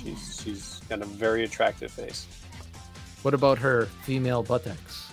She's 0.03 0.41
she's 0.43 0.81
got 0.89 1.01
a 1.03 1.07
very 1.07 1.45
attractive 1.45 1.91
face. 1.91 2.27
What 3.25 3.33
about 3.33 3.57
her 3.59 3.87
female 4.03 4.43
buttocks? 4.43 5.09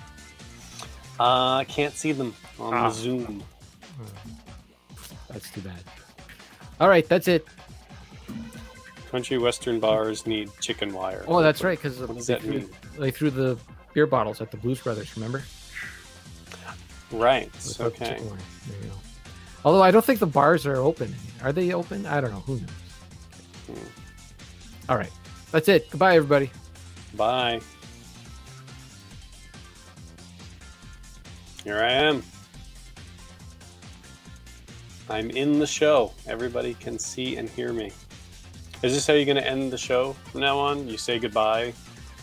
Uh, 1.18 1.56
I 1.60 1.66
can't 1.68 1.94
see 1.94 2.12
them 2.12 2.36
on 2.60 2.74
Ah. 2.74 2.90
the 2.90 2.94
Zoom. 2.96 3.44
That's 5.30 5.50
too 5.50 5.62
bad. 5.62 5.82
All 6.82 6.90
right, 6.90 7.08
that's 7.08 7.30
it. 7.30 7.48
Country 9.12 9.38
western 9.38 9.80
bars 9.80 10.28
need 10.28 10.50
chicken 10.60 10.94
wire. 10.94 11.24
Oh, 11.26 11.42
that's 11.42 11.64
right, 11.64 11.78
because 11.78 12.00
What 12.00 12.18
does 12.18 12.28
they, 12.28 12.34
that 12.34 12.42
threw- 12.44 12.52
mean? 12.52 12.70
they 13.00 13.12
threw 13.12 13.30
the 13.30 13.58
beer 13.94 14.08
bottles 14.08 14.42
at 14.42 14.52
the 14.52 14.58
Blues 14.58 14.82
Brothers. 14.82 15.16
Remember? 15.16 15.42
Right. 17.12 17.50
Without 17.54 17.88
Okay. 17.94 18.18
There 18.20 18.78
you 18.82 18.88
go. 18.90 18.96
Although 19.64 19.84
I 19.84 19.92
don't 19.92 20.04
think 20.04 20.20
the 20.20 20.26
bars 20.28 20.66
are 20.66 20.78
open. 20.78 21.16
Are 21.44 21.54
they 21.54 21.72
open? 21.74 22.06
I 22.06 22.20
don't 22.20 22.32
know. 22.32 22.40
Who 22.42 22.56
knows? 22.60 22.70
Hmm. 23.68 24.92
All 24.92 24.98
right, 24.98 25.12
that's 25.52 25.70
it. 25.70 25.90
Goodbye, 25.92 26.16
everybody. 26.18 26.50
Bye. 27.16 27.62
Here 31.64 31.80
I 31.80 31.92
am. 31.92 32.24
I'm 35.10 35.30
in 35.30 35.60
the 35.60 35.68
show. 35.68 36.14
Everybody 36.28 36.74
can 36.76 36.98
see 36.98 37.38
and 37.38 37.50
hear 37.50 37.74
me. 37.74 37.92
Is 38.82 38.94
this 38.94 39.06
how 39.06 39.14
you're 39.14 39.26
going 39.26 39.38
to 39.38 39.48
end 39.48 39.72
the 39.72 39.78
show 39.78 40.14
from 40.32 40.42
now 40.42 40.58
on? 40.58 40.88
You 40.88 40.98
say 40.98 41.20
goodbye, 41.20 41.74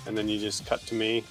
and 0.06 0.18
then 0.18 0.28
you 0.28 0.40
just 0.40 0.66
cut 0.66 0.80
to 0.86 0.94
me, 0.94 1.22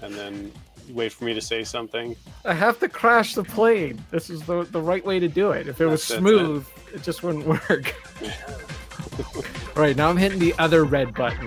and 0.00 0.12
then 0.14 0.50
wait 0.90 1.12
for 1.12 1.24
me 1.24 1.34
to 1.34 1.40
say 1.40 1.62
something. 1.62 2.16
I 2.44 2.54
have 2.54 2.80
to 2.80 2.88
crash 2.88 3.34
the 3.34 3.44
plane. 3.44 4.04
This 4.10 4.28
is 4.28 4.42
the, 4.42 4.64
the 4.64 4.80
right 4.80 5.04
way 5.04 5.20
to 5.20 5.28
do 5.28 5.52
it. 5.52 5.68
If 5.68 5.80
it 5.80 5.86
was 5.86 6.08
That's 6.08 6.18
it, 6.18 6.18
smooth, 6.18 6.66
it 6.92 7.02
just 7.02 7.22
wouldn't 7.22 7.46
work. 7.46 7.94
All 9.76 9.82
right, 9.82 9.96
now 9.96 10.08
I'm 10.10 10.16
hitting 10.16 10.38
the 10.38 10.54
other 10.58 10.84
red 10.84 11.14
button. 11.14 11.46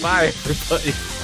Bye, 0.00 0.26
everybody. 0.26 1.21